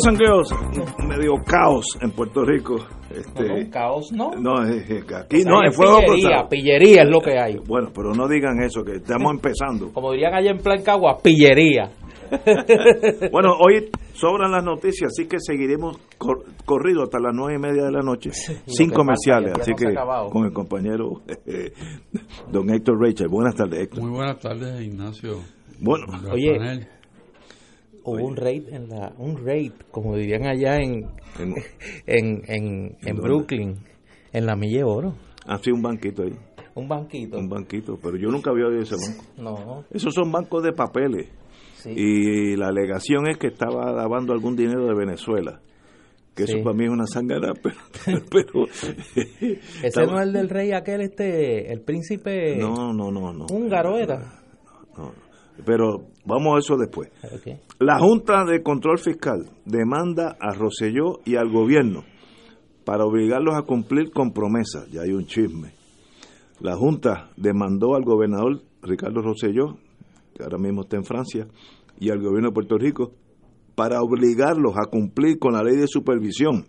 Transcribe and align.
Sangueos, 0.00 0.54
medio 1.06 1.34
caos 1.46 1.84
en 2.00 2.10
Puerto 2.12 2.44
Rico. 2.44 2.76
Este, 3.10 3.48
no, 3.48 3.56
no, 3.56 3.70
caos 3.70 4.12
no. 4.12 4.30
No, 4.32 4.62
es- 4.64 4.90
es 4.90 5.04
aquí 5.12 5.42
O 5.46 5.48
no, 5.50 5.64
en 5.64 5.72
fuego 5.72 5.98
pillería, 6.00 6.28
cruzado. 6.28 6.48
pillería 6.48 7.02
es 7.02 7.08
lo 7.10 7.20
que 7.20 7.38
hay. 7.38 7.56
Bueno, 7.66 7.88
pero 7.94 8.12
no 8.14 8.28
digan 8.28 8.60
eso, 8.62 8.82
que 8.84 8.96
estamos 8.96 9.32
empezando. 9.32 9.90
Como 9.94 10.12
dirían 10.12 10.34
allá 10.34 10.50
en 10.50 10.58
Plan 10.58 10.82
Cagua, 10.82 11.18
pillería. 11.22 11.90
Bueno, 13.32 13.54
hoy 13.58 13.88
sobran 14.12 14.50
las 14.52 14.62
noticias, 14.62 15.10
así 15.16 15.26
que 15.26 15.38
seguiremos 15.40 15.96
cor- 16.18 16.44
corrido 16.66 17.02
hasta 17.04 17.18
las 17.18 17.32
nueve 17.34 17.54
y 17.56 17.58
media 17.58 17.84
de 17.84 17.92
la 17.92 18.02
noche, 18.02 18.30
sin 18.66 18.90
comerciales. 18.90 19.52
Así 19.58 19.72
que 19.72 19.94
con 20.30 20.44
el 20.44 20.52
compañero 20.52 21.22
eh, 21.46 21.72
don 22.52 22.68
Héctor 22.68 23.00
Rachel. 23.00 23.28
Buenas 23.28 23.54
tardes, 23.54 23.80
Héctor. 23.80 24.02
Muy 24.02 24.10
buenas 24.10 24.38
tardes, 24.40 24.80
Ignacio. 24.82 25.38
Bueno, 25.80 26.04
Oye. 26.30 26.58
Hubo 28.10 28.26
un 28.26 28.36
raid 28.36 28.68
en 28.72 28.88
la, 28.88 29.12
un 29.18 29.44
raid, 29.44 29.72
como 29.90 30.16
dirían 30.16 30.46
allá 30.46 30.76
en, 30.76 31.06
en- 31.38 31.54
en, 32.46 32.96
en? 33.02 33.16
Brooklyn, 33.16 33.76
en 34.32 34.46
la 34.46 34.56
Milla 34.56 34.78
de 34.78 34.84
Oro. 34.84 35.14
así 35.46 35.70
un 35.70 35.82
banquito 35.82 36.22
ahí, 36.22 36.32
Un 36.74 36.88
banquito. 36.88 37.38
un 37.38 37.48
banquito, 37.48 37.98
pero 38.02 38.16
yo 38.16 38.28
nunca 38.28 38.50
había 38.50 38.66
oído 38.66 38.82
ese 38.82 38.94
banco. 38.96 39.24
No, 39.38 39.84
Esos 39.90 40.14
son 40.14 40.30
bancos 40.32 40.62
de 40.62 40.72
papeles. 40.72 41.28
sí. 41.76 41.90
Y 41.96 42.56
la 42.56 42.68
alegación 42.68 43.28
es 43.28 43.36
que 43.38 43.48
estaba 43.48 43.92
lavando 43.92 44.32
algún 44.32 44.56
dinero 44.56 44.86
de 44.86 44.94
Venezuela. 44.94 45.60
Que 46.34 46.46
Sí. 46.46 46.52
eso 46.54 46.62
para 46.62 46.76
mí 46.76 46.84
es 46.84 46.90
una 46.90 47.06
sangana, 47.06 47.52
pero... 47.62 47.76
pero 48.30 48.66
Ese 48.66 49.58
estaba- 49.82 50.06
no 50.12 50.20
es 50.20 50.26
el 50.28 50.32
del 50.32 50.48
rey 50.48 50.72
aquel, 50.72 51.00
este, 51.00 51.72
el 51.72 51.80
príncipe 51.80 52.56
no, 52.56 52.92
no, 52.92 53.10
no, 53.10 53.32
no. 53.32 53.46
húngaro 53.50 53.98
era. 53.98 54.18
No, 54.96 55.12
Pero 55.64 56.06
vamos 56.24 56.56
a 56.56 56.58
eso 56.58 56.76
después. 56.76 57.10
La 57.78 57.98
Junta 57.98 58.44
de 58.44 58.62
Control 58.62 58.98
Fiscal 58.98 59.48
demanda 59.64 60.36
a 60.40 60.54
Rosselló 60.54 61.20
y 61.24 61.36
al 61.36 61.50
gobierno 61.50 62.04
para 62.84 63.04
obligarlos 63.04 63.54
a 63.54 63.62
cumplir 63.62 64.10
con 64.10 64.32
promesas. 64.32 64.88
Ya 64.90 65.02
hay 65.02 65.10
un 65.10 65.26
chisme. 65.26 65.72
La 66.60 66.76
Junta 66.76 67.30
demandó 67.36 67.94
al 67.94 68.02
gobernador 68.02 68.62
Ricardo 68.82 69.20
Rosselló, 69.20 69.76
que 70.34 70.42
ahora 70.42 70.58
mismo 70.58 70.82
está 70.82 70.96
en 70.96 71.04
Francia, 71.04 71.46
y 72.00 72.10
al 72.10 72.20
gobierno 72.20 72.48
de 72.48 72.54
Puerto 72.54 72.78
Rico 72.78 73.12
para 73.74 74.00
obligarlos 74.00 74.74
a 74.76 74.90
cumplir 74.90 75.38
con 75.38 75.52
la 75.52 75.62
ley 75.62 75.76
de 75.76 75.86
supervisión, 75.86 76.66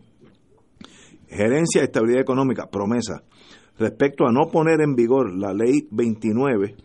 gerencia 1.27 1.81
y 1.81 1.85
estabilidad 1.85 2.21
económica, 2.21 2.67
promesa, 2.69 3.23
respecto 3.79 4.27
a 4.27 4.31
no 4.31 4.51
poner 4.51 4.81
en 4.81 4.93
vigor 4.93 5.35
la 5.35 5.53
ley 5.53 5.87
29 5.89 6.75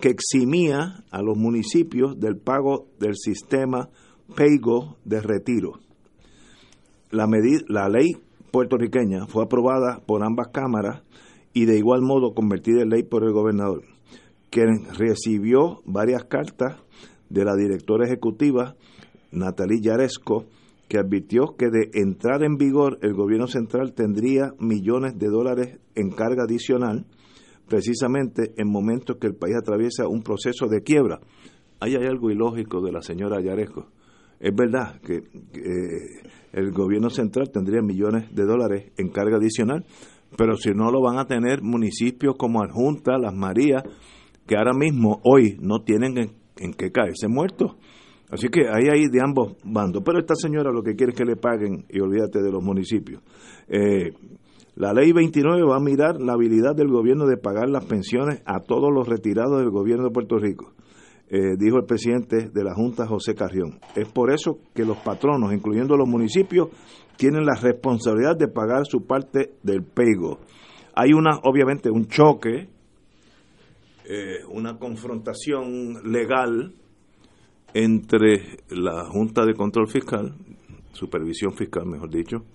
que 0.00 0.08
eximía 0.08 1.04
a 1.10 1.22
los 1.22 1.36
municipios 1.36 2.18
del 2.18 2.36
pago 2.36 2.86
del 2.98 3.16
sistema 3.16 3.88
PAYGO 4.34 4.96
de 5.04 5.20
retiro. 5.20 5.80
La, 7.10 7.28
la 7.68 7.88
ley 7.88 8.16
puertorriqueña 8.50 9.26
fue 9.26 9.44
aprobada 9.44 10.00
por 10.06 10.24
ambas 10.24 10.48
cámaras 10.48 11.02
y 11.52 11.64
de 11.64 11.78
igual 11.78 12.02
modo 12.02 12.34
convertida 12.34 12.82
en 12.82 12.90
ley 12.90 13.02
por 13.02 13.24
el 13.24 13.32
gobernador, 13.32 13.82
quien 14.50 14.86
recibió 14.96 15.82
varias 15.84 16.24
cartas 16.24 16.76
de 17.28 17.44
la 17.44 17.54
directora 17.54 18.06
ejecutiva 18.06 18.76
Natalie 19.32 19.80
Yaresco, 19.80 20.46
que 20.88 20.98
advirtió 20.98 21.54
que 21.56 21.70
de 21.70 21.90
entrar 21.94 22.42
en 22.42 22.56
vigor 22.56 22.98
el 23.02 23.14
gobierno 23.14 23.46
central 23.46 23.92
tendría 23.92 24.52
millones 24.58 25.18
de 25.18 25.28
dólares 25.28 25.78
en 25.94 26.10
carga 26.10 26.44
adicional, 26.44 27.06
precisamente 27.70 28.52
en 28.56 28.68
momentos 28.68 29.16
que 29.18 29.28
el 29.28 29.36
país 29.36 29.54
atraviesa 29.56 30.08
un 30.08 30.22
proceso 30.22 30.66
de 30.66 30.82
quiebra. 30.82 31.20
Ahí 31.78 31.94
hay 31.94 32.04
algo 32.04 32.30
ilógico 32.30 32.82
de 32.82 32.90
la 32.90 33.00
señora 33.00 33.40
Yaresco. 33.40 33.86
Es 34.40 34.52
verdad 34.54 35.00
que, 35.00 35.18
eh, 35.18 36.30
el 36.52 36.72
gobierno 36.72 37.10
central 37.10 37.50
tendría 37.52 37.80
millones 37.80 38.34
de 38.34 38.44
dólares 38.44 38.92
en 38.98 39.10
carga 39.10 39.36
adicional, 39.36 39.84
pero 40.36 40.56
si 40.56 40.70
no 40.70 40.90
lo 40.90 41.00
van 41.00 41.18
a 41.18 41.26
tener 41.26 41.62
municipios 41.62 42.34
como 42.36 42.60
Adjunta, 42.60 43.18
Las 43.18 43.34
Marías, 43.34 43.84
que 44.48 44.56
ahora 44.56 44.72
mismo, 44.74 45.20
hoy, 45.22 45.56
no 45.60 45.84
tienen 45.84 46.18
en, 46.18 46.30
en 46.58 46.72
qué 46.72 46.90
caerse 46.90 47.28
muertos. 47.28 47.76
Así 48.30 48.48
que 48.48 48.62
ahí 48.68 48.88
hay 48.90 49.08
de 49.08 49.20
ambos 49.20 49.56
bandos. 49.64 50.02
Pero 50.04 50.18
esta 50.18 50.34
señora 50.34 50.72
lo 50.72 50.82
que 50.82 50.96
quiere 50.96 51.12
es 51.12 51.18
que 51.18 51.24
le 51.24 51.36
paguen 51.36 51.84
y 51.88 52.00
olvídate 52.00 52.40
de 52.42 52.50
los 52.50 52.62
municipios. 52.62 53.22
Eh, 53.68 54.12
la 54.80 54.94
ley 54.94 55.12
29 55.12 55.62
va 55.64 55.76
a 55.76 55.80
mirar 55.80 56.22
la 56.22 56.32
habilidad 56.32 56.74
del 56.74 56.88
gobierno 56.88 57.26
de 57.26 57.36
pagar 57.36 57.68
las 57.68 57.84
pensiones 57.84 58.40
a 58.46 58.60
todos 58.60 58.90
los 58.90 59.06
retirados 59.06 59.58
del 59.58 59.68
gobierno 59.68 60.04
de 60.04 60.10
Puerto 60.10 60.38
Rico, 60.38 60.72
eh, 61.28 61.58
dijo 61.58 61.76
el 61.76 61.84
presidente 61.84 62.48
de 62.48 62.64
la 62.64 62.74
Junta, 62.74 63.06
José 63.06 63.34
Carrión. 63.34 63.78
Es 63.94 64.08
por 64.08 64.32
eso 64.32 64.58
que 64.74 64.86
los 64.86 64.96
patronos, 64.96 65.52
incluyendo 65.52 65.98
los 65.98 66.08
municipios, 66.08 66.70
tienen 67.18 67.44
la 67.44 67.56
responsabilidad 67.60 68.38
de 68.38 68.48
pagar 68.48 68.86
su 68.86 69.06
parte 69.06 69.52
del 69.62 69.84
pego. 69.84 70.40
Hay 70.94 71.12
una, 71.12 71.40
obviamente, 71.44 71.90
un 71.90 72.06
choque, 72.06 72.70
eh, 74.06 74.38
una 74.48 74.78
confrontación 74.78 76.10
legal 76.10 76.72
entre 77.74 78.60
la 78.70 79.04
Junta 79.10 79.44
de 79.44 79.52
Control 79.52 79.88
Fiscal, 79.88 80.34
Supervisión 80.94 81.52
Fiscal, 81.52 81.84
mejor 81.84 82.08
dicho, 82.08 82.46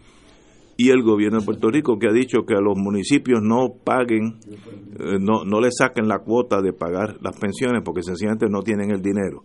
y 0.77 0.89
el 0.89 1.03
gobierno 1.03 1.39
de 1.39 1.45
Puerto 1.45 1.69
Rico, 1.69 1.97
que 1.97 2.07
ha 2.07 2.11
dicho 2.11 2.45
que 2.45 2.53
a 2.53 2.59
los 2.59 2.77
municipios 2.77 3.41
no 3.41 3.75
paguen, 3.83 4.39
eh, 4.99 5.17
no, 5.19 5.45
no 5.45 5.61
le 5.61 5.69
saquen 5.71 6.07
la 6.07 6.19
cuota 6.19 6.61
de 6.61 6.73
pagar 6.73 7.17
las 7.21 7.37
pensiones 7.37 7.81
porque 7.83 8.03
sencillamente 8.03 8.47
no 8.49 8.61
tienen 8.61 8.91
el 8.91 9.01
dinero. 9.01 9.43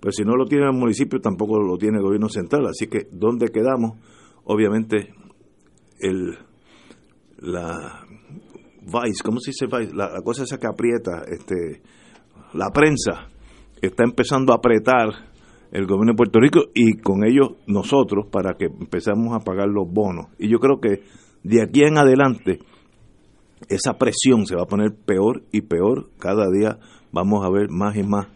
Pero 0.00 0.12
si 0.12 0.24
no 0.24 0.36
lo 0.36 0.46
tiene 0.46 0.66
el 0.66 0.76
municipio, 0.76 1.20
tampoco 1.20 1.60
lo 1.60 1.78
tiene 1.78 1.98
el 1.98 2.02
gobierno 2.02 2.28
central. 2.28 2.66
Así 2.66 2.88
que, 2.88 3.08
¿dónde 3.12 3.48
quedamos? 3.48 3.98
Obviamente, 4.44 5.14
el 6.00 6.36
la 7.38 8.04
Vice, 8.82 9.22
¿cómo 9.24 9.40
se 9.40 9.50
dice 9.50 9.66
Vice? 9.66 9.94
La, 9.94 10.10
la 10.10 10.22
cosa 10.22 10.42
esa 10.42 10.58
que 10.58 10.66
aprieta, 10.66 11.22
este, 11.28 11.82
la 12.52 12.70
prensa 12.70 13.28
está 13.80 14.04
empezando 14.04 14.52
a 14.52 14.56
apretar 14.56 15.33
el 15.74 15.86
gobierno 15.86 16.12
de 16.12 16.16
Puerto 16.16 16.38
Rico 16.38 16.60
y 16.72 16.98
con 16.98 17.24
ello 17.26 17.56
nosotros 17.66 18.26
para 18.30 18.54
que 18.54 18.66
empezamos 18.66 19.34
a 19.34 19.40
pagar 19.40 19.68
los 19.68 19.90
bonos. 19.90 20.28
Y 20.38 20.48
yo 20.48 20.60
creo 20.60 20.80
que 20.80 21.02
de 21.42 21.62
aquí 21.62 21.82
en 21.82 21.98
adelante 21.98 22.60
esa 23.68 23.98
presión 23.98 24.46
se 24.46 24.54
va 24.54 24.62
a 24.62 24.66
poner 24.66 24.94
peor 24.94 25.42
y 25.50 25.62
peor. 25.62 26.10
Cada 26.18 26.48
día 26.48 26.78
vamos 27.12 27.44
a 27.44 27.50
ver 27.50 27.70
más 27.70 27.96
y 27.96 28.04
más 28.04 28.28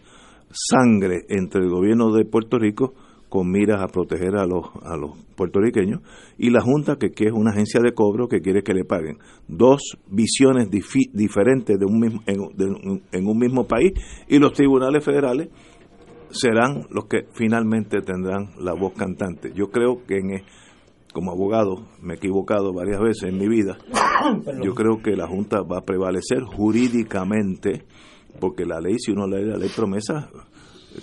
sangre 0.50 1.26
entre 1.29 1.62
el 1.62 1.70
gobierno 1.70 2.12
de 2.12 2.25
Puerto 2.25 2.58
Rico 2.58 2.94
con 3.29 3.50
miras 3.50 3.82
a 3.82 3.88
proteger 3.88 4.37
a 4.37 4.46
los, 4.46 4.64
a 4.82 4.96
los 4.96 5.11
puertorriqueños 5.37 6.00
y 6.38 6.50
la 6.50 6.62
Junta 6.62 6.96
que, 6.96 7.11
que 7.11 7.26
es 7.26 7.32
una 7.32 7.50
agencia 7.50 7.81
de 7.81 7.93
cobro 7.93 8.26
que 8.26 8.40
quiere 8.40 8.62
que 8.62 8.75
le 8.75 8.85
paguen. 8.85 9.19
Dos 9.46 9.99
visiones 10.11 10.70
diferentes 10.70 11.79
de 11.79 11.87
un 11.87 12.00
mismo, 12.00 12.23
en, 12.26 12.38
de 12.56 13.00
en 13.12 13.26
un 13.26 13.38
mismo 13.38 13.69
país 13.69 13.93
y 14.29 14.38
los 14.38 14.55
tribunales 14.55 15.05
federales 15.05 15.50
serán 16.30 16.86
los 16.90 17.06
que 17.06 17.26
finalmente 17.32 18.00
tendrán 18.02 18.50
la 18.58 18.75
voz 18.75 18.94
cantante. 18.94 19.52
Yo 19.54 19.70
creo 19.70 20.04
que 20.06 20.19
en, 20.19 20.42
como 21.12 21.32
abogado, 21.32 21.86
me 22.00 22.14
he 22.14 22.16
equivocado 22.16 22.72
varias 22.72 23.00
veces 23.00 23.30
en 23.30 23.38
mi 23.38 23.48
vida. 23.48 23.78
Yo 24.62 24.75
creo 24.75 25.02
que 25.02 25.16
la 25.16 25.26
Junta 25.26 25.62
va 25.62 25.78
a 25.78 25.84
prevalecer 25.84 26.42
jurídicamente, 26.42 27.84
porque 28.40 28.64
la 28.64 28.80
ley, 28.80 28.96
si 28.98 29.12
uno 29.12 29.26
lee 29.26 29.44
la 29.44 29.56
ley 29.56 29.70
promesa, 29.75 30.30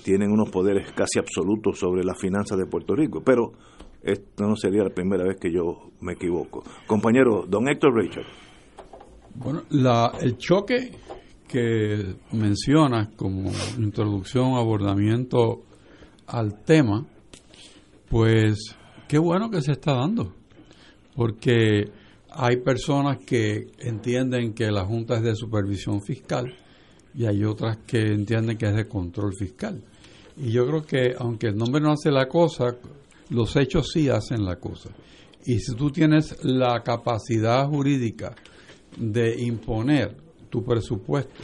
tienen 0.03 0.31
unos 0.31 0.49
poderes 0.49 0.91
casi 0.93 1.19
absolutos 1.19 1.79
sobre 1.79 2.03
las 2.03 2.19
finanzas 2.19 2.57
de 2.57 2.65
Puerto 2.65 2.95
Rico. 2.95 3.21
Pero 3.23 3.53
esto 4.01 4.45
no 4.45 4.55
sería 4.55 4.83
la 4.83 4.89
primera 4.89 5.23
vez 5.23 5.37
que 5.39 5.51
yo 5.51 5.91
me 6.01 6.13
equivoco. 6.13 6.63
Compañero, 6.87 7.45
don 7.47 7.67
Héctor 7.67 7.95
Richard. 7.95 8.25
Bueno, 9.33 9.63
la, 9.69 10.13
el 10.21 10.37
choque 10.37 10.91
que 11.47 12.15
mencionas 12.31 13.09
como 13.15 13.51
introducción, 13.77 14.55
abordamiento 14.55 15.63
al 16.27 16.63
tema, 16.63 17.05
pues 18.09 18.75
qué 19.07 19.17
bueno 19.17 19.49
que 19.49 19.61
se 19.61 19.73
está 19.73 19.93
dando, 19.93 20.33
porque 21.15 21.91
hay 22.29 22.57
personas 22.57 23.19
que 23.25 23.67
entienden 23.79 24.53
que 24.53 24.71
la 24.71 24.85
Junta 24.85 25.15
es 25.15 25.23
de 25.23 25.35
supervisión 25.35 26.01
fiscal 26.01 26.53
y 27.13 27.25
hay 27.25 27.43
otras 27.43 27.77
que 27.87 27.99
entienden 27.99 28.57
que 28.57 28.65
es 28.65 28.75
de 28.75 28.87
control 28.87 29.33
fiscal. 29.33 29.81
Y 30.37 30.51
yo 30.51 30.67
creo 30.67 30.85
que 30.85 31.15
aunque 31.17 31.47
el 31.47 31.55
nombre 31.55 31.81
no 31.81 31.91
hace 31.91 32.11
la 32.11 32.27
cosa, 32.27 32.75
los 33.29 33.55
hechos 33.55 33.89
sí 33.93 34.09
hacen 34.09 34.43
la 34.43 34.57
cosa. 34.57 34.89
Y 35.45 35.59
si 35.59 35.75
tú 35.75 35.91
tienes 35.91 36.43
la 36.43 36.81
capacidad 36.83 37.67
jurídica 37.67 38.35
de 38.97 39.41
imponer 39.41 40.24
tu 40.55 40.63
presupuesto 40.63 41.43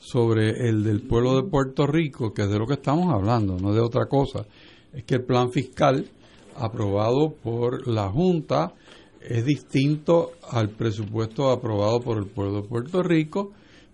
sobre 0.00 0.68
el 0.68 0.82
del 0.82 1.02
pueblo 1.02 1.36
de 1.36 1.48
Puerto 1.48 1.86
Rico, 1.86 2.32
que 2.32 2.42
es 2.42 2.50
de 2.50 2.58
lo 2.58 2.66
que 2.66 2.74
estamos 2.74 3.14
hablando, 3.14 3.56
no 3.56 3.72
de 3.72 3.80
otra 3.80 4.06
cosa, 4.06 4.44
es 4.92 5.04
que 5.04 5.14
el 5.14 5.22
plan 5.22 5.52
fiscal 5.52 6.04
aprobado 6.56 7.36
por 7.40 7.86
la 7.86 8.10
Junta 8.10 8.74
es 9.20 9.44
distinto 9.44 10.32
al 10.50 10.70
presupuesto 10.70 11.52
aprobado 11.52 12.00
por 12.00 12.18
el 12.18 12.26
pueblo 12.26 12.62
de 12.62 12.68
Puerto 12.68 13.00
Rico 13.04 13.52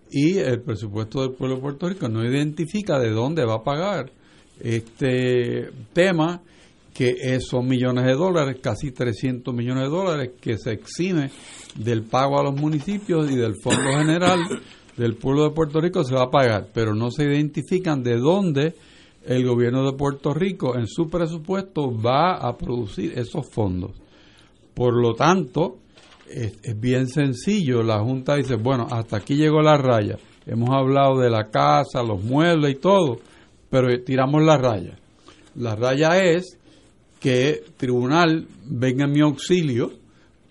y 0.09 0.39
el 0.39 0.61
presupuesto 0.61 1.21
del 1.21 1.33
pueblo 1.33 1.57
de 1.57 1.61
Puerto 1.61 1.87
Rico 1.87 2.09
no 2.09 2.25
identifica 2.25 2.97
de 2.97 3.11
dónde 3.11 3.45
va 3.45 3.57
a 3.57 3.63
pagar 3.63 4.11
este 4.59 5.69
tema 5.93 6.41
que 6.99 7.39
son 7.39 7.65
millones 7.65 8.03
de 8.03 8.13
dólares, 8.13 8.57
casi 8.61 8.91
300 8.91 9.55
millones 9.55 9.83
de 9.83 9.89
dólares 9.89 10.31
que 10.41 10.57
se 10.57 10.73
exime 10.73 11.31
del 11.77 12.03
pago 12.03 12.37
a 12.37 12.43
los 12.43 12.59
municipios 12.59 13.31
y 13.31 13.37
del 13.37 13.55
Fondo 13.63 13.89
General 13.97 14.37
del 14.97 15.15
pueblo 15.15 15.45
de 15.45 15.51
Puerto 15.51 15.79
Rico 15.79 16.03
se 16.03 16.13
va 16.13 16.23
a 16.23 16.29
pagar, 16.29 16.67
pero 16.73 16.93
no 16.93 17.09
se 17.09 17.23
identifican 17.23 18.03
de 18.03 18.17
dónde 18.17 18.73
el 19.23 19.47
gobierno 19.47 19.89
de 19.89 19.95
Puerto 19.95 20.33
Rico 20.33 20.77
en 20.77 20.87
su 20.87 21.07
presupuesto 21.07 21.89
va 21.89 22.33
a 22.33 22.57
producir 22.57 23.17
esos 23.17 23.49
fondos. 23.49 23.91
Por 24.73 24.93
lo 25.01 25.13
tanto, 25.13 25.77
es, 26.27 26.59
bien 26.77 27.07
sencillo. 27.07 27.81
La 27.81 28.03
Junta 28.03 28.35
dice, 28.35 28.55
bueno, 28.55 28.87
hasta 28.91 29.15
aquí 29.15 29.37
llegó 29.37 29.61
la 29.61 29.77
raya. 29.77 30.17
Hemos 30.45 30.71
hablado 30.71 31.17
de 31.17 31.29
la 31.29 31.45
casa, 31.49 32.03
los 32.03 32.21
muebles 32.21 32.73
y 32.73 32.75
todo, 32.75 33.19
pero 33.69 33.87
tiramos 34.03 34.43
la 34.43 34.57
raya. 34.57 34.99
La 35.55 35.77
raya 35.77 36.21
es 36.21 36.59
que 37.19 37.63
tribunal 37.77 38.47
venga 38.65 39.05
en 39.05 39.11
mi 39.11 39.21
auxilio, 39.21 39.91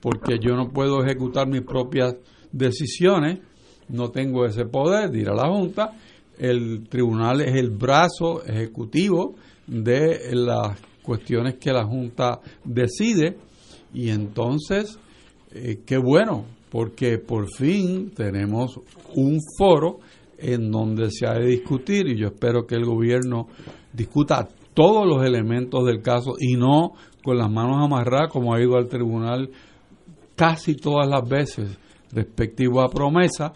porque 0.01 0.39
yo 0.41 0.55
no 0.55 0.71
puedo 0.71 1.03
ejecutar 1.03 1.49
mis 1.49 1.63
propias 1.63 2.17
decisiones, 2.53 3.41
no 3.89 4.11
tengo 4.11 4.45
ese 4.45 4.67
poder 4.67 5.11
de 5.11 5.21
ir 5.21 5.29
a 5.29 5.35
la 5.35 5.49
Junta, 5.49 5.93
el 6.39 6.89
tribunal 6.89 7.41
es 7.41 7.57
el 7.57 7.71
brazo 7.71 8.45
ejecutivo 8.45 9.35
de 9.67 10.31
las 10.33 10.79
cuestiones 11.03 11.57
que 11.57 11.73
la 11.73 11.85
Junta 11.85 12.41
decide 12.65 13.37
y 13.93 14.11
entonces, 14.11 14.99
eh, 15.53 15.81
qué 15.85 15.97
bueno, 15.97 16.45
porque 16.71 17.19
por 17.19 17.49
fin 17.51 18.11
tenemos 18.15 18.79
un 19.15 19.41
foro 19.59 19.99
en 20.37 20.71
donde 20.71 21.11
se 21.11 21.27
ha 21.27 21.35
de 21.35 21.47
discutir 21.47 22.07
y 22.09 22.17
yo 22.17 22.29
espero 22.29 22.67
que 22.67 22.77
el 22.77 22.85
gobierno 22.85 23.49
discuta 23.93 24.49
todos 24.79 25.09
los 25.09 25.27
elementos 25.27 25.85
del 25.85 26.03
caso 26.03 26.35
y 26.39 26.55
no 26.55 26.93
con 27.25 27.37
las 27.37 27.51
manos 27.51 27.85
amarradas 27.85 28.31
como 28.31 28.55
ha 28.55 28.63
ido 28.63 28.77
al 28.77 28.89
tribunal 28.89 29.51
casi 30.37 30.77
todas 30.77 31.09
las 31.09 31.29
veces 31.29 31.77
respectivo 32.13 32.81
a 32.81 32.89
promesa 32.89 33.55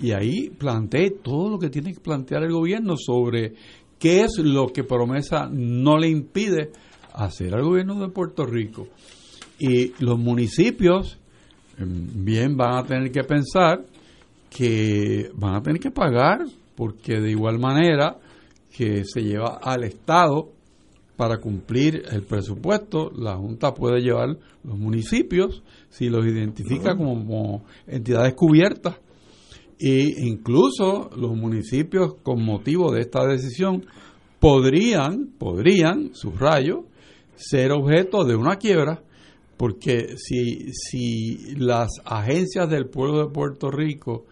y 0.00 0.12
ahí 0.12 0.48
planteé 0.48 1.10
todo 1.22 1.50
lo 1.50 1.58
que 1.58 1.68
tiene 1.68 1.92
que 1.92 2.00
plantear 2.00 2.44
el 2.44 2.52
gobierno 2.52 2.94
sobre 2.96 3.52
qué 3.98 4.22
es 4.22 4.38
lo 4.38 4.68
que 4.68 4.84
promesa 4.84 5.50
no 5.52 5.98
le 5.98 6.08
impide 6.08 6.70
hacer 7.12 7.54
al 7.54 7.62
gobierno 7.62 8.00
de 8.00 8.08
Puerto 8.08 8.46
Rico. 8.46 8.88
Y 9.58 9.92
los 10.02 10.18
municipios 10.18 11.18
em, 11.76 12.24
bien 12.24 12.56
van 12.56 12.78
a 12.78 12.84
tener 12.84 13.12
que 13.12 13.22
pensar 13.22 13.84
que 14.48 15.30
van 15.34 15.56
a 15.56 15.62
tener 15.62 15.78
que 15.78 15.90
pagar 15.90 16.46
porque 16.74 17.20
de 17.20 17.32
igual 17.32 17.58
manera 17.58 18.16
que 18.74 19.04
se 19.04 19.22
lleva 19.22 19.58
al 19.62 19.84
Estado 19.84 20.53
para 21.16 21.38
cumplir 21.38 22.02
el 22.10 22.22
presupuesto, 22.22 23.10
la 23.16 23.36
Junta 23.36 23.72
puede 23.72 24.00
llevar 24.00 24.36
los 24.64 24.78
municipios 24.78 25.62
si 25.88 26.08
los 26.08 26.26
identifica 26.26 26.96
como 26.96 27.64
entidades 27.86 28.34
cubiertas 28.34 28.96
e 29.78 30.14
incluso 30.18 31.10
los 31.16 31.36
municipios 31.36 32.14
con 32.22 32.42
motivo 32.42 32.92
de 32.92 33.02
esta 33.02 33.26
decisión 33.26 33.84
podrían, 34.40 35.32
podrían, 35.38 36.14
subrayo, 36.14 36.84
ser 37.36 37.72
objeto 37.72 38.24
de 38.24 38.36
una 38.36 38.56
quiebra, 38.56 39.02
porque 39.56 40.16
si, 40.16 40.72
si 40.72 41.54
las 41.56 41.88
agencias 42.04 42.68
del 42.68 42.86
pueblo 42.86 43.26
de 43.26 43.32
Puerto 43.32 43.70
Rico 43.70 44.26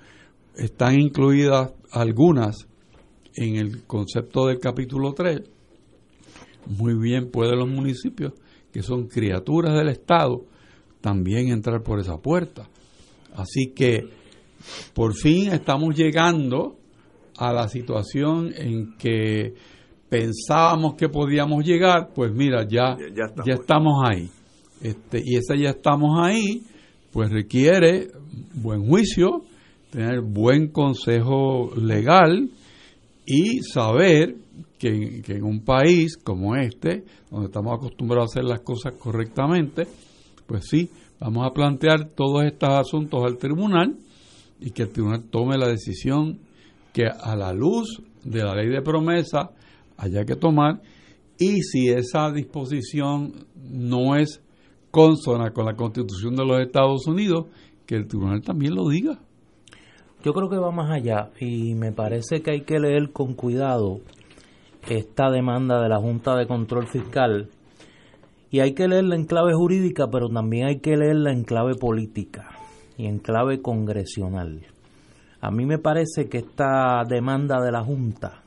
están 0.56 1.00
incluidas 1.00 1.72
algunas 1.90 2.66
en 3.34 3.56
el 3.56 3.84
concepto 3.84 4.46
del 4.46 4.58
capítulo 4.58 5.12
3, 5.14 5.40
muy 6.66 6.94
bien 6.94 7.30
pueden 7.30 7.58
los 7.58 7.68
municipios, 7.68 8.32
que 8.72 8.82
son 8.82 9.06
criaturas 9.06 9.74
del 9.74 9.88
Estado, 9.88 10.44
también 11.00 11.48
entrar 11.48 11.82
por 11.82 12.00
esa 12.00 12.18
puerta. 12.18 12.68
Así 13.34 13.72
que 13.74 14.08
por 14.94 15.14
fin 15.14 15.52
estamos 15.52 15.96
llegando 15.96 16.76
a 17.36 17.52
la 17.52 17.68
situación 17.68 18.52
en 18.56 18.96
que 18.96 19.54
pensábamos 20.08 20.94
que 20.94 21.08
podíamos 21.08 21.64
llegar, 21.64 22.10
pues 22.14 22.32
mira, 22.32 22.66
ya, 22.68 22.96
ya, 23.14 23.54
estamos. 23.54 23.94
ahí. 24.04 24.28
Este, 24.82 25.22
y 25.24 25.36
ese 25.36 25.58
ya 25.58 25.70
estamos 25.70 26.18
ahí, 26.20 26.62
pues 27.12 27.30
requiere 27.30 28.08
buen 28.54 28.86
juicio, 28.86 29.42
tener 29.90 30.20
buen 30.20 30.68
consejo 30.68 31.72
legal 31.76 32.50
y 33.26 33.62
saber 33.62 34.36
que, 34.82 35.22
que, 35.22 35.34
en 35.34 35.44
un 35.44 35.64
país 35.64 36.16
como 36.16 36.56
este, 36.56 37.04
donde 37.30 37.46
estamos 37.46 37.72
acostumbrados 37.72 38.30
a 38.30 38.40
hacer 38.40 38.44
las 38.44 38.62
cosas 38.62 38.94
correctamente, 38.98 39.86
pues 40.44 40.66
sí, 40.68 40.90
vamos 41.20 41.46
a 41.46 41.54
plantear 41.54 42.08
todos 42.16 42.42
estos 42.42 42.68
asuntos 42.68 43.22
al 43.22 43.38
tribunal 43.38 43.96
y 44.58 44.72
que 44.72 44.82
el 44.82 44.88
tribunal 44.88 45.22
tome 45.30 45.56
la 45.56 45.68
decisión 45.68 46.40
que 46.92 47.04
a 47.06 47.36
la 47.36 47.52
luz 47.52 48.02
de 48.24 48.42
la 48.42 48.56
ley 48.56 48.70
de 48.70 48.82
promesa 48.82 49.52
haya 49.98 50.24
que 50.24 50.34
tomar 50.34 50.82
y 51.38 51.62
si 51.62 51.88
esa 51.88 52.32
disposición 52.32 53.34
no 53.54 54.16
es 54.16 54.42
consona 54.90 55.52
con 55.52 55.64
la 55.64 55.76
constitución 55.76 56.34
de 56.34 56.44
los 56.44 56.60
Estados 56.60 57.06
Unidos, 57.06 57.46
que 57.86 57.94
el 57.94 58.08
tribunal 58.08 58.42
también 58.42 58.74
lo 58.74 58.88
diga. 58.88 59.20
Yo 60.24 60.32
creo 60.32 60.48
que 60.48 60.56
va 60.56 60.72
más 60.72 60.90
allá 60.90 61.30
y 61.38 61.74
me 61.74 61.92
parece 61.92 62.42
que 62.42 62.50
hay 62.50 62.60
que 62.62 62.80
leer 62.80 63.12
con 63.12 63.34
cuidado 63.34 64.00
esta 64.88 65.30
demanda 65.30 65.80
de 65.82 65.88
la 65.88 65.98
Junta 65.98 66.36
de 66.36 66.46
Control 66.46 66.86
Fiscal 66.86 67.48
y 68.52 68.60
hay 68.60 68.74
que 68.74 68.86
leerla 68.86 69.16
en 69.16 69.24
clave 69.24 69.54
jurídica, 69.54 70.08
pero 70.10 70.28
también 70.28 70.66
hay 70.66 70.80
que 70.80 70.96
leerla 70.96 71.32
en 71.32 71.44
clave 71.44 71.74
política 71.74 72.50
y 72.98 73.06
en 73.06 73.18
clave 73.18 73.62
congresional. 73.62 74.60
A 75.40 75.50
mí 75.50 75.64
me 75.64 75.78
parece 75.78 76.28
que 76.28 76.38
esta 76.38 77.02
demanda 77.08 77.60
de 77.60 77.72
la 77.72 77.82
Junta, 77.82 78.42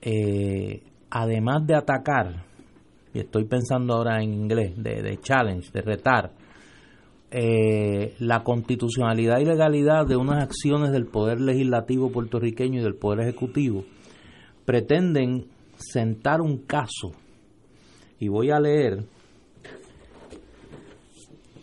eh, 0.00 0.82
además 1.10 1.66
de 1.66 1.76
atacar, 1.76 2.44
y 3.12 3.18
estoy 3.18 3.44
pensando 3.44 3.94
ahora 3.94 4.22
en 4.22 4.32
inglés, 4.32 4.72
de, 4.82 5.18
challenge, 5.20 5.70
de 5.70 5.82
retar, 5.82 6.32
eh, 7.30 8.14
la 8.20 8.42
constitucionalidad 8.42 9.38
y 9.38 9.44
legalidad 9.44 10.06
de 10.06 10.16
unas 10.16 10.42
acciones 10.42 10.92
del 10.92 11.06
Poder 11.06 11.40
Legislativo 11.40 12.10
puertorriqueño 12.10 12.80
y 12.80 12.82
del 12.82 12.94
Poder 12.94 13.20
Ejecutivo, 13.20 13.84
pretenden 14.68 15.46
sentar 15.78 16.42
un 16.42 16.58
caso, 16.58 17.12
y 18.20 18.28
voy 18.28 18.50
a 18.50 18.60
leer 18.60 19.02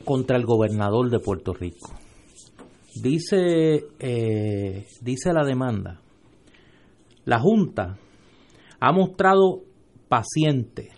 contra 0.03 0.37
el 0.37 0.43
gobernador 0.43 1.11
de 1.11 1.19
Puerto 1.19 1.53
Rico. 1.53 1.93
Dice, 2.95 3.85
eh, 3.99 4.87
dice 5.01 5.33
la 5.33 5.45
demanda, 5.45 6.01
la 7.25 7.39
Junta 7.39 7.95
ha 8.79 8.91
mostrado 8.91 9.61
paciente, 10.07 10.89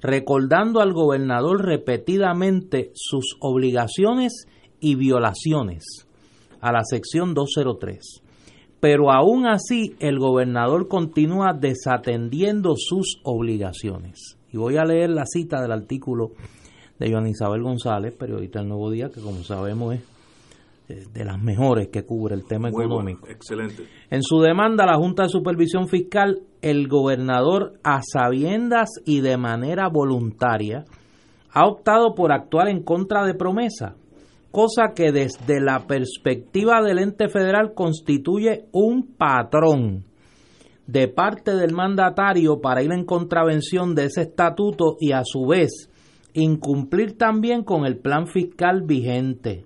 recordando 0.00 0.80
al 0.80 0.94
gobernador 0.94 1.66
repetidamente 1.66 2.92
sus 2.94 3.36
obligaciones 3.40 4.46
y 4.80 4.94
violaciones 4.94 5.84
a 6.62 6.72
la 6.72 6.82
sección 6.82 7.34
203. 7.34 8.22
Pero 8.86 9.10
aún 9.10 9.48
así 9.48 9.96
el 9.98 10.20
gobernador 10.20 10.86
continúa 10.86 11.52
desatendiendo 11.52 12.74
sus 12.76 13.20
obligaciones. 13.24 14.38
Y 14.52 14.58
voy 14.58 14.76
a 14.76 14.84
leer 14.84 15.10
la 15.10 15.24
cita 15.26 15.60
del 15.60 15.72
artículo 15.72 16.34
de 16.96 17.10
Joan 17.10 17.26
Isabel 17.26 17.64
González, 17.64 18.14
periodista 18.14 18.60
del 18.60 18.68
Nuevo 18.68 18.92
Día, 18.92 19.08
que 19.12 19.20
como 19.20 19.42
sabemos 19.42 19.96
es 19.96 20.02
eh, 20.88 21.04
de 21.12 21.24
las 21.24 21.42
mejores 21.42 21.88
que 21.88 22.04
cubre 22.04 22.36
el 22.36 22.44
tema 22.44 22.68
económico. 22.68 23.26
excelente. 23.26 23.88
En 24.08 24.22
su 24.22 24.38
demanda 24.38 24.84
a 24.84 24.92
la 24.92 24.98
Junta 24.98 25.24
de 25.24 25.30
Supervisión 25.30 25.88
Fiscal, 25.88 26.42
el 26.62 26.86
gobernador, 26.86 27.80
a 27.82 28.02
sabiendas 28.02 28.90
y 29.04 29.20
de 29.20 29.36
manera 29.36 29.88
voluntaria, 29.88 30.84
ha 31.50 31.66
optado 31.66 32.14
por 32.14 32.30
actuar 32.30 32.68
en 32.68 32.84
contra 32.84 33.26
de 33.26 33.34
promesa, 33.34 33.96
cosa 34.50 34.92
que 34.94 35.12
desde 35.12 35.60
la 35.60 35.86
perspectiva 35.86 36.82
del 36.82 36.98
ente 36.98 37.28
federal 37.28 37.74
constituye 37.74 38.66
un 38.72 39.14
patrón 39.16 40.04
de 40.86 41.08
parte 41.08 41.54
del 41.54 41.72
mandatario 41.72 42.60
para 42.60 42.82
ir 42.82 42.92
en 42.92 43.04
contravención 43.04 43.94
de 43.94 44.04
ese 44.04 44.22
estatuto 44.22 44.96
y 45.00 45.12
a 45.12 45.22
su 45.24 45.46
vez 45.46 45.90
incumplir 46.34 47.16
también 47.16 47.64
con 47.64 47.86
el 47.86 47.98
plan 47.98 48.26
fiscal 48.26 48.82
vigente. 48.82 49.64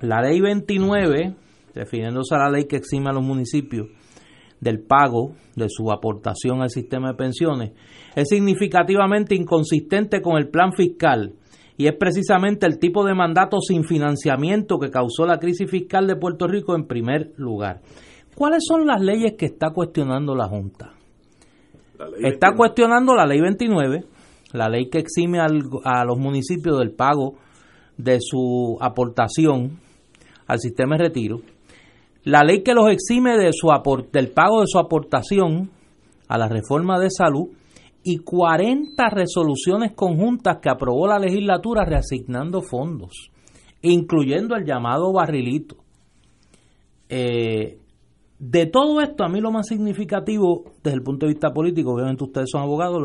La 0.00 0.22
ley 0.22 0.40
29, 0.40 1.34
refiriéndose 1.74 2.34
a 2.34 2.38
la 2.38 2.50
ley 2.50 2.64
que 2.64 2.76
exime 2.76 3.10
a 3.10 3.12
los 3.12 3.22
municipios 3.22 3.88
del 4.60 4.80
pago 4.80 5.32
de 5.56 5.66
su 5.68 5.90
aportación 5.90 6.62
al 6.62 6.70
sistema 6.70 7.08
de 7.08 7.14
pensiones, 7.14 7.72
es 8.14 8.28
significativamente 8.28 9.34
inconsistente 9.34 10.22
con 10.22 10.38
el 10.38 10.48
plan 10.48 10.72
fiscal 10.72 11.34
y 11.80 11.86
es 11.86 11.94
precisamente 11.96 12.66
el 12.66 12.78
tipo 12.78 13.06
de 13.06 13.14
mandato 13.14 13.58
sin 13.58 13.84
financiamiento 13.84 14.78
que 14.78 14.90
causó 14.90 15.24
la 15.24 15.38
crisis 15.38 15.70
fiscal 15.70 16.06
de 16.06 16.14
Puerto 16.14 16.46
Rico 16.46 16.76
en 16.76 16.86
primer 16.86 17.32
lugar. 17.38 17.80
¿Cuáles 18.34 18.64
son 18.68 18.86
las 18.86 19.00
leyes 19.00 19.32
que 19.38 19.46
está 19.46 19.70
cuestionando 19.70 20.34
la 20.34 20.46
Junta? 20.46 20.92
está 22.22 22.54
cuestionando 22.54 23.14
la 23.14 23.24
ley 23.24 23.40
29, 23.40 24.04
la 24.52 24.68
ley 24.68 24.90
que 24.90 24.98
exime 24.98 25.38
a 25.40 26.04
los 26.04 26.18
municipios 26.18 26.78
del 26.78 26.90
pago 26.90 27.36
de 27.96 28.18
su 28.20 28.76
aportación 28.78 29.78
al 30.46 30.58
sistema 30.58 30.98
de 30.98 31.04
retiro, 31.04 31.40
la 32.24 32.42
ley 32.42 32.62
que 32.62 32.74
los 32.74 32.90
exime 32.90 33.38
de 33.38 33.52
su 33.54 33.68
del 34.12 34.30
pago 34.32 34.60
de 34.60 34.66
su 34.66 34.78
aportación 34.78 35.70
a 36.28 36.36
la 36.36 36.46
reforma 36.46 36.98
de 36.98 37.08
salud 37.08 37.48
y 38.02 38.18
40 38.18 39.08
resoluciones 39.10 39.92
conjuntas 39.92 40.58
que 40.58 40.70
aprobó 40.70 41.06
la 41.06 41.18
legislatura 41.18 41.84
reasignando 41.84 42.62
fondos, 42.62 43.30
incluyendo 43.82 44.56
el 44.56 44.64
llamado 44.64 45.12
barrilito. 45.12 45.76
Eh, 47.08 47.78
de 48.38 48.66
todo 48.66 49.02
esto, 49.02 49.22
a 49.22 49.28
mí 49.28 49.40
lo 49.40 49.50
más 49.50 49.66
significativo 49.66 50.64
desde 50.82 50.96
el 50.96 51.02
punto 51.02 51.26
de 51.26 51.32
vista 51.32 51.52
político, 51.52 51.92
obviamente 51.92 52.24
ustedes 52.24 52.48
son 52.50 52.62
abogados, 52.62 53.02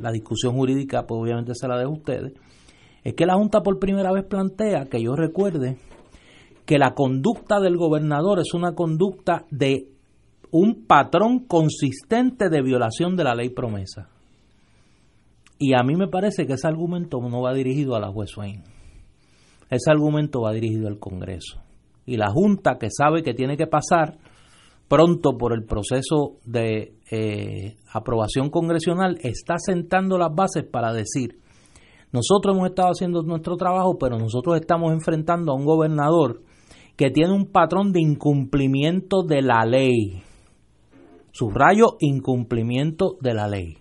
la 0.00 0.10
discusión 0.10 0.54
jurídica 0.54 1.06
pues 1.06 1.20
obviamente 1.20 1.54
se 1.54 1.68
la 1.68 1.78
de 1.78 1.86
ustedes, 1.86 2.32
es 3.04 3.14
que 3.14 3.24
la 3.24 3.36
Junta 3.36 3.62
por 3.62 3.78
primera 3.78 4.12
vez 4.12 4.24
plantea, 4.24 4.86
que 4.86 5.00
yo 5.00 5.14
recuerde, 5.14 5.76
que 6.66 6.78
la 6.78 6.94
conducta 6.94 7.60
del 7.60 7.76
gobernador 7.76 8.40
es 8.40 8.52
una 8.52 8.74
conducta 8.74 9.46
de 9.50 9.86
un 10.50 10.86
patrón 10.86 11.40
consistente 11.46 12.48
de 12.48 12.62
violación 12.62 13.16
de 13.16 13.24
la 13.24 13.34
ley 13.34 13.50
promesa. 13.50 14.08
Y 15.58 15.74
a 15.74 15.82
mí 15.82 15.96
me 15.96 16.08
parece 16.08 16.46
que 16.46 16.54
ese 16.54 16.68
argumento 16.68 17.18
no 17.20 17.42
va 17.42 17.52
dirigido 17.52 17.96
a 17.96 18.00
la 18.00 18.12
juez 18.12 18.30
Swain. 18.30 18.62
Ese 19.70 19.90
argumento 19.90 20.42
va 20.42 20.52
dirigido 20.52 20.88
al 20.88 20.98
Congreso. 20.98 21.60
Y 22.06 22.16
la 22.16 22.30
Junta, 22.30 22.78
que 22.78 22.88
sabe 22.90 23.22
que 23.22 23.34
tiene 23.34 23.56
que 23.56 23.66
pasar 23.66 24.18
pronto 24.88 25.36
por 25.36 25.52
el 25.52 25.64
proceso 25.64 26.36
de 26.44 26.94
eh, 27.10 27.76
aprobación 27.92 28.48
congresional, 28.50 29.18
está 29.22 29.56
sentando 29.58 30.16
las 30.16 30.34
bases 30.34 30.64
para 30.64 30.92
decir, 30.92 31.38
nosotros 32.12 32.56
hemos 32.56 32.70
estado 32.70 32.88
haciendo 32.88 33.22
nuestro 33.22 33.56
trabajo, 33.56 33.98
pero 33.98 34.18
nosotros 34.18 34.58
estamos 34.58 34.92
enfrentando 34.92 35.52
a 35.52 35.56
un 35.56 35.66
gobernador 35.66 36.40
que 36.96 37.10
tiene 37.10 37.32
un 37.32 37.46
patrón 37.46 37.92
de 37.92 38.00
incumplimiento 38.00 39.22
de 39.22 39.42
la 39.42 39.64
ley. 39.66 40.22
Subrayo, 41.38 41.98
incumplimiento 42.00 43.16
de 43.20 43.32
la 43.32 43.46
ley. 43.46 43.78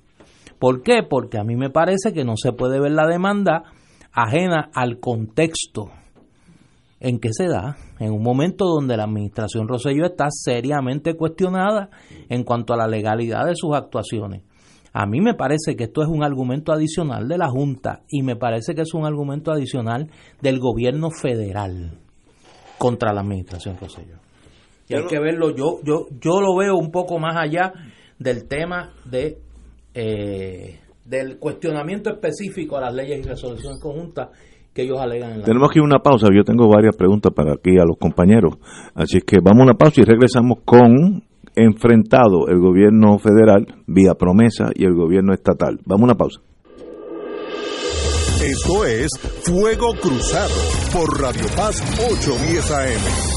¿Por 0.60 0.84
qué? 0.84 1.02
Porque 1.02 1.40
a 1.40 1.44
mí 1.44 1.56
me 1.56 1.72
parece 1.72 2.14
que 2.14 2.24
no 2.24 2.36
se 2.38 2.52
puede 2.52 2.80
ver 2.80 2.92
la 2.92 3.08
demanda 3.08 3.64
ajena 4.12 4.70
al 4.76 5.00
contexto 5.00 5.90
en 7.00 7.18
que 7.18 7.30
se 7.34 7.48
da, 7.48 7.76
en 7.98 8.14
un 8.14 8.22
momento 8.22 8.66
donde 8.66 8.96
la 8.96 9.06
administración 9.06 9.68
Rosselló 9.68 10.06
está 10.06 10.28
seriamente 10.30 11.16
cuestionada 11.16 11.90
en 12.30 12.44
cuanto 12.44 12.76
a 12.76 12.78
la 12.78 12.88
legalidad 12.88 13.48
de 13.48 13.56
sus 13.56 13.76
actuaciones. 13.76 14.44
A 14.94 15.08
mí 15.08 15.20
me 15.20 15.34
parece 15.34 15.76
que 15.76 15.86
esto 15.86 16.04
es 16.04 16.10
un 16.10 16.24
argumento 16.24 16.72
adicional 16.72 17.28
de 17.28 17.40
la 17.40 17.50
Junta 17.50 18.04
y 18.08 18.22
me 18.22 18.36
parece 18.36 18.76
que 18.76 18.82
es 18.82 18.94
un 18.94 19.08
argumento 19.08 19.52
adicional 19.52 20.12
del 20.44 20.60
gobierno 20.60 21.10
federal 21.10 21.98
contra 22.78 23.14
la 23.14 23.22
administración 23.22 23.78
Rosselló. 23.82 24.17
Y 24.90 24.96
hay 24.96 25.06
que 25.06 25.20
verlo, 25.20 25.50
yo, 25.56 25.80
yo, 25.84 26.08
yo 26.20 26.40
lo 26.40 26.56
veo 26.56 26.76
un 26.76 26.92
poco 26.92 27.20
más 27.20 27.36
allá 27.36 27.74
del 28.20 28.48
tema 28.48 28.94
de 29.06 29.38
eh, 29.94 30.80
del 31.04 31.40
cuestionamiento 31.40 32.10
específico 32.10 32.78
a 32.78 32.82
las 32.82 32.94
leyes 32.94 33.20
y 33.20 33.28
resoluciones 33.28 33.80
conjuntas 33.82 34.30
que 34.74 34.84
ellos 34.84 35.00
alegan 35.00 35.32
en 35.32 35.40
la 35.40 35.46
Tenemos 35.46 35.72
que 35.72 35.80
ir 35.80 35.84
a 35.84 35.86
una 35.86 36.00
pausa, 36.00 36.28
yo 36.34 36.44
tengo 36.44 36.70
varias 36.70 36.96
preguntas 36.96 37.34
para 37.34 37.54
aquí 37.54 37.72
a 37.80 37.86
los 37.86 37.98
compañeros. 37.98 38.58
Así 38.94 39.20
que 39.22 39.40
vamos 39.42 39.62
a 39.62 39.64
una 39.64 39.74
pausa 39.74 40.02
y 40.02 40.04
regresamos 40.04 40.60
con 40.64 41.24
enfrentado 41.56 42.48
el 42.48 42.60
gobierno 42.60 43.18
federal 43.18 43.66
vía 43.88 44.14
promesa 44.14 44.70
y 44.76 44.86
el 44.86 44.94
gobierno 44.94 45.34
estatal. 45.34 45.80
Vamos 45.86 46.04
a 46.04 46.06
una 46.06 46.16
pausa. 46.16 46.42
Esto 48.44 48.86
es 48.86 49.10
Fuego 49.44 49.94
Cruzado 50.00 50.54
por 50.94 51.20
Radio 51.20 51.46
Paz 51.56 51.82
810 52.12 52.72
AM. 52.72 53.37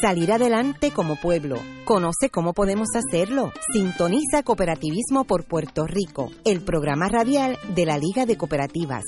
salir 0.00 0.32
adelante 0.32 0.90
como 0.90 1.16
pueblo. 1.16 1.58
Conoce 1.84 2.30
cómo 2.30 2.52
podemos 2.52 2.88
hacerlo. 2.94 3.52
Sintoniza 3.72 4.42
Cooperativismo 4.44 5.24
por 5.24 5.44
Puerto 5.44 5.86
Rico, 5.86 6.30
el 6.44 6.60
programa 6.60 7.08
radial 7.08 7.58
de 7.74 7.86
la 7.86 7.98
Liga 7.98 8.26
de 8.26 8.36
Cooperativas. 8.36 9.04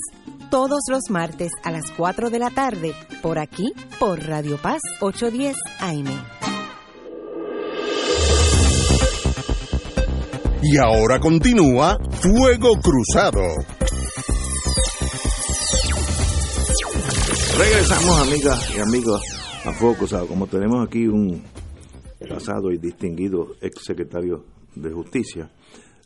Todos 0.49 0.81
los 0.89 1.09
martes 1.09 1.51
a 1.63 1.71
las 1.71 1.91
4 1.91 2.29
de 2.29 2.39
la 2.39 2.49
tarde, 2.49 2.93
por 3.21 3.39
aquí, 3.39 3.73
por 3.99 4.23
Radio 4.25 4.57
Paz 4.61 4.81
810 5.01 5.55
AM. 5.79 6.05
Y 10.61 10.77
ahora 10.77 11.19
continúa 11.19 11.97
Fuego 12.21 12.79
Cruzado. 12.81 13.41
Regresamos, 17.57 18.19
amigas 18.19 18.69
y 18.75 18.79
amigos, 18.79 19.21
a 19.65 19.71
Fuego 19.71 19.95
Cruzado. 19.95 20.27
Como 20.27 20.47
tenemos 20.47 20.85
aquí 20.85 21.07
un 21.07 21.41
pasado 22.27 22.71
y 22.71 22.77
distinguido 22.77 23.55
ex 23.61 23.83
secretario 23.83 24.43
de 24.75 24.91
Justicia, 24.91 25.51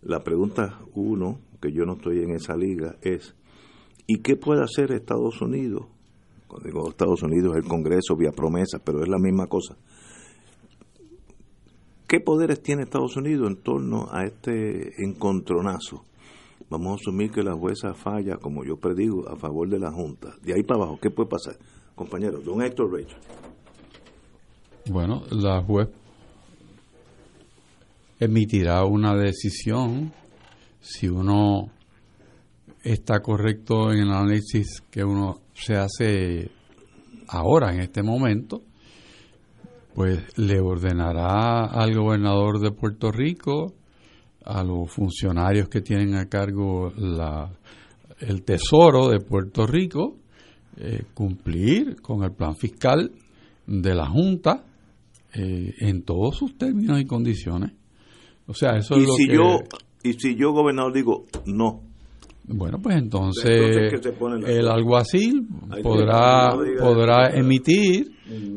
la 0.04 0.24
pregunta 0.24 0.80
uno, 0.94 1.40
que 1.60 1.72
yo 1.72 1.84
no 1.86 1.94
estoy 1.94 2.20
en 2.20 2.36
esa 2.36 2.56
liga, 2.56 2.96
es 3.02 3.36
¿y 4.06 4.22
qué 4.22 4.36
puede 4.36 4.64
hacer 4.64 4.92
Estados 4.92 5.42
Unidos? 5.42 5.88
Cuando 6.48 6.68
digo 6.68 6.90
Estados 6.90 7.24
Unidos, 7.24 7.56
el 7.56 7.64
Congreso 7.64 8.16
vía 8.16 8.32
promesa, 8.32 8.80
pero 8.84 9.02
es 9.02 9.10
la 9.10 9.18
misma 9.18 9.48
cosa. 9.48 9.76
¿Qué 12.08 12.20
poderes 12.20 12.62
tiene 12.62 12.84
Estados 12.84 13.18
Unidos 13.18 13.50
en 13.50 13.58
torno 13.64 14.08
a 14.12 14.24
este 14.24 15.04
encontronazo? 15.04 16.06
Vamos 16.70 16.92
a 16.92 16.96
asumir 16.96 17.32
que 17.32 17.44
la 17.44 17.54
jueza 17.54 17.94
falla, 17.96 18.38
como 18.38 18.64
yo 18.64 18.78
predigo, 18.78 19.28
a 19.28 19.36
favor 19.36 19.68
de 19.68 19.80
la 19.80 19.92
Junta. 19.92 20.36
De 20.44 20.54
ahí 20.54 20.64
para 20.64 20.84
abajo, 20.84 21.00
¿qué 21.02 21.10
puede 21.10 21.30
pasar? 21.30 21.56
Compañero, 21.98 22.40
don 22.42 22.62
Héctor 22.62 22.94
Rachel. 22.94 23.18
Bueno, 24.92 25.24
la 25.32 25.64
juez 25.64 25.90
emitirá 28.20 28.86
una 28.86 29.16
decisión 29.16 30.14
si 30.80 31.08
uno 31.08 31.72
está 32.84 33.20
correcto 33.22 33.92
en 33.92 34.02
el 34.02 34.12
análisis 34.12 34.84
que 34.92 35.04
uno 35.04 35.40
se 35.56 35.76
hace 35.76 36.52
ahora, 37.30 37.74
en 37.74 37.82
este 37.82 38.04
momento, 38.04 38.62
pues 39.96 40.38
le 40.38 40.60
ordenará 40.60 41.66
al 41.66 41.96
gobernador 41.96 42.60
de 42.60 42.72
Puerto 42.74 43.12
Rico, 43.12 43.74
a 44.46 44.64
los 44.64 44.92
funcionarios 44.92 45.68
que 45.68 45.82
tienen 45.82 46.14
a 46.14 46.30
cargo 46.30 46.94
la, 46.96 47.52
el 48.20 48.44
Tesoro 48.44 49.10
de 49.10 49.20
Puerto 49.20 49.66
Rico, 49.66 50.18
eh, 50.80 51.04
cumplir 51.14 52.02
con 52.02 52.24
el 52.24 52.32
plan 52.32 52.56
fiscal 52.56 53.12
de 53.66 53.96
la 53.96 54.08
Junta 54.08 54.64
eh, 55.34 55.74
en 55.80 56.04
todos 56.04 56.38
sus 56.38 56.58
términos 56.58 57.00
y 57.00 57.06
condiciones. 57.06 57.72
O 58.48 58.54
sea, 58.54 58.78
eso 58.78 58.96
y 58.98 59.02
es 59.02 59.08
lo 59.08 59.14
si 59.16 59.28
que... 59.28 59.34
yo 59.34 59.60
y 60.04 60.14
si 60.14 60.36
yo 60.36 60.52
gobernador 60.54 60.94
digo 60.94 61.26
no, 61.48 61.82
Bueno, 62.48 62.78
pues 62.82 62.96
entonces, 62.96 63.44
Entonces, 63.46 63.92
¿qué 63.92 64.04
se 64.04 64.12
pone 64.14 64.40
la- 64.42 64.50
el 64.50 64.68
alguacil 64.70 65.48
Ahí 65.70 65.84
podrá, 65.84 66.52
no 66.56 66.80
podrá 66.80 67.30
emitir 67.38 68.10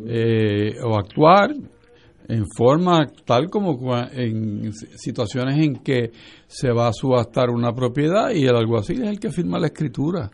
eh, 0.06 0.76
o 0.84 0.96
actuar 0.96 1.52
en 2.28 2.44
forma 2.56 3.06
tal 3.24 3.50
como 3.50 3.76
en 4.12 4.72
situaciones 4.72 5.58
en 5.58 5.74
que 5.82 6.12
se 6.46 6.70
va 6.70 6.86
a 6.88 6.92
subastar 6.92 7.50
una 7.50 7.72
propiedad 7.72 8.30
y 8.30 8.44
el 8.44 8.54
alguacil 8.54 9.02
es 9.02 9.08
el 9.08 9.18
que 9.18 9.30
firma 9.30 9.58
la 9.58 9.66
escritura. 9.66 10.30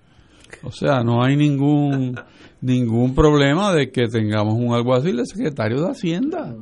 O 0.63 0.71
sea, 0.71 1.03
no 1.03 1.23
hay 1.25 1.37
ningún 1.37 2.15
ningún 2.61 3.15
problema 3.15 3.73
de 3.75 3.91
que 3.91 4.09
tengamos 4.09 4.55
un 4.55 4.73
alguacil 4.75 5.17
de 5.17 5.27
secretario 5.27 5.83
de 5.83 5.91
Hacienda. 5.91 6.55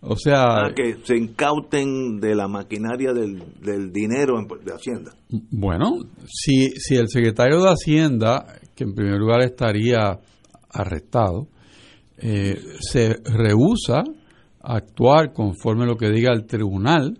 O 0.00 0.14
sea, 0.16 0.66
Ah, 0.66 0.72
que 0.76 0.96
se 1.04 1.16
incauten 1.16 2.20
de 2.20 2.34
la 2.36 2.46
maquinaria 2.46 3.12
del, 3.12 3.42
del 3.60 3.92
dinero 3.92 4.38
en- 4.38 4.46
de 4.64 4.72
Hacienda. 4.72 5.10
Bueno, 5.50 5.98
si, 6.26 6.68
si 6.76 6.94
el 6.96 7.08
secretario 7.08 7.60
de 7.62 7.70
Hacienda, 7.70 8.46
que 8.76 8.84
en 8.84 8.94
primer 8.94 9.18
lugar 9.18 9.40
estaría 9.42 10.20
arrestado, 10.70 11.48
eh, 12.18 12.56
se 12.80 13.16
rehúsa 13.24 14.04
a 14.62 14.76
actuar 14.76 15.32
conforme 15.32 15.84
a 15.84 15.86
lo 15.86 15.96
que 15.96 16.10
diga 16.10 16.32
el 16.32 16.46
tribunal, 16.46 17.18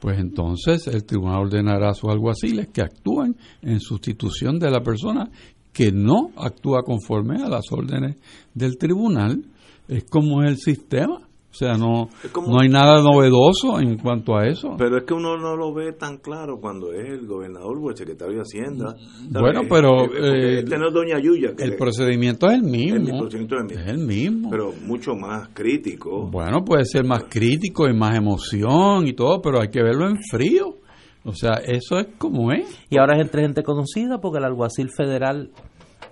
pues 0.00 0.18
entonces 0.18 0.88
el 0.88 1.04
tribunal 1.04 1.42
ordenará 1.42 1.90
a 1.90 1.94
sus 1.94 2.10
alguaciles 2.10 2.68
que 2.72 2.82
actúen 2.82 3.36
en 3.62 3.78
sustitución 3.80 4.58
de 4.58 4.68
la 4.70 4.80
persona 4.80 5.30
que 5.72 5.90
no 5.92 6.30
actúa 6.36 6.82
conforme 6.82 7.42
a 7.42 7.48
las 7.48 7.64
órdenes 7.72 8.16
del 8.54 8.76
tribunal. 8.76 9.42
Es 9.88 10.04
como 10.04 10.42
es 10.42 10.50
el 10.50 10.56
sistema. 10.58 11.28
O 11.52 11.54
sea, 11.54 11.74
no, 11.74 12.08
no 12.34 12.60
hay 12.62 12.70
nada 12.70 13.02
novedoso 13.02 13.78
en 13.78 13.98
cuanto 13.98 14.34
a 14.34 14.46
eso. 14.46 14.74
Pero 14.78 14.96
es 14.96 15.04
que 15.04 15.12
uno 15.12 15.36
no 15.36 15.54
lo 15.54 15.74
ve 15.74 15.92
tan 15.92 16.16
claro 16.16 16.58
cuando 16.58 16.94
es 16.94 17.06
el 17.10 17.26
gobernador 17.26 17.76
o 17.78 17.90
el 17.90 17.96
secretario 17.96 18.36
de 18.36 18.40
Hacienda. 18.40 18.96
¿sabes? 18.96 19.32
Bueno, 19.38 19.60
pero, 19.68 19.90
Porque 19.98 20.18
eh, 20.18 20.58
este 20.60 20.78
no 20.78 20.88
es 20.88 20.94
Doña 20.94 21.20
Yuya. 21.20 21.54
que 21.54 21.64
El 21.64 21.76
procedimiento 21.76 22.46
es 22.46 22.54
el 22.54 23.18
procedimiento 23.18 23.56
es 23.56 23.62
el 23.62 23.68
mismo. 23.68 23.82
Es 23.82 23.88
el 23.88 23.98
mismo. 23.98 24.50
pero 24.50 24.72
mucho 24.86 25.14
más 25.14 25.50
crítico. 25.52 26.26
Bueno, 26.30 26.64
puede 26.64 26.86
ser 26.86 27.04
más 27.04 27.24
crítico 27.28 27.86
y 27.86 27.92
más 27.92 28.16
emoción 28.16 29.06
y 29.06 29.12
todo, 29.12 29.42
pero 29.42 29.60
hay 29.60 29.68
que 29.68 29.82
verlo 29.82 30.08
en 30.08 30.16
frío. 30.30 30.76
O 31.24 31.32
sea, 31.34 31.52
eso 31.64 31.98
es 31.98 32.08
como 32.18 32.50
es. 32.52 32.66
Y 32.90 32.98
ahora 32.98 33.16
es 33.16 33.22
entre 33.22 33.42
gente 33.42 33.62
conocida 33.62 34.18
porque 34.20 34.38
el 34.38 34.44
alguacil 34.44 34.90
federal 34.90 35.50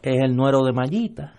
es 0.03 0.23
el 0.23 0.37
nuero 0.37 0.65
de 0.65 0.73
Mayita, 0.73 1.35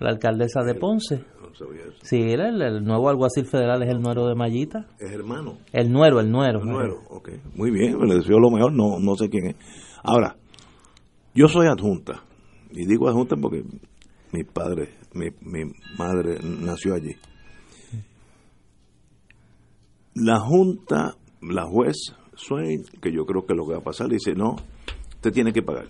la 0.00 0.10
alcaldesa 0.10 0.62
de 0.64 0.74
Ponce. 0.74 1.24
No 1.40 1.54
sabía 1.54 1.82
eso. 1.82 1.98
Sí, 2.02 2.20
el, 2.20 2.60
el- 2.62 2.84
nuevo 2.84 3.08
alguacil 3.08 3.46
federal 3.46 3.82
es 3.84 3.88
el 3.90 4.00
nuero 4.00 4.26
de 4.26 4.34
Mayita. 4.34 4.86
Es 4.98 5.12
hermano. 5.12 5.58
El 5.72 5.92
nuero, 5.92 6.18
el 6.18 6.30
nuero. 6.30 6.60
El 6.60 6.66
nuero, 6.66 7.02
ok. 7.10 7.30
Muy 7.54 7.70
bien, 7.70 7.96
me 7.98 8.06
le 8.08 8.16
deseo 8.16 8.40
lo 8.40 8.50
mejor, 8.50 8.72
no, 8.72 8.98
no 8.98 9.14
sé 9.14 9.28
quién 9.30 9.46
es. 9.46 9.56
Ahora, 10.02 10.36
yo 11.32 11.46
soy 11.48 11.68
adjunta, 11.68 12.24
y 12.72 12.86
digo 12.86 13.08
adjunta 13.08 13.36
porque 13.36 13.62
mi 14.32 14.42
padre, 14.42 14.88
mi, 15.14 15.26
mi 15.42 15.70
madre 15.96 16.38
nació 16.42 16.94
allí. 16.94 17.14
La 20.14 20.38
junta, 20.40 21.16
la 21.40 21.64
juez 21.64 22.14
Swain, 22.36 22.84
que 23.00 23.12
yo 23.12 23.24
creo 23.24 23.44
que 23.46 23.54
lo 23.54 23.66
que 23.66 23.72
va 23.72 23.78
a 23.78 23.82
pasar, 23.84 24.08
dice, 24.08 24.34
no, 24.34 24.56
usted 25.14 25.32
tiene 25.32 25.52
que 25.52 25.62
pagar. 25.62 25.86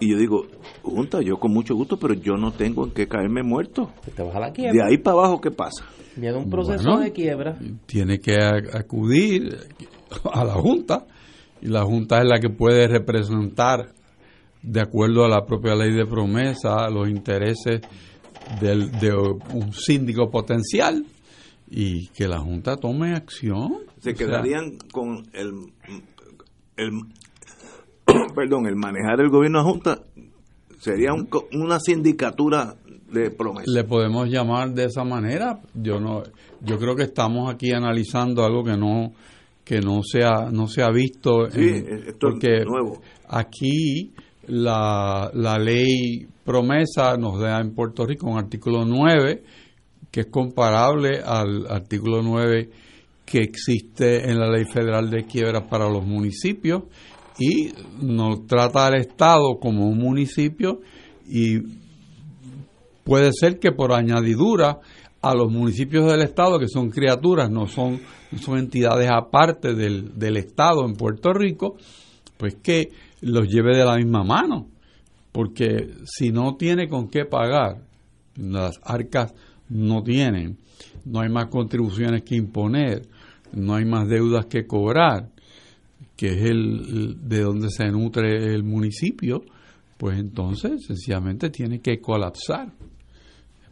Y 0.00 0.10
yo 0.10 0.18
digo, 0.18 0.46
junta, 0.82 1.22
yo 1.22 1.38
con 1.38 1.52
mucho 1.52 1.74
gusto, 1.74 1.96
pero 1.98 2.14
yo 2.14 2.34
no 2.36 2.52
tengo 2.52 2.84
en 2.84 2.90
qué 2.92 3.08
caerme 3.08 3.42
muerto. 3.42 3.90
Te 4.14 4.22
vas 4.22 4.36
a 4.36 4.40
la 4.40 4.46
De 4.48 4.52
quiebra. 4.52 4.86
ahí 4.88 4.98
para 4.98 5.18
abajo, 5.18 5.40
¿qué 5.40 5.50
pasa? 5.50 5.86
Viene 6.16 6.36
un 6.36 6.50
proceso 6.50 6.84
Bueno. 6.84 7.00
de 7.00 7.12
quiebra. 7.12 7.58
Tiene 7.86 8.18
que 8.18 8.34
acudir 8.74 9.56
a 10.32 10.44
la 10.44 10.54
Junta 10.54 11.06
y 11.62 11.68
la 11.68 11.82
Junta 11.84 12.18
es 12.18 12.24
la 12.28 12.38
que 12.38 12.50
puede 12.50 12.86
representar, 12.88 13.92
de 14.62 14.80
acuerdo 14.80 15.24
a 15.24 15.28
la 15.28 15.46
propia 15.46 15.74
ley 15.74 15.92
de 15.94 16.04
promesa, 16.06 16.90
los 16.90 17.08
intereses 17.08 17.80
del, 18.60 18.90
de 18.92 19.12
un 19.14 19.72
síndico 19.72 20.28
potencial 20.30 21.04
y 21.68 22.08
que 22.08 22.28
la 22.28 22.38
Junta 22.38 22.76
tome 22.76 23.14
acción. 23.14 23.72
se 23.98 24.10
sea, 24.10 24.14
quedarían 24.14 24.76
con 24.92 25.24
el, 25.32 25.50
el 26.76 26.90
perdón 28.34 28.66
el 28.66 28.76
manejar 28.76 29.20
el 29.20 29.30
gobierno 29.30 29.60
a 29.60 29.64
junta 29.64 30.02
sería 30.78 31.12
un 31.12 31.28
una 31.52 31.80
sindicatura 31.80 32.76
de 33.10 33.30
promesa 33.30 33.64
le 33.70 33.84
podemos 33.84 34.28
llamar 34.28 34.72
de 34.72 34.84
esa 34.84 35.04
manera 35.04 35.60
yo 35.74 35.98
no 36.00 36.22
yo 36.60 36.78
creo 36.78 36.94
que 36.94 37.02
estamos 37.04 37.52
aquí 37.52 37.72
analizando 37.72 38.44
algo 38.44 38.62
que 38.62 38.76
no 38.76 39.12
que 39.64 39.80
no 39.80 40.02
se 40.04 40.22
ha 40.24 40.50
no 40.52 40.68
se 40.68 40.82
ha 40.82 40.90
visto 40.90 41.50
Sí, 41.50 41.60
en- 41.60 41.86
esto 41.86 42.10
es 42.10 42.14
porque 42.20 42.64
nuevo. 42.64 43.00
aquí 43.28 44.12
la, 44.46 45.28
la 45.34 45.58
ley 45.58 46.26
promesa 46.44 47.16
nos 47.16 47.40
da 47.40 47.60
en 47.60 47.74
Puerto 47.74 48.06
Rico 48.06 48.28
un 48.30 48.38
artículo 48.38 48.84
9 48.84 49.42
que 50.16 50.22
es 50.22 50.28
comparable 50.28 51.20
al 51.22 51.66
artículo 51.68 52.22
9 52.22 52.70
que 53.26 53.40
existe 53.40 54.30
en 54.30 54.38
la 54.38 54.48
ley 54.48 54.64
federal 54.64 55.10
de 55.10 55.26
quiebras 55.26 55.64
para 55.68 55.90
los 55.90 56.06
municipios 56.06 56.84
y 57.38 57.74
nos 58.00 58.46
trata 58.46 58.86
al 58.86 58.94
Estado 58.94 59.58
como 59.60 59.86
un 59.86 59.98
municipio 59.98 60.80
y 61.28 61.58
puede 63.04 63.30
ser 63.38 63.58
que 63.58 63.72
por 63.72 63.92
añadidura 63.92 64.80
a 65.20 65.34
los 65.34 65.52
municipios 65.52 66.10
del 66.10 66.22
Estado, 66.22 66.58
que 66.58 66.68
son 66.68 66.88
criaturas, 66.88 67.50
no 67.50 67.66
son, 67.66 68.00
son 68.40 68.56
entidades 68.56 69.10
aparte 69.12 69.74
del, 69.74 70.18
del 70.18 70.38
Estado 70.38 70.86
en 70.86 70.94
Puerto 70.94 71.34
Rico, 71.34 71.76
pues 72.38 72.54
que 72.62 72.88
los 73.20 73.46
lleve 73.48 73.76
de 73.76 73.84
la 73.84 73.96
misma 73.96 74.24
mano. 74.24 74.66
Porque 75.30 75.90
si 76.06 76.30
no 76.30 76.56
tiene 76.56 76.88
con 76.88 77.08
qué 77.08 77.26
pagar, 77.26 77.82
las 78.36 78.80
arcas 78.82 79.34
no 79.68 80.02
tienen, 80.02 80.58
no 81.04 81.20
hay 81.20 81.28
más 81.28 81.46
contribuciones 81.46 82.22
que 82.22 82.36
imponer, 82.36 83.02
no 83.52 83.74
hay 83.74 83.84
más 83.84 84.08
deudas 84.08 84.46
que 84.46 84.66
cobrar, 84.66 85.30
que 86.16 86.28
es 86.28 86.50
el, 86.50 87.28
de 87.28 87.42
donde 87.42 87.70
se 87.70 87.86
nutre 87.90 88.54
el 88.54 88.64
municipio, 88.64 89.42
pues 89.98 90.18
entonces 90.18 90.84
sencillamente 90.86 91.50
tiene 91.50 91.80
que 91.80 92.00
colapsar. 92.00 92.72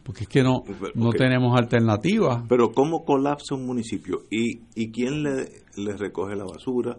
Porque 0.03 0.25
es 0.25 0.29
que 0.29 0.43
no, 0.43 0.61
no 0.93 1.09
tenemos 1.09 1.59
alternativas. 1.59 2.43
Pero 2.47 2.71
¿cómo 2.71 3.03
colapsa 3.03 3.55
un 3.55 3.65
municipio? 3.65 4.21
¿Y, 4.29 4.61
y 4.75 4.91
quién 4.91 5.23
le, 5.23 5.47
le 5.77 5.97
recoge 5.97 6.35
la 6.35 6.45
basura? 6.45 6.95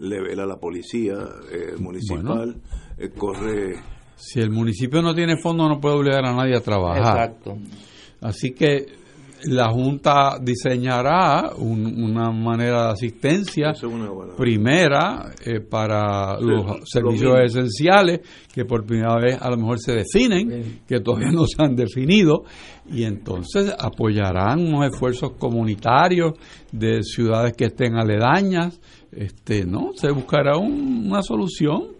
¿Le 0.00 0.20
vela 0.20 0.44
la 0.44 0.56
policía 0.56 1.14
eh, 1.52 1.76
municipal? 1.78 2.60
Eh, 2.98 3.10
¿Corre 3.10 3.76
si 4.18 4.40
el 4.40 4.50
municipio 4.50 5.00
no 5.00 5.14
tiene 5.14 5.36
fondo, 5.36 5.68
no 5.68 5.80
puede 5.80 5.94
obligar 5.94 6.26
a 6.26 6.34
nadie 6.34 6.56
a 6.56 6.60
trabajar. 6.60 7.30
Exacto. 7.30 7.56
Así 8.20 8.52
que 8.52 8.86
la 9.44 9.70
Junta 9.70 10.38
diseñará 10.40 11.52
una 11.56 12.30
manera 12.32 12.86
de 12.86 12.92
asistencia 12.92 13.72
primera 14.36 15.32
eh, 15.44 15.60
para 15.60 16.40
los 16.40 16.80
servicios 16.84 17.38
esenciales 17.44 18.20
que 18.52 18.64
por 18.64 18.84
primera 18.84 19.16
vez 19.16 19.38
a 19.40 19.48
lo 19.50 19.56
mejor 19.56 19.78
se 19.78 19.92
definen, 19.92 20.80
que 20.86 21.00
todavía 21.00 21.30
no 21.32 21.46
se 21.46 21.62
han 21.62 21.76
definido, 21.76 22.44
y 22.90 23.04
entonces 23.04 23.72
apoyarán 23.78 24.60
unos 24.60 24.92
esfuerzos 24.92 25.32
comunitarios 25.38 26.32
de 26.72 27.02
ciudades 27.02 27.52
que 27.56 27.66
estén 27.66 27.96
aledañas, 27.96 28.80
este, 29.12 29.64
¿no? 29.64 29.92
Se 29.94 30.10
buscará 30.10 30.56
una 30.56 31.22
solución 31.22 31.97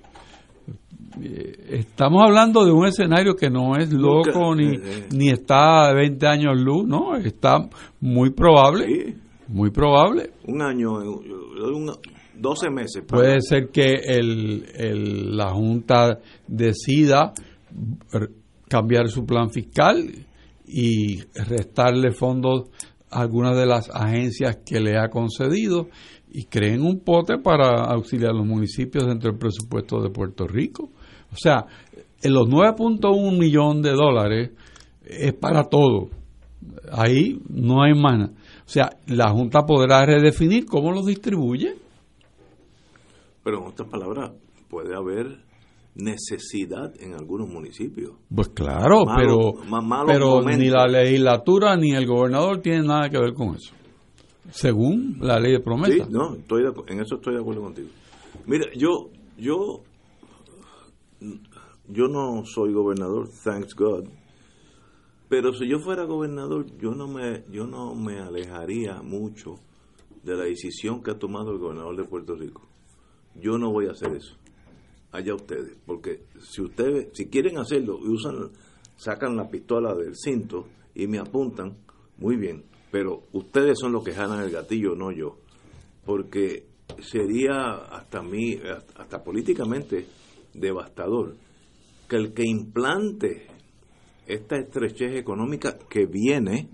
estamos 1.68 2.22
hablando 2.22 2.64
de 2.64 2.72
un 2.72 2.86
escenario 2.86 3.34
que 3.34 3.50
no 3.50 3.76
es 3.76 3.92
loco 3.92 4.54
ni, 4.54 4.66
eh, 4.66 4.80
eh. 4.82 5.08
ni 5.12 5.30
está 5.30 5.88
a 5.88 5.94
20 5.94 6.26
años 6.26 6.60
luz, 6.60 6.86
no, 6.86 7.16
está 7.16 7.68
muy 8.00 8.30
probable, 8.30 9.16
muy 9.48 9.70
probable. 9.70 10.30
Un 10.46 10.62
año, 10.62 10.90
12 12.34 12.70
meses. 12.70 13.04
Puede 13.06 13.40
ser 13.40 13.70
que 13.70 13.94
el, 13.94 15.36
la 15.36 15.50
Junta 15.50 16.20
decida 16.46 17.32
cambiar 18.68 19.08
su 19.08 19.24
plan 19.24 19.50
fiscal 19.50 20.26
y 20.66 21.20
restarle 21.34 22.12
fondos 22.12 22.68
a 23.10 23.22
algunas 23.22 23.56
de 23.56 23.66
las 23.66 23.90
agencias 23.90 24.58
que 24.64 24.80
le 24.80 24.98
ha 24.98 25.08
concedido 25.08 25.88
y 26.30 26.44
creen 26.44 26.82
un 26.82 27.00
pote 27.00 27.38
para 27.38 27.84
auxiliar 27.84 28.32
a 28.32 28.36
los 28.36 28.46
municipios 28.46 29.06
dentro 29.06 29.30
del 29.30 29.38
presupuesto 29.38 30.00
de 30.02 30.10
Puerto 30.10 30.46
Rico. 30.46 30.90
O 31.32 31.36
sea, 31.36 31.66
en 32.22 32.32
los 32.32 32.48
9.1 32.48 33.38
millones 33.38 33.82
de 33.82 33.92
dólares 33.92 34.50
es 35.04 35.34
para 35.34 35.64
todo. 35.64 36.10
Ahí 36.92 37.40
no 37.48 37.82
hay 37.82 37.94
más. 37.94 38.30
O 38.30 38.70
sea, 38.70 38.90
la 39.06 39.30
Junta 39.30 39.64
podrá 39.64 40.04
redefinir 40.04 40.66
cómo 40.66 40.92
los 40.92 41.06
distribuye. 41.06 41.74
Pero 43.44 43.60
en 43.60 43.66
otras 43.68 43.88
palabras, 43.88 44.32
puede 44.68 44.94
haber 44.94 45.38
necesidad 45.94 46.92
en 47.00 47.14
algunos 47.14 47.48
municipios. 47.48 48.12
Pues 48.34 48.48
claro, 48.50 49.04
pero, 49.16 49.54
pero 50.06 50.42
ni 50.42 50.68
la 50.68 50.86
legislatura 50.86 51.76
ni 51.76 51.92
el 51.92 52.06
gobernador 52.06 52.60
tienen 52.60 52.86
nada 52.86 53.08
que 53.08 53.18
ver 53.18 53.34
con 53.34 53.56
eso. 53.56 53.74
Según 54.50 55.18
la 55.20 55.38
ley 55.38 55.52
de 55.52 55.60
promesa. 55.60 56.04
Sí, 56.04 56.10
no, 56.10 56.34
estoy 56.34 56.64
en 56.88 57.00
eso 57.00 57.16
estoy 57.16 57.34
de 57.34 57.40
acuerdo 57.40 57.62
contigo. 57.62 57.88
Mira, 58.46 58.66
yo, 58.74 59.10
yo 59.36 59.82
yo 61.88 62.08
no 62.08 62.44
soy 62.44 62.72
gobernador, 62.72 63.28
thanks 63.44 63.74
God, 63.74 64.08
pero 65.28 65.52
si 65.52 65.68
yo 65.68 65.78
fuera 65.78 66.04
gobernador, 66.04 66.66
yo 66.78 66.94
no 66.94 67.06
me, 67.06 67.44
yo 67.50 67.66
no 67.66 67.94
me 67.94 68.18
alejaría 68.18 69.02
mucho 69.02 69.56
de 70.22 70.34
la 70.36 70.44
decisión 70.44 71.02
que 71.02 71.10
ha 71.10 71.18
tomado 71.18 71.52
el 71.52 71.58
gobernador 71.58 71.96
de 71.96 72.04
Puerto 72.04 72.34
Rico. 72.34 72.62
Yo 73.34 73.58
no 73.58 73.70
voy 73.70 73.86
a 73.86 73.92
hacer 73.92 74.14
eso. 74.14 74.36
Allá 75.12 75.34
ustedes, 75.34 75.76
porque 75.86 76.24
si 76.40 76.62
ustedes, 76.62 77.08
si 77.12 77.26
quieren 77.28 77.58
hacerlo 77.58 77.98
y 78.02 78.08
usan, 78.08 78.50
sacan 78.96 79.36
la 79.36 79.48
pistola 79.48 79.94
del 79.94 80.14
cinto 80.16 80.66
y 80.94 81.06
me 81.06 81.18
apuntan, 81.18 81.76
muy 82.18 82.36
bien, 82.36 82.64
pero 82.90 83.24
ustedes 83.32 83.78
son 83.78 83.92
los 83.92 84.02
que 84.02 84.12
jalan 84.12 84.42
el 84.42 84.50
gatillo, 84.50 84.94
no 84.94 85.12
yo, 85.12 85.38
porque 86.04 86.66
sería 87.00 87.74
hasta 87.90 88.22
mí, 88.22 88.58
hasta 88.96 89.22
políticamente 89.22 90.06
devastador 90.58 91.36
que 92.08 92.16
el 92.16 92.32
que 92.32 92.44
implante 92.44 93.46
esta 94.26 94.56
estrechez 94.56 95.16
económica 95.16 95.78
que 95.88 96.06
viene 96.06 96.68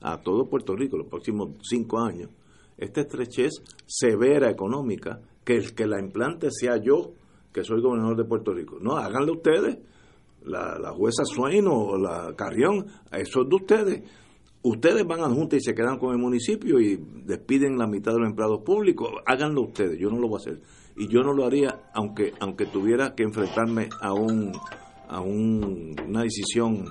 a 0.00 0.22
todo 0.22 0.48
Puerto 0.48 0.76
Rico 0.76 0.96
los 0.96 1.08
próximos 1.08 1.50
cinco 1.62 1.98
años, 1.98 2.30
esta 2.78 3.00
estrechez 3.00 3.62
severa 3.86 4.50
económica, 4.50 5.20
que 5.44 5.56
el 5.56 5.74
que 5.74 5.86
la 5.86 6.00
implante 6.00 6.48
sea 6.50 6.76
yo, 6.76 7.12
que 7.52 7.64
soy 7.64 7.80
gobernador 7.80 8.16
de 8.16 8.24
Puerto 8.24 8.52
Rico. 8.52 8.78
No, 8.80 8.96
háganlo 8.96 9.32
ustedes, 9.32 9.78
la, 10.44 10.78
la 10.78 10.92
jueza 10.92 11.24
Swain 11.24 11.66
o 11.66 11.96
la 11.96 12.34
Carrión, 12.36 12.86
eso 13.10 13.42
es 13.42 13.48
de 13.48 13.56
ustedes. 13.56 14.10
Ustedes 14.62 15.06
van 15.06 15.20
a 15.20 15.28
Junta 15.28 15.56
y 15.56 15.60
se 15.60 15.74
quedan 15.74 15.98
con 15.98 16.12
el 16.12 16.18
municipio 16.18 16.80
y 16.80 16.96
despiden 17.24 17.78
la 17.78 17.86
mitad 17.86 18.12
de 18.12 18.18
los 18.18 18.28
empleados 18.28 18.62
públicos. 18.62 19.10
Háganlo 19.24 19.62
ustedes, 19.62 19.98
yo 19.98 20.10
no 20.10 20.18
lo 20.18 20.28
voy 20.28 20.38
a 20.38 20.42
hacer 20.42 20.60
y 20.96 21.08
yo 21.08 21.22
no 21.22 21.32
lo 21.32 21.44
haría 21.44 21.90
aunque 21.94 22.32
aunque 22.40 22.66
tuviera 22.66 23.14
que 23.14 23.22
enfrentarme 23.22 23.88
a 24.00 24.12
un 24.12 24.52
a 25.08 25.20
una 25.20 26.22
decisión 26.22 26.86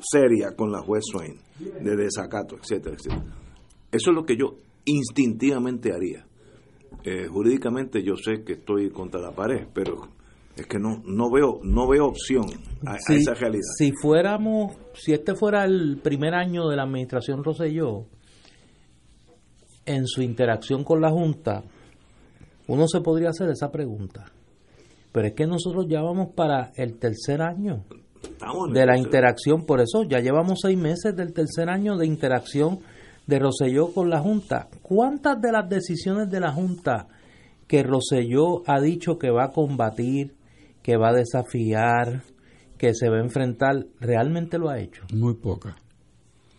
seria 0.00 0.54
con 0.56 0.72
la 0.72 0.80
juez 0.80 1.04
Swain 1.10 1.36
de 1.58 1.96
desacato, 1.96 2.56
etcétera, 2.56 2.96
etcétera. 2.96 3.34
Eso 3.90 4.10
es 4.10 4.16
lo 4.16 4.24
que 4.24 4.36
yo 4.36 4.56
instintivamente 4.84 5.92
haría. 5.92 6.26
Eh, 7.04 7.26
jurídicamente 7.28 8.02
yo 8.02 8.16
sé 8.16 8.42
que 8.44 8.54
estoy 8.54 8.90
contra 8.90 9.20
la 9.20 9.32
pared, 9.32 9.66
pero 9.72 10.08
es 10.56 10.66
que 10.66 10.78
no 10.78 11.02
no 11.04 11.30
veo 11.30 11.60
no 11.62 11.88
veo 11.88 12.06
opción 12.06 12.46
a, 12.86 12.96
esa 12.96 13.34
realidad. 13.34 13.62
Si 13.76 13.92
fuéramos, 13.92 14.76
si 14.94 15.12
este 15.12 15.34
fuera 15.34 15.64
el 15.64 15.98
primer 16.02 16.34
año 16.34 16.68
de 16.68 16.76
la 16.76 16.84
administración 16.84 17.42
Roselló, 17.44 18.06
en 19.84 20.06
su 20.06 20.22
interacción 20.22 20.84
con 20.84 21.00
la 21.00 21.10
Junta, 21.10 21.64
uno 22.68 22.86
se 22.88 23.00
podría 23.00 23.30
hacer 23.30 23.50
esa 23.50 23.70
pregunta. 23.70 24.26
Pero 25.12 25.28
es 25.28 25.34
que 25.34 25.46
nosotros 25.46 25.86
ya 25.88 26.00
vamos 26.00 26.28
para 26.34 26.72
el 26.76 26.98
tercer 26.98 27.42
año 27.42 27.84
de 28.72 28.86
la 28.86 28.96
interacción, 28.96 29.66
por 29.66 29.80
eso 29.80 30.04
ya 30.04 30.20
llevamos 30.20 30.60
seis 30.62 30.78
meses 30.78 31.14
del 31.14 31.32
tercer 31.32 31.68
año 31.68 31.96
de 31.96 32.06
interacción 32.06 32.80
de 33.26 33.38
Roselló 33.38 33.92
con 33.92 34.10
la 34.10 34.20
Junta. 34.20 34.68
¿Cuántas 34.80 35.40
de 35.40 35.52
las 35.52 35.68
decisiones 35.68 36.30
de 36.30 36.40
la 36.40 36.52
Junta 36.52 37.08
que 37.66 37.82
Roselló 37.82 38.62
ha 38.66 38.80
dicho 38.80 39.18
que 39.18 39.30
va 39.30 39.44
a 39.44 39.52
combatir, 39.52 40.34
que 40.82 40.96
va 40.96 41.10
a 41.10 41.14
desafiar, 41.14 42.22
que 42.78 42.94
se 42.94 43.08
va 43.08 43.18
a 43.18 43.22
enfrentar, 43.22 43.86
realmente 44.00 44.58
lo 44.58 44.70
ha 44.70 44.80
hecho? 44.80 45.04
Muy 45.12 45.34
pocas. 45.34 45.81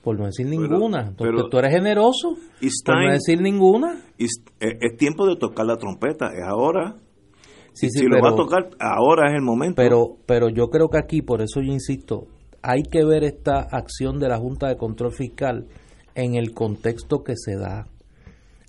Por 0.04 0.20
no 0.20 0.26
decir 0.26 0.48
ninguna. 0.48 1.14
Pero, 1.18 1.48
tú 1.48 1.58
eres 1.60 1.72
generoso. 1.72 2.36
por 2.86 3.06
no 3.06 3.12
decir 3.14 3.42
ninguna. 3.42 4.02
Eh, 4.20 4.28
es, 4.60 4.98
tiempo 4.98 5.26
de 5.26 5.38
tocar 5.38 5.66
la 5.66 5.78
trompeta. 5.78 6.28
Es 6.34 6.44
ahora. 6.46 6.98
si 7.72 7.88
lo 8.06 8.20
va 8.22 8.32
a 8.32 8.36
tocar, 8.36 8.70
ahora 8.80 9.30
es 9.30 9.36
el 9.36 9.42
momento. 9.42 9.76
Pero, 9.78 10.18
pero 10.26 10.50
yo 10.50 10.68
creo 10.68 10.90
que 10.90 10.98
aquí, 10.98 11.22
por 11.22 11.42
eso 11.42 11.62
yo 11.62 11.72
insisto, 11.72 12.28
hay 12.62 12.84
que 12.84 13.06
ver 13.06 13.24
esta 13.24 13.60
acción 13.60 14.20
de 14.20 14.28
la 14.28 14.38
Junta 14.38 14.68
de 14.68 14.76
Control 14.76 15.14
Fiscal 15.14 15.68
en 16.16 16.36
el 16.36 16.54
contexto 16.54 17.24
que 17.24 17.36
se 17.38 17.56
da. 17.56 17.88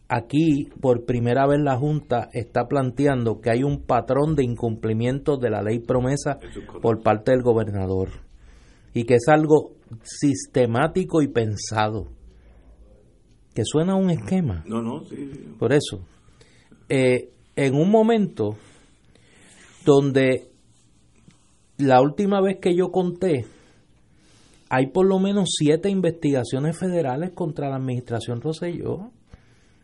Aquí, 0.08 0.68
por 0.80 1.04
primera 1.04 1.48
vez, 1.48 1.58
la 1.60 1.76
Junta 1.76 2.28
está 2.32 2.66
planteando 2.68 3.40
que 3.40 3.50
hay 3.50 3.64
un 3.64 3.80
patrón 3.80 4.36
de 4.36 4.44
incumplimiento 4.44 5.36
de 5.36 5.50
la 5.50 5.62
ley 5.62 5.80
promesa 5.80 6.38
por 6.80 7.02
parte 7.02 7.32
del 7.32 7.42
gobernador 7.42 8.10
y 8.92 9.04
que 9.04 9.14
es 9.14 9.28
algo 9.28 9.72
sistemático 10.02 11.22
y 11.22 11.28
pensado. 11.28 12.08
Que 13.54 13.62
suena 13.64 13.92
a 13.92 13.96
un 13.96 14.10
esquema. 14.10 14.64
No, 14.66 14.82
no, 14.82 15.04
sí. 15.04 15.54
Por 15.58 15.72
eso, 15.72 16.00
eh, 16.88 17.30
en 17.56 17.74
un 17.74 17.90
momento 17.90 18.56
donde 19.84 20.48
la 21.78 22.00
última 22.00 22.40
vez 22.40 22.58
que 22.60 22.74
yo 22.74 22.90
conté, 22.90 23.46
hay 24.70 24.88
por 24.88 25.06
lo 25.06 25.18
menos 25.18 25.50
siete 25.56 25.88
investigaciones 25.88 26.78
federales 26.78 27.30
contra 27.32 27.68
la 27.68 27.76
administración 27.76 28.40
Roselló, 28.40 29.10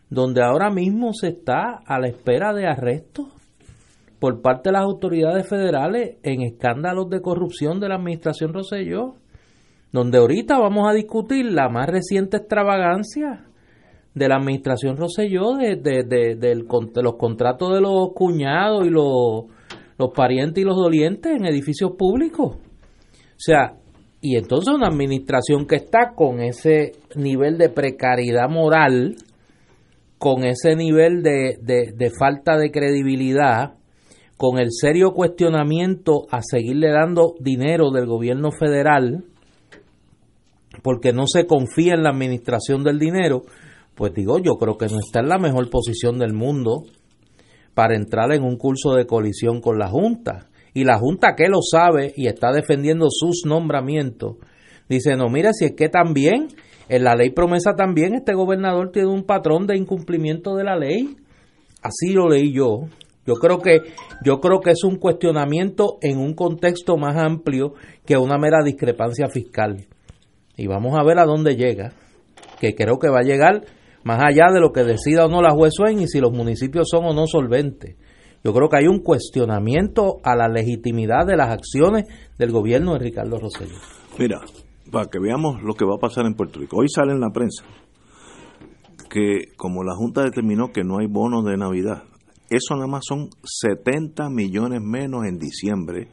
donde 0.08 0.42
ahora 0.42 0.70
mismo 0.70 1.12
se 1.12 1.28
está 1.28 1.80
a 1.86 2.00
la 2.00 2.08
espera 2.08 2.52
de 2.52 2.66
arrestos 2.66 3.28
por 4.18 4.42
parte 4.42 4.68
de 4.68 4.72
las 4.72 4.82
autoridades 4.82 5.48
federales 5.48 6.18
en 6.22 6.42
escándalos 6.42 7.08
de 7.08 7.22
corrupción 7.22 7.80
de 7.80 7.88
la 7.88 7.96
administración 7.96 8.52
Roselló 8.52 9.14
donde 9.92 10.18
ahorita 10.18 10.59
vamos 10.59 10.88
a 10.88 10.94
discutir 10.94 11.46
la 11.46 11.68
más 11.68 11.88
reciente 11.88 12.38
extravagancia 12.38 13.46
de 14.14 14.29
la 14.29 14.37
administración 14.37 14.96
Rosselló 14.96 15.57
de, 15.57 16.64
los 17.03 17.14
contratos 17.14 17.74
de 17.74 17.81
los 17.81 18.12
cuñados 18.14 18.87
y 18.87 18.90
los, 18.90 19.46
parientes 20.14 20.62
y 20.62 20.66
los 20.66 20.76
dolientes 20.76 21.33
en 21.33 21.46
edificios 21.46 21.92
públicos. 21.96 22.57
O 22.57 23.42
sea, 23.42 23.76
y 24.20 24.37
entonces 24.37 24.74
una 24.74 24.88
administración 24.88 25.66
que 25.66 25.76
está 25.76 26.12
con 26.14 26.40
ese 26.40 26.92
nivel 27.14 27.57
de 27.57 27.70
precariedad 27.70 28.48
moral, 28.48 29.16
con 30.18 30.44
ese 30.44 30.76
nivel 30.76 31.22
de, 31.22 32.12
falta 32.18 32.59
de 32.59 32.70
credibilidad, 32.70 33.74
con 34.37 34.59
el 34.59 34.68
serio 34.70 35.12
cuestionamiento 35.12 36.26
a 36.31 36.42
seguirle 36.42 36.90
dando 36.90 37.35
dinero 37.40 37.90
del 37.90 38.07
gobierno 38.07 38.50
federal, 38.50 39.24
porque 40.82 41.12
no 41.12 41.24
se 41.26 41.46
confía 41.46 41.94
en 41.94 42.02
la 42.02 42.10
administración 42.10 42.84
del 42.84 42.98
dinero, 42.98 43.42
pues 43.94 44.14
digo, 44.14 44.38
yo 44.38 44.54
creo 44.54 44.78
que 44.78 44.86
no 44.86 44.98
está 44.98 45.20
en 45.20 45.28
la 45.28 45.38
mejor 45.38 45.68
posición 45.68 46.18
del 46.18 46.32
mundo 46.32 46.84
para 47.74 47.96
entrar 47.96 48.32
en 48.32 48.42
un 48.42 48.56
curso 48.56 48.94
de 48.94 49.06
colisión 49.06 49.60
con 49.60 49.78
la 49.78 49.88
Junta. 49.88 50.48
Y 50.72 50.84
la 50.84 50.98
Junta 50.98 51.34
que 51.36 51.48
lo 51.48 51.60
sabe 51.62 52.12
y 52.16 52.26
está 52.26 52.52
defendiendo 52.52 53.08
sus 53.10 53.42
nombramientos, 53.44 54.36
dice, 54.88 55.16
no, 55.16 55.28
mira, 55.28 55.52
si 55.52 55.66
es 55.66 55.72
que 55.72 55.88
también, 55.88 56.48
en 56.88 57.04
la 57.04 57.14
ley 57.14 57.30
promesa 57.30 57.74
también, 57.76 58.14
este 58.14 58.34
gobernador 58.34 58.90
tiene 58.92 59.08
un 59.08 59.24
patrón 59.24 59.66
de 59.66 59.76
incumplimiento 59.76 60.54
de 60.56 60.64
la 60.64 60.76
ley. 60.76 61.16
Así 61.82 62.12
lo 62.12 62.28
leí 62.28 62.52
yo. 62.52 62.86
Yo 63.26 63.34
creo 63.34 63.58
que 63.58 63.80
yo 64.24 64.40
creo 64.40 64.60
que 64.60 64.70
es 64.70 64.82
un 64.82 64.96
cuestionamiento 64.96 65.98
en 66.02 66.18
un 66.18 66.34
contexto 66.34 66.96
más 66.96 67.16
amplio 67.16 67.74
que 68.04 68.16
una 68.16 68.38
mera 68.38 68.58
discrepancia 68.64 69.28
fiscal. 69.28 69.86
Y 70.56 70.66
vamos 70.66 70.98
a 70.98 71.04
ver 71.04 71.18
a 71.18 71.24
dónde 71.24 71.56
llega, 71.56 71.92
que 72.60 72.74
creo 72.74 72.98
que 72.98 73.08
va 73.08 73.20
a 73.20 73.24
llegar 73.24 73.64
más 74.04 74.22
allá 74.22 74.52
de 74.52 74.60
lo 74.60 74.72
que 74.72 74.84
decida 74.84 75.26
o 75.26 75.28
no 75.28 75.42
la 75.42 75.50
juez 75.50 75.74
y 75.96 76.06
si 76.06 76.20
los 76.20 76.32
municipios 76.32 76.88
son 76.90 77.04
o 77.04 77.14
no 77.14 77.26
solventes. 77.26 77.96
Yo 78.42 78.54
creo 78.54 78.68
que 78.68 78.78
hay 78.78 78.86
un 78.86 79.00
cuestionamiento 79.00 80.18
a 80.22 80.34
la 80.34 80.48
legitimidad 80.48 81.26
de 81.26 81.36
las 81.36 81.50
acciones 81.50 82.06
del 82.38 82.50
gobierno 82.50 82.94
de 82.94 83.00
Ricardo 83.00 83.38
Rosselló. 83.38 83.76
Mira, 84.18 84.40
para 84.90 85.06
que 85.06 85.18
veamos 85.18 85.62
lo 85.62 85.74
que 85.74 85.84
va 85.84 85.96
a 85.96 86.00
pasar 86.00 86.26
en 86.26 86.34
Puerto 86.34 86.58
Rico. 86.58 86.78
Hoy 86.78 86.88
sale 86.88 87.12
en 87.12 87.20
la 87.20 87.30
prensa 87.30 87.64
que 89.10 89.52
como 89.56 89.82
la 89.82 89.94
Junta 89.94 90.22
determinó 90.22 90.72
que 90.72 90.84
no 90.84 90.98
hay 90.98 91.06
bonos 91.06 91.44
de 91.44 91.56
Navidad, 91.56 92.04
eso 92.48 92.74
nada 92.76 92.86
más 92.86 93.02
son 93.06 93.28
70 93.44 94.30
millones 94.30 94.80
menos 94.80 95.26
en 95.26 95.38
diciembre 95.38 96.08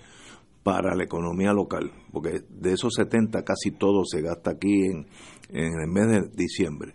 para 0.67 0.95
la 0.95 1.05
economía 1.05 1.53
local, 1.53 1.93
porque 2.11 2.41
de 2.49 2.73
esos 2.73 2.93
70 2.95 3.41
casi 3.45 3.71
todo 3.71 4.03
se 4.03 4.21
gasta 4.21 4.51
aquí 4.51 4.83
en, 4.83 5.07
en 5.47 5.79
el 5.79 5.87
mes 5.87 6.07
de 6.09 6.29
diciembre. 6.35 6.93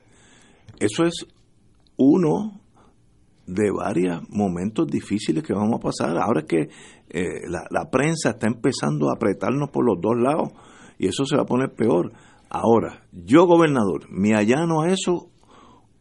Eso 0.78 1.04
es 1.04 1.26
uno 1.96 2.60
de 3.46 3.70
varios 3.70 4.28
momentos 4.28 4.86
difíciles 4.88 5.42
que 5.42 5.54
vamos 5.54 5.80
a 5.80 5.82
pasar. 5.82 6.18
Ahora 6.18 6.40
es 6.40 6.46
que 6.46 6.68
eh, 7.08 7.48
la, 7.48 7.90
prensa 7.90 8.32
está 8.32 8.46
empezando 8.46 9.08
a 9.08 9.14
apretarnos 9.14 9.70
por 9.70 9.86
los 9.86 9.98
dos 10.02 10.18
lados 10.18 10.50
y 10.98 11.06
eso 11.06 11.24
se 11.24 11.36
va 11.36 11.44
a 11.44 11.46
poner 11.46 11.72
peor. 11.72 12.12
Ahora, 12.50 13.06
yo 13.10 13.46
gobernador, 13.46 14.02
¿me 14.10 14.34
allano 14.34 14.82
a 14.82 14.90
eso 14.90 15.30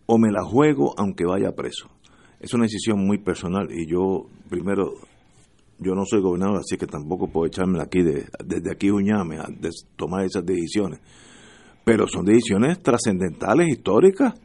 o 0.07 0.17
me 0.17 0.29
la 0.29 0.43
juego 0.43 0.93
aunque 0.97 1.23
vaya 1.23 1.55
preso? 1.55 1.87
Es 2.41 2.53
una 2.53 2.63
decisión 2.63 2.99
muy 2.99 3.17
personal 3.17 3.69
y 3.71 3.89
yo, 3.89 4.25
primero, 4.49 4.95
yo 5.81 5.95
no 5.95 6.05
soy 6.05 6.21
gobernador, 6.21 6.59
así 6.59 6.77
que 6.77 6.85
tampoco 6.85 7.27
puedo 7.27 7.47
echarme 7.47 7.81
aquí 7.81 8.03
de, 8.03 8.27
desde 8.45 8.71
aquí 8.71 8.91
uñame 8.91 9.39
a 9.39 9.47
tomar 9.95 10.23
esas 10.23 10.45
decisiones. 10.45 10.99
Pero 11.83 12.07
son 12.07 12.23
decisiones 12.23 12.81
trascendentales, 12.83 13.67
históricas 13.67 14.35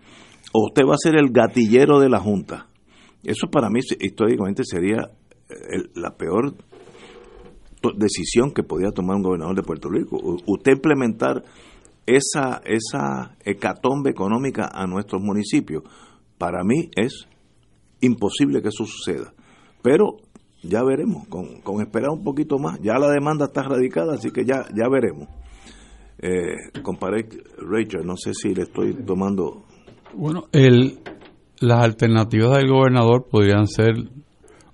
o 0.52 0.64
usted 0.66 0.84
va 0.84 0.94
a 0.94 0.98
ser 0.98 1.16
el 1.16 1.30
gatillero 1.30 2.00
de 2.00 2.08
la 2.08 2.18
Junta. 2.18 2.68
Eso 3.22 3.48
para 3.50 3.68
mí 3.68 3.80
históricamente 4.00 4.62
sería 4.64 5.10
la 5.94 6.16
peor 6.16 6.54
decisión 7.96 8.52
que 8.52 8.62
podía 8.62 8.90
tomar 8.90 9.16
un 9.16 9.22
gobernador 9.22 9.54
de 9.56 9.62
Puerto 9.62 9.90
Rico. 9.90 10.18
usted 10.46 10.72
implementar 10.72 11.44
esa, 12.06 12.62
esa 12.64 13.36
hecatombe 13.44 14.10
económica 14.10 14.70
a 14.72 14.86
nuestros 14.86 15.20
municipios, 15.20 15.82
para 16.38 16.64
mí 16.64 16.90
es 16.96 17.28
imposible 18.00 18.62
que 18.62 18.68
eso 18.68 18.86
suceda. 18.86 19.34
Pero 19.82 20.16
ya 20.68 20.82
veremos, 20.82 21.26
con, 21.28 21.60
con 21.62 21.80
esperar 21.80 22.10
un 22.10 22.24
poquito 22.24 22.58
más. 22.58 22.80
Ya 22.80 22.98
la 22.98 23.10
demanda 23.10 23.46
está 23.46 23.62
radicada, 23.62 24.14
así 24.14 24.30
que 24.30 24.44
ya, 24.44 24.66
ya 24.74 24.88
veremos. 24.88 25.28
Eh, 26.18 26.80
comparé, 26.82 27.28
Rachel, 27.58 28.06
no 28.06 28.16
sé 28.16 28.32
si 28.34 28.54
le 28.54 28.62
estoy 28.62 28.94
tomando 28.94 29.66
bueno, 30.16 30.44
el, 30.50 31.00
las 31.60 31.84
alternativas 31.84 32.56
del 32.56 32.70
gobernador 32.70 33.26
podrían 33.30 33.66
ser 33.66 33.94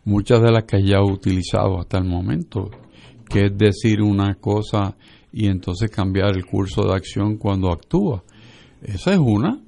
muchas 0.04 0.40
de 0.40 0.52
las 0.52 0.64
que 0.64 0.84
ya 0.84 0.98
ha 0.98 1.04
utilizado 1.04 1.80
hasta 1.80 1.98
el 1.98 2.04
momento, 2.04 2.70
que 3.28 3.46
es 3.46 3.58
decir 3.58 4.02
una 4.02 4.36
cosa 4.36 4.96
y 5.32 5.46
entonces 5.46 5.90
cambiar 5.90 6.36
el 6.36 6.46
curso 6.46 6.84
de 6.84 6.94
acción 6.94 7.38
cuando 7.38 7.72
actúa. 7.72 8.22
Esa 8.82 9.12
es 9.14 9.18
una. 9.18 9.60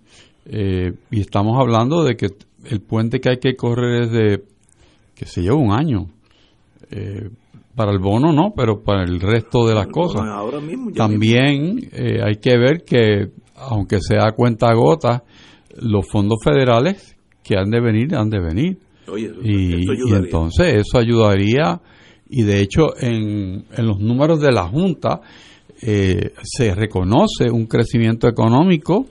Eh, 0.45 0.93
y 1.11 1.21
estamos 1.21 1.59
hablando 1.59 2.05
de 2.05 2.17
que 2.17 2.29
el 2.67 2.81
puente 2.81 3.21
que 3.21 3.31
hay 3.31 3.39
que 3.39 3.57
correr 3.57 4.03
es 4.03 4.11
de, 4.13 4.45
que 5.17 5.27
se 5.27 5.43
lleva 5.43 5.57
un 5.57 5.73
año. 5.73 6.07
Eh, 6.91 7.29
para 7.75 7.91
el 7.91 7.99
bono 7.99 8.33
no, 8.33 8.53
pero 8.57 8.83
para 8.83 9.03
el 9.03 9.21
resto 9.21 9.67
de 9.67 9.75
las 9.75 9.89
cosas. 9.89 10.23
También 10.95 11.79
eh, 11.93 12.21
hay 12.25 12.37
que 12.37 12.57
ver 12.57 12.85
que, 12.85 13.31
aunque 13.57 13.99
sea 14.01 14.33
cuenta 14.33 14.73
gota, 14.75 15.25
los 15.77 16.07
fondos 16.09 16.39
federales 16.43 17.17
que 17.43 17.57
han 17.57 17.71
de 17.71 17.81
venir, 17.81 18.15
han 18.15 18.31
de 18.31 18.41
venir. 18.41 18.79
y, 19.43 19.85
entonces 20.15 20.75
eso 20.87 20.99
ayudaría, 20.99 21.81
y 22.29 22.43
de 22.43 22.61
hecho 22.61 22.97
en, 22.99 23.65
en 23.77 23.87
los 23.87 23.99
números 23.99 24.41
de 24.41 24.53
la 24.53 24.69
Junta 24.69 25.21
eh, 25.83 26.33
se 26.43 26.75
reconoce 26.75 27.51
un 27.51 27.67
crecimiento 27.67 28.29
económico 28.29 29.07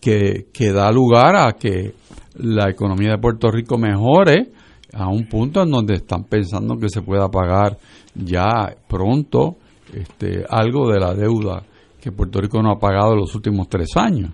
que, 0.00 0.46
que 0.52 0.72
da 0.72 0.90
lugar 0.90 1.36
a 1.36 1.52
que 1.52 1.92
la 2.38 2.70
economía 2.70 3.12
de 3.12 3.18
Puerto 3.18 3.50
Rico 3.50 3.78
mejore 3.78 4.50
a 4.92 5.08
un 5.08 5.28
punto 5.28 5.62
en 5.62 5.70
donde 5.70 5.94
están 5.94 6.24
pensando 6.24 6.76
que 6.76 6.88
se 6.88 7.02
pueda 7.02 7.28
pagar 7.30 7.78
ya 8.14 8.74
pronto 8.88 9.56
este, 9.92 10.44
algo 10.48 10.90
de 10.90 11.00
la 11.00 11.14
deuda 11.14 11.62
que 12.00 12.12
Puerto 12.12 12.40
Rico 12.40 12.62
no 12.62 12.70
ha 12.70 12.78
pagado 12.78 13.12
en 13.12 13.20
los 13.20 13.34
últimos 13.34 13.68
tres 13.68 13.96
años. 13.96 14.32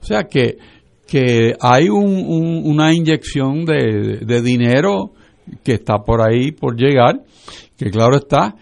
O 0.00 0.04
sea 0.04 0.24
que 0.24 0.58
que 1.08 1.54
hay 1.58 1.88
una 1.88 2.92
inyección 2.92 3.64
de, 3.64 4.42
dinero 4.42 5.12
que 5.64 5.72
está 5.72 6.04
por 6.04 6.20
ahí 6.20 6.52
por 6.52 6.76
llegar, 6.76 7.22
que 7.78 7.90
claro 7.90 8.18
está, 8.18 8.54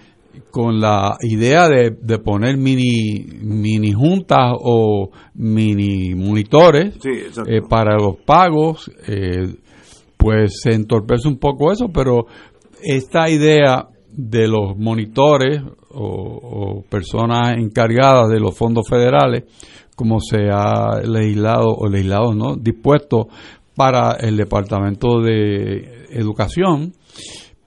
con 0.52 0.80
la 0.80 1.16
idea 1.22 1.68
de, 1.68 2.18
poner 2.18 2.56
mini, 2.56 3.26
mini 3.42 3.92
juntas 3.92 4.52
o 4.60 5.10
mini 5.34 6.14
monitores 6.14 6.94
eh, 7.04 7.62
para 7.68 7.96
los 7.96 8.16
pagos, 8.24 8.92
eh, 9.08 9.56
pues 10.26 10.58
se 10.60 10.72
entorpece 10.72 11.28
un 11.28 11.38
poco 11.38 11.70
eso, 11.70 11.88
pero 11.94 12.26
esta 12.82 13.30
idea 13.30 13.86
de 14.10 14.48
los 14.48 14.76
monitores 14.76 15.62
o 15.90 16.82
personas 16.90 17.56
encargadas 17.58 18.28
de 18.28 18.40
los 18.40 18.58
fondos 18.58 18.88
federales, 18.90 19.44
como 19.94 20.18
se 20.18 20.48
ha 20.50 21.00
legislado 21.00 21.68
o 21.68 21.88
legislado, 21.88 22.34
¿no? 22.34 22.56
dispuesto 22.56 23.28
para 23.76 24.16
el 24.18 24.36
Departamento 24.36 25.20
de 25.20 26.06
Educación, 26.10 26.92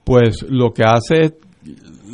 pues 0.04 0.42
lo 0.46 0.74
que 0.74 0.82
hace 0.84 1.20
es 1.20 1.32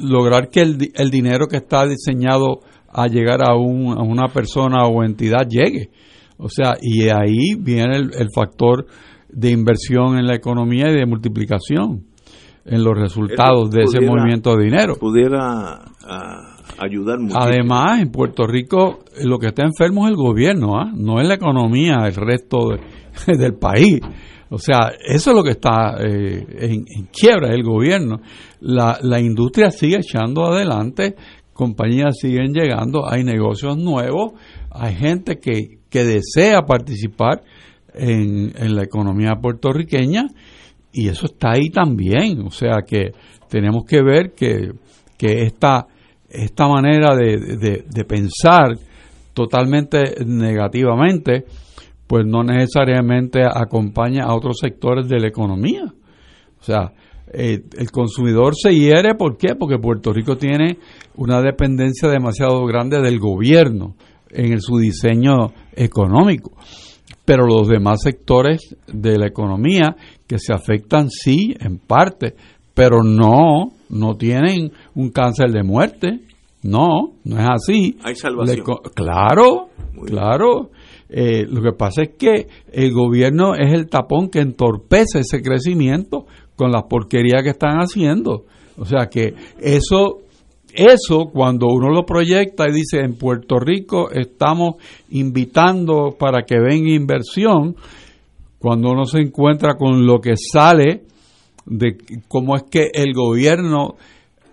lograr 0.01 0.49
que 0.49 0.61
el, 0.61 0.93
el 0.95 1.11
dinero 1.11 1.49
que 1.49 1.57
está 1.57 1.89
diseñado 1.89 2.61
a 2.89 3.09
llegar 3.09 3.43
a, 3.43 3.57
un, 3.57 3.99
a, 3.99 4.03
una 4.03 4.29
persona 4.29 4.85
o 4.85 5.03
entidad 5.03 5.49
llegue. 5.49 5.91
O 6.39 6.49
sea, 6.49 6.75
y 6.81 7.09
ahí 7.09 7.57
viene 7.59 7.97
el, 7.97 8.29
factor 8.35 8.87
de 9.29 9.51
inversión 9.51 10.19
en 10.19 10.27
la 10.27 10.35
economía 10.35 10.91
y 10.91 10.95
de 10.95 11.07
multiplicación 11.07 12.05
en 12.67 12.83
los 12.83 12.99
resultados 12.99 13.71
de 13.71 13.85
ese 13.85 14.01
movimiento 14.01 14.57
de 14.57 14.65
dinero. 14.65 14.97
Pudiera 14.97 15.83
ah, 16.05 16.57
ayudar 16.79 17.19
Además, 17.35 18.01
en 18.01 18.11
Puerto 18.11 18.47
Rico 18.47 19.05
lo 19.25 19.39
que 19.39 19.49
está 19.49 19.65
enfermo 19.65 20.07
es 20.07 20.11
el 20.11 20.17
gobierno, 20.17 20.77
¿ah? 20.79 20.91
no 20.93 21.21
es 21.21 21.29
la 21.29 21.35
economía, 21.35 22.07
el 22.07 22.15
resto 22.15 22.71
del 23.27 23.55
país. 23.55 24.01
O 24.49 24.59
sea, 24.59 24.93
eso 25.05 25.31
es 25.31 25.37
lo 25.37 25.43
que 25.43 25.51
está 25.51 25.97
eh, 26.01 26.45
en, 26.61 26.85
quiebra, 27.13 27.53
el 27.53 27.63
gobierno. 27.63 28.21
La, 28.61 28.99
la 29.03 29.21
industria 29.21 29.71
sigue 29.71 29.97
echando 29.97 30.45
adelante, 30.47 31.17
compañías 31.53 32.17
siguen 32.21 32.53
llegando, 32.53 33.09
hay 33.09 33.25
negocios 33.25 33.77
nuevos, 33.77 34.33
hay 34.71 34.95
gente 34.95 35.39
que, 35.39 35.79
que 35.89 36.05
desea 36.05 36.63
participar 36.63 37.43
en, 37.97 38.53
la 38.75 38.83
economía 38.83 39.37
puertorriqueña 39.41 40.27
y 40.93 41.09
eso 41.09 41.27
está 41.27 41.53
ahí 41.53 41.71
también. 41.71 42.41
O 42.47 42.51
sea 42.51 42.83
que 42.87 43.13
tenemos 43.49 43.85
que 43.85 44.03
ver 44.03 44.33
que, 44.33 44.73
que 45.17 45.43
esta 45.43 45.87
esta 46.29 46.69
manera 46.69 47.15
de, 47.17 47.85
de 47.89 48.05
pensar 48.05 48.77
totalmente 49.33 50.25
negativamente, 50.25 51.45
pues 52.07 52.27
no 52.27 52.43
necesariamente 52.43 53.43
acompaña 53.45 54.25
a 54.25 54.35
otros 54.35 54.59
sectores 54.61 55.09
de 55.09 55.21
la 55.21 55.29
economía. 55.29 55.85
O 56.59 56.63
sea, 56.63 56.93
eh, 57.33 57.61
el 57.77 57.91
consumidor 57.91 58.55
se 58.57 58.75
hiere, 58.75 59.15
¿por 59.15 59.37
qué? 59.37 59.55
Porque 59.55 59.79
Puerto 59.79 60.13
Rico 60.13 60.37
tiene 60.37 60.79
una 61.17 61.43
dependencia 61.43 62.09
demasiado 62.09 62.65
grande 62.67 63.01
del 63.01 63.19
gobierno 63.19 63.95
en 64.31 64.61
su 64.61 64.79
diseño 64.79 65.53
económico. 65.75 66.53
Pero 67.27 67.47
los 67.47 67.69
demás 67.69 68.01
sectores 68.03 68.75
de 68.87 69.19
la 69.19 69.27
economía 69.27 69.97
que 70.27 70.39
se 70.39 70.55
afectan, 70.55 71.11
sí, 71.11 71.55
en 71.61 71.79
parte, 71.79 72.35
pero 72.73 73.03
no, 73.03 73.73
no 73.91 74.17
tienen 74.17 74.73
un 74.95 75.11
cáncer 75.11 75.51
de 75.51 75.63
muerte. 75.63 76.21
No, 76.63 77.13
no 77.25 77.39
es 77.39 77.47
así. 77.49 77.99
Hay 78.03 78.15
salvación. 78.15 78.65
claro, 78.95 79.69
claro. 80.05 80.71
Eh, 81.09 81.47
lo 81.49 81.63
que 81.63 81.73
pasa 81.73 82.03
es 82.03 82.11
que 82.19 82.49
el 82.73 82.93
gobierno 82.93 83.55
es 83.55 83.73
el 83.73 83.89
tapón 83.89 84.29
que 84.29 84.41
entorpece 84.41 85.21
ese 85.21 85.43
crecimiento 85.43 86.27
con 86.57 86.73
las 86.73 86.85
porquerías 86.85 87.43
que 87.43 87.51
están 87.51 87.79
haciendo. 87.79 88.45
O 88.77 88.85
sea 88.85 89.07
que 89.07 89.35
eso, 89.61 90.23
eso 90.77 91.31
cuando 91.33 91.67
uno 91.69 91.89
lo 91.91 92.05
proyecta 92.05 92.69
y 92.69 92.73
dice 92.73 93.01
en 93.01 93.17
Puerto 93.17 93.59
Rico 93.59 94.11
estamos 94.11 94.77
invitando 95.11 96.15
para 96.19 96.43
que 96.43 96.59
venga 96.59 96.91
inversión, 96.91 97.77
cuando 98.59 98.91
uno 98.91 99.05
se 99.05 99.21
encuentra 99.21 99.75
con 99.75 100.07
lo 100.07 100.21
que 100.21 100.35
sale 100.37 101.03
de 101.65 101.97
cómo 102.29 102.57
es 102.57 102.65
que 102.65 102.91
el 102.93 103.13
gobierno 103.13 103.97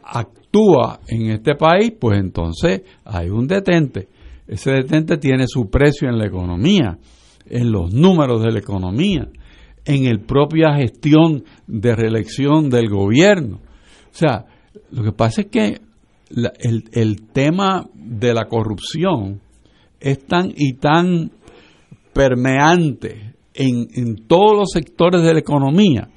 actúa 0.03 0.99
en 1.07 1.31
este 1.31 1.55
país, 1.55 1.93
pues 1.99 2.19
entonces 2.19 2.81
hay 3.05 3.29
un 3.29 3.47
detente. 3.47 4.07
Ese 4.47 4.71
detente 4.71 5.17
tiene 5.17 5.45
su 5.47 5.69
precio 5.69 6.09
en 6.09 6.17
la 6.17 6.25
economía, 6.25 6.97
en 7.49 7.71
los 7.71 7.93
números 7.93 8.43
de 8.43 8.51
la 8.51 8.59
economía, 8.59 9.27
en 9.85 10.03
la 10.05 10.25
propia 10.25 10.75
gestión 10.75 11.43
de 11.67 11.95
reelección 11.95 12.69
del 12.69 12.89
gobierno. 12.89 13.57
O 13.57 14.15
sea, 14.15 14.45
lo 14.91 15.03
que 15.03 15.11
pasa 15.11 15.41
es 15.41 15.47
que 15.47 15.81
el, 16.59 16.85
el 16.91 17.27
tema 17.31 17.87
de 17.93 18.33
la 18.33 18.47
corrupción 18.47 19.41
es 19.99 20.25
tan 20.25 20.51
y 20.55 20.73
tan 20.73 21.31
permeante 22.13 23.35
en, 23.53 23.87
en 23.93 24.27
todos 24.27 24.57
los 24.57 24.71
sectores 24.71 25.21
de 25.21 25.33
la 25.33 25.39
economía 25.39 26.09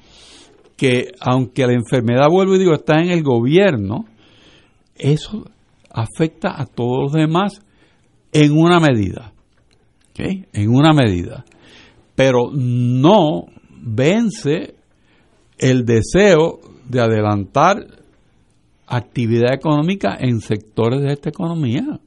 que 0.77 1.11
aunque 1.19 1.65
la 1.65 1.73
enfermedad, 1.73 2.29
vuelvo 2.29 2.55
y 2.55 2.59
digo, 2.59 2.73
está 2.73 3.01
en 3.01 3.09
el 3.09 3.23
gobierno, 3.23 4.05
eso 4.95 5.45
afecta 5.89 6.61
a 6.61 6.65
todos 6.65 6.97
los 7.05 7.13
demás 7.13 7.61
en 8.31 8.51
una 8.51 8.79
medida. 8.79 9.33
En 10.15 10.69
una 10.69 10.93
medida. 10.93 11.45
Pero 12.15 12.49
no 12.51 13.45
vence 13.69 14.75
el 15.57 15.85
deseo 15.85 16.59
de 16.87 17.01
adelantar 17.01 17.77
actividad 18.87 19.53
económica 19.53 20.17
en 20.19 20.39
sectores 20.39 21.01
de 21.01 21.13
esta 21.13 21.29
economía. 21.29 21.99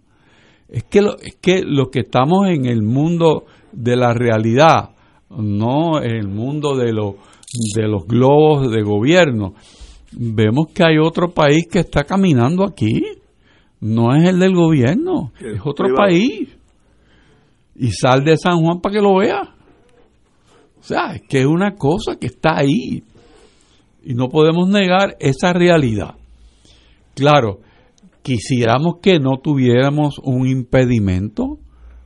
Es 0.68 0.84
que 0.84 1.02
lo, 1.02 1.18
es 1.18 1.36
que 1.40 1.62
lo 1.64 1.90
que 1.90 2.00
estamos 2.00 2.48
en 2.48 2.66
el 2.66 2.82
mundo 2.82 3.44
de 3.72 3.96
la 3.96 4.12
realidad, 4.14 4.90
no 5.30 6.02
en 6.02 6.16
el 6.16 6.28
mundo 6.28 6.76
de, 6.76 6.86
de 6.86 7.88
los 7.88 8.06
globos 8.06 8.70
de 8.70 8.82
gobierno, 8.82 9.54
vemos 10.12 10.68
que 10.74 10.84
hay 10.84 10.98
otro 10.98 11.32
país 11.32 11.66
que 11.70 11.80
está 11.80 12.04
caminando 12.04 12.64
aquí 12.64 13.02
no 13.80 14.14
es 14.14 14.28
el 14.28 14.38
del 14.38 14.54
gobierno, 14.54 15.32
es 15.40 15.60
otro 15.64 15.94
país. 15.94 16.48
Y 17.74 17.90
sal 17.92 18.24
de 18.24 18.36
San 18.36 18.60
Juan 18.60 18.80
para 18.80 18.94
que 18.94 19.00
lo 19.00 19.16
vea. 19.16 19.54
O 20.78 20.82
sea, 20.82 21.14
es 21.14 21.22
que 21.22 21.40
es 21.40 21.46
una 21.46 21.74
cosa 21.74 22.16
que 22.16 22.26
está 22.26 22.58
ahí. 22.58 23.02
Y 24.02 24.14
no 24.14 24.28
podemos 24.28 24.68
negar 24.68 25.16
esa 25.18 25.52
realidad. 25.54 26.14
Claro, 27.14 27.60
quisiéramos 28.22 28.98
que 29.02 29.18
no 29.18 29.38
tuviéramos 29.42 30.18
un 30.22 30.46
impedimento 30.46 31.58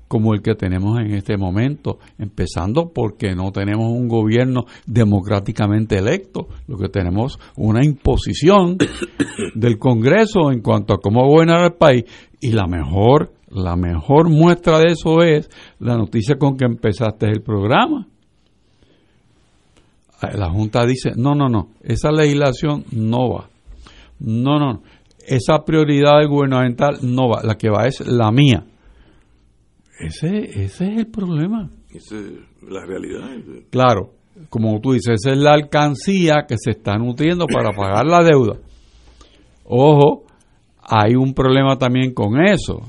como 0.09 0.35
el 0.35 0.43
que 0.43 0.55
tenemos 0.55 1.01
en 1.01 1.13
este 1.15 1.37
momento, 1.37 1.99
empezando 2.19 2.93
porque 2.95 3.35
no 3.35 3.51
tenemos 3.51 3.91
un 3.91 4.07
gobierno 4.07 4.65
democráticamente 4.87 5.99
electo, 5.99 6.49
lo 6.69 6.77
que 6.77 6.89
tenemos 6.89 7.39
una 7.57 7.85
imposición 7.85 8.77
del 9.55 9.79
Congreso 9.79 10.53
en 10.53 10.61
cuanto 10.61 10.95
a 10.95 10.99
cómo 10.99 11.27
gobernar 11.27 11.65
el 11.65 11.73
país 11.73 12.05
y 12.41 12.53
la 12.53 12.67
mejor 12.67 13.33
la 13.55 13.77
mejor 13.77 14.29
muestra 14.31 14.79
de 14.79 14.93
eso 14.93 15.23
es 15.23 15.49
la 15.79 15.97
noticia 15.97 16.37
con 16.37 16.57
que 16.57 16.65
empezaste 16.65 17.27
el 17.27 17.41
programa. 17.41 18.09
La 20.33 20.51
Junta 20.51 20.85
dice, 20.85 21.13
no, 21.17 21.35
no, 21.35 21.49
no, 21.49 21.69
esa 21.83 22.11
legislación 22.11 22.85
no 22.91 23.31
va. 23.31 23.49
No, 24.19 24.59
no, 24.59 24.83
esa 25.27 25.65
prioridad 25.65 26.27
gubernamental 26.29 26.99
no 27.03 27.29
va. 27.29 27.43
La 27.43 27.57
que 27.57 27.71
va 27.71 27.87
es 27.87 28.07
la 28.07 28.31
mía. 28.31 28.65
Ese, 29.99 30.65
ese 30.65 30.93
es 30.93 30.99
el 30.99 31.07
problema. 31.07 31.71
Esa 31.91 32.17
es 32.19 32.33
la 32.63 32.85
realidad. 32.85 33.29
Claro, 33.71 34.15
como 34.49 34.81
tú 34.81 34.93
dices, 34.93 35.21
esa 35.21 35.33
es 35.33 35.39
la 35.39 35.53
alcancía 35.53 36.45
que 36.49 36.57
se 36.59 36.71
está 36.71 36.97
nutriendo 36.97 37.47
para 37.47 37.71
pagar 37.71 38.07
la 38.07 38.23
deuda. 38.23 38.59
Ojo, 39.65 40.25
hay 40.83 41.15
un 41.15 41.33
problema 41.33 41.79
también 41.79 42.13
con 42.13 42.41
eso. 42.41 42.81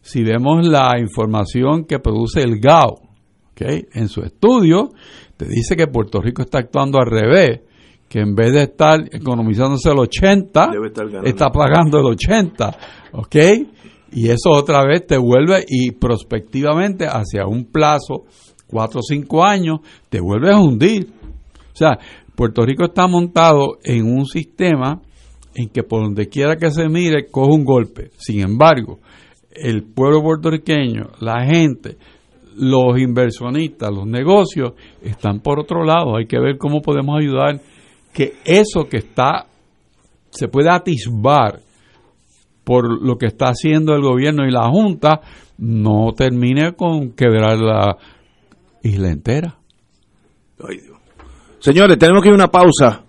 Si 0.00 0.22
vemos 0.22 0.66
la 0.66 0.98
información 0.98 1.84
que 1.84 1.98
produce 1.98 2.40
el 2.42 2.60
GAO, 2.60 3.00
¿okay? 3.50 3.86
en 3.92 4.08
su 4.08 4.22
estudio, 4.22 4.90
te 5.36 5.46
dice 5.46 5.76
que 5.76 5.88
Puerto 5.88 6.20
Rico 6.20 6.42
está 6.42 6.58
actuando 6.58 6.98
al 6.98 7.10
revés, 7.10 7.60
que 8.16 8.22
en 8.22 8.34
vez 8.34 8.50
de 8.54 8.62
estar 8.62 8.98
economizándose 9.12 9.90
el 9.90 9.98
80, 9.98 10.70
está 11.22 11.50
pagando 11.50 11.98
el 11.98 12.06
80, 12.06 12.78
¿ok? 13.12 13.36
Y 14.12 14.30
eso 14.30 14.52
otra 14.52 14.86
vez 14.86 15.06
te 15.06 15.18
vuelve 15.18 15.66
y 15.68 15.90
prospectivamente 15.90 17.04
hacia 17.04 17.46
un 17.46 17.66
plazo, 17.66 18.24
cuatro 18.66 19.00
o 19.00 19.02
cinco 19.02 19.44
años, 19.44 19.80
te 20.08 20.18
vuelve 20.18 20.50
a 20.50 20.58
hundir. 20.58 21.12
O 21.74 21.76
sea, 21.76 21.98
Puerto 22.34 22.64
Rico 22.64 22.86
está 22.86 23.06
montado 23.06 23.76
en 23.84 24.06
un 24.06 24.24
sistema 24.24 25.02
en 25.54 25.68
que 25.68 25.82
por 25.82 26.02
donde 26.02 26.30
quiera 26.30 26.56
que 26.56 26.70
se 26.70 26.88
mire, 26.88 27.26
coge 27.30 27.52
un 27.52 27.66
golpe. 27.66 28.12
Sin 28.16 28.40
embargo, 28.40 28.98
el 29.50 29.82
pueblo 29.82 30.22
puertorriqueño, 30.22 31.08
la 31.20 31.44
gente, 31.44 31.98
los 32.56 32.98
inversionistas, 32.98 33.90
los 33.92 34.06
negocios, 34.06 34.72
están 35.02 35.40
por 35.40 35.60
otro 35.60 35.84
lado. 35.84 36.16
Hay 36.16 36.24
que 36.24 36.40
ver 36.40 36.56
cómo 36.56 36.80
podemos 36.80 37.20
ayudar 37.20 37.60
que 38.16 38.38
eso 38.46 38.88
que 38.88 38.96
está, 38.96 39.44
se 40.30 40.48
pueda 40.48 40.74
atisbar 40.74 41.60
por 42.64 43.02
lo 43.02 43.18
que 43.18 43.26
está 43.26 43.50
haciendo 43.50 43.94
el 43.94 44.00
gobierno 44.00 44.46
y 44.46 44.50
la 44.50 44.70
Junta, 44.70 45.20
no 45.58 46.14
termine 46.16 46.72
con 46.72 47.10
quebrar 47.12 47.58
la 47.58 47.98
isla 48.82 49.10
entera. 49.10 49.58
Señores, 51.58 51.98
tenemos 51.98 52.22
que 52.22 52.30
ir 52.30 52.32
a 52.32 52.36
una 52.36 52.50
pausa, 52.50 53.04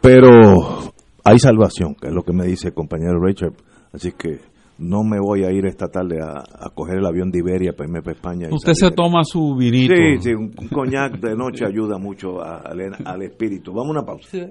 pero 0.00 0.94
hay 1.22 1.38
salvación, 1.38 1.94
que 1.94 2.08
es 2.08 2.14
lo 2.14 2.22
que 2.22 2.32
me 2.32 2.46
dice 2.46 2.68
el 2.68 2.74
compañero 2.74 3.22
Richard. 3.22 3.52
Así 3.92 4.12
que 4.12 4.40
no 4.78 5.02
me 5.02 5.18
voy 5.18 5.44
a 5.44 5.50
ir 5.50 5.66
esta 5.66 5.88
tarde 5.88 6.20
a, 6.20 6.44
coger 6.74 6.98
el 6.98 7.06
avión 7.06 7.30
de 7.30 7.38
Iberia 7.38 7.72
para 7.72 7.88
irme 7.88 8.02
para 8.02 8.16
España. 8.16 8.48
Usted 8.50 8.74
se 8.74 8.90
toma 8.90 9.22
su 9.24 9.54
vinito. 9.56 9.94
Sí, 9.94 10.18
sí, 10.20 10.34
un, 10.34 10.50
coñac 10.68 11.18
de 11.18 11.34
noche 11.34 11.64
ayuda 11.64 11.98
mucho 11.98 12.42
al 12.42 13.22
espíritu. 13.22 13.72
Vamos 13.72 13.88
a 13.88 13.98
una 13.98 14.06
pausa. 14.06 14.48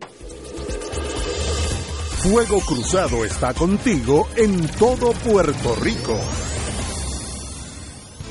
Fuego 2.23 2.59
Cruzado 2.65 3.23
está 3.23 3.53
contigo 3.53 4.27
en 4.35 4.67
todo 4.79 5.11
Puerto 5.23 5.75
Rico. 5.83 6.17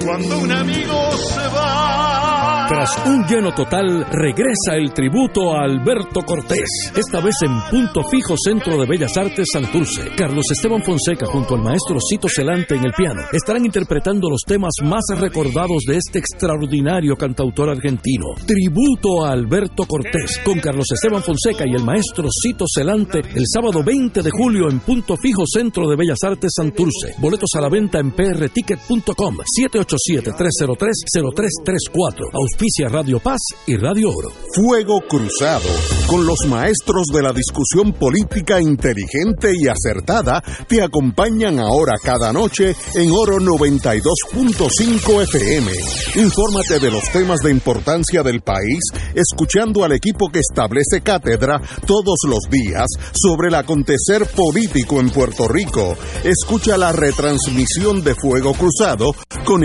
Cuando 0.00 0.38
un 0.38 0.52
amigo 0.52 1.12
se 1.16 1.48
va 1.48 2.66
Tras 2.68 3.06
un 3.06 3.26
lleno 3.26 3.52
total, 3.54 4.06
regresa 4.10 4.76
el 4.76 4.94
tributo 4.94 5.54
a 5.54 5.64
Alberto 5.64 6.20
Cortés. 6.24 6.90
Esta 6.96 7.20
vez 7.20 7.34
en 7.42 7.52
Punto 7.70 8.02
Fijo 8.08 8.34
Centro 8.42 8.78
de 8.80 8.86
Bellas 8.86 9.14
Artes 9.18 9.46
Santurce. 9.52 10.08
Carlos 10.16 10.46
Esteban 10.50 10.82
Fonseca 10.82 11.26
junto 11.26 11.54
al 11.54 11.62
maestro 11.62 11.98
Cito 12.00 12.28
Celante 12.28 12.76
en 12.76 12.86
el 12.86 12.92
piano 12.92 13.20
estarán 13.30 13.66
interpretando 13.66 14.30
los 14.30 14.40
temas 14.46 14.72
más 14.84 15.02
recordados 15.20 15.82
de 15.86 15.98
este 15.98 16.18
extraordinario 16.18 17.14
cantautor 17.14 17.68
argentino. 17.68 18.28
Tributo 18.46 19.26
a 19.26 19.32
Alberto 19.32 19.84
Cortés 19.84 20.40
con 20.42 20.58
Carlos 20.60 20.86
Esteban 20.92 21.22
Fonseca 21.22 21.64
y 21.66 21.74
el 21.74 21.84
maestro 21.84 22.28
Cito 22.42 22.64
Celante 22.72 23.20
el 23.34 23.44
sábado 23.46 23.82
20 23.84 24.22
de 24.22 24.30
julio 24.30 24.70
en 24.70 24.80
Punto 24.80 25.16
Fijo 25.16 25.42
Centro 25.46 25.90
de 25.90 25.96
Bellas 25.96 26.22
Artes 26.24 26.52
Santurce. 26.56 27.16
Boletos 27.18 27.50
a 27.54 27.60
la 27.60 27.68
venta 27.68 27.98
en 27.98 28.12
prticket.com 28.12 29.38
787-303-0334. 29.82 32.30
Auspicia 32.32 32.88
Radio 32.88 33.20
Paz 33.20 33.40
y 33.66 33.76
Radio 33.76 34.10
Oro. 34.10 34.32
Fuego 34.54 35.00
Cruzado, 35.08 35.68
con 36.06 36.24
los 36.26 36.46
maestros 36.46 37.06
de 37.12 37.22
la 37.22 37.32
discusión 37.32 37.92
política 37.92 38.60
inteligente 38.60 39.52
y 39.58 39.66
acertada, 39.68 40.42
te 40.68 40.82
acompañan 40.82 41.58
ahora 41.58 41.94
cada 42.02 42.32
noche 42.32 42.76
en 42.94 43.10
Oro 43.10 43.38
92.5 43.38 45.22
FM. 45.22 45.72
Infórmate 46.16 46.78
de 46.80 46.90
los 46.90 47.08
temas 47.10 47.40
de 47.40 47.50
importancia 47.50 48.22
del 48.22 48.42
país, 48.42 48.80
escuchando 49.14 49.84
al 49.84 49.92
equipo 49.92 50.28
que 50.30 50.40
establece 50.40 51.00
cátedra 51.02 51.58
todos 51.86 52.18
los 52.28 52.50
días 52.50 52.88
sobre 53.14 53.48
el 53.48 53.54
acontecer 53.54 54.26
político 54.34 55.00
en 55.00 55.08
Puerto 55.10 55.48
Rico. 55.48 55.96
Escucha 56.24 56.76
la 56.76 56.92
retransmisión 56.92 58.04
de 58.04 58.14
Fuego 58.14 58.52
Cruzado 58.54 59.14
con 59.44 59.64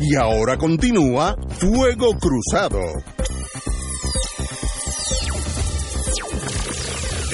Y 0.00 0.14
ahora 0.14 0.58
continúa 0.58 1.34
Fuego 1.58 2.12
Cruzado. 2.20 2.80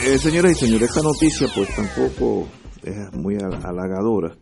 Eh, 0.04 0.18
señoras 0.18 0.52
y 0.52 0.54
señores, 0.66 0.88
esta 0.88 1.02
noticia 1.02 1.48
pues 1.54 1.74
tampoco 1.74 2.48
es 2.84 3.12
muy 3.14 3.36
halagadora 3.36 4.36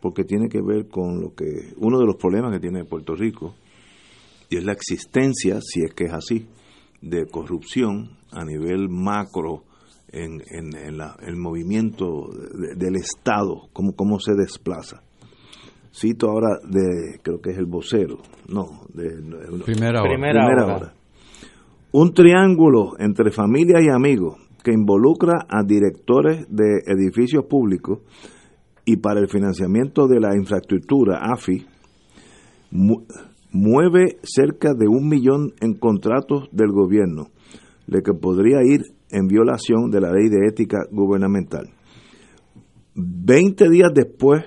porque 0.00 0.24
tiene 0.24 0.48
que 0.48 0.60
ver 0.62 0.88
con 0.88 1.20
lo 1.20 1.34
que 1.34 1.72
uno 1.78 1.98
de 1.98 2.06
los 2.06 2.16
problemas 2.16 2.52
que 2.52 2.60
tiene 2.60 2.84
Puerto 2.84 3.14
Rico 3.14 3.54
y 4.50 4.56
es 4.56 4.64
la 4.64 4.72
existencia, 4.72 5.60
si 5.62 5.82
es 5.82 5.94
que 5.94 6.04
es 6.04 6.12
así, 6.12 6.46
de 7.00 7.26
corrupción 7.26 8.18
a 8.32 8.44
nivel 8.44 8.88
macro 8.88 9.64
en, 10.08 10.42
el 10.46 11.36
movimiento 11.36 12.28
del 12.76 12.96
Estado, 12.96 13.68
cómo, 13.72 13.92
cómo 13.94 14.18
se 14.20 14.34
desplaza. 14.34 15.03
Cito 15.96 16.28
ahora 16.28 16.58
de, 16.68 17.20
creo 17.22 17.40
que 17.40 17.50
es 17.50 17.58
el 17.58 17.66
vocero, 17.66 18.18
no, 18.48 18.80
de, 18.92 19.10
primera, 19.64 20.00
hora. 20.00 20.10
primera, 20.10 20.46
hora. 20.66 20.92
Un 21.92 22.12
triángulo 22.12 22.94
entre 22.98 23.30
familia 23.30 23.80
y 23.80 23.88
amigos 23.88 24.34
que 24.64 24.72
involucra 24.72 25.46
a 25.48 25.62
directores 25.62 26.46
de 26.48 26.82
edificios 26.86 27.44
públicos 27.44 28.00
y 28.84 28.96
para 28.96 29.20
el 29.20 29.28
financiamiento 29.28 30.08
de 30.08 30.18
la 30.18 30.34
infraestructura, 30.34 31.20
AFI, 31.32 31.64
mueve 33.52 34.18
cerca 34.24 34.74
de 34.74 34.88
un 34.88 35.08
millón 35.08 35.52
en 35.60 35.74
contratos 35.74 36.48
del 36.50 36.72
gobierno, 36.72 37.28
lo 37.86 38.02
que 38.02 38.14
podría 38.14 38.64
ir 38.64 38.80
en 39.10 39.28
violación 39.28 39.92
de 39.92 40.00
la 40.00 40.10
ley 40.10 40.28
de 40.28 40.48
ética 40.48 40.78
gubernamental. 40.90 41.70
Veinte 42.96 43.70
días 43.70 43.92
después 43.94 44.42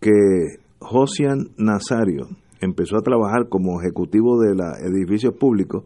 que 0.00 0.59
Josian 0.80 1.50
Nazario 1.56 2.28
empezó 2.60 2.96
a 2.96 3.02
trabajar 3.02 3.48
como 3.48 3.80
ejecutivo 3.80 4.40
de 4.40 4.54
los 4.54 4.78
edificios 4.80 5.34
públicos, 5.34 5.84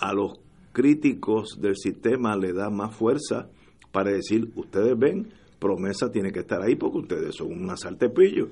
A 0.00 0.12
los 0.12 0.40
críticos 0.72 1.58
del 1.60 1.76
sistema 1.76 2.36
le 2.36 2.52
da 2.52 2.70
más 2.70 2.94
fuerza 2.94 3.48
para 3.90 4.10
decir, 4.10 4.52
ustedes 4.54 4.96
ven, 4.96 5.28
promesa 5.58 6.10
tiene 6.10 6.30
que 6.30 6.40
estar 6.40 6.62
ahí 6.62 6.76
porque 6.76 6.98
ustedes 6.98 7.34
son 7.34 7.52
un 7.52 7.70
asaltepillo 7.70 8.48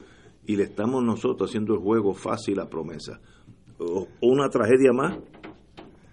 y 0.46 0.56
le 0.56 0.64
estamos 0.64 1.04
nosotros 1.04 1.50
haciendo 1.50 1.74
el 1.74 1.80
juego 1.80 2.14
fácil 2.14 2.58
a 2.60 2.68
promesa. 2.68 3.20
O, 3.78 4.08
una 4.22 4.48
tragedia 4.48 4.92
más, 4.92 5.18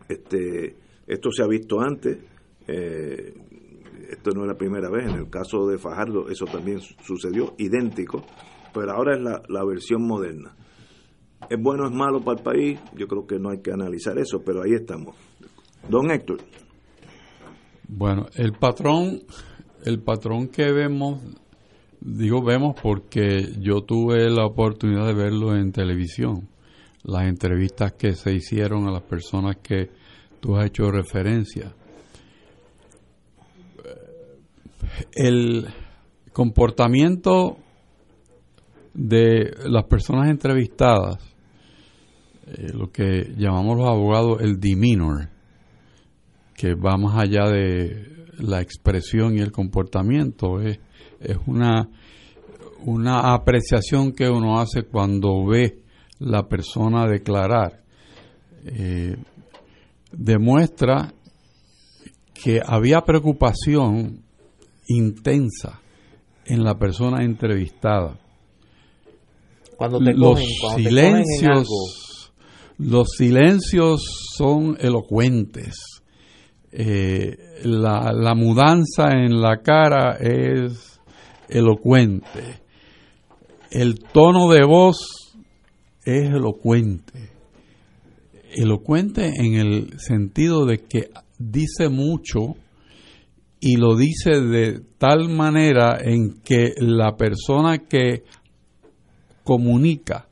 este, 0.10 0.76
esto 1.08 1.32
se 1.32 1.44
ha 1.44 1.48
visto 1.48 1.80
antes, 1.82 2.18
eh, 2.68 3.34
esto 4.10 4.32
no 4.36 4.42
es 4.42 4.48
la 4.48 4.58
primera 4.58 4.90
vez, 4.90 5.10
en 5.10 5.16
el 5.16 5.30
caso 5.30 5.68
de 5.68 5.78
Fajardo 5.78 6.30
eso 6.30 6.46
también 6.46 6.80
sucedió, 6.80 7.56
idéntico, 7.58 8.24
pero 8.74 8.92
ahora 8.92 9.16
es 9.16 9.22
la, 9.22 9.42
la 9.48 9.64
versión 9.66 10.06
moderna. 10.08 10.56
¿Es 11.50 11.62
bueno 11.62 11.84
o 11.84 11.88
es 11.88 11.94
malo 11.94 12.22
para 12.22 12.38
el 12.38 12.44
país? 12.44 12.80
Yo 12.96 13.08
creo 13.08 13.28
que 13.28 13.38
no 13.38 13.50
hay 13.50 13.62
que 13.62 13.72
analizar 13.72 14.18
eso, 14.18 14.42
pero 14.46 14.64
ahí 14.64 14.74
estamos. 14.74 15.16
Don 15.90 16.10
Héctor. 16.10 16.38
Bueno, 17.90 18.28
el 18.36 18.54
patrón 18.54 19.22
el 19.86 20.00
patrón 20.02 20.48
que 20.48 20.72
vemos, 20.72 21.22
digo 22.00 22.42
vemos 22.44 22.76
porque 22.82 23.54
yo 23.60 23.82
tuve 23.82 24.30
la 24.30 24.46
oportunidad 24.46 25.08
de 25.08 25.14
verlo 25.14 25.56
en 25.56 25.72
televisión, 25.72 26.48
las 27.04 27.28
entrevistas 27.28 27.94
que 27.94 28.14
se 28.14 28.34
hicieron 28.34 28.88
a 28.88 28.92
las 28.92 29.04
personas 29.04 29.58
que 29.58 29.90
tú 30.40 30.56
has 30.56 30.68
hecho 30.68 30.90
referencia. 30.90 31.74
El 35.14 35.68
comportamiento 36.32 37.58
de 38.94 39.52
las 39.66 39.86
personas 39.86 40.30
entrevistadas, 40.30 41.18
eh, 42.48 42.72
lo 42.74 42.92
que 42.92 43.34
llamamos 43.38 43.78
los 43.78 43.90
abogados 43.90 44.42
el 44.42 44.60
demeanor, 44.60 45.30
que 46.56 46.76
va 46.76 46.98
más 46.98 47.18
allá 47.18 47.50
de 47.50 48.28
la 48.40 48.62
expresión 48.62 49.38
y 49.38 49.42
el 49.42 49.52
comportamiento, 49.52 50.60
es, 50.62 50.80
es 51.20 51.38
una, 51.48 51.90
una 52.86 53.34
apreciación 53.34 54.12
que 54.12 54.30
uno 54.30 54.60
hace 54.60 54.84
cuando 54.84 55.46
ve 55.46 55.80
la 56.20 56.48
persona 56.48 57.08
declarar. 57.08 57.84
Eh, 58.66 59.18
demuestra 60.12 61.14
que 62.34 62.62
había 62.66 63.02
preocupación 63.02 64.24
intensa 64.88 65.82
en 66.46 66.64
la 66.64 66.78
persona 66.78 67.24
entrevistada. 67.24 68.20
Cuando 69.78 70.00
te 70.00 70.14
los 70.14 70.32
cogen, 70.32 70.48
cuando 70.60 70.78
te 70.78 70.84
silencios, 70.84 71.28
cogen 71.30 71.46
en 71.46 71.58
algo, 71.58 71.86
los 72.78 73.08
silencios 73.18 74.02
son 74.36 74.78
elocuentes. 74.80 76.02
Eh, 76.72 77.38
la, 77.64 78.12
la 78.14 78.34
mudanza 78.34 79.12
en 79.12 79.40
la 79.42 79.62
cara 79.62 80.18
es 80.20 81.00
elocuente. 81.50 82.62
El 83.70 84.00
tono 84.00 84.52
de 84.52 84.66
voz 84.66 85.34
es 86.04 86.30
elocuente. 86.30 87.32
Elocuente 88.56 89.34
en 89.36 89.56
el 89.56 90.00
sentido 90.00 90.66
de 90.66 90.80
que 90.80 91.10
dice 91.38 91.90
mucho 91.90 92.56
y 93.60 93.78
lo 93.78 93.96
dice 93.96 94.42
de 94.42 94.82
tal 94.98 95.30
manera 95.30 95.98
en 96.02 96.42
que 96.44 96.74
la 96.78 97.16
persona 97.16 97.78
que 97.78 98.24
comunica, 99.44 100.28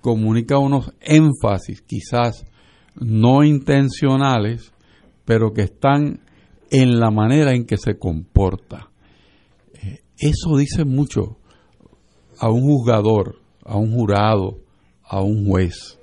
comunica 0.00 0.58
unos 0.58 0.92
énfasis 1.00 1.82
quizás 1.82 2.46
no 2.94 3.44
intencionales, 3.44 4.72
pero 5.24 5.52
que 5.52 5.62
están 5.62 6.20
en 6.70 7.00
la 7.00 7.10
manera 7.10 7.52
en 7.52 7.66
que 7.66 7.76
se 7.76 7.98
comporta. 7.98 8.90
Eh, 9.74 10.00
Eso 10.18 10.56
dice 10.56 10.84
mucho 10.84 11.38
a 12.38 12.50
un 12.50 12.62
juzgador, 12.62 13.36
a 13.64 13.76
un 13.76 13.92
jurado, 13.92 14.58
a 15.04 15.20
un 15.20 15.46
juez. 15.46 15.98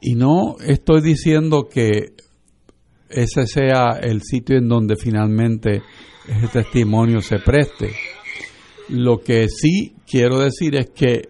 Y 0.00 0.14
no 0.14 0.56
estoy 0.60 1.00
diciendo 1.00 1.68
que 1.70 2.14
ese 3.08 3.46
sea 3.46 3.98
el 4.02 4.22
sitio 4.22 4.58
en 4.58 4.68
donde 4.68 4.96
finalmente 4.96 5.82
ese 6.28 6.48
testimonio 6.48 7.20
se 7.20 7.38
preste. 7.38 7.92
Lo 8.88 9.20
que 9.20 9.48
sí 9.48 9.94
quiero 10.06 10.40
decir 10.40 10.74
es 10.76 10.90
que 10.90 11.28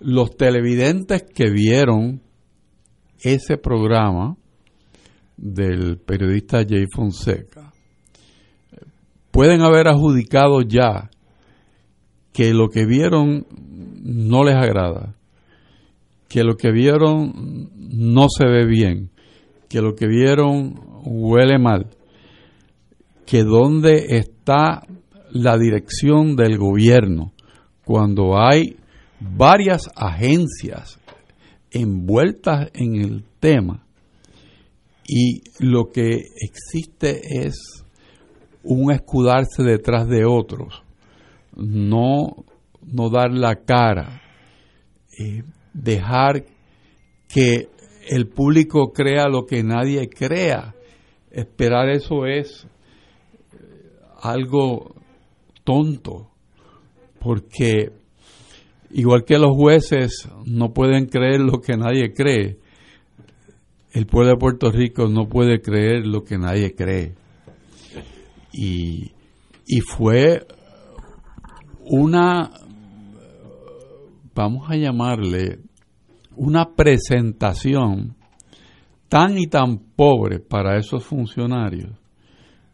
los 0.00 0.36
televidentes 0.36 1.22
que 1.22 1.50
vieron 1.50 2.20
ese 3.20 3.56
programa 3.56 4.36
del 5.36 5.98
periodista 5.98 6.64
Jay 6.68 6.86
Fonseca 6.92 7.72
pueden 9.30 9.62
haber 9.62 9.88
adjudicado 9.88 10.62
ya 10.62 11.10
que 12.32 12.54
lo 12.54 12.68
que 12.68 12.86
vieron 12.86 13.46
no 14.02 14.44
les 14.44 14.54
agrada, 14.54 15.14
que 16.28 16.44
lo 16.44 16.56
que 16.56 16.70
vieron 16.70 17.70
no 17.76 18.26
se 18.28 18.46
ve 18.46 18.66
bien, 18.66 19.10
que 19.68 19.80
lo 19.80 19.94
que 19.94 20.06
vieron 20.06 20.74
huele 21.04 21.58
mal, 21.58 21.88
que 23.26 23.44
dónde 23.44 24.16
está 24.16 24.82
la 25.30 25.58
dirección 25.58 26.36
del 26.36 26.58
gobierno 26.58 27.32
cuando 27.84 28.40
hay 28.40 28.77
varias 29.20 29.90
agencias 29.96 30.98
envueltas 31.70 32.70
en 32.74 32.96
el 32.96 33.24
tema 33.40 33.84
y 35.06 35.42
lo 35.58 35.90
que 35.90 36.20
existe 36.36 37.46
es 37.46 37.84
un 38.62 38.92
escudarse 38.92 39.62
detrás 39.62 40.06
de 40.06 40.26
otros, 40.26 40.82
no, 41.56 42.44
no 42.82 43.08
dar 43.08 43.32
la 43.32 43.56
cara, 43.56 44.20
eh, 45.18 45.42
dejar 45.72 46.44
que 47.28 47.68
el 48.08 48.28
público 48.28 48.92
crea 48.92 49.28
lo 49.28 49.46
que 49.46 49.62
nadie 49.62 50.08
crea. 50.08 50.74
Esperar 51.30 51.88
eso 51.88 52.26
es 52.26 52.66
algo 54.20 54.94
tonto, 55.64 56.30
porque 57.20 57.92
igual 58.90 59.24
que 59.24 59.38
los 59.38 59.54
jueces 59.56 60.28
no 60.44 60.72
pueden 60.72 61.06
creer 61.06 61.40
lo 61.40 61.60
que 61.60 61.76
nadie 61.76 62.12
cree, 62.12 62.58
el 63.92 64.06
pueblo 64.06 64.30
de 64.30 64.36
Puerto 64.36 64.70
Rico 64.70 65.08
no 65.08 65.28
puede 65.28 65.60
creer 65.60 66.06
lo 66.06 66.22
que 66.22 66.38
nadie 66.38 66.74
cree. 66.74 67.14
Y, 68.52 69.12
y 69.66 69.80
fue 69.80 70.46
una, 71.80 72.50
vamos 74.34 74.70
a 74.70 74.76
llamarle, 74.76 75.60
una 76.36 76.74
presentación 76.74 78.14
tan 79.08 79.38
y 79.38 79.46
tan 79.46 79.78
pobre 79.96 80.38
para 80.38 80.78
esos 80.78 81.04
funcionarios 81.04 81.90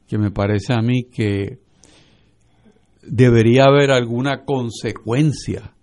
que 0.07 0.19
me 0.19 0.31
parece 0.31 0.75
a 0.75 0.83
mí 0.83 1.05
que 1.05 1.59
debería 3.03 3.65
haber 3.65 3.91
alguna 3.91 4.45
consecuencia 4.45 5.75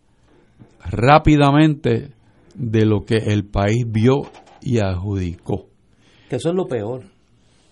rápidamente 0.90 2.14
de 2.56 2.86
lo 2.86 3.02
que 3.02 3.18
el 3.18 3.46
país 3.46 3.86
vio 3.88 4.24
y 4.62 4.80
adjudicó. 4.80 5.68
que 6.30 6.36
eso 6.38 6.50
es 6.50 6.56
lo 6.56 6.68
peor, 6.68 7.04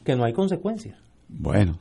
que 0.04 0.16
no 0.16 0.26
hay 0.26 0.34
consecuencias. 0.34 0.98
Bueno, 1.28 1.80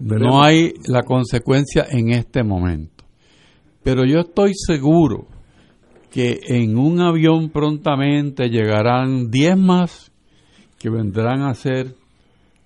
no 0.00 0.42
hay 0.42 0.72
la 0.86 1.02
consecuencia 1.02 1.86
en 1.90 2.10
este 2.10 2.42
momento. 2.42 3.04
Pero 3.82 4.04
yo 4.04 4.20
estoy 4.20 4.52
seguro 4.54 5.26
que 6.10 6.40
en 6.46 6.76
un 6.76 7.00
avión 7.00 7.50
prontamente 7.50 8.48
llegarán 8.48 9.30
10 9.30 9.56
más 9.56 10.12
que 10.78 10.90
vendrán 10.90 11.40
a 11.42 11.50
hacer 11.50 11.94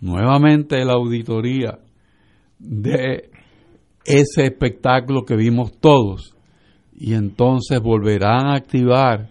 nuevamente 0.00 0.84
la 0.84 0.94
auditoría 0.94 1.78
de 2.58 3.30
ese 4.04 4.44
espectáculo 4.44 5.24
que 5.24 5.36
vimos 5.36 5.72
todos. 5.78 6.35
Y 6.98 7.14
entonces 7.14 7.80
volverán 7.80 8.46
a 8.46 8.54
activar 8.54 9.28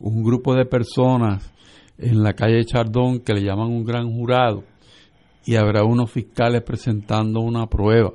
un 0.00 0.24
grupo 0.24 0.54
de 0.54 0.66
personas 0.66 1.52
en 1.98 2.22
la 2.22 2.34
calle 2.34 2.64
Chardón 2.64 3.20
que 3.20 3.32
le 3.32 3.42
llaman 3.42 3.68
un 3.68 3.84
gran 3.84 4.12
jurado 4.12 4.64
y 5.46 5.54
habrá 5.54 5.84
unos 5.84 6.10
fiscales 6.10 6.62
presentando 6.62 7.40
una 7.40 7.66
prueba, 7.68 8.12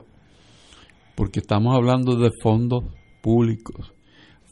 porque 1.16 1.40
estamos 1.40 1.74
hablando 1.74 2.18
de 2.18 2.30
fondos 2.42 2.84
públicos, 3.22 3.94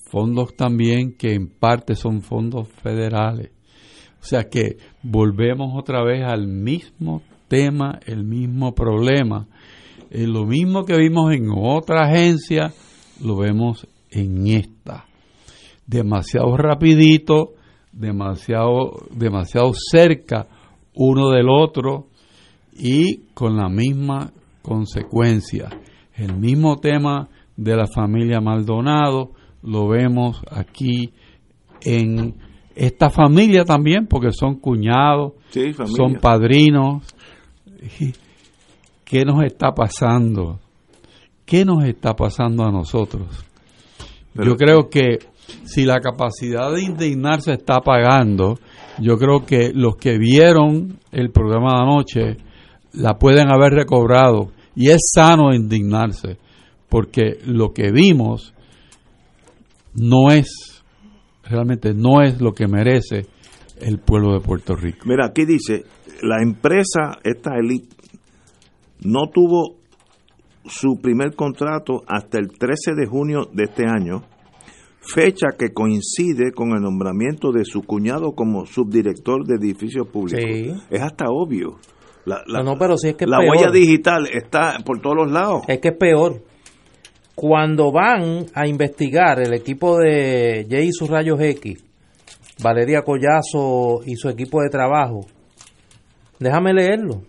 fondos 0.09 0.55
también 0.55 1.15
que 1.17 1.33
en 1.33 1.49
parte 1.49 1.95
son 1.95 2.21
fondos 2.21 2.69
federales. 2.81 3.51
O 4.21 4.23
sea 4.23 4.45
que 4.49 4.77
volvemos 5.03 5.73
otra 5.77 6.03
vez 6.03 6.23
al 6.23 6.47
mismo 6.47 7.21
tema, 7.47 7.99
el 8.05 8.23
mismo 8.23 8.73
problema. 8.73 9.47
Eh, 10.09 10.25
lo 10.25 10.45
mismo 10.45 10.85
que 10.85 10.97
vimos 10.97 11.33
en 11.33 11.49
otra 11.53 12.05
agencia, 12.05 12.73
lo 13.21 13.37
vemos 13.37 13.87
en 14.11 14.47
esta. 14.47 15.05
Demasiado 15.85 16.55
rapidito, 16.57 17.53
demasiado, 17.91 18.93
demasiado 19.11 19.71
cerca 19.73 20.47
uno 20.93 21.29
del 21.29 21.47
otro 21.49 22.07
y 22.73 23.21
con 23.33 23.57
la 23.57 23.69
misma 23.69 24.31
consecuencia. 24.61 25.69
El 26.13 26.37
mismo 26.37 26.77
tema 26.77 27.29
de 27.55 27.75
la 27.75 27.87
familia 27.87 28.41
Maldonado 28.41 29.31
lo 29.63 29.87
vemos 29.87 30.41
aquí 30.51 31.13
en 31.81 32.35
esta 32.75 33.09
familia 33.09 33.65
también, 33.65 34.07
porque 34.07 34.31
son 34.31 34.55
cuñados, 34.55 35.33
Sí, 35.49 35.73
son 35.73 36.15
padrinos. 36.21 37.03
¿Qué 39.03 39.25
nos 39.25 39.43
está 39.43 39.71
pasando? 39.73 40.59
¿Qué 41.45 41.65
nos 41.65 41.83
está 41.83 42.15
pasando 42.15 42.63
a 42.63 42.71
nosotros? 42.71 43.48
Pero- 44.33 44.51
yo 44.51 44.55
creo 44.57 44.89
que 44.89 45.19
si 45.65 45.85
la 45.85 45.99
capacidad 45.99 46.71
de 46.71 46.83
indignarse 46.83 47.53
está 47.53 47.75
apagando, 47.77 48.59
yo 48.99 49.17
creo 49.17 49.45
que 49.45 49.71
los 49.73 49.95
que 49.95 50.17
vieron 50.17 50.99
el 51.11 51.31
programa 51.31 51.75
de 51.75 51.81
anoche 51.81 52.37
la 52.93 53.17
pueden 53.17 53.51
haber 53.51 53.73
recobrado 53.73 54.51
y 54.75 54.89
es 54.89 55.11
sano 55.13 55.53
indignarse 55.53 56.37
porque 56.89 57.39
lo 57.45 57.71
que 57.73 57.91
vimos 57.91 58.53
no 59.93 60.31
es 60.31 60.47
realmente 61.49 61.93
no 61.93 62.21
es 62.21 62.39
lo 62.41 62.53
que 62.53 62.67
merece 62.67 63.25
el 63.81 63.99
pueblo 63.99 64.33
de 64.33 64.39
Puerto 64.39 64.75
Rico. 64.75 65.05
Mira, 65.05 65.27
aquí 65.27 65.45
dice, 65.45 65.83
la 66.21 66.41
empresa, 66.43 67.17
esta 67.23 67.57
elite, 67.57 67.95
no 69.01 69.29
tuvo 69.33 69.78
su 70.69 70.99
primer 71.01 71.35
contrato 71.35 72.01
hasta 72.07 72.39
el 72.39 72.47
13 72.57 72.93
de 72.95 73.05
junio 73.07 73.47
de 73.53 73.63
este 73.63 73.85
año, 73.87 74.23
fecha 75.01 75.47
que 75.57 75.73
coincide 75.73 76.51
con 76.53 76.69
el 76.71 76.81
nombramiento 76.81 77.51
de 77.51 77.65
su 77.65 77.81
cuñado 77.81 78.33
como 78.33 78.65
subdirector 78.65 79.45
de 79.45 79.55
edificios 79.55 80.07
públicos. 80.07 80.43
Sí. 80.45 80.71
Es 80.89 81.01
hasta 81.01 81.25
obvio. 81.29 81.77
La, 82.25 82.43
la- 82.47 82.59
No, 82.59 82.73
no, 82.73 82.77
pero 82.77 82.97
sí 82.97 83.09
es 83.09 83.15
que 83.15 83.23
es 83.25 83.29
la 83.29 83.39
peor. 83.39 83.55
huella 83.55 83.71
digital 83.71 84.27
está 84.31 84.77
por 84.85 85.01
todos 85.01 85.15
los 85.15 85.31
lados. 85.31 85.63
Es 85.67 85.79
que 85.79 85.87
es 85.89 85.97
peor. 85.97 86.43
Cuando 87.33 87.91
van 87.91 88.45
a 88.53 88.67
investigar 88.67 89.39
el 89.39 89.53
equipo 89.53 89.97
de 89.97 90.67
Jay 90.69 90.87
y 90.89 90.91
sus 90.91 91.09
rayos 91.09 91.39
X, 91.39 91.83
Valeria 92.61 93.01
Collazo 93.03 94.01
y 94.05 94.15
su 94.15 94.27
equipo 94.27 94.61
de 94.61 94.69
trabajo, 94.69 95.21
déjame 96.39 96.73
leerlo. 96.73 97.21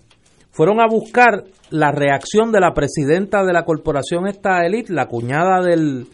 Fueron 0.60 0.78
a 0.78 0.86
buscar 0.86 1.44
la 1.70 1.90
reacción 1.90 2.52
de 2.52 2.60
la 2.60 2.74
presidenta 2.74 3.42
de 3.46 3.52
la 3.54 3.64
corporación 3.64 4.26
esta 4.26 4.66
elite, 4.66 4.92
la 4.92 5.06
cuñada 5.06 5.62
del, 5.62 6.06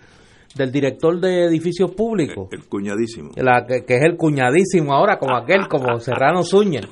del 0.54 0.70
director 0.70 1.18
de 1.18 1.46
edificios 1.46 1.90
públicos, 1.90 2.46
El 2.52 2.64
cuñadísimo. 2.68 3.32
la 3.34 3.66
que, 3.66 3.84
que 3.84 3.96
es 3.96 4.04
el 4.04 4.16
cuñadísimo 4.16 4.94
ahora, 4.94 5.18
como 5.18 5.36
aquel, 5.36 5.66
como 5.66 5.98
Serrano 5.98 6.44
Zúñez. 6.44 6.86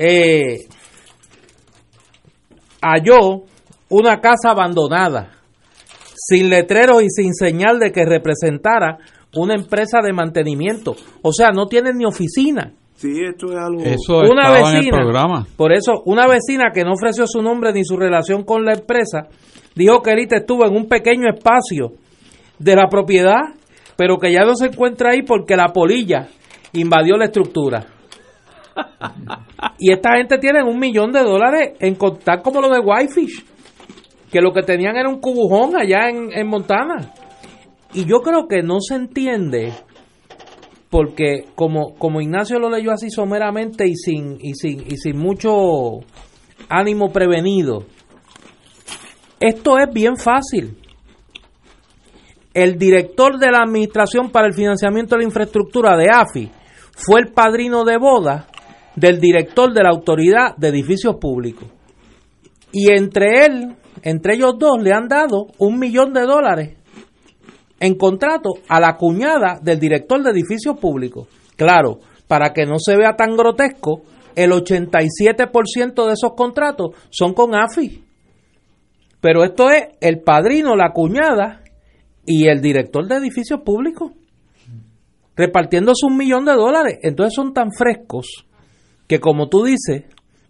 Eh, 0.00 0.66
halló 2.82 3.44
una 3.88 4.20
casa 4.20 4.50
abandonada, 4.50 5.34
sin 6.16 6.50
letreros 6.50 7.00
y 7.00 7.10
sin 7.10 7.32
señal 7.32 7.78
de 7.78 7.92
que 7.92 8.04
representara 8.04 8.98
una 9.36 9.54
empresa 9.54 10.00
de 10.02 10.12
mantenimiento. 10.12 10.96
O 11.22 11.32
sea, 11.32 11.50
no 11.52 11.68
tienen 11.68 11.96
ni 11.96 12.06
oficina. 12.06 12.72
Sí, 12.96 13.08
esto 13.22 13.48
es 13.52 13.56
algo... 13.56 13.82
Eso 13.82 14.18
Una 14.30 14.42
estaba 14.42 14.58
en 14.58 14.66
el 14.66 14.74
vecina, 14.80 14.96
programa. 14.98 15.46
por 15.56 15.72
eso, 15.72 16.02
una 16.06 16.26
vecina 16.26 16.70
que 16.72 16.82
no 16.82 16.94
ofreció 16.94 17.26
su 17.26 17.42
nombre 17.42 17.72
ni 17.72 17.84
su 17.84 17.96
relación 17.96 18.42
con 18.44 18.64
la 18.64 18.72
empresa, 18.72 19.28
dijo 19.74 20.02
que 20.02 20.12
Elite 20.12 20.36
estuvo 20.36 20.64
en 20.66 20.74
un 20.74 20.88
pequeño 20.88 21.28
espacio 21.28 21.92
de 22.58 22.74
la 22.74 22.88
propiedad, 22.88 23.36
pero 23.96 24.16
que 24.18 24.32
ya 24.32 24.44
no 24.44 24.54
se 24.56 24.66
encuentra 24.66 25.10
ahí 25.12 25.22
porque 25.22 25.56
la 25.56 25.68
polilla 25.74 26.28
invadió 26.72 27.16
la 27.16 27.26
estructura. 27.26 27.86
Y 29.78 29.92
esta 29.92 30.16
gente 30.16 30.38
tiene 30.38 30.62
un 30.62 30.78
millón 30.78 31.12
de 31.12 31.20
dólares 31.22 31.74
en 31.80 31.94
contar 31.94 32.42
como 32.42 32.60
lo 32.60 32.68
de 32.70 32.80
Whitefish, 32.80 33.44
que 34.30 34.40
lo 34.40 34.52
que 34.52 34.62
tenían 34.62 34.96
era 34.96 35.08
un 35.08 35.20
cubujón 35.20 35.76
allá 35.76 36.08
en, 36.08 36.30
en 36.32 36.46
Montana. 36.46 37.12
Y 37.94 38.04
yo 38.04 38.20
creo 38.20 38.46
que 38.48 38.62
no 38.62 38.80
se 38.80 38.94
entiende 38.96 39.72
porque 40.96 41.44
como, 41.54 41.94
como 41.98 42.22
Ignacio 42.22 42.58
lo 42.58 42.70
leyó 42.70 42.90
así 42.90 43.10
someramente 43.10 43.86
y 43.86 43.96
sin, 43.96 44.38
y 44.40 44.54
sin, 44.54 44.80
y 44.80 44.96
sin 44.96 45.18
mucho 45.18 45.98
ánimo 46.70 47.12
prevenido, 47.12 47.84
esto 49.38 49.76
es 49.76 49.92
bien 49.92 50.16
fácil. 50.16 50.78
El 52.54 52.78
director 52.78 53.38
de 53.38 53.50
la 53.50 53.58
Administración 53.58 54.30
para 54.30 54.46
el 54.46 54.54
Financiamiento 54.54 55.16
de 55.16 55.18
la 55.18 55.28
Infraestructura 55.28 55.98
de 55.98 56.06
AFI 56.10 56.50
fue 56.92 57.20
el 57.20 57.26
padrino 57.34 57.84
de 57.84 57.98
boda 57.98 58.46
del 58.94 59.20
director 59.20 59.74
de 59.74 59.82
la 59.82 59.90
Autoridad 59.90 60.56
de 60.56 60.68
Edificios 60.68 61.16
Públicos. 61.20 61.68
Y 62.72 62.90
entre 62.90 63.44
él, 63.44 63.76
entre 64.00 64.36
ellos 64.36 64.54
dos, 64.58 64.82
le 64.82 64.94
han 64.94 65.08
dado 65.08 65.48
un 65.58 65.78
millón 65.78 66.14
de 66.14 66.22
dólares 66.22 66.78
en 67.80 67.94
contrato 67.96 68.54
a 68.68 68.80
la 68.80 68.96
cuñada 68.96 69.58
del 69.62 69.78
director 69.78 70.22
de 70.22 70.30
edificios 70.30 70.78
públicos. 70.78 71.28
Claro, 71.56 72.00
para 72.26 72.52
que 72.52 72.66
no 72.66 72.78
se 72.78 72.96
vea 72.96 73.16
tan 73.16 73.36
grotesco, 73.36 74.02
el 74.34 74.50
87% 74.50 76.06
de 76.06 76.12
esos 76.12 76.34
contratos 76.36 76.90
son 77.10 77.34
con 77.34 77.54
AFI. 77.54 78.04
Pero 79.20 79.44
esto 79.44 79.70
es 79.70 79.84
el 80.00 80.20
padrino, 80.20 80.76
la 80.76 80.92
cuñada 80.92 81.62
y 82.24 82.48
el 82.48 82.60
director 82.60 83.06
de 83.06 83.16
edificios 83.16 83.60
públicos 83.60 84.12
repartiéndose 85.36 86.06
un 86.06 86.16
millón 86.16 86.44
de 86.44 86.52
dólares. 86.52 86.98
Entonces 87.02 87.34
son 87.36 87.52
tan 87.52 87.70
frescos 87.70 88.46
que, 89.06 89.20
como 89.20 89.48
tú 89.48 89.64
dices, 89.64 90.04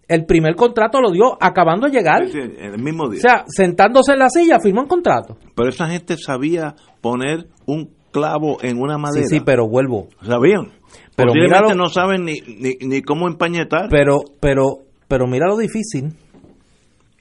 el 0.07 0.25
primer 0.25 0.55
contrato 0.55 1.01
lo 1.01 1.11
dio 1.11 1.37
acabando 1.41 1.87
de 1.87 1.93
llegar. 1.93 2.27
Sí, 2.29 2.37
el 2.39 2.81
mismo 2.81 3.03
O 3.05 3.09
día. 3.09 3.19
sea, 3.21 3.43
sentándose 3.47 4.13
en 4.13 4.19
la 4.19 4.29
silla, 4.29 4.59
firmó 4.59 4.81
un 4.81 4.87
contrato. 4.87 5.37
Pero 5.55 5.69
esa 5.69 5.87
gente 5.87 6.15
sabía 6.17 6.75
poner 7.01 7.47
un 7.65 7.89
clavo 8.11 8.57
en 8.61 8.77
una 8.79 8.95
Sí, 8.95 9.01
madera. 9.01 9.27
sí, 9.27 9.39
pero 9.41 9.67
vuelvo. 9.67 10.07
Sabían. 10.21 10.71
Pero 11.15 11.33
míralo- 11.33 11.75
no 11.75 11.89
saben 11.89 12.23
ni, 12.25 12.35
ni, 12.59 12.75
ni 12.87 13.01
cómo 13.01 13.27
empañetar. 13.27 13.89
Pero, 13.89 14.19
pero, 14.39 14.83
pero 15.07 15.27
mira 15.27 15.47
lo 15.47 15.57
difícil. 15.57 16.13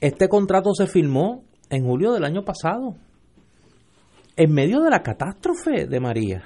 Este 0.01 0.29
contrato 0.29 0.73
se 0.75 0.87
firmó 0.87 1.43
en 1.71 1.85
julio 1.85 2.13
del 2.13 2.25
año 2.25 2.45
pasado, 2.45 2.95
en 4.37 4.53
medio 4.53 4.81
de 4.83 4.91
la 4.91 5.03
catástrofe 5.03 5.87
de 5.87 5.99
María, 6.01 6.45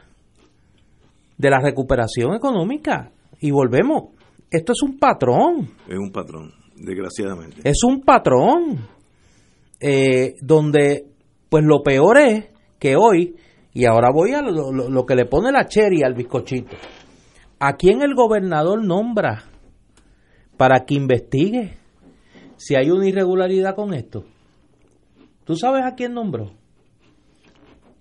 de 1.37 1.51
la 1.51 1.61
recuperación 1.61 2.35
económica. 2.35 3.11
Y 3.41 3.51
volvemos, 3.51 4.11
esto 4.51 4.73
es 4.73 4.83
un 4.83 4.99
patrón, 4.99 5.71
Es 5.89 5.99
un 5.99 6.11
patrón, 6.13 6.53
desgraciadamente. 6.77 7.61
es 7.65 7.83
un 7.85 8.03
patrón, 8.03 8.87
eh, 9.81 10.35
donde 10.41 11.07
pues 11.49 11.65
lo 11.65 11.83
peor 11.83 12.19
es 12.19 12.47
que 12.79 12.97
hoy, 12.97 13.37
y 13.73 13.85
ahora 13.87 14.11
voy 14.13 14.33
a 14.33 14.43
lo, 14.43 14.73
lo- 14.73 14.89
lo 14.91 15.07
que 15.07 15.15
le 15.15 15.27
pone 15.27 15.51
la 15.53 15.67
cherry 15.67 16.03
al 16.03 16.15
bizcochito, 16.15 16.77
¿a 17.59 17.77
quién 17.77 18.03
el 18.03 18.15
gobernador 18.15 18.85
nombra 18.85 19.45
para 20.57 20.85
que 20.85 20.95
investigue 20.95 21.77
si 22.57 22.75
hay 22.77 22.91
una 22.91 23.09
irregularidad 23.09 23.75
con 23.75 23.95
esto? 23.95 24.25
¿Tú 25.45 25.57
sabes 25.57 25.83
a 25.85 25.95
quién 25.95 26.13
nombró? 26.15 26.53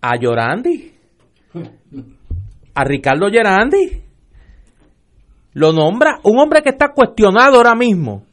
A 0.02 0.16
Llorandi. 0.18 0.94
A 2.76 2.84
Ricardo 2.84 3.28
Llorandi. 3.30 4.04
Lo 5.54 5.74
nombra 5.74 6.20
un 6.24 6.38
hombre 6.40 6.62
que 6.62 6.70
está 6.70 6.94
cuestionado 6.94 7.58
ahora 7.58 7.76
mismo 7.76 8.24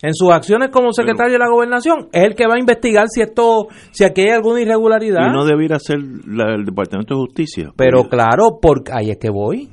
en 0.00 0.14
sus 0.14 0.30
acciones 0.30 0.70
como 0.70 0.92
secretario 0.92 1.32
de 1.34 1.38
la 1.38 1.48
gobernación. 1.48 2.08
Es 2.12 2.24
el 2.24 2.34
que 2.34 2.46
va 2.46 2.54
a 2.54 2.58
investigar 2.58 3.06
si 3.08 3.20
esto, 3.20 3.68
si 3.92 4.04
aquí 4.04 4.22
hay 4.22 4.30
alguna 4.30 4.60
irregularidad. 4.60 5.28
Y 5.28 5.32
no 5.32 5.44
debiera 5.44 5.78
ser 5.78 5.98
la- 6.26 6.54
el 6.54 6.64
Departamento 6.64 7.14
de 7.14 7.20
Justicia. 7.20 7.72
Pero 7.76 8.08
claro, 8.08 8.58
porque 8.60 8.92
ahí 8.92 9.10
es 9.10 9.18
que 9.18 9.30
voy. 9.30 9.70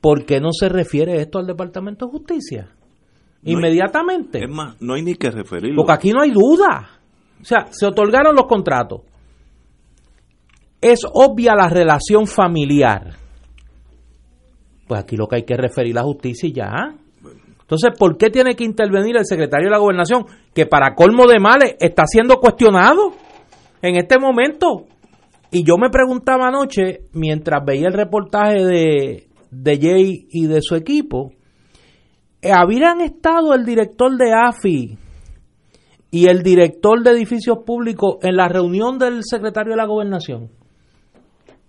¿Por 0.00 0.24
qué 0.24 0.40
no 0.40 0.50
se 0.52 0.68
refiere 0.68 1.20
esto 1.20 1.38
al 1.38 1.46
Departamento 1.46 2.06
de 2.06 2.12
Justicia? 2.12 2.68
No 3.42 3.48
hay- 3.50 3.52
Inmediatamente. 3.54 4.42
Es 4.44 4.50
más, 4.50 4.80
no 4.80 4.94
hay 4.94 5.02
ni 5.02 5.14
que 5.14 5.30
referirlo. 5.30 5.76
Porque 5.76 5.92
aquí 5.92 6.10
no 6.12 6.20
hay 6.22 6.30
duda. 6.30 6.90
O 7.40 7.44
sea, 7.44 7.66
se 7.70 7.86
otorgaron 7.86 8.34
los 8.34 8.46
contratos. 8.46 9.02
Es 10.80 11.00
obvia 11.12 11.54
la 11.54 11.68
relación 11.68 12.26
familiar. 12.26 13.12
Pues 14.86 15.00
aquí 15.00 15.16
lo 15.16 15.26
que 15.26 15.36
hay 15.36 15.42
que 15.44 15.56
referir 15.56 15.96
a 15.96 16.00
la 16.00 16.06
justicia 16.06 16.48
y 16.48 16.52
ya. 16.52 16.94
Entonces, 17.60 17.92
¿por 17.98 18.18
qué 18.18 18.28
tiene 18.28 18.54
que 18.54 18.64
intervenir 18.64 19.16
el 19.16 19.24
secretario 19.24 19.68
de 19.68 19.72
la 19.72 19.78
gobernación, 19.78 20.26
que 20.54 20.66
para 20.66 20.94
colmo 20.94 21.26
de 21.26 21.40
males 21.40 21.76
está 21.80 22.04
siendo 22.06 22.36
cuestionado 22.36 23.12
en 23.80 23.96
este 23.96 24.18
momento? 24.18 24.84
Y 25.50 25.64
yo 25.64 25.76
me 25.78 25.88
preguntaba 25.88 26.48
anoche, 26.48 27.06
mientras 27.12 27.64
veía 27.64 27.86
el 27.86 27.94
reportaje 27.94 28.64
de, 28.64 29.28
de 29.50 29.78
Jay 29.80 30.26
y 30.30 30.46
de 30.46 30.60
su 30.60 30.74
equipo, 30.74 31.32
eh, 32.42 32.52
¿habrían 32.52 33.00
estado 33.00 33.54
el 33.54 33.64
director 33.64 34.14
de 34.18 34.32
AFI 34.34 34.98
y 36.10 36.28
el 36.28 36.42
director 36.42 37.02
de 37.02 37.10
edificios 37.10 37.58
públicos 37.64 38.18
en 38.22 38.36
la 38.36 38.48
reunión 38.48 38.98
del 38.98 39.24
secretario 39.24 39.72
de 39.72 39.78
la 39.78 39.86
gobernación, 39.86 40.50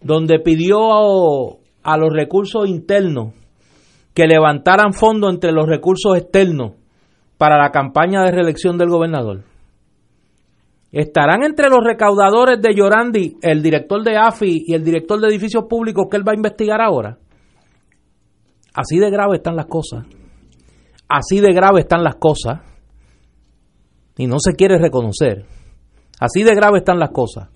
donde 0.02 0.40
pidió 0.40 0.78
a, 1.86 1.98
los 1.98 2.14
recursos 2.14 2.68
internos 2.68 3.34
que 4.14 4.28
levantaran 4.28 4.94
fondos 4.94 5.34
entre 5.34 5.52
los 5.52 5.68
recursos 5.68 6.18
externos 6.18 6.74
para 7.38 7.58
la 7.58 7.72
campaña 7.72 8.24
de 8.24 8.32
reelección 8.32 8.78
del 8.78 8.90
gobernador. 8.90 9.44
¿Estarán 10.92 11.44
entre 11.44 11.70
los 11.70 11.84
recaudadores 11.84 12.62
de 12.62 12.74
Llorandi 12.74 13.38
el 13.42 13.62
director 13.62 14.04
de 14.04 14.18
AFI 14.18 14.64
y 14.68 14.74
el 14.74 14.84
director 14.84 15.20
de 15.20 15.28
edificios 15.28 15.66
públicos 15.70 16.08
que 16.10 16.18
él 16.18 16.28
va 16.28 16.32
a 16.32 16.36
investigar 16.36 16.82
ahora? 16.82 17.18
Así 18.74 18.98
de 18.98 19.10
grave 19.10 19.38
están 19.38 19.56
las 19.56 19.66
cosas. 19.66 20.06
Así 21.08 21.40
de 21.40 21.54
grave 21.54 21.82
están 21.82 22.04
las 22.04 22.16
cosas. 22.16 22.62
Y 24.18 24.28
no 24.28 24.38
se 24.40 24.54
quiere 24.54 24.78
reconocer. 24.78 25.46
Así 26.20 26.44
de 26.44 26.56
grave 26.56 26.80
están 26.80 27.00
las 27.00 27.12
cosas. 27.12 27.50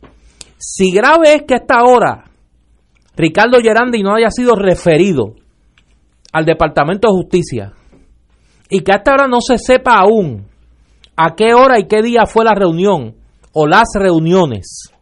Si 0.57 0.91
grave 0.91 1.35
es 1.35 1.43
que 1.43 1.55
hasta 1.55 1.79
ahora 1.79 2.28
Ricardo 3.19 3.59
Gerandi 3.61 4.01
no 4.01 4.15
haya 4.15 4.29
sido 4.31 4.55
referido 4.55 5.33
al 6.31 6.45
Departamento 6.45 7.09
de 7.09 7.17
Justicia 7.17 7.73
y 8.69 8.79
que 8.79 8.93
hasta 8.93 9.11
ahora 9.11 9.27
no 9.27 9.41
se 9.41 9.57
sepa 9.57 9.97
aún 9.97 10.47
a 11.17 11.35
qué 11.35 11.53
hora 11.53 11.77
y 11.79 11.87
qué 11.89 12.01
día 12.01 12.25
fue 12.25 12.45
la 12.45 12.55
reunión 12.55 13.15
o 13.51 13.67
las 13.67 13.89
reuniones 13.93 14.93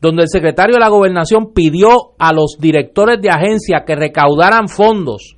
donde 0.00 0.22
el 0.22 0.28
secretario 0.28 0.74
de 0.74 0.80
la 0.80 0.90
gobernación 0.90 1.52
pidió 1.52 2.12
a 2.20 2.32
los 2.32 2.56
directores 2.60 3.20
de 3.20 3.30
agencia 3.30 3.82
que 3.84 3.96
recaudaran 3.96 4.68
fondos 4.68 5.34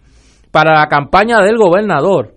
para 0.51 0.79
la 0.79 0.89
campaña 0.89 1.41
del 1.41 1.57
gobernador. 1.57 2.35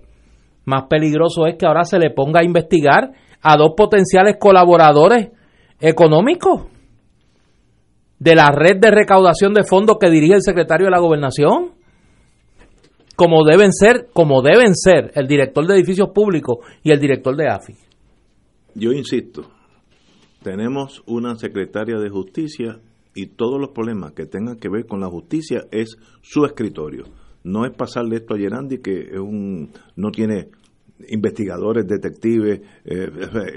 Más 0.64 0.84
peligroso 0.89 1.47
es 1.47 1.57
que 1.57 1.66
ahora 1.66 1.84
se 1.84 1.99
le 1.99 2.12
ponga 2.12 2.39
a 2.39 2.45
investigar 2.45 3.12
a 3.41 3.57
dos 3.57 3.74
potenciales 3.76 4.38
colaboradores 4.39 5.32
económicos 5.82 6.79
de 8.20 8.36
la 8.36 8.52
red 8.52 8.78
de 8.80 8.92
recaudación 8.92 9.54
de 9.54 9.64
fondos 9.64 9.98
que 10.00 10.10
dirige 10.10 10.36
el 10.36 10.42
secretario 10.42 10.86
de 10.86 10.92
la 10.92 11.00
gobernación. 11.00 11.72
como 13.16 13.44
deben 13.44 13.74
ser, 13.74 14.08
como 14.14 14.42
deben 14.42 14.74
ser 14.74 15.12
el 15.16 15.28
director 15.28 15.68
de 15.68 15.76
edificios 15.76 16.10
públicos 16.14 16.60
y 16.84 16.92
el 16.92 17.02
director 17.02 17.36
de 17.36 17.50
AFI. 17.50 17.74
Yo 18.76 18.94
insisto, 18.94 19.44
tenemos 20.42 21.04
una 21.06 21.36
secretaria 21.36 21.98
de 21.98 22.10
justicia 22.10 22.80
y 23.14 23.28
todos 23.28 23.60
los 23.60 23.72
problemas 23.72 24.14
que 24.14 24.26
tengan 24.26 24.58
que 24.58 24.70
ver 24.70 24.86
con 24.86 25.02
la 25.02 25.08
justicia 25.10 25.66
es 25.72 25.98
su 26.22 26.46
escritorio. 26.46 27.04
No 27.44 27.66
es 27.66 27.76
pasarle 27.76 28.18
esto 28.18 28.36
a 28.36 28.38
Gerandi, 28.38 28.78
que 28.78 29.02
es 29.12 29.20
un, 29.20 29.72
no 29.98 30.12
tiene 30.12 30.48
investigadores, 31.10 31.88
detectives, 31.88 32.62
eh, 32.86 33.10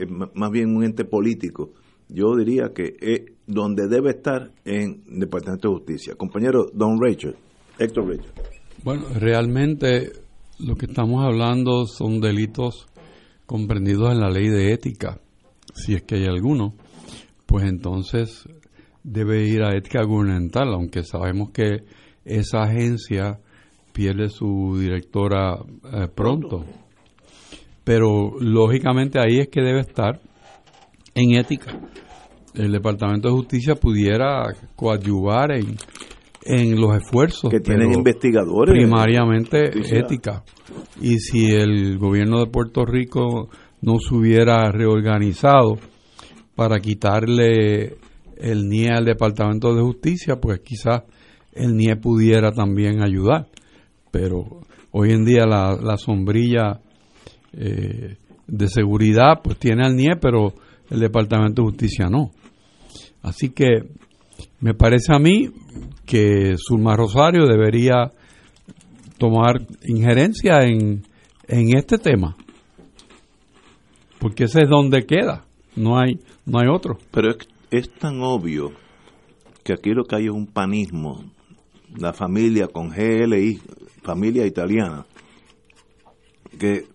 más 0.34 0.50
bien 0.50 0.74
un 0.74 0.82
ente 0.82 1.04
político. 1.04 1.72
Yo 2.08 2.36
diría 2.36 2.72
que 2.74 2.96
es 3.00 3.32
donde 3.52 3.88
debe 3.88 4.10
estar 4.10 4.50
en 4.64 5.02
Departamento 5.18 5.68
de 5.68 5.74
Justicia. 5.74 6.14
Compañero 6.16 6.66
Don 6.72 7.00
Rachel, 7.00 7.36
Héctor 7.78 8.08
Rachel. 8.08 8.32
Bueno, 8.82 9.04
realmente 9.14 10.12
lo 10.58 10.74
que 10.74 10.86
estamos 10.86 11.24
hablando 11.24 11.86
son 11.86 12.20
delitos 12.20 12.86
comprendidos 13.46 14.12
en 14.12 14.20
la 14.20 14.30
ley 14.30 14.48
de 14.48 14.72
ética, 14.72 15.20
si 15.74 15.94
es 15.94 16.02
que 16.02 16.16
hay 16.16 16.26
alguno, 16.26 16.74
pues 17.46 17.64
entonces 17.64 18.48
debe 19.02 19.46
ir 19.46 19.62
a 19.62 19.76
ética 19.76 20.02
gubernamental, 20.04 20.72
aunque 20.72 21.02
sabemos 21.02 21.50
que 21.50 21.84
esa 22.24 22.62
agencia 22.62 23.40
pierde 23.92 24.28
su 24.28 24.78
directora 24.78 25.58
eh, 25.92 26.08
pronto. 26.14 26.64
Pero 27.84 28.32
lógicamente 28.40 29.18
ahí 29.18 29.40
es 29.40 29.48
que 29.48 29.60
debe 29.60 29.80
estar 29.80 30.20
en 31.14 31.36
ética. 31.36 31.78
El 32.54 32.72
Departamento 32.72 33.28
de 33.28 33.34
Justicia 33.34 33.74
pudiera 33.74 34.44
coadyuvar 34.76 35.52
en, 35.52 35.76
en 36.44 36.80
los 36.80 36.96
esfuerzos. 36.96 37.50
Que 37.50 37.60
tienen 37.60 37.92
investigadores. 37.92 38.74
Primariamente 38.74 39.70
ética. 39.96 40.44
Y 41.00 41.18
si 41.18 41.54
el 41.54 41.98
gobierno 41.98 42.40
de 42.40 42.46
Puerto 42.46 42.84
Rico 42.84 43.48
no 43.80 43.98
se 43.98 44.14
hubiera 44.14 44.70
reorganizado 44.70 45.78
para 46.54 46.78
quitarle 46.80 47.96
el 48.36 48.68
NIE 48.68 48.90
al 48.90 49.04
Departamento 49.04 49.74
de 49.74 49.82
Justicia, 49.82 50.36
pues 50.40 50.60
quizás 50.60 51.02
el 51.52 51.76
NIE 51.76 51.96
pudiera 51.96 52.52
también 52.52 53.02
ayudar. 53.02 53.48
Pero 54.10 54.60
hoy 54.90 55.12
en 55.12 55.24
día 55.24 55.46
la, 55.46 55.76
la 55.80 55.96
sombrilla 55.96 56.80
eh, 57.52 58.16
de 58.46 58.68
seguridad 58.68 59.40
pues 59.42 59.58
tiene 59.58 59.84
al 59.84 59.96
NIE, 59.96 60.16
pero 60.20 60.52
el 60.90 61.00
Departamento 61.00 61.62
de 61.62 61.68
Justicia 61.68 62.08
no. 62.10 62.30
Así 63.22 63.50
que 63.50 63.84
me 64.60 64.74
parece 64.74 65.14
a 65.14 65.18
mí 65.18 65.50
que 66.04 66.56
Zulma 66.56 66.96
Rosario 66.96 67.46
debería 67.46 68.10
tomar 69.18 69.60
injerencia 69.84 70.62
en, 70.62 71.04
en 71.46 71.76
este 71.76 71.98
tema, 71.98 72.36
porque 74.18 74.44
ese 74.44 74.62
es 74.62 74.68
donde 74.68 75.06
queda, 75.06 75.44
no 75.76 75.98
hay, 75.98 76.18
no 76.44 76.58
hay 76.58 76.68
otro. 76.68 76.98
Pero 77.12 77.30
es, 77.30 77.48
es 77.70 77.90
tan 77.94 78.20
obvio 78.20 78.72
que 79.62 79.72
aquí 79.72 79.90
lo 79.90 80.04
que 80.04 80.16
hay 80.16 80.24
es 80.26 80.32
un 80.32 80.46
panismo, 80.46 81.24
la 81.96 82.12
familia 82.12 82.66
con 82.66 82.90
GLI, 82.90 83.60
familia 84.02 84.44
italiana, 84.44 85.06
que 86.58 86.86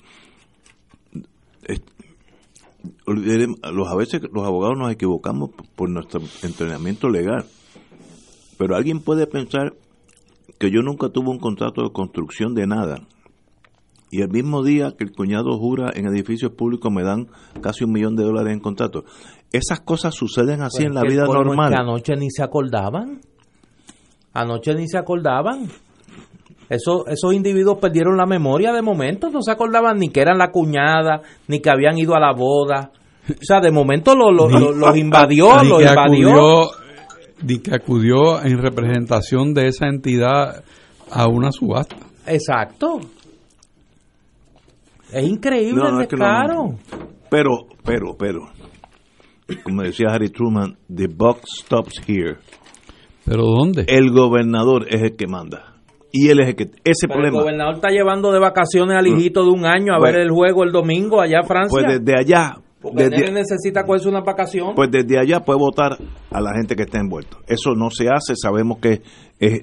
los, 3.05 3.87
a 3.87 3.95
veces 3.95 4.21
los 4.31 4.45
abogados 4.45 4.77
nos 4.77 4.91
equivocamos 4.91 5.51
por 5.75 5.89
nuestro 5.89 6.21
entrenamiento 6.43 7.09
legal, 7.09 7.45
pero 8.57 8.75
alguien 8.75 9.01
puede 9.01 9.27
pensar 9.27 9.73
que 10.59 10.71
yo 10.71 10.81
nunca 10.81 11.09
tuve 11.09 11.29
un 11.29 11.39
contrato 11.39 11.83
de 11.83 11.91
construcción 11.91 12.53
de 12.55 12.67
nada 12.67 13.07
y 14.09 14.21
el 14.21 14.29
mismo 14.29 14.63
día 14.63 14.93
que 14.97 15.03
el 15.03 15.11
cuñado 15.11 15.57
jura 15.57 15.91
en 15.93 16.07
edificios 16.07 16.51
públicos 16.51 16.91
me 16.91 17.03
dan 17.03 17.27
casi 17.61 17.83
un 17.83 17.91
millón 17.91 18.15
de 18.15 18.23
dólares 18.23 18.53
en 18.53 18.59
contrato. 18.59 19.03
Esas 19.51 19.81
cosas 19.81 20.15
suceden 20.15 20.61
así 20.61 20.83
en 20.83 20.93
la 20.93 21.01
vida 21.01 21.25
normal. 21.25 21.73
anoche 21.73 22.15
ni 22.15 22.29
se 22.29 22.43
acordaban. 22.43 23.19
Anoche 24.33 24.75
ni 24.75 24.87
se 24.87 24.97
acordaban. 24.97 25.67
Eso, 26.69 27.07
esos 27.07 27.33
individuos 27.33 27.77
perdieron 27.79 28.17
la 28.17 28.25
memoria 28.25 28.73
de 28.73 28.81
momento, 28.81 29.29
no 29.29 29.41
se 29.41 29.51
acordaban 29.51 29.99
ni 29.99 30.09
que 30.09 30.19
eran 30.19 30.37
la 30.37 30.51
cuñada, 30.51 31.21
ni 31.47 31.61
que 31.61 31.69
habían 31.69 31.97
ido 31.97 32.13
a 32.15 32.19
la 32.19 32.33
boda. 32.33 32.91
O 33.29 33.43
sea, 33.43 33.61
de 33.61 33.71
momento 33.71 34.15
lo, 34.15 34.31
los 34.31 34.97
invadió, 34.97 35.63
los 35.63 35.81
invadió. 35.81 36.69
ni 37.41 37.59
que 37.59 37.73
acudió 37.73 38.41
en 38.43 38.57
representación 38.57 39.53
de 39.53 39.67
esa 39.67 39.87
entidad 39.87 40.63
a 41.09 41.27
una 41.27 41.51
subasta. 41.51 41.95
Exacto. 42.25 42.99
Es 45.11 45.25
increíble 45.25 45.83
el 45.89 45.97
descaro. 45.99 46.75
pero, 47.29 47.67
pero, 47.85 48.17
pero, 48.17 48.49
como 49.63 49.83
decía 49.83 50.07
Harry 50.11 50.29
Truman, 50.29 50.77
the 50.93 51.07
buck 51.07 51.39
stops 51.45 52.01
here. 52.05 52.37
¿Pero 53.23 53.43
dónde? 53.43 53.85
El 53.87 54.11
gobernador 54.11 54.85
es 54.89 55.01
el 55.01 55.15
que 55.15 55.27
manda 55.27 55.66
y 56.11 56.29
él 56.29 56.39
es 56.39 56.49
el 56.49 56.55
que 56.55 56.63
ese 56.83 57.07
problema. 57.07 57.37
El 57.37 57.43
gobernador 57.43 57.75
está 57.75 57.89
llevando 57.89 58.31
de 58.31 58.39
vacaciones 58.39 58.97
al 58.97 59.07
hijito 59.07 59.43
de 59.43 59.51
un 59.51 59.65
año 59.65 59.93
a 59.93 59.99
ver 59.99 60.15
el 60.15 60.31
juego 60.31 60.63
el 60.63 60.71
domingo 60.71 61.21
allá 61.21 61.39
en 61.41 61.47
Francia. 61.47 61.69
Pues 61.69 61.99
desde 61.99 62.19
allá. 62.19 62.57
Porque 62.81 63.09
desde, 63.09 63.31
necesita 63.31 63.83
cogerse 63.83 64.07
una 64.07 64.21
vacación. 64.21 64.75
Pues 64.75 64.89
desde 64.91 65.19
allá 65.19 65.41
puede 65.41 65.59
votar 65.59 65.97
a 66.31 66.41
la 66.41 66.53
gente 66.53 66.75
que 66.75 66.83
está 66.83 66.99
envuelta. 66.99 67.37
Eso 67.47 67.73
no 67.73 67.89
se 67.89 68.07
hace, 68.07 68.35
sabemos 68.35 68.77
que 68.79 69.01
es, 69.39 69.61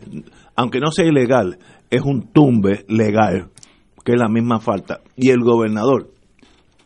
aunque 0.57 0.81
no 0.81 0.91
sea 0.91 1.07
ilegal, 1.07 1.59
es 1.91 2.03
un 2.03 2.33
tumbe 2.33 2.85
legal, 2.89 3.51
que 4.05 4.13
es 4.13 4.19
la 4.19 4.29
misma 4.29 4.59
falta. 4.59 5.01
Y 5.17 5.31
el 5.31 5.41
gobernador, 5.41 6.11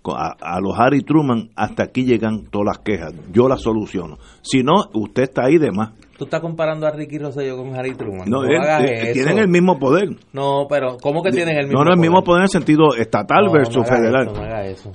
a, 0.04 0.36
a, 0.40 0.60
los 0.60 0.78
Harry 0.78 1.00
Truman, 1.00 1.50
hasta 1.56 1.84
aquí 1.84 2.04
llegan 2.04 2.44
todas 2.50 2.66
las 2.66 2.78
quejas. 2.80 3.14
Yo 3.32 3.48
las 3.48 3.62
soluciono. 3.62 4.18
Si 4.42 4.62
no, 4.62 4.84
usted 4.92 5.24
está 5.24 5.46
ahí 5.46 5.58
de 5.58 5.70
más. 5.72 5.92
Tú 6.18 6.24
estás 6.24 6.40
comparando 6.40 6.84
a 6.84 6.90
Ricky 6.90 7.16
Rosselló 7.16 7.56
con 7.56 7.76
Harry 7.76 7.94
Truman. 7.94 8.28
No, 8.28 8.40
tienen 8.42 9.38
el 9.38 9.46
mismo 9.46 9.78
poder. 9.78 10.16
No, 10.32 10.66
pero 10.68 10.96
¿cómo 11.00 11.22
que 11.22 11.30
tienen 11.30 11.56
el 11.56 11.68
mismo 11.68 11.78
poder? 11.78 11.84
No, 11.84 11.90
no, 11.90 11.94
el 11.94 12.00
mismo 12.00 12.24
poder 12.24 12.40
en 12.40 12.42
el 12.42 12.48
sentido 12.48 12.96
estatal 12.96 13.48
versus 13.52 13.88
federal. 13.88 14.26
no 14.26 14.40
haga 14.40 14.66
eso. 14.66 14.90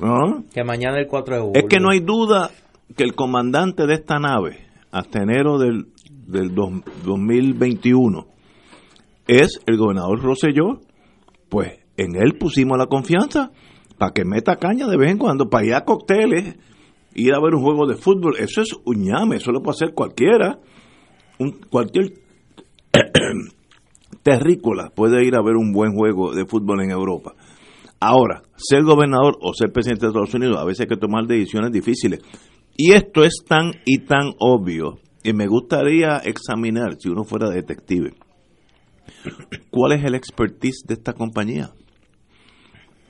Que 0.54 0.66
mañana 0.66 1.00
el 1.00 1.08
4 1.08 1.36
de 1.36 1.42
julio. 1.42 1.62
Es 1.62 1.70
que 1.70 1.80
no 1.80 1.92
hay 1.92 2.02
duda 2.02 2.52
que 2.98 3.06
el 3.06 3.16
comandante 3.16 3.88
de 3.88 3.94
esta 3.94 4.20
nave, 4.20 4.68
hasta 4.92 5.24
enero 5.24 5.58
del, 5.60 5.88
del 6.28 6.54
2021, 6.54 8.28
es 9.26 9.62
el 9.66 9.78
gobernador 9.78 10.22
Rosselló. 10.22 10.82
Pues 11.48 11.72
en 11.96 12.18
él 12.18 12.38
pusimos 12.38 12.78
la 12.78 12.88
confianza 12.88 13.52
para 13.98 14.12
que 14.12 14.26
meta 14.26 14.58
caña 14.58 14.88
de 14.88 14.98
vez 14.98 15.10
en 15.10 15.20
cuando, 15.20 15.50
para 15.50 15.66
ir 15.66 15.74
a 15.74 15.86
cócteles, 15.86 16.58
ir 17.16 17.34
a 17.34 17.40
ver 17.40 17.56
un 17.56 17.64
juego 17.64 17.88
de 17.88 17.96
fútbol. 17.96 18.36
Eso 18.40 18.60
es 18.60 18.76
un 18.84 19.04
ñame, 19.04 19.38
eso 19.38 19.54
lo 19.54 19.62
puede 19.62 19.76
hacer 19.76 19.94
cualquiera 19.94 20.60
cualquier 21.70 22.14
terrícola 24.24 24.90
puede 24.96 25.26
ir 25.26 25.36
a 25.36 25.42
ver 25.42 25.56
un 25.56 25.72
buen 25.72 25.94
juego 25.94 26.34
de 26.34 26.46
fútbol 26.46 26.82
en 26.84 26.92
Europa. 26.92 27.34
Ahora, 28.00 28.44
ser 28.58 28.84
gobernador 28.84 29.38
o 29.42 29.54
ser 29.54 29.72
presidente 29.72 30.06
de 30.06 30.10
Estados 30.10 30.34
Unidos, 30.34 30.58
a 30.58 30.66
veces 30.66 30.82
hay 30.82 30.88
que 30.88 30.98
tomar 30.98 31.26
decisiones 31.26 31.72
difíciles. 31.72 32.20
Y 32.76 32.92
esto 32.94 33.24
es 33.24 33.44
tan 33.48 33.72
y 33.86 34.00
tan 34.00 34.34
obvio, 34.40 35.00
y 35.24 35.34
me 35.34 35.48
gustaría 35.48 36.18
examinar, 36.18 36.98
si 37.00 37.10
uno 37.10 37.24
fuera 37.24 37.50
detective, 37.50 38.14
cuál 39.72 39.94
es 39.94 40.04
el 40.04 40.16
expertise 40.16 40.84
de 40.86 40.96
esta 40.96 41.14
compañía. 41.14 41.72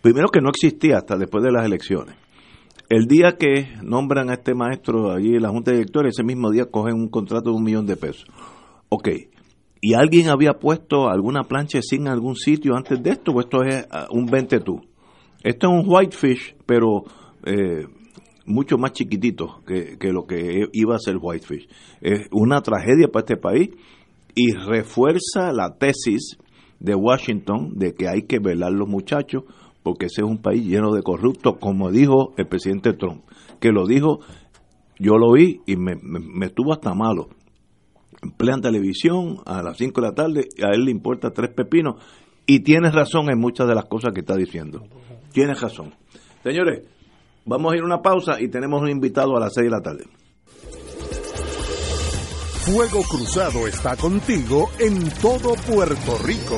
Primero 0.02 0.28
que 0.28 0.42
no 0.42 0.50
existía 0.50 0.98
hasta 0.98 1.18
después 1.18 1.44
de 1.44 1.52
las 1.52 1.66
elecciones. 1.66 2.23
El 2.94 3.08
día 3.08 3.38
que 3.40 3.70
nombran 3.82 4.30
a 4.30 4.34
este 4.34 4.54
maestro 4.54 5.12
allí 5.12 5.34
en 5.34 5.42
la 5.42 5.50
Junta 5.50 5.72
de 5.72 5.78
Directores, 5.78 6.14
ese 6.14 6.24
mismo 6.24 6.52
día 6.52 6.66
cogen 6.66 6.94
un 6.94 7.08
contrato 7.08 7.50
de 7.50 7.56
un 7.56 7.64
millón 7.64 7.88
de 7.88 7.98
pesos. 7.98 8.28
Ok, 8.90 9.10
¿y 9.82 9.96
alguien 9.96 10.30
había 10.30 10.60
puesto 10.60 11.10
alguna 11.10 11.42
plancha 11.46 11.82
sin 11.82 12.08
algún 12.08 12.36
sitio 12.36 12.76
antes 12.76 13.02
de 13.02 13.10
esto 13.10 13.32
o 13.32 13.40
esto 13.40 13.64
es 13.64 13.88
ah, 13.90 14.06
un 14.12 14.28
20 14.28 14.60
tú? 14.60 14.80
Esto 15.42 15.68
es 15.70 15.74
un 15.74 15.92
whitefish, 15.92 16.56
pero 16.68 17.06
eh, 17.48 17.88
mucho 18.46 18.78
más 18.78 18.92
chiquitito 18.92 19.64
que, 19.66 19.98
que, 19.98 20.14
lo 20.14 20.28
que 20.28 20.68
iba 20.72 20.96
a 20.96 21.00
ser 21.00 21.18
whitefish. 21.20 21.68
Es 22.00 22.28
una 22.30 22.62
tragedia 22.62 23.08
para 23.08 23.22
este 23.22 23.38
país 23.38 23.72
y 24.36 24.52
refuerza 24.52 25.52
la 25.52 25.80
tesis 25.80 26.38
de 26.80 26.94
Washington 26.94 27.72
de 27.74 27.96
que 27.96 28.08
hay 28.08 28.28
que 28.28 28.38
velar 28.38 28.72
los 28.72 28.88
muchachos 28.88 29.46
porque 29.84 30.06
ese 30.06 30.22
es 30.22 30.28
un 30.28 30.42
país 30.42 30.66
lleno 30.66 30.94
de 30.94 31.04
corruptos, 31.04 31.58
como 31.60 31.92
dijo 31.92 32.34
el 32.38 32.48
presidente 32.48 32.94
Trump, 32.94 33.24
que 33.60 33.72
lo 33.72 33.86
dijo, 33.86 34.20
yo 34.98 35.18
lo 35.18 35.34
vi 35.34 35.62
y 35.66 35.76
me, 35.76 35.98
estuvo 36.46 36.74
hasta 36.74 36.94
malo. 36.94 37.30
Emplean 38.22 38.62
televisión 38.62 39.40
a 39.46 39.62
las 39.62 39.78
5 39.78 40.00
de 40.00 40.08
la 40.08 40.14
tarde, 40.14 40.48
a 40.64 40.74
él 40.74 40.86
le 40.86 40.92
importa 40.92 41.32
tres 41.32 41.54
pepinos, 41.54 42.02
y 42.46 42.62
tiene 42.62 42.90
razón 42.90 43.30
en 43.30 43.40
muchas 43.40 43.68
de 43.68 43.76
las 43.76 43.86
cosas 43.86 44.14
que 44.14 44.22
está 44.22 44.36
diciendo. 44.36 44.84
Tiene 45.34 45.54
razón. 45.54 45.94
Señores, 46.42 46.88
vamos 47.46 47.74
a 47.74 47.76
ir 47.76 47.82
a 47.82 47.86
una 47.86 48.02
pausa 48.02 48.42
y 48.42 48.48
tenemos 48.48 48.82
un 48.82 48.90
invitado 48.90 49.36
a 49.36 49.40
las 49.40 49.54
6 49.54 49.66
de 49.66 49.72
la 49.72 49.82
tarde. 49.82 50.06
Fuego 52.66 53.04
Cruzado 53.04 53.68
está 53.68 53.98
contigo 53.98 54.70
en 54.80 55.10
todo 55.22 55.54
Puerto 55.68 56.18
Rico. 56.24 56.58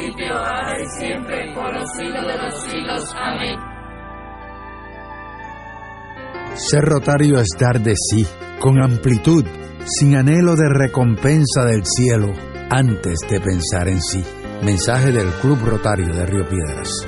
Ser 6.55 6.81
rotario 6.81 7.39
es 7.39 7.47
dar 7.57 7.81
de 7.81 7.95
sí, 7.95 8.25
con 8.59 8.81
amplitud, 8.81 9.45
sin 9.85 10.15
anhelo 10.15 10.55
de 10.55 10.67
recompensa 10.69 11.65
del 11.65 11.85
cielo, 11.85 12.33
antes 12.69 13.19
de 13.29 13.39
pensar 13.39 13.87
en 13.87 14.01
sí. 14.01 14.23
Mensaje 14.61 15.11
del 15.11 15.29
Club 15.41 15.59
Rotario 15.65 16.13
de 16.13 16.25
Río 16.25 16.47
Piedras. 16.47 17.07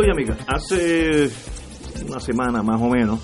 Y 0.00 0.10
amigas, 0.10 0.38
hace 0.46 1.28
una 2.08 2.20
semana 2.20 2.62
más 2.62 2.80
o 2.80 2.88
menos 2.88 3.18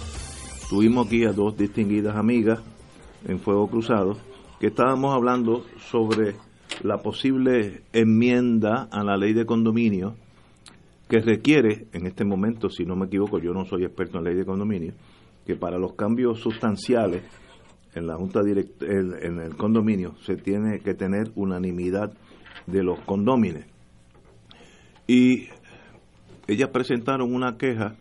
tuvimos 0.69 1.07
aquí 1.07 1.25
a 1.25 1.33
dos 1.33 1.57
distinguidas 1.57 2.17
amigas 2.17 2.61
en 3.29 3.39
Fuego 3.39 3.69
Cruzado 3.69 4.17
que 4.59 4.67
estábamos 4.67 5.15
hablando 5.15 5.65
sobre 5.79 6.35
la 6.83 6.99
posible 6.99 7.83
enmienda 7.93 8.89
a 8.91 9.05
la 9.05 9.17
ley 9.17 9.35
de 9.35 9.47
condominio 9.47 10.17
que 11.09 11.21
requiere 11.21 11.87
en 11.93 12.07
este 12.07 12.25
momento, 12.25 12.69
si 12.69 12.85
no 12.85 12.97
me 12.97 13.07
equivoco, 13.07 13.39
yo 13.39 13.53
no 13.53 13.65
soy 13.67 13.85
experto 13.85 14.19
en 14.19 14.25
ley 14.25 14.35
de 14.35 14.45
condominio, 14.45 14.95
que 15.47 15.55
para 15.55 15.79
los 15.79 15.95
cambios 15.95 16.41
sustanciales 16.41 17.23
en 17.95 18.09
la 18.09 18.17
junta 18.17 18.41
en, 18.41 19.39
el 19.39 19.57
condominio 19.57 20.17
se 20.23 20.37
tiene 20.37 20.81
que 20.81 20.95
tener 20.95 21.31
unanimidad 21.37 22.13
de 22.67 22.83
los 22.83 22.99
condómines. 23.01 23.67
Y 25.07 25.49
ellas 26.47 26.71
presentaron 26.71 27.35
una 27.35 27.57
queja 27.57 27.97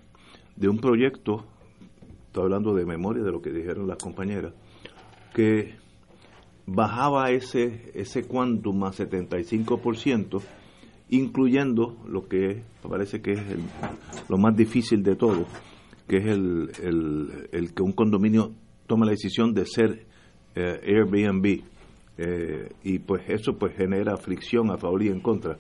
de 0.56 0.70
un 0.70 0.78
proyecto, 0.78 1.46
estoy 2.28 2.44
hablando 2.44 2.74
de 2.74 2.86
memoria 2.86 3.24
de 3.24 3.32
lo 3.32 3.42
que 3.42 3.52
dijeron 3.52 3.88
las 3.88 3.98
compañeras, 3.98 4.54
que 5.34 5.76
bajaba 6.66 7.32
ese, 7.32 7.92
ese 7.94 8.24
quantum 8.24 8.84
a 8.84 8.92
75%, 8.92 10.42
incluyendo 11.10 11.98
lo 12.08 12.28
que 12.28 12.64
parece 12.88 13.22
que 13.22 13.34
es 13.34 13.40
el, 13.40 13.62
lo 14.30 14.38
más 14.38 14.56
difícil 14.56 15.04
de 15.04 15.16
todo, 15.16 15.46
que 16.08 16.18
es 16.18 16.26
el, 16.26 16.72
el, 17.52 17.74
que 17.74 17.84
un 17.84 17.94
condominio 17.94 18.52
tome 18.88 19.06
la 19.06 19.12
decisión 19.12 19.54
de 19.54 19.66
ser 19.66 20.06
eh, 20.56 20.80
Airbnb. 20.84 21.62
Eh, 22.18 22.72
y 22.84 23.00
pues 23.00 23.24
eso 23.28 23.58
pues 23.58 23.76
genera 23.76 24.18
fricción 24.18 24.70
a 24.70 24.78
favor 24.78 25.02
y 25.04 25.08
en 25.08 25.20
contra. 25.20 25.58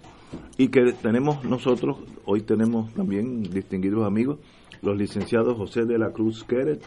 Y 0.57 0.67
que 0.67 0.93
tenemos 0.93 1.43
nosotros, 1.43 1.97
hoy 2.25 2.41
tenemos 2.41 2.93
también 2.93 3.43
distinguidos 3.43 4.05
amigos, 4.05 4.39
los 4.81 4.97
licenciados 4.97 5.57
José 5.57 5.85
de 5.85 5.97
la 5.97 6.11
Cruz 6.11 6.43
Queret, 6.43 6.81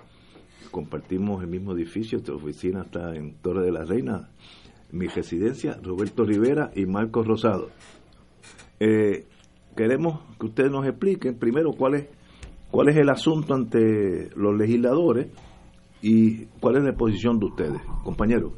compartimos 0.71 1.43
el 1.43 1.49
mismo 1.49 1.73
edificio, 1.73 2.19
esta 2.19 2.35
oficina 2.35 2.83
está 2.83 3.15
en 3.17 3.35
Torre 3.37 3.65
de 3.65 3.73
la 3.73 3.85
Reina, 3.85 4.29
mi 4.93 5.07
residencia, 5.07 5.79
Roberto 5.83 6.25
Rivera 6.25 6.71
y 6.75 6.87
Marcos 6.87 7.27
Rosado. 7.27 7.71
Eh, 8.79 9.27
queremos 9.77 10.21
que 10.39 10.47
ustedes 10.47 10.71
nos 10.71 10.87
expliquen 10.87 11.39
primero 11.39 11.73
cuál 11.73 11.95
es, 11.95 12.07
cuál 12.71 12.89
es 12.89 12.97
el 12.97 13.09
asunto 13.09 13.55
ante 13.55 14.31
los 14.37 14.57
legisladores 14.57 15.29
y 16.03 16.47
cuál 16.61 16.77
es 16.77 16.85
la 16.85 16.93
posición 16.93 17.39
de 17.39 17.47
ustedes, 17.47 17.81
compañeros. 18.05 18.53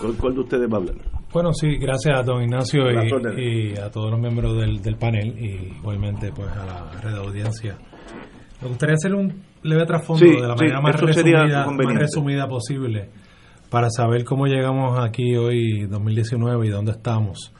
¿Cuál, 0.00 0.14
cuál 0.16 0.34
de 0.34 0.40
ustedes 0.40 0.70
va 0.70 0.74
a 0.74 0.80
hablar? 0.80 0.96
Bueno, 1.32 1.52
sí, 1.52 1.76
gracias 1.76 2.18
a 2.18 2.22
don 2.22 2.42
Ignacio 2.42 2.82
y, 2.90 3.72
y, 3.72 3.76
a 3.76 3.90
todos 3.90 4.10
los 4.10 4.20
miembros 4.20 4.56
del, 4.56 4.80
del, 4.80 4.96
panel 4.96 5.36
y 5.38 5.76
igualmente 5.78 6.32
pues 6.34 6.48
a 6.48 6.64
la 6.64 7.00
red 7.00 7.12
de 7.12 7.18
audiencia. 7.18 7.76
Me 8.62 8.68
gustaría 8.68 8.94
hacer 8.94 9.14
un 9.14 9.42
leve 9.62 9.84
trasfondo 9.84 10.24
sí, 10.24 10.30
de 10.30 10.40
la 10.40 10.54
manera 10.54 10.78
sí, 10.78 10.82
más, 10.82 11.00
resumida, 11.00 11.66
más 11.66 11.96
resumida 11.98 12.48
posible 12.48 13.10
para 13.70 13.90
saber 13.90 14.24
cómo 14.24 14.46
llegamos 14.46 14.98
aquí 14.98 15.36
hoy, 15.36 15.86
2019, 15.86 16.66
y 16.66 16.70
dónde 16.70 16.92
estamos. 16.92 17.52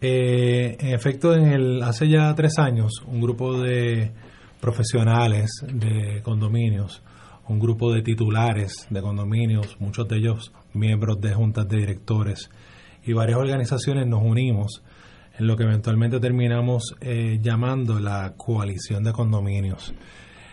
Eh, 0.00 0.76
en 0.78 0.94
efecto, 0.94 1.34
en 1.34 1.52
el 1.52 1.82
hace 1.82 2.08
ya 2.08 2.34
tres 2.34 2.58
años, 2.58 3.02
un 3.06 3.20
grupo 3.20 3.58
de 3.58 4.12
profesionales 4.60 5.50
de 5.72 6.20
condominios, 6.22 7.02
un 7.48 7.58
grupo 7.58 7.92
de 7.92 8.02
titulares 8.02 8.86
de 8.90 9.00
condominios, 9.00 9.76
muchos 9.80 10.08
de 10.08 10.16
ellos 10.16 10.52
miembros 10.72 11.20
de 11.20 11.34
juntas 11.34 11.68
de 11.68 11.78
directores, 11.78 12.50
y 13.04 13.12
varias 13.12 13.38
organizaciones 13.38 14.06
nos 14.06 14.22
unimos 14.22 14.82
en 15.38 15.46
lo 15.46 15.56
que 15.56 15.64
eventualmente 15.64 16.18
terminamos 16.18 16.96
eh, 17.00 17.38
llamando 17.40 18.00
la 18.00 18.34
coalición 18.36 19.04
de 19.04 19.12
condominios. 19.12 19.94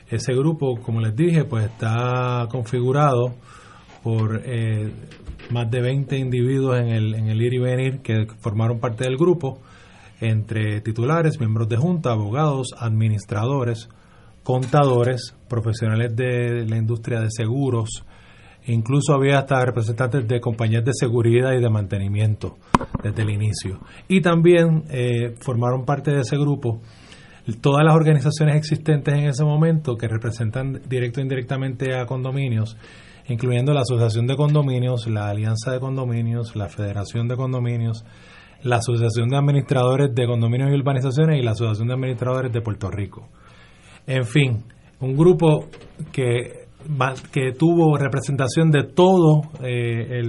Ese 0.10 0.34
grupo, 0.34 0.80
como 0.82 1.00
les 1.00 1.16
dije, 1.16 1.46
pues 1.46 1.66
está 1.66 2.48
configurado 2.52 3.34
por 4.04 4.41
eh, 4.46 4.91
más 5.50 5.72
de 5.72 5.82
20 5.82 6.18
individuos 6.18 6.78
en 6.80 6.89
el, 6.89 7.16
en 7.16 7.30
el 7.30 7.41
ir 7.41 7.54
y 7.54 7.60
venir 7.60 8.00
que 8.02 8.28
formaron 8.39 8.80
parte 8.80 9.06
del 9.06 9.18
grupo, 9.18 9.60
entre 10.20 10.82
titulares, 10.82 11.39
miembros 11.39 11.68
de 11.70 11.78
junta, 11.78 12.12
abogados, 12.12 12.68
administradores, 12.78 13.89
contadores, 14.44 15.36
profesionales 15.48 16.16
de 16.16 16.66
la 16.68 16.78
industria 16.78 17.20
de 17.22 17.30
seguros, 17.32 18.06
Incluso 18.66 19.14
había 19.14 19.39
hasta 19.39 19.66
representantes 19.66 20.26
de 20.28 20.39
compañías 20.39 20.86
de 20.86 20.94
seguridad 20.94 21.52
y 21.52 21.62
de 21.62 21.70
mantenimiento 21.70 22.56
desde 23.02 23.24
el 23.24 23.32
inicio. 23.32 23.80
Y 24.08 24.22
también 24.22 24.84
eh, 24.89 25.36
formaron 25.41 25.84
parte 25.84 26.12
de 26.12 26.22
ese 26.22 26.38
grupo 26.38 26.80
todas 27.60 27.84
las 27.84 27.94
organizaciones 27.94 28.56
existentes 28.56 29.14
en 29.14 29.26
ese 29.26 29.44
momento 29.44 29.98
que 29.98 30.08
representan 30.08 30.82
directo 30.88 31.20
e 31.20 31.24
indirectamente 31.24 31.94
a 31.94 32.06
condominios, 32.06 32.78
incluyendo 33.28 33.74
la 33.74 33.82
Asociación 33.82 34.28
de 34.28 34.38
Condominios, 34.38 35.08
la 35.08 35.28
Alianza 35.28 35.72
de 35.72 35.82
Condominios, 35.82 36.56
la 36.56 36.70
Federación 36.70 37.28
de 37.28 37.36
Condominios, 37.36 38.06
la 38.62 38.78
Asociación 38.78 39.28
de 39.28 39.36
Administradores 39.36 40.16
de 40.16 40.26
Condominios 40.26 40.72
y 40.72 40.76
Urbanizaciones 40.76 41.38
y 41.38 41.44
la 41.44 41.52
Asociación 41.52 41.89
de 41.89 41.96
Administradores 41.96 42.54
de 42.54 42.62
Puerto 42.62 42.89
Rico. 42.89 43.28
En 44.08 44.26
fin, 44.26 44.64
un 44.99 45.16
grupo 45.16 45.68
que, 46.12 46.68
que 47.32 47.51
tuvo 47.54 47.97
representación 47.97 48.72
de 48.72 48.84
todo 48.84 49.41
eh, 49.62 50.22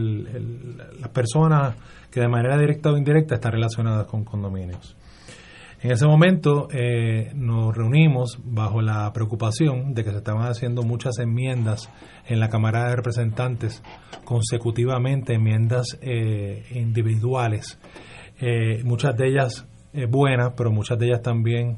las 0.99 1.11
personas 1.11 1.77
que 2.11 2.21
de 2.21 2.29
manera 2.29 2.57
directa 2.57 2.93
o 2.93 2.97
indirecta 2.97 3.35
están 3.35 3.53
relacionadas 3.53 4.07
con 4.07 4.25
condominios. 4.25 4.97
En 5.85 5.91
ese 5.91 6.07
momento 6.07 6.69
eh, 6.73 7.31
nos 7.35 7.77
reunimos 7.77 8.39
bajo 8.43 8.81
la 8.81 9.13
preocupación 9.13 9.93
de 9.93 10.03
que 10.03 10.13
se 10.13 10.17
estaban 10.17 10.47
haciendo 10.47 10.83
muchas 10.83 11.19
enmiendas 11.19 11.91
en 12.27 12.41
la 12.41 12.49
Cámara 12.49 12.89
de 12.89 12.97
Representantes 12.97 13.83
consecutivamente, 14.25 15.35
enmiendas 15.35 15.99
eh, 16.01 16.65
individuales, 16.71 17.79
eh, 18.41 18.83
muchas 18.83 19.15
de 19.19 19.29
ellas 19.29 19.69
buenas, 20.09 20.55
pero 20.57 20.73
muchas 20.73 20.99
de 20.99 21.09
ellas 21.09 21.21
también 21.21 21.77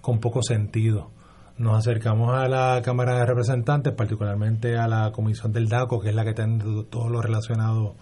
con 0.00 0.18
poco 0.18 0.42
sentido. 0.42 1.12
Nos 1.56 1.78
acercamos 1.78 2.34
a 2.34 2.48
la 2.48 2.82
Cámara 2.82 3.18
de 3.18 3.26
Representantes, 3.26 3.92
particularmente 3.94 4.76
a 4.76 4.88
la 4.88 5.12
Comisión 5.12 5.52
del 5.52 5.68
DACO, 5.68 6.00
que 6.00 6.08
es 6.08 6.14
la 6.14 6.24
que 6.24 6.34
tiene 6.34 6.58
todo 6.90 7.08
lo 7.08 7.22
relacionado 7.22 7.94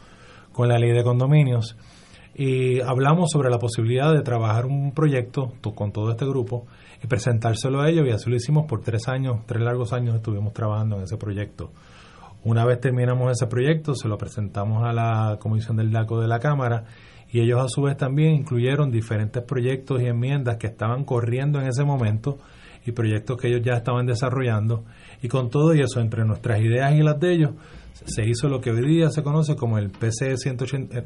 con 0.53 0.69
la 0.69 0.79
ley 0.79 0.93
de 0.93 1.05
condominios 1.05 1.77
y 2.35 2.81
hablamos 2.81 3.31
sobre 3.31 3.51
la 3.51 3.59
posibilidad 3.59 4.13
de 4.13 4.23
trabajar 4.23 4.65
un 4.65 4.93
proyecto 4.93 5.53
con 5.75 5.93
todo 5.93 6.11
este 6.11 6.25
grupo 6.25 6.67
y 7.03 7.07
presentárselo 7.07 7.81
a 7.81 7.91
ellos 7.91 8.07
y 8.07 8.11
así 8.11 8.31
lo 8.31 8.37
hicimos 8.37 8.65
por 8.67 8.81
tres 8.81 9.09
años, 9.09 9.41
tres 9.47 9.63
largos 9.63 9.93
años 9.93 10.17
estuvimos 10.17 10.53
trabajando 10.55 10.97
en 10.97 11.03
ese 11.03 11.17
proyecto. 11.17 11.71
Una 12.45 12.65
vez 12.65 12.81
terminamos 12.81 13.31
ese 13.31 13.47
proyecto, 13.47 13.95
se 13.95 14.09
lo 14.09 14.17
presentamos 14.19 14.83
a 14.85 14.93
la 14.93 15.37
Comisión 15.39 15.77
del 15.77 15.93
DACO 15.93 16.21
de 16.21 16.29
la 16.29 16.41
Cámara 16.41 16.85
y 17.31 17.41
ellos 17.41 17.61
a 17.61 17.69
su 17.69 17.83
vez 17.83 17.97
también 17.97 18.35
incluyeron 18.35 18.91
diferentes 18.91 19.43
proyectos 19.43 20.01
y 20.01 20.07
enmiendas 20.07 20.57
que 20.57 20.67
estaban 20.67 21.05
corriendo 21.05 21.61
en 21.61 21.69
ese 21.69 21.85
momento 21.85 22.39
y 22.87 22.93
proyectos 22.93 23.37
que 23.41 23.49
ellos 23.49 23.63
ya 23.65 23.75
estaban 23.75 24.07
desarrollando. 24.07 24.85
Y 25.23 25.29
con 25.29 25.51
todo 25.51 25.75
y 25.75 25.81
eso 25.81 26.01
entre 26.01 26.25
nuestras 26.25 26.61
ideas 26.61 26.93
y 26.95 27.03
las 27.03 27.19
de 27.21 27.35
ellos 27.35 27.51
se 28.07 28.25
hizo 28.27 28.49
lo 28.49 28.61
que 28.61 28.71
hoy 28.71 28.87
día 28.87 29.11
se 29.11 29.23
conoce 29.23 29.55
como 29.57 29.79
el 29.79 29.91
PC 29.91 30.35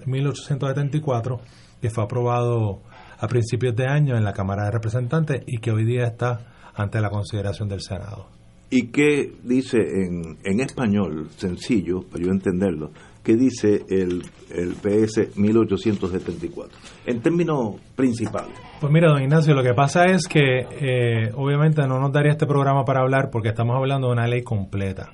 1874, 0.06 1.40
que 1.80 1.90
fue 1.90 2.04
aprobado 2.04 2.80
a 3.18 3.28
principios 3.28 3.74
de 3.76 3.86
año 3.86 4.16
en 4.16 4.24
la 4.24 4.32
Cámara 4.32 4.64
de 4.64 4.70
Representantes 4.72 5.42
y 5.46 5.58
que 5.58 5.70
hoy 5.70 5.84
día 5.84 6.06
está 6.06 6.72
ante 6.74 7.00
la 7.00 7.10
consideración 7.10 7.68
del 7.68 7.80
Senado. 7.80 8.26
¿Y 8.68 8.88
qué 8.88 9.32
dice 9.44 9.78
en 9.78 10.60
español, 10.60 11.28
sencillo, 11.36 12.02
para 12.02 12.24
yo 12.24 12.30
entenderlo, 12.32 12.90
qué 13.26 13.34
dice 13.34 13.84
el, 13.88 14.22
el 14.50 14.74
PS 14.74 15.36
1874? 15.36 16.78
En 17.06 17.20
términos 17.20 17.74
principales. 17.96 18.52
Pues 18.80 18.92
mira, 18.92 19.08
don 19.08 19.20
Ignacio, 19.20 19.52
lo 19.52 19.64
que 19.64 19.74
pasa 19.74 20.04
es 20.04 20.28
que 20.28 20.60
eh, 20.60 21.32
obviamente 21.34 21.82
no 21.88 21.98
nos 21.98 22.12
daría 22.12 22.30
este 22.30 22.46
programa 22.46 22.84
para 22.84 23.00
hablar 23.00 23.30
porque 23.32 23.48
estamos 23.48 23.74
hablando 23.76 24.06
de 24.06 24.12
una 24.12 24.28
ley 24.28 24.42
completa. 24.42 25.10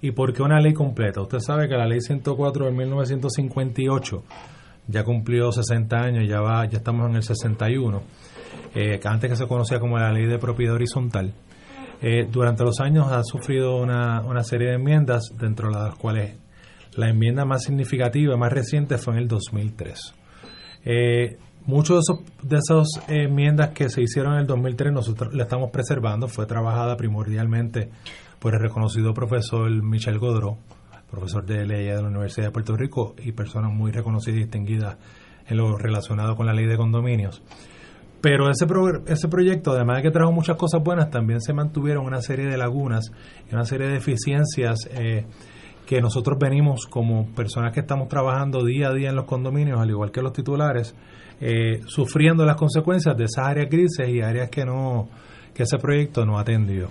¿Y 0.00 0.10
por 0.10 0.32
qué 0.32 0.42
una 0.42 0.58
ley 0.58 0.72
completa? 0.72 1.20
Usted 1.20 1.38
sabe 1.38 1.68
que 1.68 1.76
la 1.76 1.86
ley 1.86 2.00
104 2.00 2.66
de 2.66 2.72
1958 2.72 4.24
ya 4.88 5.04
cumplió 5.04 5.52
60 5.52 5.96
años, 5.96 6.28
ya 6.28 6.40
va, 6.40 6.66
ya 6.66 6.78
estamos 6.78 7.08
en 7.08 7.14
el 7.14 7.22
61, 7.22 8.02
eh, 8.74 8.98
antes 9.04 9.30
que 9.30 9.36
se 9.36 9.46
conocía 9.46 9.78
como 9.78 9.98
la 9.98 10.10
ley 10.10 10.26
de 10.26 10.40
propiedad 10.40 10.74
horizontal. 10.74 11.32
Eh, 12.02 12.26
durante 12.28 12.64
los 12.64 12.80
años 12.80 13.06
ha 13.12 13.22
sufrido 13.22 13.76
una, 13.76 14.22
una 14.22 14.42
serie 14.42 14.70
de 14.70 14.74
enmiendas, 14.74 15.32
dentro 15.38 15.68
de 15.68 15.74
las 15.74 15.94
cuales 15.94 16.42
la 16.96 17.08
enmienda 17.08 17.44
más 17.44 17.64
significativa, 17.64 18.36
más 18.36 18.52
reciente, 18.52 18.98
fue 18.98 19.14
en 19.14 19.20
el 19.20 19.28
2003. 19.28 20.14
Eh, 20.84 21.38
Muchas 21.64 21.94
de, 21.94 22.00
esos, 22.00 22.18
de 22.42 22.56
esas 22.56 23.08
enmiendas 23.08 23.70
que 23.70 23.88
se 23.88 24.02
hicieron 24.02 24.32
en 24.34 24.40
el 24.40 24.46
2003 24.48 24.92
nosotros 24.92 25.32
la 25.32 25.44
estamos 25.44 25.70
preservando, 25.70 26.26
fue 26.26 26.44
trabajada 26.44 26.96
primordialmente 26.96 27.88
por 28.40 28.54
el 28.54 28.60
reconocido 28.60 29.14
profesor 29.14 29.70
Michel 29.70 30.18
Godreau, 30.18 30.58
profesor 31.08 31.46
de 31.46 31.64
ley 31.64 31.86
de 31.86 32.02
la 32.02 32.08
Universidad 32.08 32.46
de 32.46 32.50
Puerto 32.50 32.76
Rico 32.76 33.14
y 33.22 33.30
persona 33.30 33.68
muy 33.68 33.92
reconocida 33.92 34.34
y 34.34 34.40
distinguida 34.40 34.98
en 35.46 35.56
lo 35.56 35.78
relacionado 35.78 36.34
con 36.34 36.46
la 36.46 36.52
ley 36.52 36.66
de 36.66 36.76
condominios. 36.76 37.42
Pero 38.20 38.50
ese, 38.50 38.66
ese 39.06 39.28
proyecto, 39.28 39.70
además 39.70 39.98
de 39.98 40.02
que 40.02 40.10
trajo 40.10 40.32
muchas 40.32 40.56
cosas 40.56 40.82
buenas, 40.82 41.10
también 41.10 41.40
se 41.40 41.52
mantuvieron 41.52 42.04
una 42.04 42.22
serie 42.22 42.46
de 42.46 42.56
lagunas 42.56 43.12
y 43.48 43.54
una 43.54 43.64
serie 43.66 43.86
de 43.86 43.92
deficiencias 43.94 44.88
eh, 44.90 45.26
que 45.86 46.00
nosotros 46.00 46.38
venimos 46.38 46.86
como 46.86 47.26
personas 47.34 47.72
que 47.72 47.80
estamos 47.80 48.08
trabajando 48.08 48.64
día 48.64 48.88
a 48.88 48.94
día 48.94 49.10
en 49.10 49.16
los 49.16 49.24
condominios, 49.24 49.80
al 49.80 49.90
igual 49.90 50.10
que 50.10 50.22
los 50.22 50.32
titulares, 50.32 50.94
eh, 51.40 51.80
sufriendo 51.86 52.44
las 52.44 52.56
consecuencias 52.56 53.16
de 53.16 53.24
esas 53.24 53.46
áreas 53.46 53.68
grises 53.68 54.08
y 54.08 54.20
áreas 54.20 54.48
que 54.48 54.64
no 54.64 55.08
que 55.52 55.64
ese 55.64 55.78
proyecto 55.78 56.24
no 56.24 56.38
atendió. 56.38 56.88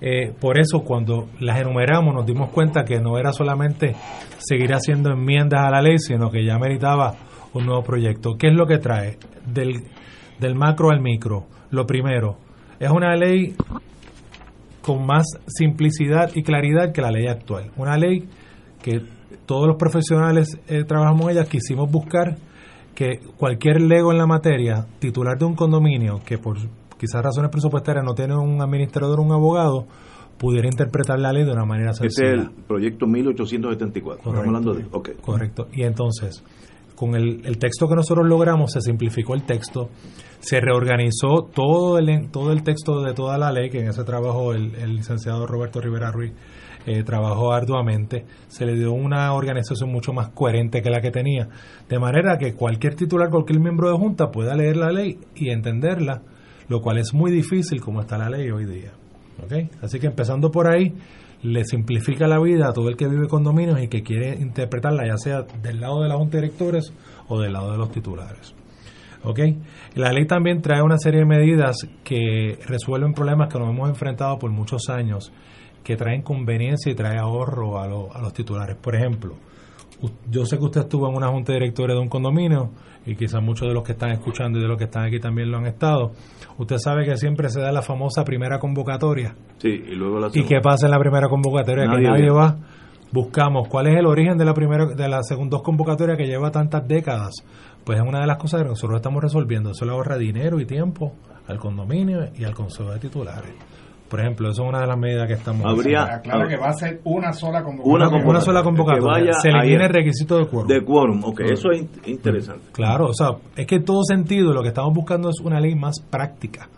Eh, 0.00 0.32
por 0.40 0.58
eso 0.58 0.80
cuando 0.80 1.28
las 1.40 1.60
enumeramos 1.60 2.14
nos 2.14 2.26
dimos 2.26 2.50
cuenta 2.50 2.84
que 2.84 3.00
no 3.00 3.18
era 3.18 3.32
solamente 3.32 3.94
seguir 4.38 4.72
haciendo 4.72 5.10
enmiendas 5.12 5.60
a 5.60 5.70
la 5.70 5.80
ley, 5.80 5.98
sino 5.98 6.30
que 6.30 6.44
ya 6.44 6.58
meritaba 6.58 7.14
un 7.52 7.66
nuevo 7.66 7.82
proyecto. 7.82 8.30
¿Qué 8.38 8.48
es 8.48 8.54
lo 8.54 8.66
que 8.66 8.78
trae? 8.78 9.18
Del, 9.46 9.84
del 10.40 10.54
macro 10.54 10.90
al 10.90 11.00
micro. 11.00 11.46
Lo 11.70 11.86
primero, 11.86 12.38
es 12.80 12.90
una 12.90 13.14
ley 13.14 13.54
con 14.82 15.06
más 15.06 15.26
simplicidad 15.46 16.30
y 16.34 16.42
claridad 16.42 16.92
que 16.92 17.00
la 17.00 17.10
ley 17.10 17.26
actual. 17.26 17.70
Una 17.76 17.96
ley 17.96 18.28
que 18.82 19.00
todos 19.46 19.66
los 19.66 19.76
profesionales 19.76 20.58
eh, 20.68 20.84
trabajamos 20.84 21.22
en 21.22 21.30
ella 21.30 21.44
quisimos 21.44 21.90
buscar 21.90 22.36
que 22.94 23.20
cualquier 23.36 23.80
lego 23.80 24.12
en 24.12 24.18
la 24.18 24.26
materia, 24.26 24.86
titular 24.98 25.38
de 25.38 25.44
un 25.46 25.54
condominio, 25.54 26.20
que 26.26 26.38
por 26.38 26.58
quizás 26.98 27.22
razones 27.22 27.50
presupuestarias 27.50 28.04
no 28.04 28.14
tiene 28.14 28.36
un 28.36 28.60
administrador 28.60 29.18
o 29.18 29.22
un 29.22 29.32
abogado, 29.32 29.86
pudiera 30.38 30.68
interpretar 30.68 31.18
la 31.18 31.32
ley 31.32 31.44
de 31.44 31.52
una 31.52 31.64
manera 31.64 31.92
sencilla. 31.94 32.28
Este 32.28 32.42
es 32.42 32.48
el 32.48 32.64
proyecto 32.64 33.06
1874. 33.06 34.18
Estamos 34.18 34.46
hablando 34.46 34.74
de. 34.74 34.84
Correcto. 35.20 35.68
Y 35.72 35.82
entonces, 35.84 36.42
con 37.02 37.16
el, 37.16 37.58
texto 37.58 37.88
que 37.88 37.96
nosotros 37.96 38.28
logramos, 38.28 38.70
se 38.70 38.80
simplificó 38.80 39.34
el 39.34 39.42
texto, 39.42 39.90
se 40.38 40.60
reorganizó 40.60 41.48
todo 41.52 41.98
el, 41.98 42.30
todo 42.30 42.52
el 42.52 42.62
texto 42.62 43.02
de 43.02 43.12
toda 43.12 43.38
la 43.38 43.50
ley, 43.50 43.70
que 43.70 43.80
en 43.80 43.88
ese 43.88 44.04
trabajo 44.04 44.52
el, 44.52 44.76
el 44.76 44.94
licenciado 44.94 45.44
Roberto 45.44 45.80
Rivera 45.80 46.12
Ruiz 46.12 46.32
eh, 46.86 47.02
trabajó 47.02 47.52
arduamente, 47.52 48.24
se 48.46 48.66
le 48.66 48.74
dio 48.74 48.92
una 48.92 49.32
organización 49.34 49.90
mucho 49.90 50.12
más 50.12 50.28
coherente 50.28 50.80
que 50.80 50.90
la 50.90 51.00
que 51.00 51.10
tenía, 51.10 51.48
de 51.88 51.98
manera 51.98 52.38
que 52.38 52.54
cualquier 52.54 52.94
titular, 52.94 53.30
cualquier 53.30 53.58
miembro 53.58 53.90
de 53.90 53.98
junta 53.98 54.30
pueda 54.30 54.54
leer 54.54 54.76
la 54.76 54.92
ley 54.92 55.18
y 55.34 55.50
entenderla 55.50 56.22
lo 56.68 56.80
cual 56.80 56.98
es 56.98 57.12
muy 57.12 57.32
difícil 57.32 57.80
como 57.80 58.00
está 58.00 58.16
la 58.16 58.30
ley 58.30 58.48
hoy 58.52 58.64
día. 58.64 58.92
¿okay? 59.44 59.68
Así 59.82 59.98
que 59.98 60.06
empezando 60.06 60.52
por 60.52 60.72
ahí, 60.72 60.94
le 61.42 61.64
simplifica 61.64 62.28
la 62.28 62.40
vida 62.40 62.68
a 62.68 62.72
todo 62.72 62.88
el 62.88 62.96
que 62.96 63.08
vive 63.08 63.26
condominios 63.28 63.82
y 63.82 63.88
que 63.88 64.02
quiere 64.02 64.34
interpretarla, 64.34 65.06
ya 65.06 65.16
sea 65.16 65.42
del 65.42 65.80
lado 65.80 66.02
de 66.02 66.08
la 66.08 66.16
Junta 66.16 66.36
de 66.36 66.42
Directores 66.44 66.92
o 67.28 67.40
del 67.40 67.52
lado 67.52 67.72
de 67.72 67.78
los 67.78 67.90
titulares. 67.90 68.54
¿Okay? 69.24 69.60
La 69.94 70.12
ley 70.12 70.26
también 70.26 70.62
trae 70.62 70.82
una 70.82 70.98
serie 70.98 71.20
de 71.20 71.26
medidas 71.26 71.76
que 72.02 72.58
resuelven 72.66 73.12
problemas 73.12 73.52
que 73.52 73.58
nos 73.58 73.70
hemos 73.70 73.88
enfrentado 73.88 74.38
por 74.38 74.50
muchos 74.50 74.88
años, 74.88 75.32
que 75.84 75.96
traen 75.96 76.22
conveniencia 76.22 76.90
y 76.90 76.94
trae 76.94 77.18
ahorro 77.18 77.78
a, 77.78 77.84
a 77.84 78.20
los 78.20 78.32
titulares. 78.32 78.76
Por 78.76 78.96
ejemplo, 78.96 79.36
yo 80.30 80.44
sé 80.44 80.58
que 80.58 80.64
usted 80.64 80.82
estuvo 80.82 81.08
en 81.08 81.16
una 81.16 81.28
junta 81.28 81.52
de 81.52 81.60
directores 81.60 81.94
de 81.96 82.02
un 82.02 82.08
condominio 82.08 82.70
y 83.06 83.16
quizás 83.16 83.42
muchos 83.42 83.68
de 83.68 83.74
los 83.74 83.82
que 83.82 83.92
están 83.92 84.10
escuchando 84.10 84.58
y 84.58 84.62
de 84.62 84.68
los 84.68 84.78
que 84.78 84.84
están 84.84 85.04
aquí 85.04 85.18
también 85.18 85.50
lo 85.50 85.58
han 85.58 85.66
estado. 85.66 86.12
Usted 86.58 86.76
sabe 86.78 87.04
que 87.04 87.16
siempre 87.16 87.48
se 87.48 87.60
da 87.60 87.72
la 87.72 87.82
famosa 87.82 88.24
primera 88.24 88.58
convocatoria. 88.58 89.34
Sí, 89.58 89.68
y 89.68 89.94
luego 89.94 90.20
la 90.20 90.28
¿Y 90.32 90.44
qué 90.44 90.60
pasa 90.60 90.86
en 90.86 90.92
la 90.92 90.98
primera 90.98 91.28
convocatoria? 91.28 91.84
que 91.84 92.00
nadie 92.00 92.30
va. 92.30 92.56
Buscamos 93.12 93.68
cuál 93.68 93.88
es 93.88 93.98
el 93.98 94.06
origen 94.06 94.38
de 94.38 94.44
la 94.44 94.54
primera 94.54 94.86
de 94.86 95.08
la 95.08 95.22
segunda 95.22 95.58
convocatoria 95.58 96.16
que 96.16 96.24
lleva 96.24 96.50
tantas 96.50 96.86
décadas. 96.88 97.34
Pues 97.84 97.98
es 97.98 98.04
una 98.06 98.20
de 98.20 98.26
las 98.26 98.38
cosas 98.38 98.62
que 98.62 98.68
nosotros 98.68 98.96
estamos 98.96 99.22
resolviendo. 99.22 99.72
Eso 99.72 99.84
le 99.84 99.90
ahorra 99.92 100.16
dinero 100.16 100.60
y 100.60 100.64
tiempo 100.66 101.12
al 101.46 101.58
condominio 101.58 102.30
y 102.38 102.44
al 102.44 102.54
consejo 102.54 102.90
de 102.92 103.00
titulares. 103.00 103.52
Por 104.12 104.20
ejemplo, 104.20 104.50
eso 104.50 104.64
es 104.64 104.68
una 104.68 104.80
de 104.82 104.86
las 104.86 104.98
medidas 104.98 105.26
que 105.26 105.32
estamos 105.32 105.64
Habría, 105.64 106.20
Claro 106.22 106.46
que 106.46 106.58
va 106.58 106.68
a 106.68 106.74
ser 106.74 107.00
una 107.04 107.32
sola 107.32 107.62
convocatoria. 107.62 108.28
Una, 108.28 108.40
sola 108.42 108.62
convocatoria. 108.62 109.32
Se 109.32 109.48
elimina 109.48 109.86
el 109.86 109.90
requisito 109.90 110.36
de 110.36 110.46
quórum. 110.48 110.68
De 110.68 110.84
quórum, 110.84 111.24
ok, 111.24 111.40
eso 111.50 111.70
es 111.70 111.86
interesante. 112.04 112.66
Claro, 112.72 113.06
o 113.06 113.14
sea, 113.14 113.28
es 113.56 113.66
que 113.66 113.76
en 113.76 113.86
todo 113.86 114.02
sentido 114.04 114.52
lo 114.52 114.60
que 114.60 114.68
estamos 114.68 114.92
buscando 114.92 115.30
es 115.30 115.40
una 115.40 115.58
ley 115.60 115.74
más 115.74 116.00
práctica. 116.00 116.68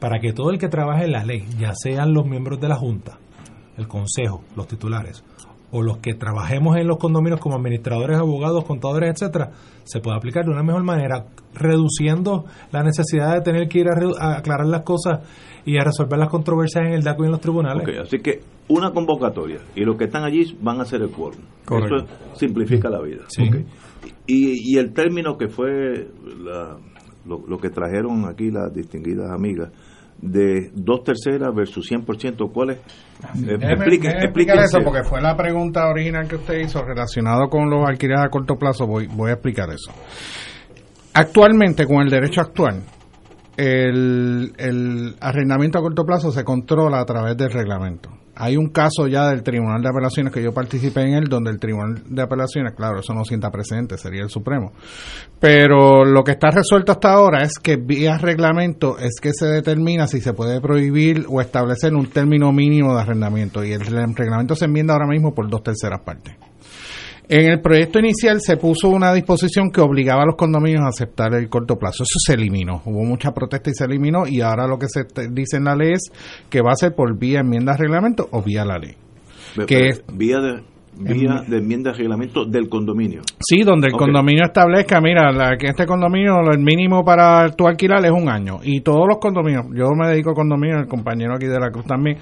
Para 0.00 0.18
que 0.18 0.32
todo 0.32 0.50
el 0.50 0.58
que 0.58 0.66
trabaje 0.66 1.04
en 1.04 1.12
la 1.12 1.24
ley, 1.24 1.46
ya 1.56 1.70
sean 1.72 2.12
los 2.12 2.26
miembros 2.26 2.60
de 2.60 2.66
la 2.66 2.74
Junta, 2.74 3.16
el 3.76 3.86
Consejo, 3.86 4.42
los 4.56 4.66
titulares, 4.66 5.22
o 5.70 5.82
los 5.82 5.98
que 5.98 6.14
trabajemos 6.14 6.76
en 6.78 6.88
los 6.88 6.98
condominios 6.98 7.38
como 7.38 7.54
administradores, 7.54 8.18
abogados, 8.18 8.64
contadores, 8.64 9.10
etcétera, 9.10 9.52
se 9.84 10.00
puede 10.00 10.16
aplicar 10.16 10.44
de 10.44 10.50
una 10.50 10.64
mejor 10.64 10.82
manera, 10.82 11.26
reduciendo 11.54 12.44
la 12.72 12.82
necesidad 12.82 13.34
de 13.34 13.40
tener 13.42 13.68
que 13.68 13.78
ir 13.78 13.86
a, 13.88 14.36
aclarar 14.36 14.66
las 14.66 14.82
cosas 14.82 15.20
y 15.66 15.78
a 15.78 15.84
resolver 15.84 16.18
las 16.18 16.30
controversias 16.30 16.86
en 16.86 16.92
el 16.92 17.02
DACO 17.02 17.24
y 17.24 17.26
en 17.26 17.32
los 17.32 17.40
tribunales. 17.40 17.86
así 18.00 18.18
que 18.18 18.40
una 18.68 18.92
convocatoria 18.92 19.58
y 19.74 19.84
los 19.84 19.96
que 19.96 20.04
están 20.04 20.24
allí 20.24 20.56
van 20.62 20.78
a 20.78 20.82
hacer 20.82 21.02
el 21.02 21.10
quórum. 21.10 21.40
Eso 21.62 22.06
simplifica 22.34 22.88
la 22.88 23.02
vida. 23.02 23.24
Y, 24.26 24.74
y, 24.74 24.78
el 24.78 24.92
término 24.92 25.36
que 25.36 25.48
fue 25.48 26.08
lo, 27.26 27.58
que 27.58 27.70
trajeron 27.70 28.28
aquí 28.28 28.50
las 28.50 28.72
distinguidas 28.72 29.30
amigas 29.30 29.70
de 30.20 30.70
dos 30.72 31.02
terceras 31.04 31.54
versus 31.54 31.90
100%, 31.90 32.50
¿cuál 32.52 32.70
es? 32.70 32.78
Eh, 32.78 33.58
explique, 33.60 34.08
explique 34.08 34.52
eso 34.52 34.78
porque 34.82 35.02
fue 35.04 35.20
la 35.20 35.36
pregunta 35.36 35.88
original 35.88 36.26
que 36.26 36.36
usted 36.36 36.60
hizo 36.60 36.82
relacionado 36.82 37.48
con 37.48 37.68
los 37.68 37.86
alquileres 37.86 38.24
a 38.24 38.28
corto 38.28 38.54
plazo. 38.54 38.86
Voy, 38.86 39.08
voy 39.08 39.30
a 39.30 39.34
explicar 39.34 39.68
eso. 39.70 39.92
Actualmente, 41.12 41.86
con 41.86 42.02
el 42.02 42.08
derecho 42.08 42.40
actual, 42.40 42.82
el, 43.56 44.52
el 44.58 45.16
arrendamiento 45.20 45.78
a 45.78 45.82
corto 45.82 46.04
plazo 46.04 46.30
se 46.30 46.44
controla 46.44 47.00
a 47.00 47.04
través 47.04 47.36
del 47.36 47.50
reglamento. 47.50 48.10
Hay 48.38 48.58
un 48.58 48.68
caso 48.68 49.06
ya 49.08 49.28
del 49.30 49.42
Tribunal 49.42 49.80
de 49.80 49.88
Apelaciones 49.88 50.30
que 50.30 50.42
yo 50.42 50.52
participé 50.52 51.00
en 51.02 51.14
él, 51.14 51.24
donde 51.24 51.50
el 51.50 51.58
Tribunal 51.58 52.02
de 52.06 52.20
Apelaciones, 52.20 52.74
claro, 52.74 53.00
eso 53.00 53.14
no 53.14 53.24
sienta 53.24 53.50
presente, 53.50 53.96
sería 53.96 54.22
el 54.22 54.28
Supremo. 54.28 54.72
Pero 55.40 56.04
lo 56.04 56.22
que 56.22 56.32
está 56.32 56.50
resuelto 56.50 56.92
hasta 56.92 57.12
ahora 57.12 57.42
es 57.42 57.58
que 57.58 57.76
vía 57.76 58.18
reglamento 58.18 58.98
es 58.98 59.20
que 59.22 59.32
se 59.32 59.46
determina 59.46 60.06
si 60.06 60.20
se 60.20 60.34
puede 60.34 60.60
prohibir 60.60 61.24
o 61.30 61.40
establecer 61.40 61.94
un 61.94 62.10
término 62.10 62.52
mínimo 62.52 62.94
de 62.94 63.00
arrendamiento. 63.00 63.64
Y 63.64 63.72
el 63.72 63.80
reglamento 63.80 64.54
se 64.54 64.66
enmienda 64.66 64.92
ahora 64.92 65.06
mismo 65.06 65.34
por 65.34 65.48
dos 65.48 65.62
terceras 65.62 66.02
partes. 66.04 66.36
En 67.28 67.50
el 67.50 67.60
proyecto 67.60 67.98
inicial 67.98 68.40
se 68.40 68.56
puso 68.56 68.88
una 68.88 69.12
disposición 69.12 69.70
que 69.70 69.80
obligaba 69.80 70.22
a 70.22 70.26
los 70.26 70.36
condominios 70.36 70.82
a 70.84 70.88
aceptar 70.88 71.34
el 71.34 71.48
corto 71.48 71.76
plazo. 71.76 72.04
Eso 72.04 72.18
se 72.24 72.34
eliminó. 72.34 72.82
Hubo 72.84 73.02
mucha 73.04 73.32
protesta 73.32 73.70
y 73.70 73.74
se 73.74 73.84
eliminó. 73.84 74.28
Y 74.28 74.42
ahora 74.42 74.68
lo 74.68 74.78
que 74.78 74.86
se 74.88 75.04
dice 75.30 75.56
en 75.56 75.64
la 75.64 75.74
ley 75.74 75.92
es 75.94 76.12
que 76.48 76.60
va 76.60 76.70
a 76.72 76.76
ser 76.76 76.94
por 76.94 77.18
vía 77.18 77.40
enmienda 77.40 77.72
de 77.72 77.78
reglamento 77.78 78.28
o 78.30 78.42
vía 78.42 78.64
la 78.64 78.78
ley. 78.78 78.94
que 79.66 79.88
es, 79.88 80.04
vía 80.12 80.38
de 80.38 80.62
vía 80.98 81.42
de 81.46 81.58
enmienda 81.58 81.92
de 81.92 81.98
reglamento 81.98 82.44
del 82.44 82.68
condominio. 82.68 83.22
Sí, 83.40 83.62
donde 83.62 83.88
el 83.88 83.92
condominio 83.92 84.44
establezca, 84.44 85.00
mira, 85.00 85.30
la, 85.32 85.56
que 85.56 85.68
este 85.68 85.86
condominio, 85.86 86.40
el 86.50 86.58
mínimo 86.58 87.04
para 87.04 87.50
tu 87.50 87.66
alquilar 87.66 88.04
es 88.04 88.12
un 88.12 88.28
año. 88.28 88.58
Y 88.62 88.80
todos 88.80 89.06
los 89.08 89.18
condominios, 89.18 89.66
yo 89.74 89.88
me 89.94 90.08
dedico 90.08 90.30
a 90.30 90.34
condominios, 90.34 90.82
el 90.82 90.88
compañero 90.88 91.34
aquí 91.34 91.46
de 91.46 91.58
la 91.58 91.70
Cruz 91.70 91.86
también, 91.86 92.18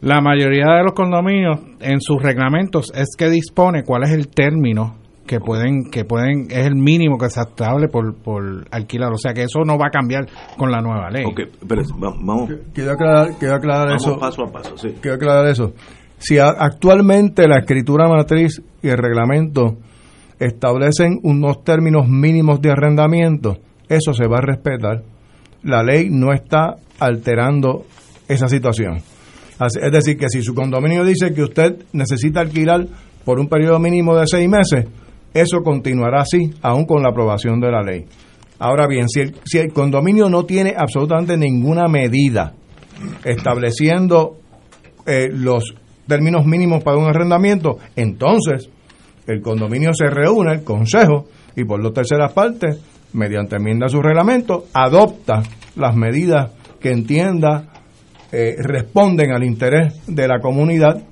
la 0.00 0.20
mayoría 0.20 0.66
de 0.76 0.84
los 0.84 0.92
condominios 0.92 1.60
en 1.80 2.00
sus 2.00 2.22
reglamentos 2.22 2.92
es 2.94 3.14
que 3.16 3.28
dispone 3.28 3.82
cuál 3.84 4.04
es 4.04 4.10
el 4.10 4.28
término 4.28 4.96
que 5.28 5.38
pueden 5.38 5.90
que 5.90 6.04
pueden 6.04 6.46
es 6.50 6.66
el 6.66 6.74
mínimo 6.74 7.18
que 7.18 7.28
se 7.28 7.40
estable 7.40 7.88
por, 7.88 8.16
por 8.16 8.66
alquilar 8.72 9.12
o 9.12 9.18
sea 9.18 9.32
que 9.34 9.42
eso 9.42 9.60
no 9.64 9.78
va 9.78 9.88
a 9.88 9.90
cambiar 9.90 10.26
con 10.56 10.72
la 10.72 10.80
nueva 10.80 11.10
ley 11.10 11.24
Ok, 11.24 11.40
pero 11.68 11.82
vamos 11.98 12.50
quiero 12.72 12.92
aclarar, 12.92 13.28
quiero 13.38 13.54
aclarar 13.54 13.88
vamos 13.88 14.02
eso 14.06 14.18
paso 14.18 14.42
a 14.42 14.50
paso 14.50 14.76
sí. 14.76 14.94
quiero 15.00 15.16
aclarar 15.16 15.46
eso 15.46 15.74
si 16.18 16.38
actualmente 16.38 17.46
la 17.46 17.58
escritura 17.58 18.08
matriz 18.08 18.60
y 18.82 18.88
el 18.88 18.98
reglamento 18.98 19.76
establecen 20.38 21.20
unos 21.22 21.64
términos 21.64 22.08
mínimos 22.08 22.60
de 22.60 22.70
arrendamiento, 22.70 23.58
eso 23.88 24.12
se 24.12 24.26
va 24.26 24.38
a 24.38 24.42
respetar. 24.42 25.02
La 25.62 25.82
ley 25.82 26.08
no 26.10 26.32
está 26.32 26.76
alterando 26.98 27.84
esa 28.28 28.48
situación. 28.48 28.98
Es 29.60 29.92
decir, 29.92 30.16
que 30.16 30.28
si 30.28 30.42
su 30.42 30.54
condominio 30.54 31.04
dice 31.04 31.34
que 31.34 31.42
usted 31.42 31.84
necesita 31.92 32.40
alquilar 32.40 32.86
por 33.24 33.40
un 33.40 33.48
periodo 33.48 33.78
mínimo 33.80 34.16
de 34.16 34.26
seis 34.26 34.48
meses, 34.48 34.86
eso 35.34 35.62
continuará 35.62 36.22
así, 36.22 36.52
aún 36.62 36.84
con 36.84 37.02
la 37.02 37.10
aprobación 37.10 37.60
de 37.60 37.70
la 37.70 37.82
ley. 37.82 38.06
Ahora 38.60 38.86
bien, 38.86 39.08
si 39.08 39.20
el, 39.20 39.34
si 39.44 39.58
el 39.58 39.72
condominio 39.72 40.28
no 40.28 40.44
tiene 40.44 40.74
absolutamente 40.76 41.36
ninguna 41.36 41.88
medida 41.88 42.54
estableciendo 43.24 44.36
eh, 45.06 45.28
los 45.32 45.74
términos 46.08 46.44
mínimos 46.44 46.82
para 46.82 46.98
un 46.98 47.04
arrendamiento, 47.04 47.78
entonces 47.94 48.68
el 49.26 49.42
condominio 49.42 49.90
se 49.92 50.08
reúne, 50.08 50.54
el 50.54 50.64
consejo, 50.64 51.26
y 51.54 51.64
por 51.64 51.82
dos 51.82 51.92
terceras 51.92 52.32
partes, 52.32 52.82
mediante 53.12 53.56
enmienda 53.56 53.86
a 53.86 53.88
su 53.88 54.00
reglamento, 54.02 54.64
adopta 54.72 55.42
las 55.76 55.94
medidas 55.94 56.50
que 56.80 56.90
entienda 56.90 57.68
eh, 58.32 58.56
responden 58.58 59.32
al 59.32 59.44
interés 59.44 59.94
de 60.06 60.28
la 60.28 60.40
comunidad 60.40 61.02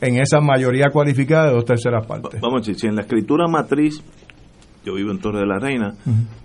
en 0.00 0.20
esa 0.20 0.40
mayoría 0.40 0.88
cualificada 0.92 1.46
de 1.46 1.52
dos 1.52 1.64
terceras 1.64 2.06
partes. 2.06 2.40
Vamos 2.40 2.56
a 2.56 2.60
decir, 2.60 2.76
si 2.76 2.86
en 2.86 2.96
la 2.96 3.02
escritura 3.02 3.46
matriz, 3.48 4.02
yo 4.84 4.94
vivo 4.94 5.12
en 5.12 5.18
Torre 5.18 5.40
de 5.40 5.46
la 5.46 5.58
Reina, 5.58 5.94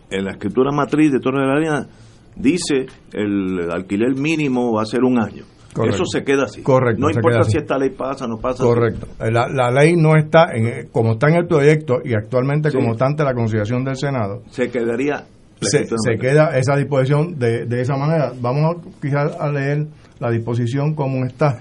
en 0.10 0.26
la 0.26 0.32
escritura 0.32 0.72
matriz 0.72 1.12
de 1.12 1.20
Torre 1.20 1.42
de 1.42 1.48
la 1.48 1.56
Reina 1.56 1.88
dice 2.36 2.86
el 3.14 3.72
alquiler 3.72 4.16
mínimo 4.16 4.74
va 4.74 4.84
a 4.84 4.86
ser 4.86 5.04
un 5.04 5.20
año. 5.20 5.44
Eso 5.86 6.06
se 6.06 6.24
queda 6.24 6.44
así. 6.44 6.62
Correcto. 6.62 7.02
No 7.02 7.10
importa 7.10 7.44
si 7.44 7.58
esta 7.58 7.78
ley 7.78 7.90
pasa 7.92 8.26
o 8.26 8.28
no 8.28 8.38
pasa. 8.38 8.64
Correcto. 8.64 9.08
La, 9.20 9.48
la, 9.48 9.72
ley 9.72 9.96
no 9.96 10.16
está, 10.16 10.54
en, 10.54 10.88
como 10.92 11.14
está 11.14 11.30
en 11.30 11.36
el 11.36 11.48
proyecto 11.48 11.96
y 12.04 12.14
actualmente 12.14 12.72
como 12.72 12.94
está 12.94 13.06
ante 13.06 13.24
la 13.24 13.34
consideración 13.34 13.84
del 13.84 13.96
Senado. 13.96 14.44
Se 14.50 14.70
quedaría. 14.70 15.26
Se, 15.60 15.86
se, 15.86 16.18
queda 16.20 16.56
esa 16.56 16.76
disposición 16.76 17.38
de, 17.40 17.66
de 17.66 17.82
esa 17.82 17.96
manera. 17.96 18.32
Vamos 18.40 18.78
quizás 19.02 19.36
a 19.40 19.52
leer 19.52 19.88
la 20.20 20.30
disposición 20.30 20.94
como 20.94 21.26
está, 21.26 21.60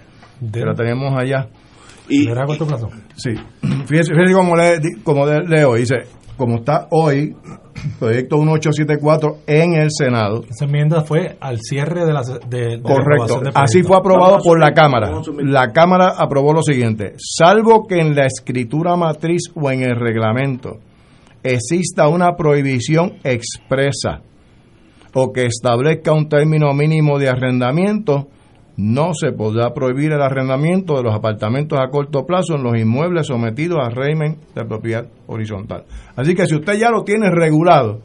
que 0.52 0.60
la 0.60 0.74
tenemos 0.74 1.18
allá. 1.18 1.48
Y, 2.08 2.26
cuánto 2.26 2.66
plazo? 2.66 2.88
Sí. 3.16 3.30
Fíjese, 3.86 4.14
fíjese 4.14 4.34
como, 4.34 4.54
le, 4.54 4.78
como 5.02 5.26
leo, 5.26 5.74
dice, 5.74 5.96
como 6.36 6.56
está 6.56 6.88
hoy, 6.90 7.34
proyecto 7.98 8.36
1874 8.36 9.38
en 9.46 9.74
el 9.74 9.88
Senado. 9.90 10.44
Esa 10.48 10.64
enmienda 10.64 11.02
fue 11.02 11.36
al 11.40 11.60
cierre 11.60 12.04
de 12.04 12.12
la. 12.12 12.22
De, 12.22 12.80
Correcto, 12.82 13.42
así 13.54 13.82
fue 13.82 13.96
aprobado 13.96 14.38
por 14.42 14.58
la 14.58 14.72
Cámara. 14.72 15.10
La 15.38 15.72
Cámara 15.72 16.14
aprobó 16.16 16.52
lo 16.52 16.62
siguiente: 16.62 17.14
salvo 17.18 17.86
que 17.86 18.00
en 18.00 18.14
la 18.14 18.26
escritura 18.26 18.96
matriz 18.96 19.50
o 19.54 19.70
en 19.70 19.82
el 19.82 19.96
reglamento 19.96 20.78
exista 21.42 22.08
una 22.08 22.34
prohibición 22.34 23.14
expresa 23.22 24.20
o 25.14 25.32
que 25.32 25.46
establezca 25.46 26.12
un 26.12 26.28
término 26.28 26.72
mínimo 26.74 27.18
de 27.18 27.28
arrendamiento, 27.28 28.28
no 28.76 29.14
se 29.14 29.32
podrá 29.32 29.72
prohibir 29.72 30.12
el 30.12 30.20
arrendamiento 30.20 30.96
de 30.96 31.02
los 31.02 31.14
apartamentos 31.14 31.78
a 31.80 31.88
corto 31.88 32.26
plazo 32.26 32.56
en 32.56 32.62
los 32.62 32.78
inmuebles 32.78 33.26
sometidos 33.26 33.78
a 33.82 33.88
régimen 33.88 34.38
de 34.54 34.64
propiedad 34.64 35.06
horizontal. 35.26 35.84
Así 36.14 36.34
que 36.34 36.46
si 36.46 36.56
usted 36.56 36.74
ya 36.74 36.90
lo 36.90 37.02
tiene 37.02 37.30
regulado, 37.30 38.00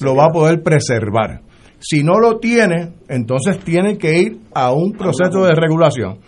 lo 0.00 0.16
va 0.16 0.26
a 0.26 0.32
poder 0.32 0.62
preservar. 0.62 1.42
Si 1.78 2.02
no 2.02 2.18
lo 2.18 2.38
tiene, 2.38 2.94
entonces 3.08 3.60
tiene 3.60 3.96
que 3.98 4.18
ir 4.18 4.38
a 4.52 4.72
un 4.72 4.92
proceso 4.92 5.44
de 5.44 5.54
regulación. 5.54 6.18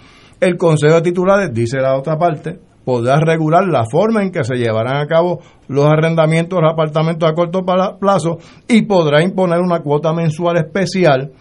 El 0.40 0.56
Consejo 0.56 0.94
de 0.94 1.02
Titulares, 1.02 1.50
dice 1.52 1.78
la 1.78 1.98
otra 1.98 2.16
parte, 2.16 2.60
podrá 2.84 3.18
regular 3.18 3.66
la 3.66 3.84
forma 3.90 4.22
en 4.22 4.30
que 4.30 4.44
se 4.44 4.54
llevarán 4.54 4.96
a 4.96 5.06
cabo 5.06 5.40
los 5.66 5.86
arrendamientos 5.86 6.56
de 6.56 6.62
los 6.62 6.72
apartamentos 6.72 7.28
a 7.28 7.34
corto 7.34 7.64
plazo 7.64 8.38
y 8.68 8.82
podrá 8.82 9.22
imponer 9.22 9.58
una 9.58 9.80
cuota 9.80 10.12
mensual 10.12 10.56
especial, 10.56 11.32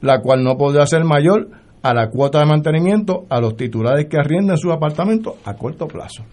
la 0.00 0.20
cual 0.20 0.42
no 0.42 0.56
podrá 0.56 0.84
ser 0.86 1.04
mayor 1.04 1.61
a 1.82 1.92
la 1.92 2.08
cuota 2.08 2.38
de 2.38 2.46
mantenimiento 2.46 3.26
a 3.28 3.40
los 3.40 3.56
titulares 3.56 4.06
que 4.06 4.16
arrienden 4.16 4.56
sus 4.56 4.72
apartamentos 4.72 5.34
a 5.44 5.54
corto 5.54 5.86
plazo. 5.86 6.24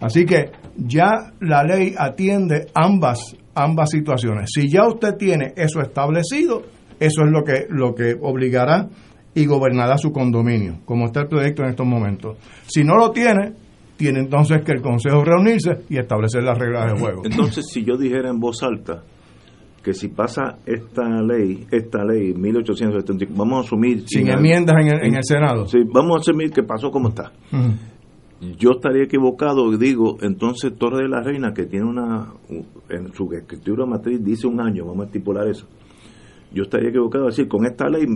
Así 0.00 0.24
que 0.24 0.50
ya 0.76 1.32
la 1.40 1.62
ley 1.64 1.94
atiende 1.96 2.68
ambas, 2.74 3.36
ambas 3.54 3.90
situaciones. 3.90 4.50
Si 4.54 4.70
ya 4.70 4.86
usted 4.86 5.16
tiene 5.16 5.52
eso 5.56 5.80
establecido, 5.80 6.62
eso 7.00 7.22
es 7.24 7.30
lo 7.30 7.42
que, 7.44 7.66
lo 7.68 7.94
que 7.94 8.16
obligará 8.20 8.88
y 9.34 9.46
gobernará 9.46 9.98
su 9.98 10.10
condominio, 10.10 10.80
como 10.84 11.06
está 11.06 11.20
el 11.20 11.28
proyecto 11.28 11.62
en 11.62 11.70
estos 11.70 11.86
momentos. 11.86 12.36
Si 12.66 12.82
no 12.82 12.96
lo 12.96 13.10
tiene, 13.10 13.52
tiene 13.96 14.20
entonces 14.20 14.62
que 14.64 14.72
el 14.72 14.80
Consejo 14.80 15.24
reunirse 15.24 15.84
y 15.88 15.98
establecer 15.98 16.42
las 16.42 16.56
reglas 16.56 16.92
de 16.92 17.00
juego. 17.00 17.22
Entonces, 17.24 17.66
si 17.68 17.84
yo 17.84 17.96
dijera 17.96 18.30
en 18.30 18.38
voz 18.38 18.62
alta, 18.62 19.02
que 19.82 19.94
si 19.94 20.08
pasa 20.08 20.58
esta 20.66 21.22
ley, 21.22 21.66
esta 21.70 22.04
ley 22.04 22.34
1875, 22.34 23.32
vamos 23.36 23.58
a 23.58 23.60
asumir... 23.66 24.04
Sin 24.06 24.28
enmiendas 24.28 24.76
en 24.80 25.14
el, 25.14 25.24
Senado. 25.24 25.66
Sí, 25.66 25.78
vamos 25.92 26.16
a 26.16 26.20
asumir 26.20 26.50
que 26.50 26.62
pasó 26.62 26.90
como 26.90 27.08
está. 27.08 27.32
Yo 28.40 28.70
estaría 28.72 29.04
equivocado, 29.04 29.70
digo, 29.76 30.18
entonces 30.20 30.76
Torre 30.76 31.02
de 31.02 31.08
la 31.08 31.22
Reina, 31.22 31.52
que 31.52 31.66
tiene 31.66 31.86
una, 31.86 32.32
en 32.88 33.12
su 33.12 33.32
escritura 33.32 33.84
matriz 33.84 34.22
dice 34.22 34.46
un 34.46 34.60
año, 34.60 34.84
vamos 34.86 35.04
a 35.04 35.06
estipular 35.06 35.48
eso. 35.48 35.66
Yo 36.52 36.62
estaría 36.62 36.90
equivocado 36.90 37.26
decir, 37.26 37.48
con 37.48 37.66
esta 37.66 37.88
ley 37.88 38.06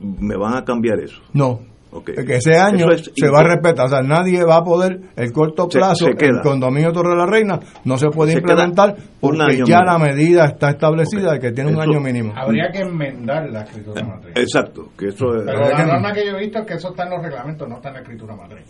me 0.00 0.36
van 0.36 0.56
a 0.56 0.64
cambiar 0.64 1.00
eso. 1.00 1.20
No, 1.34 1.60
que 2.04 2.36
ese 2.36 2.56
año 2.56 2.86
se 2.96 3.28
va 3.28 3.40
a 3.40 3.44
respetar, 3.44 3.86
o 3.86 3.88
sea, 3.88 4.02
nadie 4.02 4.44
va 4.44 4.58
a 4.58 4.64
poder, 4.64 5.00
el 5.16 5.32
corto 5.32 5.68
plazo, 5.68 6.06
el 6.06 6.40
condominio 6.40 6.92
Torre 6.92 7.10
de 7.10 7.16
la 7.16 7.26
Reina 7.26 7.58
no 7.84 7.96
se 7.98 8.08
puede 8.08 8.34
implementar 8.34 8.94
porque 9.20 9.62
ya 9.66 9.82
la 9.82 9.98
medida 9.98 10.44
está 10.44 10.70
establecida 10.70 11.32
de 11.32 11.40
que 11.40 11.52
tiene 11.52 11.72
un 11.72 11.80
año 11.80 12.00
mínimo. 12.00 12.32
Habría 12.36 12.70
que 12.70 12.78
enmendar 12.78 13.48
la 13.50 13.62
escritura 13.62 14.04
matriz. 14.04 14.34
Exacto, 14.36 14.90
que 14.96 15.08
eso 15.08 15.26
Pero 15.44 15.68
la 15.68 15.84
norma 15.84 16.12
que 16.12 16.24
yo 16.24 16.36
he 16.36 16.40
visto 16.40 16.60
es 16.60 16.66
que 16.66 16.74
eso 16.74 16.90
está 16.90 17.04
en 17.04 17.10
los 17.10 17.22
reglamentos, 17.22 17.68
no 17.68 17.76
está 17.76 17.88
en 17.88 17.94
la 17.94 18.00
escritura 18.00 18.36
matriz. 18.36 18.64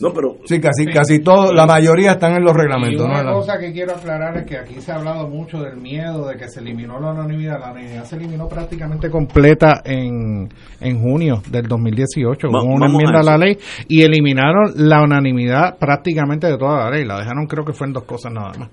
No, 0.00 0.12
pero 0.14 0.36
sí, 0.44 0.60
casi 0.60 0.86
casi 0.86 1.18
todo, 1.18 1.52
la 1.52 1.66
mayoría 1.66 2.12
están 2.12 2.32
en 2.32 2.42
los 2.42 2.54
reglamentos. 2.54 3.06
Y 3.06 3.10
una 3.10 3.32
cosa 3.32 3.58
que 3.58 3.72
quiero 3.72 3.92
aclarar 3.92 4.36
es 4.38 4.46
que 4.46 4.56
aquí 4.56 4.80
se 4.80 4.92
ha 4.92 4.96
hablado 4.96 5.28
mucho 5.28 5.58
del 5.62 5.76
miedo 5.76 6.26
de 6.26 6.36
que 6.36 6.48
se 6.48 6.60
eliminó 6.60 6.98
la 6.98 7.12
unanimidad. 7.12 7.60
La 7.60 7.72
unanimidad 7.72 8.04
se 8.04 8.16
eliminó 8.16 8.48
prácticamente 8.48 9.10
completa 9.10 9.82
en, 9.84 10.48
en 10.80 11.00
junio 11.00 11.42
del 11.50 11.66
2018. 11.66 12.48
Hubo 12.48 12.64
una 12.64 12.86
enmienda 12.86 13.20
a, 13.20 13.22
la 13.22 13.36
ley 13.36 13.58
y 13.88 14.02
eliminaron 14.02 14.72
la 14.76 15.02
unanimidad 15.02 15.76
prácticamente 15.78 16.46
de 16.46 16.56
toda 16.56 16.84
la 16.84 16.90
ley. 16.90 17.04
La 17.04 17.18
dejaron, 17.18 17.46
creo 17.46 17.64
que 17.64 17.72
fue 17.72 17.86
en 17.86 17.92
dos 17.92 18.04
cosas 18.04 18.32
nada 18.32 18.52
más. 18.58 18.70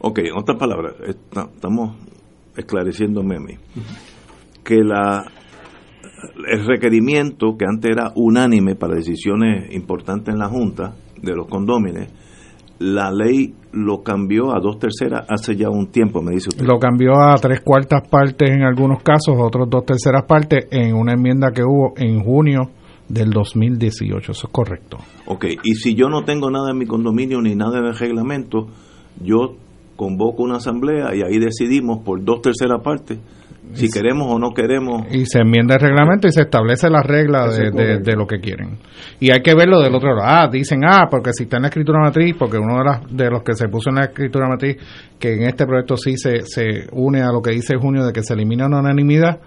Ok, 0.00 0.18
en 0.18 0.36
otras 0.36 0.58
palabras, 0.58 0.94
estamos 1.00 1.96
esclareciéndome 2.56 3.36
a 3.36 3.40
mí. 3.40 3.54
Que 4.62 4.76
la 4.82 5.24
el 6.48 6.66
requerimiento 6.66 7.56
que 7.58 7.64
antes 7.66 7.90
era 7.90 8.12
unánime 8.14 8.74
para 8.74 8.94
decisiones 8.94 9.72
importantes 9.74 10.34
en 10.34 10.38
la 10.38 10.48
Junta 10.48 10.94
de 11.20 11.34
los 11.34 11.46
condóminos, 11.46 12.08
la 12.78 13.10
ley 13.10 13.54
lo 13.72 14.02
cambió 14.02 14.54
a 14.54 14.60
dos 14.60 14.78
terceras 14.78 15.26
hace 15.28 15.56
ya 15.56 15.70
un 15.70 15.88
tiempo, 15.88 16.22
me 16.22 16.32
dice 16.32 16.48
usted. 16.50 16.64
Lo 16.64 16.78
cambió 16.78 17.16
a 17.16 17.36
tres 17.36 17.60
cuartas 17.60 18.06
partes 18.08 18.50
en 18.50 18.62
algunos 18.62 19.02
casos, 19.02 19.36
otros 19.38 19.68
dos 19.70 19.84
terceras 19.84 20.24
partes 20.24 20.66
en 20.70 20.94
una 20.94 21.12
enmienda 21.12 21.52
que 21.52 21.62
hubo 21.62 21.94
en 21.96 22.20
junio 22.22 22.70
del 23.08 23.30
2018, 23.30 24.32
eso 24.32 24.46
es 24.46 24.52
correcto. 24.52 24.98
Ok, 25.26 25.46
y 25.62 25.74
si 25.74 25.94
yo 25.94 26.08
no 26.08 26.24
tengo 26.24 26.50
nada 26.50 26.70
en 26.70 26.78
mi 26.78 26.86
condominio 26.86 27.40
ni 27.40 27.54
nada 27.54 27.78
en 27.78 27.86
el 27.86 27.96
reglamento, 27.96 28.68
yo 29.22 29.56
convoco 29.96 30.42
una 30.42 30.56
asamblea 30.56 31.14
y 31.14 31.22
ahí 31.22 31.38
decidimos 31.38 32.00
por 32.04 32.24
dos 32.24 32.42
terceras 32.42 32.82
partes 32.82 33.18
si 33.74 33.88
queremos 33.88 34.28
o 34.30 34.38
no 34.38 34.50
queremos. 34.50 35.06
Y 35.10 35.26
se 35.26 35.40
enmienda 35.40 35.74
el 35.74 35.80
reglamento 35.80 36.26
y 36.26 36.32
se 36.32 36.42
establece 36.42 36.88
la 36.90 37.02
regla 37.02 37.48
de, 37.48 37.98
de, 38.00 38.16
lo 38.16 38.26
que 38.26 38.40
quieren. 38.40 38.78
Y 39.20 39.30
hay 39.30 39.40
que 39.40 39.54
verlo 39.54 39.80
del 39.80 39.94
otro 39.94 40.14
lado. 40.14 40.22
Ah, 40.24 40.48
dicen, 40.50 40.80
ah, 40.84 41.06
porque 41.10 41.32
si 41.32 41.44
está 41.44 41.56
en 41.56 41.62
la 41.62 41.68
escritura 41.68 42.00
matriz, 42.00 42.34
porque 42.38 42.58
uno 42.58 42.78
de, 42.78 42.84
las, 42.84 43.00
de 43.10 43.30
los 43.30 43.42
que 43.42 43.54
se 43.54 43.68
puso 43.68 43.90
en 43.90 43.96
la 43.96 44.04
escritura 44.04 44.48
matriz, 44.48 44.76
que 45.18 45.34
en 45.34 45.42
este 45.42 45.66
proyecto 45.66 45.96
sí 45.96 46.16
se, 46.16 46.42
se 46.42 46.86
une 46.92 47.22
a 47.22 47.32
lo 47.32 47.42
que 47.42 47.50
dice 47.50 47.76
Junio 47.76 48.04
de 48.04 48.12
que 48.12 48.22
se 48.22 48.34
elimina 48.34 48.66
una 48.66 48.80
unanimidad, 48.80 49.40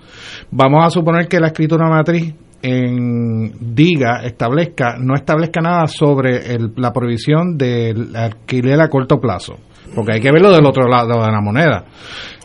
vamos 0.52 0.86
a 0.86 0.90
suponer 0.90 1.28
que 1.28 1.40
la 1.40 1.48
escritura 1.48 1.90
matriz 1.90 2.34
en 2.62 3.52
diga, 3.76 4.22
establezca, 4.24 4.96
no 5.00 5.16
establezca 5.16 5.62
nada 5.62 5.88
sobre 5.88 6.54
el, 6.54 6.72
la 6.76 6.92
prohibición 6.92 7.58
del 7.58 8.16
alquiler 8.16 8.82
a 8.82 8.90
corto 8.90 9.20
plazo, 9.20 9.58
porque 9.98 10.14
hay 10.14 10.22
que 10.22 10.32
verlo 10.32 10.52
del 10.52 10.64
otro 10.64 10.88
lado 10.88 11.08
de 11.08 11.32
la 11.32 11.42
moneda. 11.42 11.86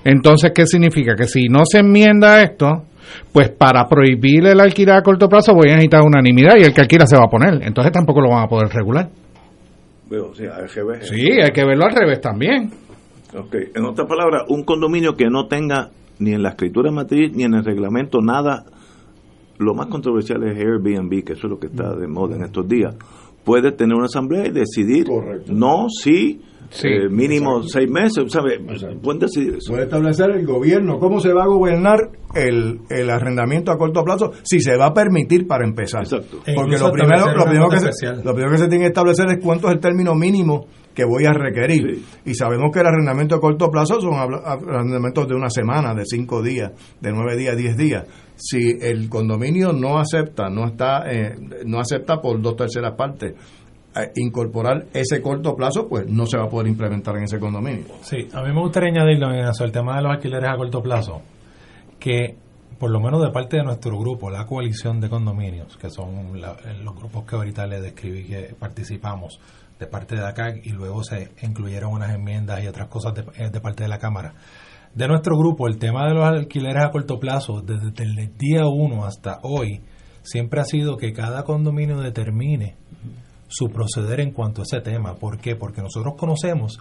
Entonces, 0.05 0.53
¿qué 0.55 0.65
significa? 0.65 1.15
Que 1.15 1.25
si 1.25 1.49
no 1.51 1.65
se 1.71 1.81
enmienda 1.81 2.41
esto, 2.41 2.85
pues 3.31 3.51
para 3.51 3.87
prohibir 3.87 4.47
el 4.47 4.59
alquiler 4.59 4.95
a 4.95 5.03
corto 5.03 5.29
plazo 5.29 5.53
voy 5.53 5.69
a 5.69 5.75
necesitar 5.75 6.01
unanimidad 6.01 6.55
y 6.57 6.63
el 6.63 6.73
que 6.73 6.81
alquila 6.81 7.05
se 7.05 7.15
va 7.15 7.25
a 7.27 7.29
poner. 7.29 7.63
Entonces 7.63 7.93
tampoco 7.93 8.23
lo 8.23 8.31
van 8.31 8.45
a 8.45 8.49
poder 8.49 8.69
regular. 8.73 9.11
sí, 10.33 11.27
hay 11.43 11.51
que 11.51 11.63
verlo 11.63 11.85
al 11.85 11.95
revés 11.95 12.23
también. 12.23 12.71
Ok, 13.37 13.55
en 13.75 13.85
otras 13.85 14.09
palabras, 14.09 14.45
un 14.49 14.65
condominio 14.65 15.15
que 15.15 15.27
no 15.29 15.47
tenga 15.47 15.91
ni 16.21 16.33
en 16.33 16.43
la 16.43 16.51
escritura 16.51 16.91
matriz 16.91 17.33
ni 17.35 17.43
en 17.43 17.53
el 17.53 17.67
reglamento 17.67 18.23
nada, 18.23 18.65
lo 19.59 19.75
más 19.75 19.89
controversial 19.89 20.43
es 20.45 20.57
Airbnb, 20.57 21.23
que 21.23 21.35
eso 21.35 21.49
es 21.49 21.51
lo 21.51 21.59
que 21.59 21.67
está 21.67 21.95
de 21.97 22.09
moda 22.09 22.35
en 22.35 22.45
estos 22.45 22.67
días, 22.67 22.95
puede 23.45 23.73
tener 23.73 23.95
una 23.95 24.07
asamblea 24.07 24.47
y 24.47 24.53
decidir 24.53 25.07
no, 25.49 25.89
sí, 25.91 26.41
Sí, 26.73 26.89
eh, 26.89 27.09
mínimo 27.11 27.63
seis 27.65 27.89
meses, 27.91 28.25
¿sabe? 28.33 28.59
Pueden 29.03 29.21
decidir 29.21 29.57
eso. 29.57 29.73
Puede 29.73 29.85
establecer 29.85 30.31
el 30.31 30.47
gobierno 30.47 30.99
cómo 30.99 31.21
se 31.21 31.33
va 31.33 31.45
a 31.45 31.47
gobernar 31.47 31.99
el, 32.35 32.81
el 32.89 33.11
arrendamiento 33.11 33.71
a 33.71 33.77
corto 33.77 34.03
plazo, 34.03 34.33
si 34.43 34.59
se 34.61 34.77
va 34.79 34.87
a 34.87 34.95
permitir 34.95 35.47
para 35.47 35.67
empezar. 35.67 36.03
Exacto. 36.03 36.39
Porque 36.55 36.79
lo 36.79 36.91
primero, 36.91 37.35
lo, 37.37 37.45
primero 37.45 37.69
que 37.69 37.79
se, 37.79 38.07
lo 38.25 38.33
primero 38.33 38.53
que 38.53 38.59
se 38.59 38.69
tiene 38.69 38.85
que 38.85 38.89
establecer 38.89 39.27
es 39.29 39.39
cuánto 39.43 39.69
es 39.69 39.75
el 39.75 39.81
término 39.81 40.15
mínimo 40.15 40.67
que 40.95 41.05
voy 41.05 41.27
a 41.27 41.35
requerir. 41.35 42.03
Y 42.25 42.35
sabemos 42.35 42.71
que 42.73 42.81
el 42.81 42.87
arrendamiento 42.87 43.35
a 43.35 43.41
corto 43.41 43.69
plazo 43.71 44.01
son 44.01 44.15
arrendamientos 44.15 45.29
de 45.29 45.35
una 45.35 45.51
semana, 45.51 45.95
de 45.95 46.05
cinco 46.07 46.43
días, 46.43 46.73
de 47.01 47.13
nueve 47.13 47.37
días, 47.37 47.57
diez 47.57 47.77
días. 47.77 48.07
Si 48.37 48.79
el 48.81 49.11
condominio 49.11 49.73
no 49.73 49.99
acepta, 49.99 50.49
no 50.49 50.67
está, 50.67 51.05
eh, 51.11 51.37
no 51.67 51.79
acepta 51.79 52.21
por 52.21 52.41
dos 52.41 52.57
terceras 52.57 52.95
partes 52.97 53.35
incorporar 54.17 54.87
ese 54.95 55.21
corto 55.21 55.55
plazo, 55.55 55.89
pues 55.89 56.07
no 56.09 56.27
se 56.27 56.39
va 56.39 56.45
a 56.45 56.49
poder 56.49 56.69
implementar 56.69 57.17
en 57.17 57.25
ese 57.25 57.39
condominio. 57.39 57.85
Sí, 58.03 58.29
a 58.33 58.43
mí 58.43 58.53
me 58.53 58.61
gustaría 58.61 58.91
añadirlo 58.91 59.33
en 59.33 59.49
eso, 59.49 59.65
el 59.65 59.73
tema 59.73 59.97
de 59.97 60.03
los 60.03 60.13
alquileres 60.13 60.51
a 60.51 60.57
corto 60.57 60.83
plazo, 60.83 61.23
que 61.99 62.37
por 62.79 62.91
lo 62.91 63.01
menos 63.01 63.23
de 63.23 63.31
parte 63.31 63.59
de 63.59 63.63
nuestro 63.63 63.97
grupo, 63.99 64.29
la 64.29 64.45
coalición 64.45 65.01
de 65.01 65.09
condominios, 65.09 65.77
que 65.77 65.89
son 65.89 66.41
los 66.41 66.95
grupos 66.97 67.25
que 67.25 67.37
ahorita 67.37 67.67
le 67.67 67.81
describí 67.81 68.25
que 68.25 68.57
participamos 68.59 69.39
de 69.79 69.87
parte 69.87 70.17
de 70.17 70.27
acá 70.27 70.55
y 70.61 70.71
luego 70.71 71.05
se 71.05 71.31
incluyeron 71.43 71.93
unas 71.93 72.15
enmiendas 72.15 72.63
y 72.63 72.67
otras 72.67 72.89
cosas 72.89 73.15
de, 73.15 73.23
eh, 73.37 73.51
de 73.51 73.61
parte 73.61 73.85
de 73.85 73.89
la 73.89 73.99
Cámara. 73.99 74.35
De 74.95 75.07
nuestro 75.07 75.39
grupo, 75.39 75.69
el 75.69 75.79
tema 75.79 76.09
de 76.09 76.15
los 76.15 76.25
alquileres 76.25 76.85
a 76.85 76.91
corto 76.91 77.19
plazo, 77.19 77.63
desde 77.63 78.03
el 78.03 78.37
día 78.37 78.67
1 78.67 79.05
hasta 79.05 79.39
hoy, 79.43 79.81
siempre 80.23 80.61
ha 80.61 80.65
sido 80.65 80.97
que 80.97 81.13
cada 81.13 81.45
condominio 81.45 81.99
determine 82.01 82.77
su 83.53 83.69
proceder 83.69 84.21
en 84.21 84.33
cuanto 84.33 84.63
a 84.63 84.65
ese 84.65 84.81
tema. 84.81 85.15
¿Por 85.15 85.39
qué? 85.39 85.57
Porque 85.57 85.83
nosotros 85.83 86.15
conocemos 86.17 86.79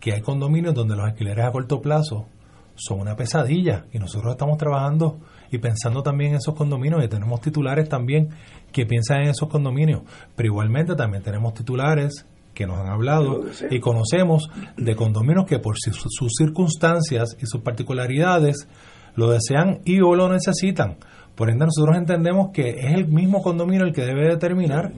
que 0.00 0.12
hay 0.12 0.20
condominios 0.20 0.74
donde 0.74 0.96
los 0.96 1.06
alquileres 1.06 1.46
a 1.46 1.50
corto 1.50 1.80
plazo 1.80 2.26
son 2.74 3.00
una 3.00 3.16
pesadilla 3.16 3.86
y 3.92 3.98
nosotros 3.98 4.32
estamos 4.32 4.58
trabajando 4.58 5.18
y 5.50 5.58
pensando 5.58 6.02
también 6.02 6.32
en 6.32 6.36
esos 6.36 6.54
condominios 6.54 7.02
y 7.04 7.08
tenemos 7.08 7.40
titulares 7.40 7.88
también 7.88 8.28
que 8.72 8.84
piensan 8.84 9.22
en 9.22 9.28
esos 9.30 9.48
condominios, 9.48 10.02
pero 10.36 10.48
igualmente 10.48 10.94
también 10.94 11.22
tenemos 11.22 11.54
titulares 11.54 12.26
que 12.52 12.66
nos 12.66 12.78
han 12.78 12.88
hablado 12.88 13.44
y 13.70 13.80
conocemos 13.80 14.50
de 14.76 14.94
condominios 14.94 15.46
que 15.46 15.58
por 15.58 15.76
sus 15.78 16.32
circunstancias 16.36 17.36
y 17.40 17.46
sus 17.46 17.62
particularidades 17.62 18.68
lo 19.16 19.30
desean 19.30 19.80
y 19.84 20.00
o 20.00 20.14
lo 20.14 20.28
necesitan. 20.28 20.96
Por 21.34 21.50
ende, 21.50 21.64
nosotros 21.64 21.96
entendemos 21.96 22.50
que 22.52 22.70
es 22.80 22.94
el 22.94 23.08
mismo 23.08 23.42
condominio 23.42 23.84
el 23.84 23.92
que 23.92 24.02
debe 24.02 24.28
determinar 24.28 24.92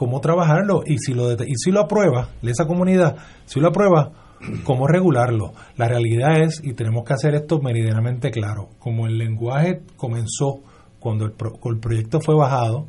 cómo 0.00 0.22
trabajarlo 0.22 0.82
y 0.86 0.96
si 0.96 1.12
lo 1.12 1.30
y 1.30 1.56
si 1.56 1.70
lo 1.70 1.80
aprueba 1.80 2.30
esa 2.40 2.66
comunidad 2.66 3.16
si 3.44 3.60
lo 3.60 3.68
aprueba 3.68 4.12
cómo 4.64 4.86
regularlo. 4.86 5.52
La 5.76 5.88
realidad 5.88 6.40
es 6.40 6.62
y 6.64 6.72
tenemos 6.72 7.04
que 7.04 7.12
hacer 7.12 7.34
esto 7.34 7.60
meridianamente 7.60 8.30
claro 8.30 8.70
como 8.78 9.06
el 9.06 9.18
lenguaje 9.18 9.82
comenzó 9.98 10.62
cuando 11.00 11.26
el, 11.26 11.34
el 11.64 11.80
proyecto 11.80 12.18
fue 12.22 12.34
bajado 12.34 12.86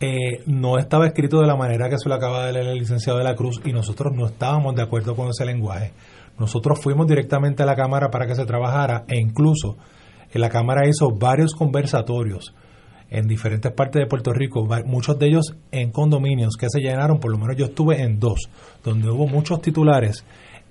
eh, 0.00 0.42
no 0.46 0.76
estaba 0.76 1.06
escrito 1.06 1.40
de 1.40 1.46
la 1.46 1.54
manera 1.54 1.88
que 1.88 1.98
se 1.98 2.08
lo 2.08 2.16
acaba 2.16 2.46
de 2.46 2.52
leer 2.52 2.66
el 2.66 2.78
licenciado 2.80 3.20
de 3.20 3.24
la 3.24 3.36
Cruz 3.36 3.60
y 3.64 3.72
nosotros 3.72 4.12
no 4.12 4.26
estábamos 4.26 4.74
de 4.74 4.82
acuerdo 4.82 5.14
con 5.14 5.28
ese 5.28 5.44
lenguaje. 5.44 5.92
Nosotros 6.36 6.80
fuimos 6.82 7.06
directamente 7.06 7.62
a 7.62 7.66
la 7.66 7.76
Cámara 7.76 8.10
para 8.10 8.26
que 8.26 8.34
se 8.34 8.44
trabajara 8.44 9.04
e 9.06 9.20
incluso 9.20 9.76
en 10.32 10.40
la 10.40 10.48
Cámara 10.48 10.88
hizo 10.88 11.10
varios 11.16 11.54
conversatorios 11.54 12.52
en 13.12 13.26
diferentes 13.26 13.70
partes 13.72 14.00
de 14.00 14.06
Puerto 14.06 14.32
Rico, 14.32 14.66
muchos 14.86 15.18
de 15.18 15.26
ellos 15.26 15.54
en 15.70 15.92
condominios 15.92 16.56
que 16.58 16.66
se 16.70 16.80
llenaron, 16.80 17.20
por 17.20 17.30
lo 17.30 17.36
menos 17.36 17.56
yo 17.56 17.66
estuve 17.66 18.02
en 18.02 18.18
dos, 18.18 18.48
donde 18.82 19.10
hubo 19.10 19.26
muchos 19.26 19.60
titulares 19.60 20.24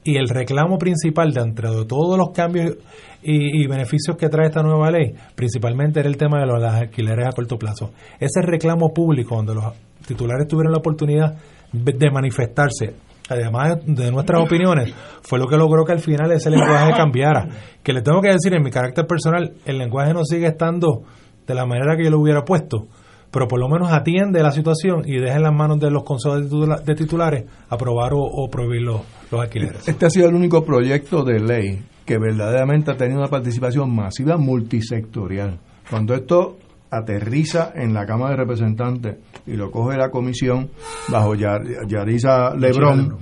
y 0.04 0.18
el 0.18 0.28
reclamo 0.28 0.80
principal 0.80 1.32
de 1.32 1.42
entre 1.42 1.70
todos 1.86 2.18
los 2.18 2.32
cambios 2.32 2.78
y, 3.22 3.68
beneficios 3.68 4.18
que 4.18 4.30
trae 4.30 4.48
esta 4.48 4.64
nueva 4.64 4.90
ley, 4.90 5.14
principalmente 5.36 6.00
era 6.00 6.10
el 6.10 6.18
tema 6.18 6.40
de 6.40 6.48
los 6.48 6.64
alquileres 6.64 7.28
a 7.28 7.32
corto 7.32 7.60
plazo. 7.60 7.92
Ese 8.20 8.42
reclamo 8.42 8.92
público 8.92 9.36
donde 9.36 9.54
los 9.54 9.76
titulares 10.08 10.48
tuvieron 10.48 10.72
la 10.72 10.80
oportunidad 10.80 11.38
de 11.72 12.10
manifestarse, 12.10 12.96
además 13.30 13.78
de 13.86 14.12
nuestras 14.12 14.42
opiniones, 14.48 14.92
fue 15.22 15.38
lo 15.38 15.46
que 15.46 15.58
logró 15.58 15.86
que 15.86 15.92
al 15.92 16.00
final 16.00 16.32
ese 16.32 16.50
lenguaje 16.50 16.94
cambiara. 16.94 17.48
Que 17.84 17.94
le 17.94 18.02
tengo 18.02 18.20
que 18.20 18.32
decir 18.32 18.52
en 18.56 18.64
mi 18.64 18.72
carácter 18.72 19.06
personal, 19.06 19.54
el 19.64 19.78
lenguaje 19.78 20.16
no 20.16 20.24
sigue 20.26 20.48
estando 20.48 21.04
de 21.46 21.56
la 21.56 21.66
manera 21.66 21.96
que 21.96 22.04
yo 22.04 22.10
lo 22.10 22.20
hubiera 22.20 22.44
puesto, 22.44 22.88
pero 23.32 23.48
por 23.48 23.60
lo 23.60 23.70
menos 23.70 23.92
atiende 23.92 24.44
la 24.44 24.52
situación 24.52 25.04
y 25.06 25.18
deja 25.18 25.38
en 25.38 25.44
las 25.44 25.54
manos 25.54 25.80
de 25.80 25.90
los 25.90 26.04
consejos 26.04 26.50
de 26.86 26.96
titulares 26.96 27.46
aprobar 27.70 28.12
o, 28.14 28.50
prohibir 28.50 28.82
los, 28.82 29.02
alquileres. 29.32 29.88
Este 29.88 30.06
ha 30.06 30.10
sido 30.10 30.28
el 30.28 30.36
único 30.36 30.64
proyecto 30.64 31.24
de 31.24 31.40
ley 31.40 31.82
que 32.06 32.18
verdaderamente 32.18 32.92
ha 32.92 32.98
tenido 32.98 33.20
una 33.20 33.30
participación 33.30 33.94
masiva 33.96 34.38
multisectorial. 34.38 35.60
Cuando 35.90 36.14
esto 36.14 36.58
aterriza 36.90 37.72
en 37.74 37.94
la 37.94 38.06
Cámara 38.06 38.32
de 38.32 38.38
Representantes 38.38 39.18
y 39.48 39.54
lo 39.56 39.72
coge 39.72 39.98
la 39.98 40.10
comisión 40.10 40.70
bajo 41.08 41.36
Yarisa 41.36 42.54
Lebrón, 42.56 43.18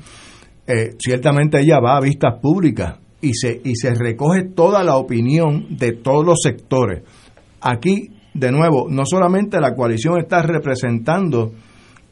eh, 0.65 0.95
ciertamente 0.97 1.59
ella 1.59 1.79
va 1.79 1.97
a 1.97 2.01
vistas 2.01 2.39
públicas 2.41 2.97
y 3.21 3.33
se, 3.33 3.61
y 3.63 3.75
se 3.75 3.93
recoge 3.93 4.43
toda 4.55 4.83
la 4.83 4.95
opinión 4.97 5.77
de 5.77 5.91
todos 5.91 6.25
los 6.25 6.39
sectores. 6.41 7.03
Aquí, 7.61 8.11
de 8.33 8.51
nuevo, 8.51 8.87
no 8.89 9.05
solamente 9.05 9.59
la 9.59 9.75
coalición 9.75 10.19
está 10.19 10.41
representando 10.41 11.51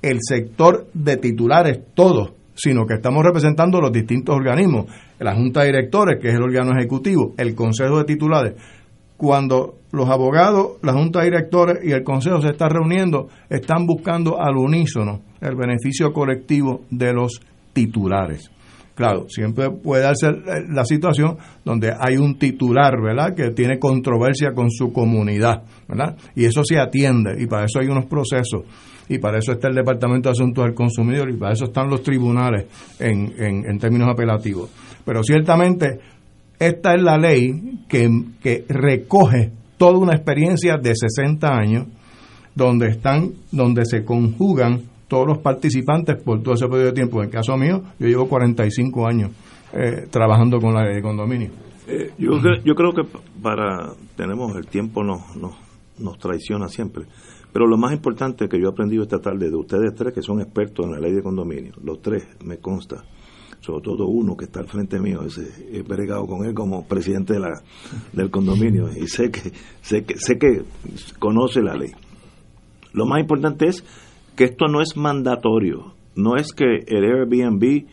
el 0.02 0.18
sector 0.22 0.88
de 0.94 1.18
titulares, 1.18 1.80
todos, 1.94 2.34
sino 2.53 2.86
que 2.86 2.95
estamos 2.95 3.24
representando 3.24 3.80
los 3.80 3.91
distintos 3.91 4.36
organismos, 4.36 4.86
la 5.19 5.36
Junta 5.36 5.61
de 5.61 5.68
Directores, 5.68 6.19
que 6.22 6.30
es 6.30 6.36
el 6.36 6.44
órgano 6.44 6.72
ejecutivo, 6.78 7.34
el 7.38 7.56
Consejo 7.56 7.99
de 7.99 8.06
Titulares, 8.06 8.53
cuando 9.15 9.80
los 9.91 10.10
abogados, 10.10 10.78
la 10.82 10.94
Junta 10.94 11.19
de 11.19 11.26
Directores 11.26 11.84
y 11.84 11.91
el 11.91 12.03
Consejo 12.03 12.41
se 12.41 12.49
están 12.49 12.69
reuniendo, 12.69 13.30
están 13.49 13.86
buscando 13.86 14.40
al 14.40 14.57
unísono 14.57 15.22
el 15.41 15.56
beneficio 15.56 16.11
colectivo 16.14 16.82
de 16.90 17.14
los 17.14 17.41
titulares. 17.74 18.52
Claro, 18.98 19.28
siempre 19.30 19.69
puede 19.69 20.02
darse 20.02 20.26
la 20.69 20.84
situación 20.84 21.38
donde 21.64 21.94
hay 21.99 22.18
un 22.18 22.40
titular, 22.40 22.99
¿verdad?, 22.99 23.36
que 23.36 23.52
tiene 23.52 23.78
controversia 23.78 24.53
con 24.56 24.72
su 24.72 24.91
comunidad, 24.91 25.61
¿verdad? 25.88 26.18
Y 26.36 26.45
eso 26.45 26.64
se 26.64 26.80
atiende 26.80 27.36
y 27.40 27.45
para 27.45 27.65
eso 27.65 27.80
hay 27.80 27.90
unos 27.90 28.07
procesos 28.07 28.64
y 29.07 29.19
para 29.19 29.38
eso 29.38 29.52
está 29.52 29.68
el 29.68 29.76
Departamento 29.76 30.30
de 30.30 30.34
Asuntos 30.34 30.65
del 30.65 30.74
Consumidor 30.74 31.30
y 31.30 31.38
para 31.38 31.53
eso 31.53 31.65
están 31.65 31.91
los 31.91 32.02
tribunales 32.02 32.65
en, 32.98 33.36
en, 33.38 33.69
en 33.69 33.78
términos 33.78 34.10
apelativos. 34.11 34.72
Pero 35.06 35.22
ciertamente 35.22 35.99
esta 36.57 36.95
es 36.95 37.03
la 37.03 37.19
ley 37.19 37.84
que, 37.88 38.10
que 38.41 38.65
recoge 38.68 39.52
toda 39.78 39.99
una 39.99 40.15
experiencia 40.15 40.78
de 40.78 40.94
60 40.95 41.48
años 41.48 41.86
donde 42.56 42.88
están 42.88 43.34
donde 43.52 43.86
se 43.86 44.03
conjugan 44.03 44.97
todos 45.08 45.28
los 45.28 45.38
participantes 45.40 46.22
por 46.22 46.42
todo 46.42 46.56
ese 46.56 46.68
periodo 46.68 46.88
de 46.88 46.94
tiempo. 46.94 47.20
En 47.20 47.26
el 47.26 47.32
caso 47.32 47.58
mío, 47.58 47.82
yo 48.00 48.08
llevo 48.08 48.28
45 48.28 49.08
años 49.08 49.32
eh, 49.74 50.08
trabajando 50.10 50.60
con 50.60 50.74
la 50.74 50.84
ley 50.84 50.96
de 50.96 51.02
condominio. 51.02 51.50
Eh, 51.88 52.12
yo, 52.18 52.32
yo 52.66 52.76
creo 52.76 52.92
que 52.94 53.04
para 53.42 53.94
tenemos 54.16 54.56
el 54.58 54.68
tiempo 54.68 55.04
nos, 55.04 55.36
nos, 55.38 55.56
nos 56.00 56.18
traiciona 56.18 56.68
siempre. 56.68 57.06
Pero 57.54 57.66
lo 57.66 57.78
más 57.78 57.94
importante 57.94 58.48
que 58.48 58.60
yo 58.60 58.68
he 58.68 58.72
aprendido 58.72 59.04
esta 59.04 59.20
tarde 59.20 59.50
de 59.50 59.56
ustedes 59.56 59.96
tres 59.96 60.14
que 60.14 60.22
son 60.22 60.42
expertos 60.42 60.86
en 60.86 60.92
la 60.92 61.00
ley 61.00 61.14
de 61.14 61.24
condominio, 61.24 61.74
los 61.84 62.02
tres 62.02 62.28
me 62.44 62.58
consta, 62.58 63.04
sobre 63.62 63.82
todo 63.82 64.06
uno 64.08 64.36
que 64.36 64.46
está 64.46 64.60
al 64.60 64.68
frente 64.68 65.00
mío, 65.00 65.22
ese, 65.24 65.48
he 65.72 65.82
bregado 65.82 66.28
con 66.28 66.46
él 66.46 66.54
como 66.54 66.86
presidente 66.86 67.34
de 67.34 67.40
la, 67.40 67.62
del 68.14 68.30
condominio 68.30 68.90
y 68.96 69.08
sé 69.08 69.32
que, 69.32 69.52
sé 69.82 70.04
que 70.04 70.18
sé 70.18 70.38
que 70.38 70.64
conoce 71.20 71.62
la 71.62 71.76
ley. 71.76 71.92
Lo 72.94 73.06
más 73.06 73.22
importante 73.22 73.68
es 73.68 73.84
que 74.38 74.46
esto 74.46 74.68
no 74.68 74.82
es 74.82 74.96
mandatorio, 74.96 75.96
no 76.16 76.38
es 76.38 76.54
que 76.54 76.86
el 76.88 77.04
Airbnb 77.04 77.86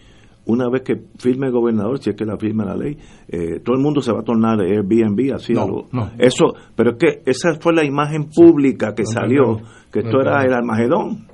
una 0.47 0.69
vez 0.69 0.83
que 0.83 0.97
firme 1.19 1.47
el 1.47 1.53
gobernador, 1.53 1.99
si 1.99 2.11
es 2.11 2.17
que 2.17 2.25
la 2.25 2.37
firma 2.37 2.65
la 2.65 2.77
ley, 2.77 2.99
eh, 3.29 3.61
todo 3.65 3.77
el 3.77 3.83
mundo 3.83 4.01
se 4.01 4.13
va 4.13 4.21
a 4.21 4.25
tornar 4.25 4.61
Airbnb, 4.61 5.35
así 5.35 5.55
algo. 5.57 5.89
Eso, 6.19 6.55
pero 6.77 6.93
es 6.93 6.97
que 6.99 7.23
esa 7.25 7.55
fue 7.61 7.73
la 7.73 7.85
imagen 7.85 8.29
pública 8.35 8.95
que 8.95 9.07
salió, 9.07 9.61
que 9.91 10.01
esto 10.01 10.21
era 10.21 10.43
el 10.43 10.53
Armagedón. 10.53 11.27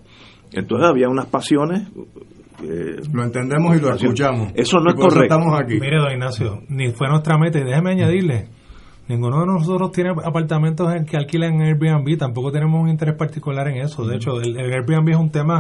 Entonces 0.53 0.89
había 0.89 1.09
unas 1.09 1.27
pasiones. 1.27 1.89
Eh, 2.63 3.01
lo 3.13 3.25
entendemos 3.25 3.77
y 3.77 3.81
lo 3.81 3.95
escuchamos. 3.95 4.53
Eso 4.55 4.79
no 4.81 4.91
es 4.91 4.97
correcto. 4.97 5.23
Estamos 5.23 5.59
aquí. 5.59 5.81
Mire, 5.81 5.97
don 5.97 6.13
Ignacio, 6.13 6.61
ni 6.69 6.93
fue 6.93 7.09
nuestra 7.09 7.39
meta, 7.39 7.59
y 7.59 7.65
déjeme 7.65 7.93
añadirle, 7.93 8.49
Ninguno 9.11 9.41
de 9.41 9.47
nosotros 9.47 9.91
tiene 9.91 10.11
apartamentos 10.11 10.87
en 10.95 11.05
que 11.05 11.17
alquilan 11.17 11.55
en 11.55 11.63
Airbnb, 11.63 12.17
tampoco 12.17 12.53
tenemos 12.53 12.81
un 12.81 12.89
interés 12.89 13.17
particular 13.17 13.67
en 13.67 13.79
eso. 13.79 14.07
De 14.07 14.15
hecho, 14.15 14.41
el, 14.41 14.57
Airbnb 14.57 15.09
es 15.11 15.17
un 15.17 15.31
tema 15.31 15.59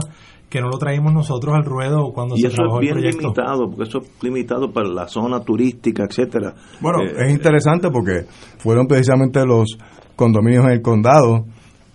que 0.49 0.61
no 0.61 0.69
lo 0.69 0.79
traímos 0.79 1.13
nosotros 1.13 1.57
al 1.57 1.65
ruedo 1.65 2.13
cuando 2.15 2.37
y 2.37 2.43
se 2.43 2.47
eso 2.47 2.63
es 2.63 2.81
bien 2.81 3.01
limitado, 3.01 3.69
porque 3.69 3.89
eso 3.89 3.99
es 3.99 4.23
limitado 4.23 4.73
para 4.73 4.89
la 4.89 5.09
zona 5.09 5.41
turística, 5.41 6.05
etcétera. 6.05 6.55
Bueno, 6.81 7.03
eh, 7.03 7.27
es 7.27 7.33
interesante 7.33 7.91
porque 7.91 8.25
fueron 8.59 8.87
precisamente 8.87 9.45
los 9.45 9.77
condominios 10.15 10.67
en 10.67 10.71
el 10.71 10.81
condado 10.81 11.45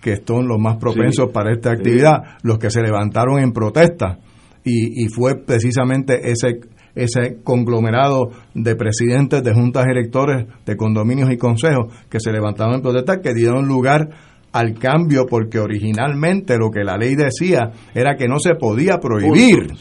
que 0.02 0.16
son 0.26 0.46
los 0.46 0.58
más 0.58 0.76
propensos 0.76 1.30
para 1.32 1.54
esta 1.54 1.70
actividad, 1.70 2.36
los 2.42 2.58
que 2.58 2.68
se 2.68 2.82
levantaron 2.82 3.38
en 3.38 3.52
protesta 3.52 4.18
y, 4.62 5.04
y 5.04 5.08
fue 5.08 5.36
precisamente 5.42 6.30
ese 6.30 6.60
ese 6.96 7.38
conglomerado 7.44 8.30
de 8.54 8.74
presidentes 8.74 9.44
de 9.44 9.54
juntas 9.54 9.84
electores 9.86 10.46
de 10.64 10.76
condominios 10.76 11.30
y 11.30 11.36
consejos 11.36 11.92
que 12.08 12.18
se 12.18 12.32
levantaron 12.32 12.74
en 12.74 12.82
protesta, 12.82 13.20
que 13.20 13.34
dieron 13.34 13.68
lugar 13.68 14.08
al 14.52 14.74
cambio 14.74 15.26
porque 15.28 15.60
originalmente 15.60 16.56
lo 16.56 16.70
que 16.70 16.82
la 16.82 16.96
ley 16.96 17.14
decía 17.14 17.70
era 17.94 18.16
que 18.16 18.26
no 18.26 18.38
se 18.38 18.54
podía 18.54 18.98
prohibir 18.98 19.74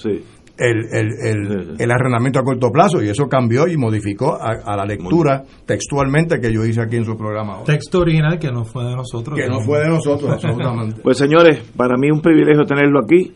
el, 0.58 0.86
el, 0.92 1.76
el, 1.80 1.92
arrendamiento 1.92 2.40
a 2.40 2.44
corto 2.44 2.70
plazo 2.72 3.02
y 3.02 3.10
eso 3.10 3.28
cambió 3.28 3.68
y 3.68 3.78
modificó 3.78 4.38
a, 4.40 4.76
la 4.76 4.86
lectura 4.86 5.44
textualmente 5.66 6.40
que 6.40 6.54
yo 6.54 6.66
hice 6.66 6.82
aquí 6.82 6.96
en 6.98 7.06
su 7.06 7.16
programa. 7.18 7.64
Texto 7.66 8.00
original 8.00 8.40
que 8.40 8.52
no 8.52 8.64
fue 8.64 8.86
de 8.86 8.96
nosotros. 8.96 9.38
Que 9.38 9.48
no 9.48 9.60
fue 9.62 9.80
de 9.80 9.90
nosotros, 9.90 10.32
absolutamente. 10.32 11.02
Pues 11.02 11.18
señores, 11.18 11.60
para 11.76 11.98
mí 11.98 12.10
un 12.10 12.22
privilegio 12.22 12.64
tenerlo 12.64 13.00
aquí, 13.04 13.34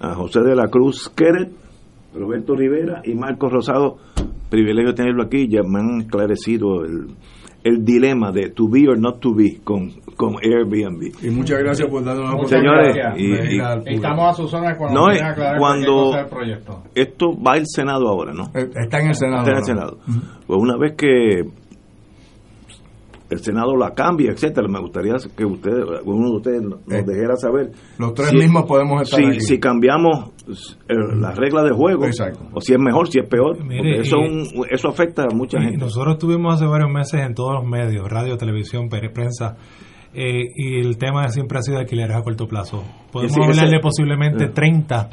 a 0.00 0.14
José 0.14 0.40
de 0.40 0.54
la 0.54 0.68
Cruz 0.68 1.10
Queret, 1.14 1.50
Roberto 2.14 2.56
Rivera 2.56 3.02
y 3.04 3.14
Marcos 3.14 3.52
Rosado, 3.52 3.98
privilegio 4.48 4.94
tenerlo 4.94 5.22
aquí, 5.22 5.48
ya 5.48 5.62
me 5.62 5.80
han 5.80 6.00
esclarecido 6.00 6.84
el, 6.84 7.08
el 7.62 7.84
dilema 7.84 8.32
de 8.32 8.50
to 8.50 8.68
be 8.68 8.88
or 8.88 8.98
not 8.98 9.20
to 9.20 9.34
be 9.34 9.60
con, 9.62 9.90
con 10.16 10.36
Airbnb. 10.42 11.12
Y 11.22 11.30
muchas 11.30 11.58
gracias 11.60 11.88
por 11.88 12.04
darnos 12.04 12.28
la 12.28 12.34
oportunidad. 12.34 12.92
Señores, 13.14 13.86
y, 13.86 13.94
estamos 13.94 14.30
a 14.30 14.32
sus 14.34 14.50
zonas 14.50 14.76
cuando 14.76 15.06
no, 15.06 15.58
cuando 15.58 16.18
el 16.18 16.26
proyecto. 16.26 16.82
Esto 16.94 17.36
va 17.40 17.52
al 17.52 17.66
Senado 17.66 18.08
ahora, 18.08 18.32
¿no? 18.32 18.44
Eh, 18.54 18.68
está 18.74 19.00
en 19.00 19.08
el 19.08 19.14
Senado. 19.14 19.38
Está 19.38 19.50
en 19.50 19.56
el 19.58 19.64
Senado. 19.64 19.98
Pues 20.46 20.60
una 20.60 20.76
vez 20.76 20.94
que 20.96 21.44
el 23.30 23.38
Senado 23.38 23.76
la 23.76 23.94
cambia, 23.94 24.32
etcétera. 24.32 24.66
Me 24.68 24.80
gustaría 24.80 25.14
que 25.36 25.44
ustedes, 25.44 25.84
uno 26.04 26.30
de 26.30 26.36
ustedes 26.36 26.62
nos 26.62 26.80
eh, 26.90 27.04
dejara 27.06 27.36
saber. 27.36 27.70
Los 27.98 28.12
tres 28.14 28.32
mismos 28.32 28.64
podemos 28.64 29.02
estar 29.02 29.20
si, 29.20 29.26
aquí. 29.26 29.40
Si 29.40 29.60
cambiamos 29.60 30.30
eh, 30.88 30.94
las 31.16 31.36
reglas 31.36 31.64
de 31.64 31.70
juego, 31.70 32.04
o 32.52 32.60
si 32.60 32.72
es 32.72 32.78
mejor, 32.78 33.08
si 33.08 33.20
es 33.20 33.28
peor. 33.28 33.56
eso, 33.70 34.16
eso 34.68 34.88
afecta 34.88 35.22
a 35.22 35.34
mucha 35.34 35.60
gente. 35.60 35.78
Nosotros 35.78 36.14
estuvimos 36.14 36.54
hace 36.54 36.66
varios 36.66 36.90
meses 36.90 37.20
en 37.20 37.34
todos 37.34 37.54
los 37.54 37.64
medios, 37.64 38.08
radio, 38.10 38.36
televisión, 38.36 38.88
prensa, 38.88 39.56
eh, 40.12 40.42
y 40.56 40.80
el 40.80 40.98
tema 40.98 41.28
siempre 41.28 41.58
ha 41.58 41.62
sido 41.62 41.78
alquileres 41.78 42.16
a 42.16 42.22
corto 42.22 42.48
plazo. 42.48 42.82
Podemos 43.12 43.38
hablarle 43.38 43.78
posiblemente 43.80 44.48
30 44.48 45.08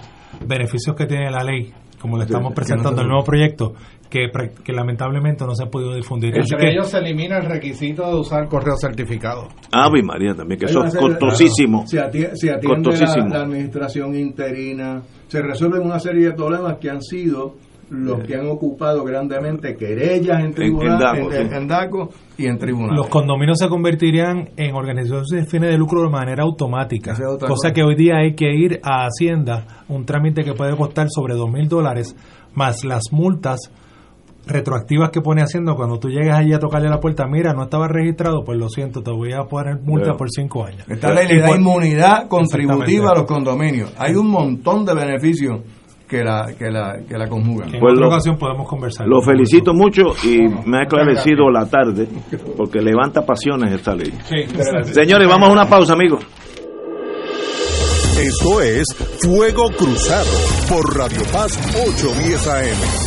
beneficios 0.46 0.96
que 0.96 1.06
tiene 1.06 1.30
la 1.30 1.44
ley 1.44 1.72
como 2.00 2.18
le 2.18 2.26
estamos 2.26 2.54
presentando 2.54 3.02
el 3.02 3.08
nuevo 3.08 3.24
proyecto, 3.24 3.74
que, 4.10 4.28
que, 4.64 4.74
lamentablemente 4.74 5.46
no 5.46 5.54
se 5.54 5.66
ha 5.66 5.68
podido 5.68 5.94
difundir. 5.96 6.34
Entre 6.38 6.72
ellos 6.72 6.90
se 6.90 6.98
elimina 6.98 7.38
el 7.38 7.46
requisito 7.46 8.08
de 8.08 8.16
usar 8.16 8.48
correo 8.48 8.76
certificado. 8.78 9.48
Ave 9.72 10.02
María 10.02 10.34
también, 10.34 10.60
que 10.60 10.66
eso 10.66 10.84
es 10.86 10.96
costosísimo. 10.96 11.86
Se 11.88 12.00
atiende, 12.00 12.36
se 12.36 12.52
atiende 12.52 12.92
la, 13.30 13.42
administración 13.42 14.16
interina, 14.16 15.02
se 15.28 15.42
resuelven 15.42 15.82
una 15.82 16.00
serie 16.00 16.28
de 16.28 16.34
problemas 16.34 16.78
que 16.80 16.90
han 16.90 17.02
sido 17.02 17.56
los 17.90 18.22
que 18.26 18.36
han 18.36 18.48
ocupado 18.48 19.04
grandemente 19.06 19.76
querellas 19.78 20.44
en 20.44 20.54
tribunal, 20.54 21.18
en, 21.32 21.68
DACO, 21.68 22.10
y 22.38 22.46
en 22.46 22.58
tribunales. 22.58 22.98
Los 22.98 23.08
condominios 23.08 23.60
se 23.60 23.70
convertirían 23.70 24.50
en 24.58 24.76
organizaciones 24.76 25.28
de 25.30 25.46
fines 25.46 25.72
de 25.72 25.78
lucro 25.78 26.02
de 26.02 26.10
manera 26.10 26.44
automática, 26.44 27.14
cosa, 27.14 27.48
cosa 27.48 27.72
que 27.72 27.84
hoy 27.84 27.96
día 27.96 28.18
hay 28.18 28.36
que 28.36 28.54
ir 28.54 28.82
a 28.84 29.06
Hacienda, 29.06 29.86
un 29.88 30.06
trámite 30.06 30.44
que 30.44 30.54
puede 30.54 30.76
costar 30.76 31.08
sobre 31.10 31.36
dos 31.36 31.50
mil 31.50 31.70
dólares, 31.70 32.16
más 32.54 32.84
las 32.84 33.04
multas 33.12 33.72
retroactivas 34.48 35.10
que 35.12 35.22
pone 35.22 35.42
haciendo 35.42 35.76
cuando 35.76 36.00
tú 36.00 36.10
llegas 36.10 36.40
allí 36.40 36.54
a 36.54 36.60
tocarle 36.60 36.90
la 36.90 37.00
puerta, 37.00 37.26
mira, 37.28 37.54
no 37.54 37.64
estaba 37.64 37.88
registrado, 37.88 38.44
pues 38.44 38.58
lo 38.58 38.70
siento, 38.70 39.02
te 39.02 39.12
voy 39.12 39.34
a 39.34 39.44
poner 39.44 39.80
multa 39.82 40.14
por 40.14 40.30
cinco 40.30 40.66
años. 40.66 40.88
Esta 40.88 41.14
ley 41.14 41.28
le 41.28 41.42
da 41.42 41.56
inmunidad 41.56 42.28
contributiva 42.28 43.12
a 43.12 43.16
los 43.16 43.26
condominios. 43.26 43.94
Hay 43.98 44.16
un 44.16 44.30
montón 44.30 44.86
de 44.86 44.94
beneficios 44.94 45.62
que 46.08 46.24
la, 46.24 46.54
que 46.58 46.72
la, 46.72 47.00
que 47.08 47.18
la 47.18 47.28
conjugan. 47.28 47.76
En 47.76 47.80
pues 47.80 47.94
otra 47.94 48.08
ocasión 48.08 48.38
podemos 48.38 48.68
conversar. 48.68 49.06
Lo 49.08 49.22
felicito 49.22 49.74
mucho 49.74 50.04
y 50.24 50.40
me 50.66 50.80
ha 50.80 50.84
esclarecido 50.84 51.50
la 51.52 51.66
tarde 51.66 52.08
porque 52.56 52.80
levanta 52.80 53.26
pasiones 53.26 53.74
esta 53.74 53.94
ley. 53.94 54.14
Señores, 54.84 55.28
vamos 55.28 55.50
a 55.50 55.52
una 55.52 55.66
pausa, 55.68 55.94
amigos. 55.94 56.26
Esto 58.20 58.62
es 58.62 58.86
Fuego 59.22 59.70
Cruzado 59.78 60.32
por 60.68 60.98
Radio 60.98 61.22
Paz 61.32 61.56
810 61.76 62.48
AM. 62.48 63.07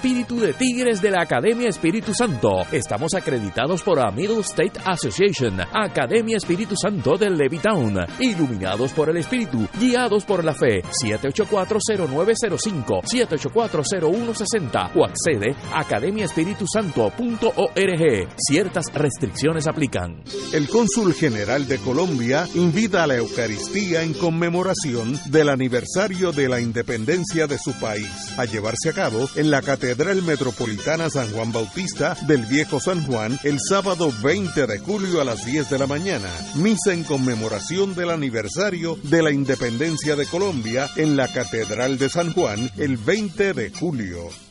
de 0.01 0.53
tigres 0.53 0.99
de 0.99 1.11
la 1.11 1.21
Academia 1.21 1.69
Espíritu 1.69 2.11
Santo. 2.11 2.61
Estamos 2.71 3.13
acreditados 3.13 3.83
por 3.83 3.99
la 3.99 4.09
Middle 4.09 4.39
State 4.39 4.79
Association, 4.83 5.61
Academia 5.71 6.37
Espíritu 6.37 6.75
Santo 6.75 7.19
de 7.19 7.29
Levittown, 7.29 7.99
iluminados 8.19 8.93
por 8.93 9.11
el 9.11 9.17
Espíritu, 9.17 9.67
guiados 9.79 10.25
por 10.25 10.43
la 10.43 10.55
fe. 10.55 10.81
7840905, 11.03 13.03
7840160 13.03 14.91
o 14.95 15.05
accede 15.05 15.55
a 15.71 15.81
academiaespiritusanto.org. 15.81 18.27
Ciertas 18.37 18.91
restricciones 18.95 19.67
aplican. 19.67 20.23
El 20.51 20.67
cónsul 20.67 21.13
general 21.13 21.67
de 21.67 21.77
Colombia 21.77 22.47
invita 22.55 23.03
a 23.03 23.07
la 23.07 23.17
Eucaristía 23.17 24.01
en 24.01 24.15
conmemoración 24.15 25.19
del 25.27 25.49
aniversario 25.49 26.31
de 26.31 26.49
la 26.49 26.59
independencia 26.59 27.45
de 27.45 27.59
su 27.59 27.73
país 27.73 28.09
a 28.37 28.45
llevarse 28.45 28.89
a 28.89 28.93
cabo 28.93 29.29
en 29.35 29.51
la 29.51 29.61
Catedral 29.61 29.90
Metropolitana 29.95 31.09
San 31.09 31.29
Juan 31.31 31.51
Bautista 31.51 32.15
del 32.25 32.45
Viejo 32.45 32.79
San 32.79 33.05
Juan 33.05 33.37
el 33.43 33.59
sábado 33.59 34.11
20 34.23 34.65
de 34.65 34.79
julio 34.79 35.21
a 35.21 35.25
las 35.25 35.45
10 35.45 35.69
de 35.69 35.79
la 35.79 35.87
mañana. 35.87 36.29
Misa 36.55 36.93
en 36.93 37.03
conmemoración 37.03 37.93
del 37.93 38.11
aniversario 38.11 38.97
de 39.03 39.21
la 39.21 39.31
independencia 39.31 40.15
de 40.15 40.25
Colombia 40.25 40.89
en 40.95 41.17
la 41.17 41.27
Catedral 41.27 41.97
de 41.97 42.09
San 42.09 42.33
Juan 42.33 42.71
el 42.77 42.97
20 42.97 43.53
de 43.53 43.69
julio. 43.69 44.50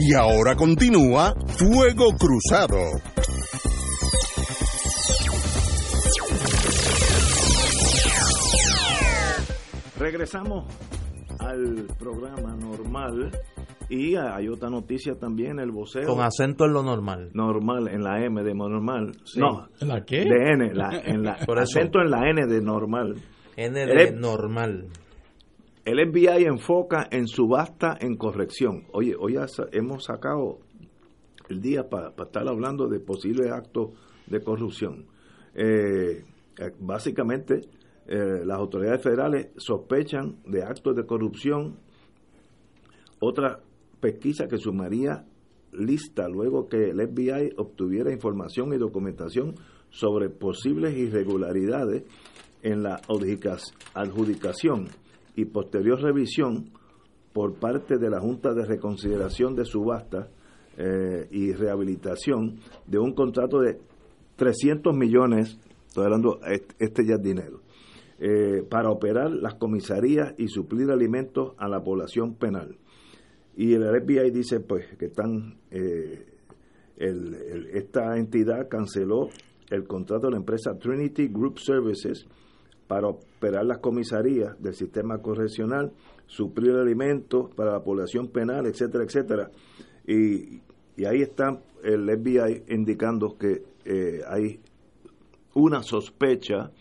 Y 0.00 0.14
ahora 0.14 0.56
continúa 0.56 1.34
Fuego 1.58 2.12
Cruzado. 2.16 2.78
Regresamos 9.98 10.64
al 11.40 11.86
programa 11.98 12.54
normal 12.56 13.30
y 13.88 14.14
hay 14.16 14.48
otra 14.48 14.70
noticia 14.70 15.14
también, 15.18 15.58
el 15.58 15.70
voceo. 15.72 16.06
Con 16.06 16.22
acento 16.22 16.64
en 16.64 16.72
lo 16.72 16.82
normal. 16.82 17.30
Normal, 17.34 17.88
en 17.88 18.02
la 18.02 18.24
M 18.24 18.42
de 18.42 18.54
normal. 18.54 19.12
No, 19.36 19.68
¿En 19.80 19.88
la 19.88 20.04
qué? 20.04 20.20
de 20.24 20.52
N, 20.54 20.74
la, 20.74 21.00
en 21.04 21.22
la, 21.24 21.36
Por 21.46 21.58
eso. 21.58 21.78
acento 21.78 22.00
en 22.00 22.10
la 22.10 22.28
N 22.30 22.46
de 22.46 22.60
normal. 22.62 23.16
N 23.56 23.82
El- 23.82 23.88
de 23.88 24.12
normal. 24.12 24.86
El 25.90 25.98
FBI 26.08 26.44
enfoca 26.44 27.08
en 27.10 27.26
subasta 27.26 27.98
en 28.00 28.16
corrección. 28.16 28.84
Oye, 28.92 29.16
hoy 29.18 29.34
hemos 29.72 30.04
sacado 30.04 30.60
el 31.48 31.60
día 31.60 31.88
para 31.90 32.10
estar 32.10 32.46
hablando 32.46 32.86
de 32.86 33.00
posibles 33.00 33.50
actos 33.50 33.90
de 34.28 34.40
corrupción. 34.40 35.06
Eh, 35.52 36.22
eh, 36.58 36.70
básicamente, 36.78 37.62
eh, 38.06 38.42
las 38.44 38.56
autoridades 38.56 39.02
federales 39.02 39.48
sospechan 39.56 40.36
de 40.46 40.62
actos 40.62 40.94
de 40.94 41.04
corrupción. 41.06 41.80
Otra 43.18 43.58
pesquisa 43.98 44.46
que 44.46 44.58
sumaría 44.58 45.26
lista 45.72 46.28
luego 46.28 46.68
que 46.68 46.90
el 46.90 47.00
FBI 47.00 47.54
obtuviera 47.56 48.12
información 48.12 48.72
y 48.72 48.78
documentación 48.78 49.56
sobre 49.88 50.28
posibles 50.30 50.96
irregularidades 50.96 52.04
en 52.62 52.84
la 52.84 53.00
adjudicación 53.94 54.86
y 55.40 55.44
posterior 55.46 56.00
revisión 56.00 56.70
por 57.32 57.54
parte 57.54 57.98
de 57.98 58.10
la 58.10 58.20
Junta 58.20 58.52
de 58.54 58.64
Reconsideración 58.64 59.54
de 59.54 59.64
Subasta 59.64 60.28
eh, 60.76 61.26
y 61.30 61.52
Rehabilitación 61.52 62.58
de 62.86 62.98
un 62.98 63.14
contrato 63.14 63.60
de 63.60 63.78
300 64.36 64.96
millones, 64.96 65.58
estoy 65.86 66.04
hablando, 66.04 66.40
est- 66.46 66.72
este 66.78 67.04
ya 67.06 67.16
dinero, 67.18 67.60
eh, 68.18 68.64
para 68.68 68.90
operar 68.90 69.30
las 69.30 69.54
comisarías 69.54 70.34
y 70.38 70.48
suplir 70.48 70.90
alimentos 70.90 71.52
a 71.58 71.68
la 71.68 71.82
población 71.82 72.34
penal. 72.34 72.76
Y 73.56 73.74
el 73.74 73.82
FBI 73.84 74.30
dice 74.30 74.60
pues 74.60 74.86
que 74.98 75.06
están 75.06 75.56
eh, 75.70 76.26
el- 76.96 77.68
esta 77.74 78.16
entidad 78.16 78.68
canceló 78.68 79.28
el 79.70 79.84
contrato 79.86 80.26
de 80.26 80.32
la 80.32 80.38
empresa 80.38 80.78
Trinity 80.78 81.28
Group 81.28 81.58
Services 81.60 82.26
para 82.90 83.06
operar 83.06 83.64
las 83.64 83.78
comisarías 83.78 84.60
del 84.60 84.74
sistema 84.74 85.18
correccional, 85.18 85.92
suplir 86.26 86.72
alimentos 86.72 87.54
para 87.54 87.70
la 87.70 87.84
población 87.84 88.26
penal, 88.26 88.66
etcétera, 88.66 89.04
etcétera. 89.04 89.50
Y, 90.08 90.60
y 90.96 91.04
ahí 91.04 91.22
está 91.22 91.56
el 91.84 92.10
FBI 92.10 92.64
indicando 92.74 93.38
que 93.38 93.62
eh, 93.84 94.22
hay 94.26 94.58
una 95.54 95.84
sospecha 95.84 96.72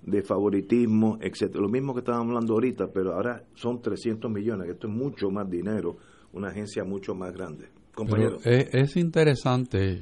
de 0.00 0.22
favoritismo, 0.22 1.18
etcétera. 1.20 1.60
Lo 1.60 1.68
mismo 1.68 1.92
que 1.92 1.98
estábamos 1.98 2.28
hablando 2.28 2.54
ahorita, 2.54 2.86
pero 2.90 3.12
ahora 3.12 3.44
son 3.52 3.82
300 3.82 4.30
millones, 4.30 4.64
que 4.64 4.72
esto 4.72 4.86
es 4.86 4.94
mucho 4.94 5.30
más 5.30 5.50
dinero, 5.50 5.98
una 6.32 6.48
agencia 6.48 6.84
mucho 6.84 7.14
más 7.14 7.34
grande. 7.34 7.66
Compañero. 7.94 8.38
Es 8.44 8.96
interesante 8.96 10.00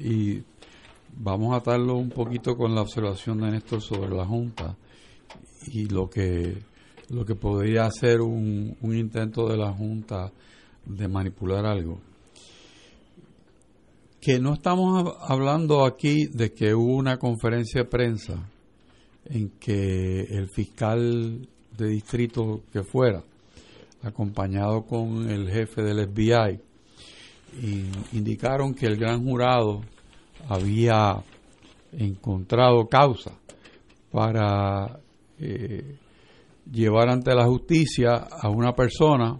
y 0.00 0.42
vamos 1.20 1.52
a 1.54 1.58
atarlo 1.58 1.96
un 1.96 2.10
poquito 2.10 2.56
con 2.56 2.74
la 2.74 2.82
observación 2.82 3.40
de 3.40 3.50
Néstor 3.50 3.82
sobre 3.82 4.14
la 4.14 4.24
Junta 4.24 4.76
y 5.72 5.86
lo 5.86 6.08
que 6.08 6.56
lo 7.10 7.24
que 7.24 7.34
podría 7.34 7.90
ser 7.90 8.20
un, 8.20 8.76
un 8.82 8.94
intento 8.96 9.48
de 9.48 9.56
la 9.56 9.72
Junta 9.72 10.30
de 10.84 11.08
manipular 11.08 11.64
algo. 11.64 11.98
Que 14.20 14.38
no 14.38 14.52
estamos 14.54 15.02
hab- 15.02 15.16
hablando 15.22 15.86
aquí 15.86 16.26
de 16.26 16.52
que 16.52 16.74
hubo 16.74 16.94
una 16.96 17.16
conferencia 17.18 17.82
de 17.82 17.88
prensa 17.88 18.50
en 19.24 19.48
que 19.58 20.20
el 20.22 20.48
fiscal 20.50 21.48
de 21.78 21.88
distrito 21.88 22.60
que 22.72 22.82
fuera, 22.82 23.22
acompañado 24.02 24.82
con 24.84 25.30
el 25.30 25.48
jefe 25.48 25.82
del 25.82 26.08
FBI, 26.08 26.60
indicaron 28.12 28.74
que 28.74 28.84
el 28.86 28.96
gran 28.98 29.24
jurado 29.24 29.80
había 30.48 31.22
encontrado 31.92 32.86
causa 32.88 33.32
para 34.10 35.00
eh, 35.38 35.96
llevar 36.70 37.08
ante 37.08 37.34
la 37.34 37.46
justicia 37.46 38.14
a 38.30 38.48
una 38.50 38.72
persona 38.72 39.38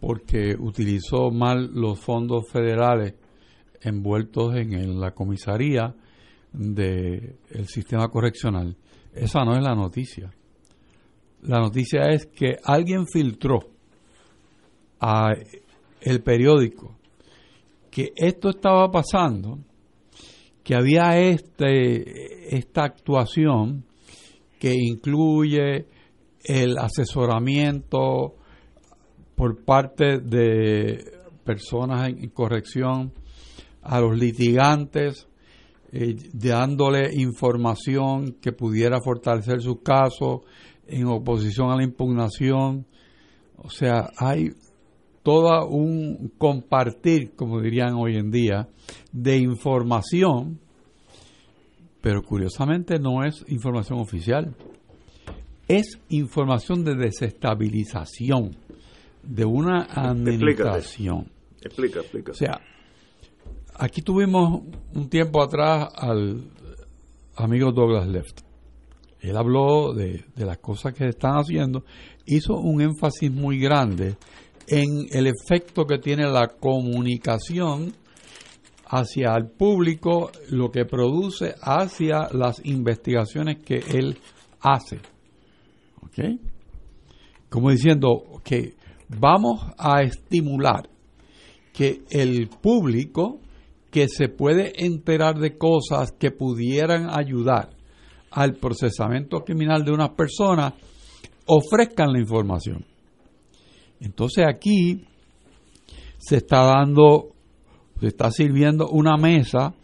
porque 0.00 0.54
utilizó 0.58 1.30
mal 1.30 1.70
los 1.72 1.98
fondos 1.98 2.48
federales 2.50 3.14
envueltos 3.80 4.54
en 4.54 5.00
la 5.00 5.12
comisaría 5.12 5.94
del 6.52 7.66
sistema 7.66 8.08
correccional. 8.08 8.76
Esa 9.12 9.44
no 9.44 9.56
es 9.56 9.62
la 9.62 9.74
noticia. 9.74 10.32
La 11.42 11.60
noticia 11.60 12.08
es 12.10 12.26
que 12.26 12.58
alguien 12.64 13.06
filtró 13.06 13.60
a 15.00 15.34
el 16.00 16.22
periódico 16.22 16.96
que 17.90 18.12
esto 18.14 18.50
estaba 18.50 18.90
pasando, 18.90 19.58
que 20.68 20.74
había 20.74 21.18
este 21.18 22.54
esta 22.54 22.84
actuación 22.84 23.86
que 24.60 24.74
incluye 24.74 25.86
el 26.44 26.76
asesoramiento 26.76 28.34
por 29.34 29.64
parte 29.64 30.18
de 30.18 30.98
personas 31.42 32.08
en 32.10 32.28
corrección 32.28 33.14
a 33.80 33.98
los 33.98 34.18
litigantes, 34.18 35.26
eh, 35.90 36.14
dándole 36.34 37.14
información 37.14 38.32
que 38.32 38.52
pudiera 38.52 39.00
fortalecer 39.00 39.62
su 39.62 39.80
caso 39.80 40.42
en 40.86 41.06
oposición 41.06 41.70
a 41.70 41.76
la 41.76 41.84
impugnación. 41.84 42.86
O 43.56 43.70
sea, 43.70 44.10
hay 44.18 44.50
todo 45.22 45.66
un 45.66 46.32
compartir, 46.38 47.32
como 47.34 47.60
dirían 47.60 47.94
hoy 47.94 48.16
en 48.16 48.30
día, 48.30 48.68
de 49.12 49.38
información, 49.38 50.58
pero 52.00 52.22
curiosamente 52.22 52.98
no 52.98 53.24
es 53.24 53.44
información 53.48 53.98
oficial, 53.98 54.54
es 55.66 55.98
información 56.08 56.84
de 56.84 56.94
desestabilización 56.94 58.56
de 59.22 59.44
una 59.44 59.86
administración. 59.90 61.30
Explica, 61.60 62.00
explica. 62.00 62.32
O 62.32 62.34
sea, 62.34 62.60
aquí 63.74 64.00
tuvimos 64.00 64.62
un 64.94 65.08
tiempo 65.08 65.42
atrás 65.42 65.88
al 65.94 66.44
amigo 67.36 67.72
Douglas 67.72 68.08
Left. 68.08 68.40
Él 69.20 69.36
habló 69.36 69.92
de, 69.92 70.24
de 70.34 70.46
las 70.46 70.58
cosas 70.58 70.94
que 70.94 71.08
están 71.08 71.32
haciendo, 71.34 71.84
hizo 72.24 72.54
un 72.56 72.80
énfasis 72.80 73.30
muy 73.30 73.58
grande 73.58 74.16
en 74.68 75.06
el 75.10 75.26
efecto 75.26 75.86
que 75.86 75.98
tiene 75.98 76.30
la 76.30 76.48
comunicación 76.48 77.94
hacia 78.86 79.34
el 79.36 79.48
público, 79.48 80.30
lo 80.50 80.70
que 80.70 80.84
produce 80.84 81.54
hacia 81.60 82.28
las 82.32 82.64
investigaciones 82.64 83.58
que 83.64 83.76
él 83.76 84.18
hace. 84.60 84.98
¿Ok? 86.02 86.40
Como 87.50 87.70
diciendo 87.70 88.40
que 88.44 88.74
vamos 89.08 89.60
a 89.78 90.02
estimular 90.02 90.88
que 91.72 92.02
el 92.10 92.48
público 92.48 93.40
que 93.90 94.08
se 94.08 94.28
puede 94.28 94.84
enterar 94.84 95.38
de 95.38 95.56
cosas 95.56 96.12
que 96.12 96.30
pudieran 96.30 97.08
ayudar 97.10 97.70
al 98.30 98.56
procesamiento 98.56 99.44
criminal 99.44 99.84
de 99.84 99.92
una 99.92 100.14
persona 100.14 100.74
ofrezcan 101.46 102.12
la 102.12 102.20
información. 102.20 102.84
Entonces 104.00 104.44
aquí 104.46 105.04
se 106.18 106.36
está 106.36 106.62
dando, 106.64 107.28
se 108.00 108.08
está 108.08 108.30
sirviendo 108.30 108.88
una 108.88 109.16
mesa 109.16 109.74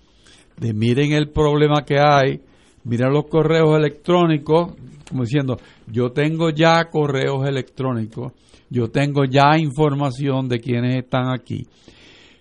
de 0.57 0.73
miren 0.73 1.13
el 1.13 1.31
problema 1.31 1.85
que 1.85 1.99
hay, 1.99 2.41
miren 2.85 3.13
los 3.13 3.27
correos 3.27 3.77
electrónicos, 3.77 4.75
como 5.09 5.23
diciendo, 5.23 5.57
yo 5.87 6.11
tengo 6.11 6.51
ya 6.51 6.85
correos 6.91 7.47
electrónicos, 7.47 8.33
yo 8.71 8.89
tengo 8.89 9.25
ya 9.25 9.59
información 9.59 10.49
de 10.49 10.61
quienes 10.61 10.97
están 10.97 11.33
aquí. 11.33 11.67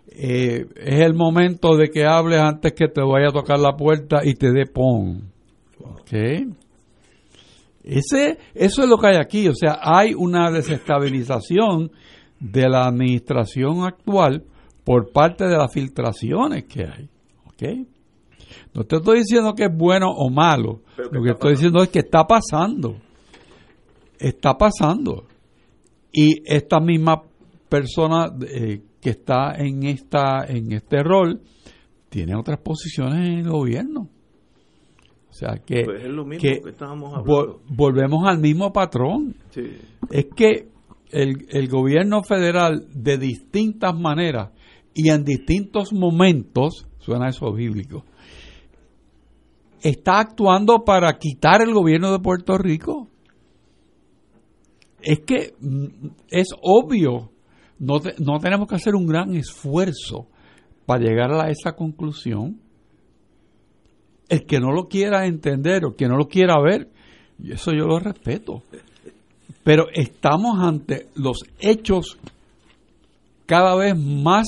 Eh, 0.07 0.67
es 0.75 0.99
el 0.99 1.15
momento 1.15 1.75
de 1.75 1.89
que 1.89 2.05
hables 2.05 2.39
antes 2.39 2.73
que 2.73 2.87
te 2.87 3.01
vaya 3.01 3.29
a 3.29 3.31
tocar 3.31 3.59
la 3.59 3.75
puerta 3.75 4.19
y 4.23 4.35
te 4.35 4.51
dé 4.51 4.65
pon. 4.65 5.31
¿Ok? 5.79 6.13
Ese, 7.83 8.37
eso 8.53 8.83
es 8.83 8.89
lo 8.89 8.97
que 8.97 9.07
hay 9.07 9.17
aquí, 9.17 9.47
o 9.47 9.55
sea, 9.55 9.79
hay 9.81 10.13
una 10.13 10.49
desestabilización 10.51 11.91
de 12.39 12.69
la 12.69 12.85
administración 12.85 13.83
actual 13.83 14.45
por 14.83 15.11
parte 15.11 15.45
de 15.45 15.57
las 15.57 15.71
filtraciones 15.71 16.65
que 16.65 16.85
hay. 16.85 17.09
¿ok? 17.45 17.87
No 18.73 18.83
te 18.83 18.97
estoy 18.97 19.19
diciendo 19.19 19.53
que 19.53 19.65
es 19.65 19.75
bueno 19.75 20.07
o 20.09 20.29
malo, 20.29 20.81
lo 21.11 21.23
que 21.23 21.31
estoy 21.31 21.51
diciendo 21.51 21.83
es 21.83 21.89
que 21.89 21.99
está 21.99 22.25
pasando. 22.25 22.95
Está 24.17 24.57
pasando. 24.57 25.25
Y 26.11 26.41
esta 26.45 26.79
misma 26.79 27.21
persona 27.69 28.31
eh, 28.47 28.81
que 29.01 29.09
está 29.09 29.55
en, 29.57 29.83
esta, 29.83 30.45
en 30.47 30.71
este 30.71 31.03
rol 31.03 31.41
tiene 32.09 32.35
otras 32.35 32.59
posiciones 32.59 33.27
en 33.27 33.39
el 33.39 33.49
gobierno. 33.49 34.09
O 35.33 35.35
sea 35.35 35.55
que, 35.65 35.83
pues 35.83 36.05
volvemos 37.67 38.27
al 38.27 38.37
mismo 38.37 38.71
patrón. 38.71 39.35
Es 40.11 40.27
que 40.35 40.67
el, 41.09 41.47
el 41.49 41.69
gobierno 41.69 42.21
federal 42.21 42.85
de 42.93 43.17
distintas 43.17 43.99
maneras 43.99 44.51
y 44.93 45.09
en 45.09 45.23
distintos 45.23 45.91
momentos, 45.91 46.85
suena 46.99 47.29
eso 47.29 47.51
bíblico, 47.51 48.05
está 49.81 50.19
actuando 50.19 50.83
para 50.85 51.17
quitar 51.17 51.63
el 51.63 51.73
gobierno 51.73 52.11
de 52.11 52.19
Puerto 52.19 52.55
Rico. 52.59 53.07
Es 55.01 55.21
que 55.21 55.55
mm, 55.59 56.09
es 56.29 56.49
obvio, 56.61 57.31
no, 57.79 57.95
no 58.19 58.37
tenemos 58.37 58.67
que 58.67 58.75
hacer 58.75 58.93
un 58.93 59.07
gran 59.07 59.35
esfuerzo 59.35 60.27
para 60.85 61.03
llegar 61.03 61.31
a 61.31 61.49
esa 61.49 61.71
conclusión 61.71 62.61
el 64.33 64.45
que 64.45 64.59
no 64.59 64.71
lo 64.71 64.87
quiera 64.87 65.25
entender 65.27 65.85
o 65.85 65.95
que 65.95 66.07
no 66.07 66.17
lo 66.17 66.27
quiera 66.27 66.59
ver, 66.59 66.89
eso 67.43 67.71
yo 67.71 67.85
lo 67.85 67.99
respeto. 67.99 68.63
Pero 69.63 69.85
estamos 69.93 70.59
ante 70.59 71.07
los 71.15 71.43
hechos 71.59 72.17
cada 73.45 73.75
vez 73.75 73.97
más 73.97 74.47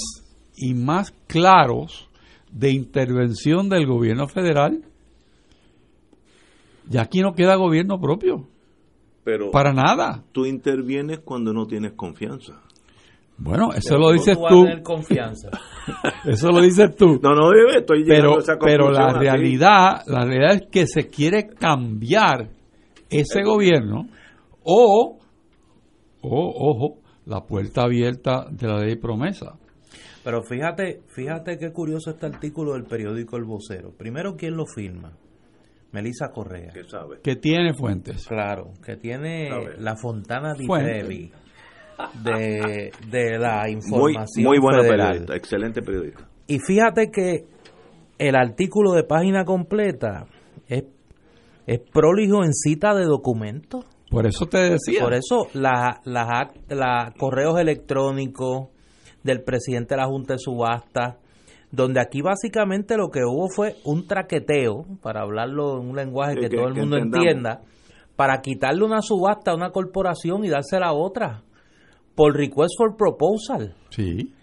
y 0.58 0.74
más 0.74 1.12
claros 1.28 2.10
de 2.52 2.72
intervención 2.72 3.70
del 3.70 3.86
gobierno 3.86 4.28
federal. 4.28 4.84
Y 6.90 6.98
aquí 6.98 7.20
no 7.20 7.34
queda 7.34 7.56
gobierno 7.56 8.00
propio. 8.00 8.48
Pero 9.24 9.52
para 9.52 9.74
nada. 9.74 10.24
Tú 10.32 10.46
intervienes 10.46 11.20
cuando 11.20 11.54
no 11.54 11.68
tienes 11.68 11.94
confianza. 11.94 12.62
Bueno, 13.38 13.74
eso 13.74 13.98
lo 13.98 14.12
dices 14.12 14.38
tú. 14.50 14.66
confianza. 14.84 15.50
eso 16.26 16.50
lo 16.52 16.62
dices 16.62 16.96
tú. 16.96 17.20
No, 17.22 17.34
no, 17.34 17.52
estoy 17.76 18.06
pero, 18.06 18.38
pero 18.60 18.92
la 18.92 19.14
realidad, 19.14 20.04
la 20.08 20.26
realidad 20.26 20.54
es 20.54 20.68
que 20.72 20.88
se 20.88 21.08
quiere 21.10 21.48
cambiar 21.48 22.50
ese 23.10 23.44
gobierno 23.44 24.08
o, 24.64 25.20
o, 26.22 26.70
ojo, 26.72 27.02
la 27.26 27.42
puerta 27.42 27.84
abierta 27.84 28.46
de 28.50 28.68
la 28.68 28.80
ley 28.80 28.96
promesa. 28.96 29.58
Pero 30.24 30.42
fíjate, 30.42 31.02
fíjate 31.08 31.58
qué 31.58 31.72
curioso 31.72 32.12
este 32.12 32.26
artículo 32.26 32.74
del 32.74 32.86
periódico 32.86 33.38
El 33.38 33.44
Vocero. 33.44 33.92
Primero, 33.96 34.36
¿quién 34.36 34.56
lo 34.56 34.66
firma? 34.66 35.12
Melissa 35.92 36.30
Correa. 36.32 36.72
¿Qué 36.74 36.84
sabe? 36.84 37.20
Que 37.22 37.36
tiene 37.36 37.74
fuentes. 37.74 38.26
Claro, 38.28 38.74
que 38.84 38.96
tiene 38.98 39.50
la 39.78 39.96
Fontana 39.96 40.54
di 40.54 40.66
Trevi 40.68 41.32
de, 42.24 42.92
de 43.10 43.38
la 43.38 43.70
información. 43.70 44.46
Muy, 44.46 44.58
muy 44.58 44.60
buena 44.60 44.82
periodista, 44.82 45.36
excelente 45.36 45.82
periodista. 45.82 46.28
Y 46.48 46.60
fíjate 46.60 47.10
que 47.10 47.46
el 48.18 48.36
artículo 48.36 48.94
de 48.94 49.04
página 49.04 49.46
completa 49.46 50.26
es, 50.68 50.84
es 51.66 51.80
prolijo 51.92 52.44
en 52.44 52.54
cita 52.54 52.94
de 52.94 53.06
documentos. 53.06 53.86
Por 54.10 54.28
eso 54.28 54.46
te 54.46 54.58
decía. 54.70 55.02
Por 55.02 55.14
eso 55.14 55.48
la, 55.54 56.02
la, 56.06 57.14
correos 57.18 57.60
electrónicos 57.60 58.70
del 59.24 59.44
presidente 59.44 59.96
de 59.96 60.02
la 60.02 60.08
Junta 60.08 60.34
de 60.34 60.40
Subasta, 60.40 61.18
donde 61.72 62.00
aquí 62.00 62.22
básicamente 62.22 62.96
lo 62.96 63.10
que 63.10 63.22
hubo 63.26 63.50
fue 63.50 63.76
un 63.84 64.06
traqueteo, 64.08 64.86
para 65.02 65.22
hablarlo 65.22 65.82
en 65.82 65.90
un 65.90 65.96
lenguaje 65.96 66.36
que, 66.36 66.50
todo 66.50 66.68
el 66.68 66.76
mundo 66.76 66.98
entienda, 66.98 67.62
para 68.16 68.40
quitarle 68.42 68.86
una 68.86 69.02
subasta 69.02 69.52
a 69.52 69.56
una 69.56 69.72
corporación 69.72 70.46
y 70.46 70.50
dársela 70.50 70.88
a 70.88 70.94
otra 70.94 71.45
por 72.16 72.36
request 72.36 72.74
for 72.78 72.96
proposal. 72.96 73.76
Sí. 73.90 74.34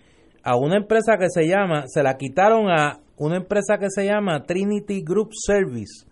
A 0.44 0.57
una 0.57 0.77
empresa 0.77 1.16
que 1.19 1.28
se 1.28 1.47
llama, 1.47 1.85
se 1.86 2.03
la 2.03 2.16
quitaron 2.16 2.69
a 2.70 3.01
una 3.16 3.36
empresa 3.36 3.78
que 3.78 3.89
se 3.89 4.05
llama 4.05 4.44
Trinity 4.44 5.03
Group 5.03 5.31
Service. 5.32 6.07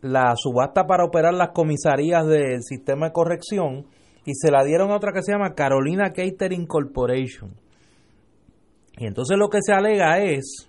La 0.00 0.34
subasta 0.36 0.86
para 0.86 1.04
operar 1.04 1.34
las 1.34 1.50
comisarías 1.50 2.26
del 2.26 2.62
sistema 2.62 3.06
de 3.06 3.12
corrección 3.12 3.86
y 4.24 4.34
se 4.34 4.50
la 4.50 4.62
dieron 4.64 4.90
a 4.90 4.96
otra 4.96 5.12
que 5.12 5.22
se 5.22 5.32
llama 5.32 5.54
Carolina 5.54 6.12
Catering 6.12 6.66
Corporation. 6.66 7.54
Y 8.96 9.06
entonces 9.06 9.38
lo 9.38 9.48
que 9.48 9.62
se 9.62 9.72
alega 9.72 10.18
es 10.22 10.68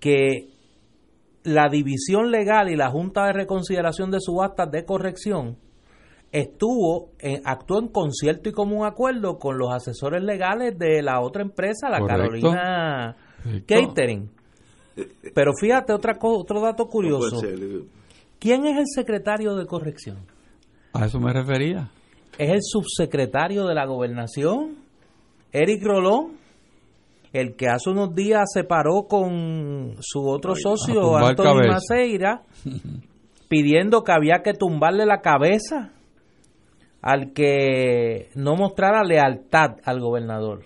que 0.00 0.48
la 1.42 1.68
división 1.68 2.30
legal 2.30 2.68
y 2.68 2.76
la 2.76 2.90
Junta 2.90 3.26
de 3.26 3.32
Reconsideración 3.32 4.10
de 4.10 4.20
Subastas 4.20 4.70
de 4.70 4.84
Corrección 4.84 5.56
estuvo, 6.40 7.12
en, 7.18 7.40
actuó 7.44 7.78
en 7.80 7.88
concierto 7.88 8.48
y 8.48 8.52
común 8.52 8.86
acuerdo 8.86 9.38
con 9.38 9.56
los 9.56 9.72
asesores 9.72 10.22
legales 10.22 10.78
de 10.78 11.02
la 11.02 11.20
otra 11.20 11.42
empresa, 11.42 11.88
la 11.88 12.04
Carolina 12.06 13.16
Catering. 13.66 14.30
Pero 15.34 15.52
fíjate, 15.58 15.92
otra 15.92 16.16
otro 16.20 16.60
dato 16.60 16.86
curioso. 16.86 17.40
¿Quién 18.38 18.66
es 18.66 18.78
el 18.78 18.86
secretario 18.86 19.54
de 19.54 19.66
corrección? 19.66 20.18
A 20.92 21.06
eso 21.06 21.18
me 21.18 21.32
refería. 21.32 21.90
Es 22.38 22.50
el 22.50 22.60
subsecretario 22.62 23.64
de 23.64 23.74
la 23.74 23.86
gobernación, 23.86 24.76
Eric 25.52 25.82
Rolón, 25.82 26.36
el 27.32 27.56
que 27.56 27.68
hace 27.68 27.90
unos 27.90 28.14
días 28.14 28.44
se 28.52 28.64
paró 28.64 29.06
con 29.08 29.96
su 30.00 30.28
otro 30.28 30.54
socio, 30.54 31.16
Antonio 31.16 31.62
Maceira, 31.66 32.42
pidiendo 33.48 34.04
que 34.04 34.12
había 34.12 34.42
que 34.42 34.52
tumbarle 34.52 35.06
la 35.06 35.22
cabeza 35.22 35.92
al 37.06 37.32
que 37.32 38.30
no 38.34 38.56
mostrara 38.56 39.04
lealtad 39.04 39.76
al 39.84 40.00
gobernador. 40.00 40.64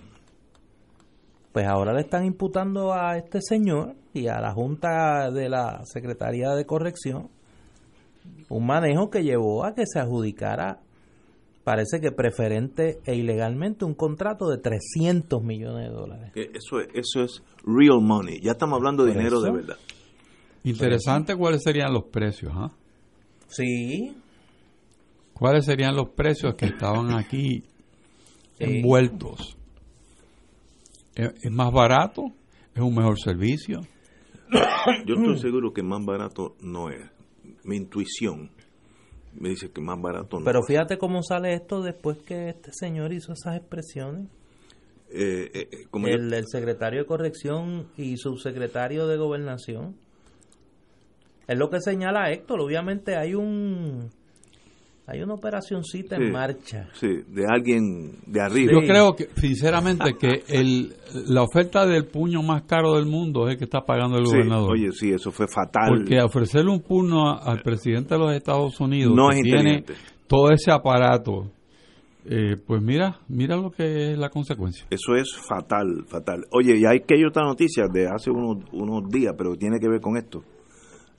Pues 1.52 1.66
ahora 1.66 1.92
le 1.92 2.00
están 2.00 2.24
imputando 2.24 2.94
a 2.94 3.18
este 3.18 3.40
señor 3.42 3.94
y 4.14 4.28
a 4.28 4.40
la 4.40 4.54
Junta 4.54 5.30
de 5.30 5.50
la 5.50 5.82
Secretaría 5.84 6.52
de 6.54 6.64
Corrección 6.64 7.28
un 8.48 8.66
manejo 8.66 9.10
que 9.10 9.22
llevó 9.22 9.66
a 9.66 9.74
que 9.74 9.82
se 9.84 10.00
adjudicara, 10.00 10.80
parece 11.62 12.00
que 12.00 12.10
preferente 12.10 13.00
e 13.04 13.16
ilegalmente, 13.16 13.84
un 13.84 13.94
contrato 13.94 14.48
de 14.48 14.56
300 14.56 15.42
millones 15.42 15.90
de 15.90 15.94
dólares. 15.94 16.32
Eso 16.34 16.80
es, 16.80 16.88
eso 16.94 17.22
es 17.22 17.42
real 17.66 18.00
money, 18.00 18.40
ya 18.40 18.52
estamos 18.52 18.78
hablando 18.78 19.04
de 19.04 19.12
dinero 19.12 19.42
de 19.42 19.52
verdad. 19.52 19.76
Interesante 20.64 21.36
cuáles 21.36 21.62
serían 21.62 21.92
los 21.92 22.04
precios, 22.04 22.50
¿ah? 22.56 22.72
Sí. 23.46 24.16
¿Cuáles 25.40 25.64
serían 25.64 25.96
los 25.96 26.10
precios 26.10 26.54
que 26.54 26.66
estaban 26.66 27.14
aquí 27.14 27.64
envueltos? 28.58 29.56
¿Es 31.14 31.50
más 31.50 31.72
barato? 31.72 32.24
¿Es 32.74 32.82
un 32.82 32.94
mejor 32.94 33.18
servicio? 33.18 33.80
Yo 35.06 35.14
estoy 35.14 35.38
seguro 35.38 35.72
que 35.72 35.82
más 35.82 36.04
barato 36.04 36.56
no 36.60 36.90
es. 36.90 37.10
Mi 37.64 37.78
intuición 37.78 38.50
me 39.32 39.48
dice 39.48 39.72
que 39.72 39.80
más 39.80 39.98
barato 39.98 40.38
no 40.38 40.44
Pero 40.44 40.62
fíjate 40.62 40.98
cómo 40.98 41.22
sale 41.22 41.54
esto 41.54 41.80
después 41.80 42.18
que 42.18 42.50
este 42.50 42.70
señor 42.74 43.14
hizo 43.14 43.32
esas 43.32 43.56
expresiones. 43.56 44.28
Eh, 45.08 45.50
eh, 45.54 45.68
eh, 45.72 45.86
el, 46.04 46.34
el, 46.34 46.44
secretario 46.48 47.00
de 47.00 47.06
corrección 47.06 47.88
y 47.96 48.18
subsecretario 48.18 49.06
de 49.06 49.16
gobernación. 49.16 49.96
Es 51.48 51.56
lo 51.56 51.70
que 51.70 51.80
señala 51.80 52.30
Héctor. 52.30 52.60
Obviamente 52.60 53.16
hay 53.16 53.34
un 53.34 54.10
hay 55.10 55.22
una 55.22 55.34
operacioncita 55.34 56.16
en 56.16 56.30
marcha. 56.30 56.88
Sí, 56.92 57.08
de 57.26 57.44
alguien 57.48 58.12
de 58.26 58.40
arriba. 58.40 58.72
Yo 58.72 58.86
creo 58.86 59.16
que, 59.16 59.28
sinceramente, 59.34 60.14
que 60.14 60.44
el, 60.48 60.94
la 61.28 61.42
oferta 61.42 61.84
del 61.84 62.06
puño 62.06 62.42
más 62.42 62.62
caro 62.62 62.94
del 62.94 63.06
mundo 63.06 63.48
es 63.48 63.54
el 63.54 63.58
que 63.58 63.64
está 63.64 63.80
pagando 63.80 64.18
el 64.18 64.24
gobernador. 64.24 64.70
Oye, 64.72 64.92
sí, 64.92 65.10
eso 65.10 65.32
fue 65.32 65.48
fatal. 65.48 65.88
Porque 65.88 66.20
ofrecerle 66.22 66.70
un 66.70 66.80
puño 66.80 67.36
al 67.40 67.60
presidente 67.62 68.14
de 68.14 68.20
los 68.20 68.32
Estados 68.32 68.78
Unidos, 68.80 69.12
no 69.16 69.30
que 69.30 69.42
tiene 69.42 69.84
todo 70.28 70.50
ese 70.52 70.70
aparato, 70.70 71.50
eh, 72.24 72.56
pues 72.64 72.80
mira, 72.80 73.18
mira 73.26 73.56
lo 73.56 73.72
que 73.72 74.12
es 74.12 74.18
la 74.18 74.28
consecuencia. 74.28 74.86
Eso 74.90 75.16
es 75.16 75.36
fatal, 75.36 76.04
fatal. 76.06 76.44
Oye, 76.52 76.78
y 76.78 76.84
hay 76.84 77.00
que 77.00 77.14
hay 77.14 77.24
otra 77.24 77.42
noticia 77.42 77.86
de 77.92 78.06
hace 78.06 78.30
unos, 78.30 78.64
unos 78.72 79.10
días, 79.10 79.34
pero 79.36 79.56
tiene 79.56 79.80
que 79.80 79.88
ver 79.88 80.00
con 80.00 80.16
esto. 80.16 80.44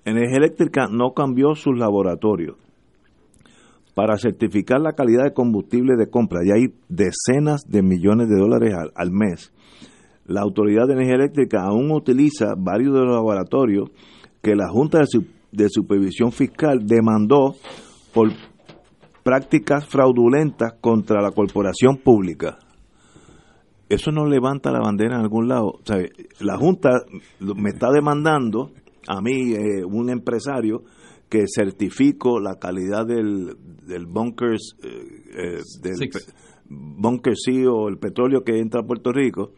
Energía 0.05 0.37
Eléctrica 0.37 0.87
no 0.89 1.11
cambió 1.13 1.55
sus 1.55 1.77
laboratorios 1.77 2.55
para 4.01 4.17
certificar 4.17 4.81
la 4.81 4.93
calidad 4.93 5.25
de 5.25 5.33
combustible 5.33 5.95
de 5.95 6.09
compra. 6.09 6.39
Y 6.43 6.49
hay 6.49 6.73
decenas 6.89 7.69
de 7.69 7.83
millones 7.83 8.29
de 8.29 8.35
dólares 8.35 8.73
al, 8.95 9.11
mes. 9.11 9.53
La 10.25 10.41
Autoridad 10.41 10.87
de 10.87 10.93
Energía 10.93 11.17
Eléctrica 11.17 11.61
aún 11.61 11.91
utiliza 11.91 12.55
varios 12.57 12.95
de 12.95 13.01
los 13.01 13.13
laboratorios 13.13 13.91
que 14.41 14.55
la 14.55 14.69
Junta 14.69 15.01
de, 15.51 15.69
Supervisión 15.69 16.31
Fiscal 16.31 16.79
demandó 16.83 17.53
por 18.11 18.31
prácticas 19.21 19.85
fraudulentas 19.85 20.73
contra 20.81 21.21
la 21.21 21.29
corporación 21.29 21.97
pública. 21.97 22.57
Eso 23.87 24.11
no 24.11 24.25
levanta 24.25 24.71
la 24.71 24.79
bandera 24.79 25.17
en 25.17 25.21
algún 25.21 25.47
lado. 25.47 25.73
la 26.39 26.57
Junta 26.57 26.89
me 27.39 27.69
está 27.69 27.91
demandando 27.91 28.71
a 29.07 29.21
mí, 29.21 29.53
eh, 29.53 29.85
un 29.85 30.09
empresario, 30.09 30.81
que 31.31 31.45
certifico 31.47 32.41
la 32.41 32.59
calidad 32.59 33.05
del, 33.07 33.55
del 33.87 34.05
bunkers, 34.05 34.75
eh, 34.83 35.23
eh, 35.33 35.61
del 35.81 36.09
bunker 36.67 37.35
C 37.37 37.65
o 37.67 37.87
el 37.87 37.97
petróleo 37.97 38.43
que 38.43 38.59
entra 38.59 38.81
a 38.81 38.85
Puerto 38.85 39.13
Rico. 39.13 39.53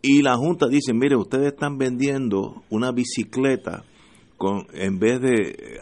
Y 0.00 0.22
la 0.22 0.36
Junta 0.36 0.66
dice, 0.66 0.94
mire, 0.94 1.16
ustedes 1.16 1.48
están 1.48 1.76
vendiendo 1.76 2.62
una 2.70 2.92
bicicleta 2.92 3.84
con 4.38 4.66
en 4.72 4.98
vez 4.98 5.20
de... 5.20 5.78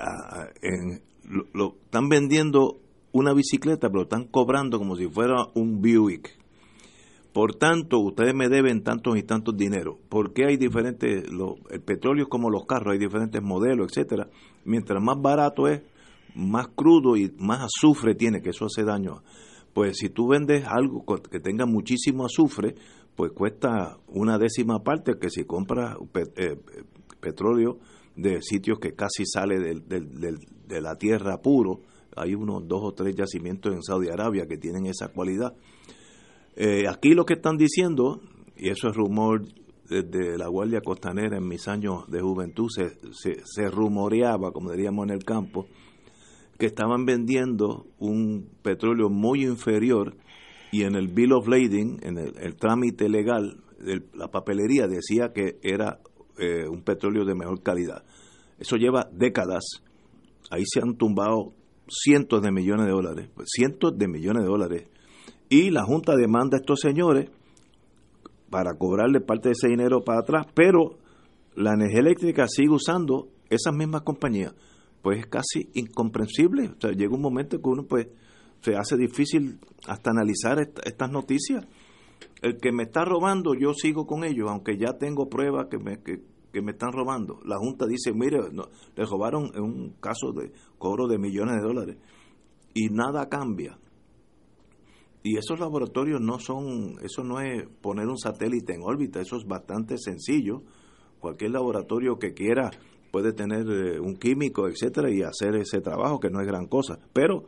lo, 1.55 1.77
están 1.85 2.09
vendiendo 2.09 2.81
una 3.13 3.35
bicicleta, 3.35 3.89
pero 3.89 4.03
están 4.03 4.25
cobrando 4.27 4.79
como 4.79 4.97
si 4.97 5.07
fuera 5.07 5.47
un 5.55 5.81
Buick. 5.81 6.42
Por 7.33 7.55
tanto, 7.55 7.99
ustedes 7.99 8.35
me 8.35 8.49
deben 8.49 8.83
tantos 8.83 9.17
y 9.17 9.23
tantos 9.23 9.57
dinero. 9.57 9.99
¿Por 10.11 10.35
qué 10.35 10.45
hay 10.45 10.59
diferentes, 10.59 11.25
el 11.71 11.81
petróleo 11.81 12.25
es 12.25 12.29
como 12.29 12.51
los 12.51 12.67
carros, 12.67 12.93
hay 12.93 12.99
diferentes 12.99 13.43
modelos, 13.43 13.89
etcétera? 13.91 14.29
Mientras 14.65 15.03
más 15.03 15.17
barato 15.21 15.67
es, 15.67 15.83
más 16.35 16.69
crudo 16.69 17.17
y 17.17 17.35
más 17.39 17.61
azufre 17.63 18.15
tiene, 18.15 18.43
que 18.43 18.51
eso 18.51 18.67
hace 18.67 18.85
daño. 18.85 19.23
Pues 19.73 19.97
si 19.97 20.11
tú 20.11 20.29
vendes 20.29 20.65
algo 20.67 21.05
que 21.07 21.41
tenga 21.41 21.65
muchísimo 21.65 22.27
azufre, 22.27 22.75
pues 23.17 23.33
cuesta 23.33 23.97
una 24.09 24.37
décima 24.37 24.83
parte 24.83 25.15
que 25.19 25.31
si 25.31 25.45
compras 25.45 25.97
eh, 26.37 26.57
petróleo 27.21 27.79
de 28.15 28.43
sitios 28.43 28.79
que 28.79 28.93
casi 28.93 29.25
sale 29.25 29.59
de 29.59 30.81
la 30.83 30.97
tierra 30.97 31.41
puro. 31.41 31.81
Hay 32.15 32.35
unos 32.35 32.69
dos 32.69 32.81
o 32.83 32.93
tres 32.93 33.15
yacimientos 33.17 33.73
en 33.73 33.83
Saudi 33.83 34.09
Arabia 34.11 34.47
que 34.47 34.59
tienen 34.59 34.85
esa 34.85 35.09
cualidad 35.09 35.55
eh, 36.57 36.85
aquí 36.89 37.15
lo 37.15 37.25
que 37.25 37.35
están 37.35 37.57
diciendo, 37.57 38.21
y 38.57 38.69
eso 38.69 38.89
es 38.89 38.97
rumor 38.97 39.43
desde 39.89 40.39
la 40.39 40.49
Guardia 40.49 40.81
Costanera 40.81 41.37
en 41.37 41.47
mis 41.47 41.69
años 41.69 42.11
de 42.11 42.21
juventud, 42.21 42.69
se, 42.69 42.97
se, 43.45 43.71
rumoreaba, 43.71 44.53
como 44.53 44.71
diríamos 44.71 45.07
en 45.07 45.11
el 45.11 45.25
campo, 45.25 45.67
que 46.59 46.67
estaban 46.67 47.05
vendiendo 47.05 47.87
un 47.99 48.49
petróleo 48.63 49.09
muy 49.09 49.45
inferior 49.45 50.15
y 50.71 50.85
en 50.85 50.95
el 50.95 51.09
Bill 51.09 51.33
of 51.33 51.49
Lading, 51.49 52.01
en 52.03 52.19
el, 52.19 52.57
trámite 52.57 53.09
legal, 53.09 53.59
la 54.15 54.29
papelería 54.29 54.87
decía 54.87 55.33
que 55.35 55.59
era 55.63 55.99
eh, 56.39 56.67
un 56.69 56.83
petróleo 56.83 57.25
de 57.25 57.35
mejor 57.35 57.63
calidad. 57.63 58.05
Eso 58.59 58.77
lleva 58.77 59.09
décadas. 59.13 59.83
Ahí 60.51 60.63
se 60.65 60.81
han 60.81 60.97
tumbado 60.97 61.53
cientos 61.89 62.41
de 62.43 62.53
millones 62.53 62.87
de 62.87 62.93
dólares, 62.93 63.29
pues 63.35 63.49
cientos 63.51 63.99
de 63.99 64.09
millones 64.09 64.45
de 64.45 64.49
dólares 64.49 64.87
y 65.53 65.69
la 65.69 65.85
Junta 65.85 66.17
demanda 66.17 66.57
a 66.57 66.61
estos 66.61 66.81
señores 66.81 67.31
para 68.49 68.73
cobrarle 68.79 69.21
parte 69.21 69.51
de 69.51 69.53
ese 69.53 69.69
dinero 69.69 70.03
para 70.03 70.21
atrás, 70.21 70.47
pero 70.55 70.97
la 71.55 71.75
energía 71.75 72.01
eléctrica 72.01 72.47
sigue 72.49 72.71
usando 72.71 73.29
esas 73.51 73.75
mismas 73.75 74.01
compañías. 74.01 74.55
Pues 75.03 75.19
es 75.19 75.27
casi 75.27 75.69
incomprensible. 75.75 76.71
O 76.71 76.81
sea, 76.81 76.93
llega 76.93 77.15
un 77.15 77.21
momento 77.21 77.61
que 77.61 77.69
uno 77.69 77.83
pues 77.87 78.09
se 78.63 78.77
hace 78.77 78.97
difícil 78.97 79.59
hasta 79.87 80.11
analizar 80.13 80.59
estas 80.87 81.11
noticias. 81.11 81.67
El 82.41 82.57
que 82.57 82.73
me 82.73 82.85
está 82.85 83.05
robando, 83.05 83.53
yo 83.55 83.75
sigo 83.75 84.07
con 84.07 84.25
ellos, 84.25 84.49
aunque 84.49 84.79
ya 84.79 84.97
tengo 84.97 85.29
pruebas 85.29 85.67
que 85.71 85.77
me, 85.77 86.03
que, 86.03 86.63
me 86.63 86.73
están 86.73 86.93
robando. 86.93 87.41
La 87.45 87.59
Junta 87.59 87.85
dice, 87.87 88.15
mire, 88.15 88.39
le 88.97 89.05
robaron 89.05 89.51
en 89.55 89.63
un 89.63 89.97
caso 90.01 90.33
de 90.33 90.51
cobro 90.79 91.09
de 91.09 91.19
millones 91.19 91.57
de 91.57 91.63
dólares 91.63 91.97
y 92.73 92.89
nada 92.89 93.29
cambia. 93.29 93.79
Y 95.23 95.37
esos 95.37 95.61
laboratorios 95.61 96.21
no 96.21 96.39
son, 96.41 96.97
eso 97.03 97.23
no 97.23 97.41
es 97.41 97.69
poner 97.81 98.09
un 98.09 98.19
satélite 98.19 98.75
en 98.75 98.83
órbita, 98.83 99.21
eso 99.21 99.37
es 99.37 99.47
bastante 99.47 99.97
sencillo. 99.99 100.63
Cualquier 101.21 101.53
laboratorio 101.53 102.19
que 102.19 102.35
quiera 102.35 102.71
puede 103.13 103.33
tener 103.33 103.67
eh, 103.69 104.01
un 104.01 104.17
químico, 104.17 104.67
etcétera, 104.67 105.11
y 105.11 105.23
hacer 105.23 105.55
ese 105.55 105.81
trabajo 105.81 106.19
que 106.19 106.31
no 106.31 106.41
es 106.41 106.47
gran 106.47 106.67
cosa. 106.67 106.99
Pero 107.13 107.45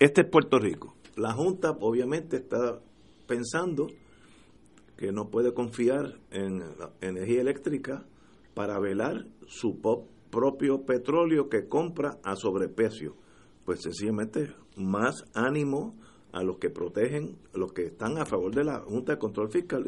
este 0.00 0.22
es 0.22 0.28
Puerto 0.28 0.58
Rico. 0.58 0.96
La 1.16 1.32
Junta 1.32 1.70
obviamente 1.80 2.38
está 2.38 2.80
pensando 3.28 3.86
que 4.96 5.12
no 5.12 5.28
puede 5.28 5.54
confiar 5.54 6.18
en 6.30 6.58
la 6.58 6.90
energía 7.00 7.40
eléctrica 7.40 8.04
para 8.54 8.78
velar 8.80 9.26
su 9.46 9.80
propio 10.30 10.84
petróleo 10.84 11.48
que 11.48 11.68
compra 11.68 12.18
a 12.24 12.34
sobreprecio. 12.34 13.16
Pues 13.64 13.82
sencillamente 13.82 14.52
más 14.76 15.24
ánimo 15.34 15.94
a 16.34 16.42
los 16.42 16.58
que 16.58 16.68
protegen, 16.68 17.36
a 17.54 17.58
los 17.58 17.72
que 17.72 17.86
están 17.86 18.18
a 18.18 18.26
favor 18.26 18.54
de 18.54 18.64
la 18.64 18.80
Junta 18.80 19.12
de 19.12 19.18
Control 19.18 19.50
Fiscal. 19.50 19.84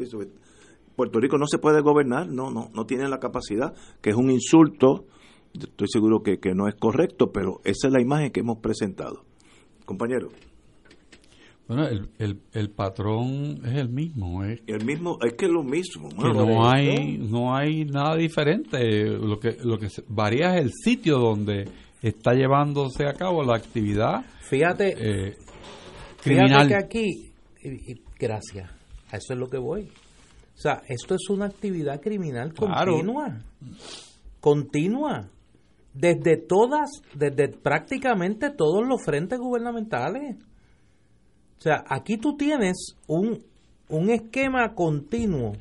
Puerto 0.95 1.19
Rico 1.19 1.37
no 1.37 1.45
se 1.45 1.59
puede 1.59 1.81
gobernar, 1.81 2.27
no, 2.27 2.49
no, 2.49 2.69
no 2.73 2.85
tiene 2.85 3.07
la 3.07 3.19
capacidad, 3.19 3.75
que 4.01 4.09
es 4.09 4.15
un 4.15 4.31
insulto, 4.31 5.05
estoy 5.53 5.87
seguro 5.89 6.23
que, 6.23 6.39
que 6.39 6.55
no 6.55 6.67
es 6.67 6.75
correcto, 6.75 7.31
pero 7.31 7.59
esa 7.63 7.87
es 7.87 7.93
la 7.93 8.01
imagen 8.01 8.31
que 8.31 8.39
hemos 8.39 8.59
presentado. 8.59 9.23
Compañero. 9.85 10.29
Bueno, 11.67 11.85
el, 11.85 12.09
el, 12.17 12.39
el, 12.53 12.69
patrón 12.69 13.59
es 13.65 13.75
el 13.75 13.89
mismo. 13.89 14.43
Es, 14.45 14.61
el 14.67 14.85
mismo, 14.85 15.19
es 15.21 15.33
que 15.33 15.45
es 15.45 15.51
lo 15.51 15.63
mismo. 15.63 16.09
no 16.17 16.69
hay, 16.69 17.17
no 17.17 17.53
hay 17.53 17.83
nada 17.83 18.15
diferente. 18.15 19.03
Lo 19.03 19.37
que, 19.37 19.57
lo 19.63 19.77
que 19.77 19.89
varía 20.07 20.55
es 20.55 20.63
el 20.63 20.71
sitio 20.71 21.19
donde 21.19 21.65
está 22.01 22.33
llevándose 22.33 23.05
a 23.05 23.13
cabo 23.13 23.43
la 23.43 23.57
actividad. 23.57 24.25
Fíjate, 24.41 24.95
eh, 24.97 25.35
Fíjate 26.27 26.67
que 26.67 26.75
aquí, 26.75 27.33
gracias, 28.19 28.69
a 29.11 29.17
eso 29.17 29.33
es 29.33 29.39
lo 29.39 29.47
que 29.47 29.57
voy. 29.57 29.89
O 30.55 30.59
sea, 30.59 30.81
esto 30.87 31.15
es 31.15 31.29
una 31.29 31.45
actividad 31.45 32.01
criminal 32.01 32.53
continua. 32.53 33.37
Continua. 34.39 35.29
desde 35.93 36.37
todas, 36.37 36.89
desde 37.13 37.49
prácticamente 37.49 38.49
todos 38.49 38.87
los 38.87 39.03
frentes 39.03 39.39
gubernamentales. 39.39 40.35
O 41.57 41.61
sea, 41.61 41.83
aquí 41.87 42.17
tú 42.17 42.37
tienes 42.37 42.95
un, 43.07 43.43
un 43.89 44.09
esquema 44.09 44.73
continuo 44.73 45.53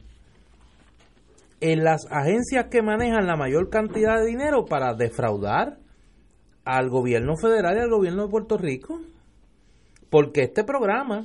en 1.60 1.84
las 1.84 2.06
agencias 2.10 2.66
que 2.70 2.82
manejan 2.82 3.26
la 3.26 3.36
mayor 3.36 3.70
cantidad 3.70 4.18
de 4.18 4.26
dinero 4.26 4.66
para 4.66 4.94
defraudar 4.94 5.78
al 6.64 6.90
gobierno 6.90 7.36
federal 7.36 7.76
y 7.76 7.80
al 7.80 7.90
gobierno 7.90 8.24
de 8.24 8.28
Puerto 8.28 8.59
Rico. 8.59 9.01
Porque 10.11 10.43
este 10.43 10.65
programa 10.65 11.24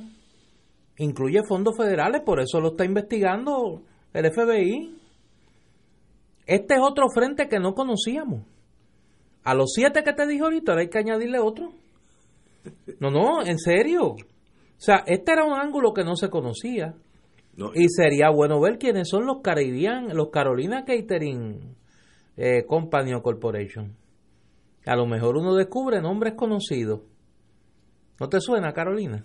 incluye 0.98 1.40
fondos 1.48 1.76
federales, 1.76 2.22
por 2.22 2.40
eso 2.40 2.60
lo 2.60 2.70
está 2.70 2.84
investigando 2.84 3.82
el 4.12 4.32
FBI. 4.32 4.96
Este 6.46 6.74
es 6.74 6.80
otro 6.80 7.06
frente 7.14 7.48
que 7.48 7.58
no 7.58 7.74
conocíamos. 7.74 8.42
A 9.44 9.54
los 9.54 9.72
siete 9.74 10.02
que 10.02 10.12
te 10.12 10.26
dije 10.26 10.42
ahorita 10.42 10.74
hay 10.74 10.88
que 10.88 10.98
añadirle 10.98 11.38
otro. 11.38 11.72
No, 13.00 13.10
no, 13.10 13.42
en 13.42 13.58
serio. 13.58 14.12
O 14.12 14.84
sea, 14.84 15.04
este 15.06 15.32
era 15.32 15.44
un 15.44 15.54
ángulo 15.54 15.92
que 15.92 16.04
no 16.04 16.16
se 16.16 16.28
conocía. 16.28 16.94
y 17.74 17.88
sería 17.88 18.30
bueno 18.30 18.60
ver 18.60 18.78
quiénes 18.78 19.08
son 19.08 19.26
los 19.26 19.42
Caribbean, 19.42 20.16
los 20.16 20.30
Carolina 20.30 20.84
Catering 20.84 21.76
eh, 22.36 22.64
Company 22.66 23.14
o 23.14 23.22
Corporation. 23.22 23.96
A 24.86 24.96
lo 24.96 25.06
mejor 25.06 25.36
uno 25.36 25.54
descubre 25.54 26.00
nombres 26.00 26.34
conocidos. 26.34 27.00
¿No 28.20 28.28
te 28.28 28.40
suena, 28.40 28.72
Carolina? 28.72 29.24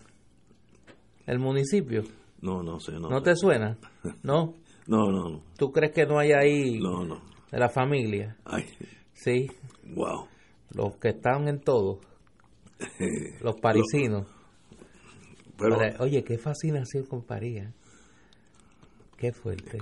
El 1.25 1.39
municipio. 1.39 2.03
No, 2.41 2.61
no 2.63 2.79
sé. 2.79 2.93
No, 2.93 3.09
¿No 3.09 3.21
te 3.21 3.35
suena? 3.35 3.77
¿No? 4.23 4.53
no, 4.87 5.11
no, 5.11 5.29
no. 5.29 5.43
¿Tú 5.57 5.71
crees 5.71 5.91
que 5.93 6.05
no 6.05 6.19
hay 6.19 6.31
ahí 6.31 6.79
No, 6.79 7.03
no. 7.05 7.21
de 7.51 7.59
la 7.59 7.69
familia? 7.69 8.37
Ay, 8.45 8.65
Sí. 9.13 9.47
wow. 9.95 10.27
Los 10.71 10.97
que 10.97 11.09
están 11.09 11.47
en 11.47 11.59
todo. 11.61 11.99
Los 13.41 13.55
parisinos. 13.59 14.27
Pero, 15.57 15.77
oye, 15.99 16.23
qué 16.23 16.37
fascinación 16.37 17.05
con 17.05 17.23
París. 17.23 17.63
¿eh? 17.63 17.73
Qué 19.17 19.31
fuerte. 19.31 19.79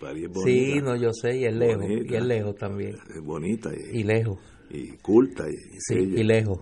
París 0.00 0.28
es 0.34 0.42
Sí, 0.42 0.80
no, 0.82 0.96
yo 0.96 1.12
sé, 1.12 1.36
y 1.38 1.44
es 1.44 1.54
lejos. 1.54 1.82
Bonita. 1.84 2.12
Y 2.12 2.16
es 2.16 2.24
lejos 2.24 2.56
también. 2.56 2.94
Es 3.14 3.22
bonita 3.22 3.70
y, 3.72 4.00
Y 4.00 4.02
lejos. 4.02 4.38
y 4.70 4.96
culta. 4.98 5.44
Y, 5.48 5.54
Sí, 5.78 5.94
y 5.94 6.24
lejos. 6.24 6.58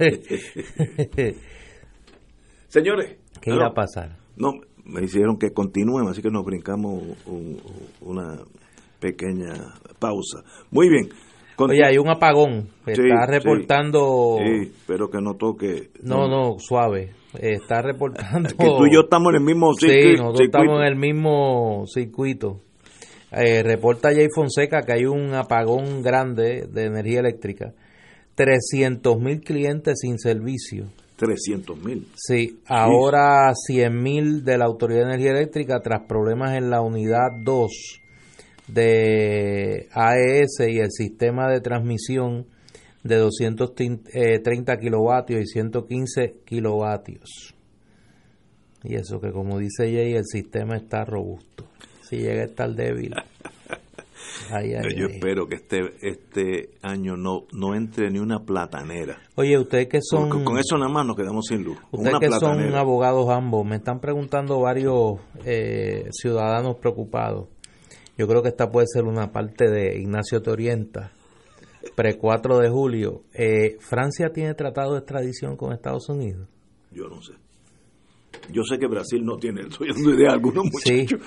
Señores. 2.68 3.16
¿Qué 3.40 3.50
no, 3.50 3.56
iba 3.56 3.66
a 3.68 3.74
pasar? 3.74 4.16
No, 4.36 4.52
me 4.84 5.02
hicieron 5.04 5.38
que 5.38 5.50
continúen, 5.52 6.08
así 6.08 6.22
que 6.22 6.30
nos 6.30 6.44
brincamos 6.44 7.02
un- 7.26 7.60
una 8.00 8.38
pequeña 9.00 9.52
pausa. 9.98 10.42
Muy 10.70 10.88
bien. 10.88 11.08
Con- 11.56 11.70
Oye, 11.70 11.84
hay 11.84 11.98
un 11.98 12.08
apagón. 12.08 12.68
Sí, 12.86 12.92
Está 12.92 13.26
sí. 13.26 13.32
reportando. 13.32 14.36
Sí, 14.38 14.68
espero 14.70 15.10
que 15.10 15.18
no 15.20 15.34
toque. 15.34 15.90
No, 16.02 16.26
no, 16.28 16.56
suave. 16.58 17.10
Está 17.38 17.82
reportando. 17.82 18.48
Que 18.58 18.66
tú 18.66 18.86
y 18.86 18.94
yo 18.94 19.00
estamos 19.02 19.30
en 19.30 19.36
el 19.36 19.44
mismo 19.44 19.72
Sí, 19.74 19.86
circuit- 19.86 20.16
nosotros 20.18 20.38
circuito. 20.38 20.58
estamos 20.58 20.80
en 20.80 20.86
el 20.86 20.96
mismo 20.96 21.84
circuito. 21.86 22.60
Eh, 23.32 23.62
reporta 23.62 24.08
Jay 24.12 24.26
Fonseca 24.34 24.82
que 24.82 24.92
hay 24.92 25.04
un 25.04 25.34
apagón 25.34 26.02
grande 26.02 26.66
de 26.68 26.84
energía 26.86 27.20
eléctrica. 27.20 27.74
300 28.40 29.20
mil 29.20 29.42
clientes 29.42 29.98
sin 30.00 30.18
servicio. 30.18 30.86
300 31.16 31.76
mil. 31.84 32.08
Sí, 32.16 32.60
ahora 32.66 33.52
100 33.54 34.02
mil 34.02 34.44
de 34.46 34.56
la 34.56 34.64
Autoridad 34.64 35.00
de 35.00 35.08
Energía 35.08 35.32
Eléctrica 35.32 35.80
tras 35.80 36.06
problemas 36.08 36.56
en 36.56 36.70
la 36.70 36.80
unidad 36.80 37.28
2 37.44 37.70
de 38.66 39.88
AES 39.92 40.60
y 40.70 40.78
el 40.78 40.90
sistema 40.90 41.50
de 41.50 41.60
transmisión 41.60 42.46
de 43.04 43.16
230 43.16 44.78
kilovatios 44.78 45.42
y 45.42 45.46
115 45.46 46.36
kilovatios. 46.46 47.54
Y 48.84 48.94
eso 48.94 49.20
que 49.20 49.32
como 49.32 49.58
dice 49.58 49.92
Jay, 49.92 50.14
el 50.14 50.24
sistema 50.24 50.78
está 50.78 51.04
robusto. 51.04 51.68
Si 52.08 52.16
llega 52.16 52.40
a 52.40 52.46
estar 52.46 52.74
débil. 52.74 53.12
Ay, 54.50 54.74
ay, 54.74 54.94
Yo 54.96 55.06
ay. 55.06 55.12
espero 55.14 55.46
que 55.46 55.56
este 55.56 55.92
este 56.02 56.70
año 56.82 57.16
no 57.16 57.44
no 57.52 57.74
entre 57.74 58.10
ni 58.10 58.18
una 58.18 58.40
platanera. 58.44 59.18
Oye, 59.36 59.58
ustedes 59.58 59.88
que 59.88 60.00
son... 60.02 60.28
Con, 60.28 60.44
con 60.44 60.58
eso 60.58 60.76
nada 60.76 60.90
más 60.90 61.06
nos 61.06 61.16
quedamos 61.16 61.46
sin 61.46 61.64
luz. 61.64 61.78
Ustedes 61.90 62.18
que 62.18 62.30
son 62.30 62.74
abogados 62.74 63.28
ambos, 63.30 63.64
me 63.64 63.76
están 63.76 64.00
preguntando 64.00 64.60
varios 64.60 65.20
eh, 65.44 66.04
ciudadanos 66.10 66.76
preocupados. 66.76 67.48
Yo 68.16 68.26
creo 68.28 68.42
que 68.42 68.50
esta 68.50 68.70
puede 68.70 68.86
ser 68.86 69.04
una 69.04 69.32
parte 69.32 69.70
de 69.70 69.98
Ignacio 69.98 70.42
Te 70.42 70.50
Orienta, 70.50 71.12
pre 71.96 72.18
4 72.18 72.58
de 72.58 72.68
julio. 72.68 73.22
Eh, 73.32 73.78
¿Francia 73.80 74.30
tiene 74.30 74.52
tratado 74.54 74.92
de 74.92 74.98
extradición 74.98 75.56
con 75.56 75.72
Estados 75.72 76.08
Unidos? 76.10 76.46
Yo 76.90 77.08
no 77.08 77.22
sé. 77.22 77.32
Yo 78.52 78.62
sé 78.64 78.78
que 78.78 78.86
Brasil 78.88 79.24
no 79.24 79.36
tiene, 79.36 79.62
estoy 79.62 79.88
dando 79.92 80.14
idea 80.14 80.30
a 80.30 80.34
algunos 80.34 80.64
Sí. 80.82 80.92
muchachos. 80.92 81.20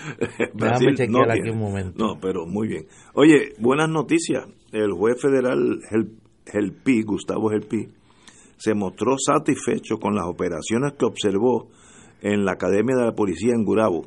Déjame 0.54 0.96
chequear 0.96 1.32
aquí 1.32 1.42
tiene. 1.42 1.52
un 1.52 1.60
momento. 1.60 2.06
No, 2.06 2.20
pero 2.20 2.46
muy 2.46 2.68
bien. 2.68 2.86
Oye, 3.14 3.54
buenas 3.60 3.90
noticias. 3.90 4.46
El 4.72 4.92
juez 4.94 5.22
federal 5.22 5.80
Gelpi, 6.46 7.04
Gustavo 7.04 7.50
Gelpi, 7.50 7.88
se 8.58 8.74
mostró 8.74 9.16
satisfecho 9.18 9.98
con 9.98 10.16
las 10.16 10.26
operaciones 10.26 10.94
que 10.98 11.06
observó 11.06 11.70
en 12.22 12.44
la 12.46 12.54
Academia 12.54 12.96
de 12.96 13.06
la 13.06 13.16
Policía 13.16 13.54
en 13.56 13.64
Gurabo. 13.64 14.06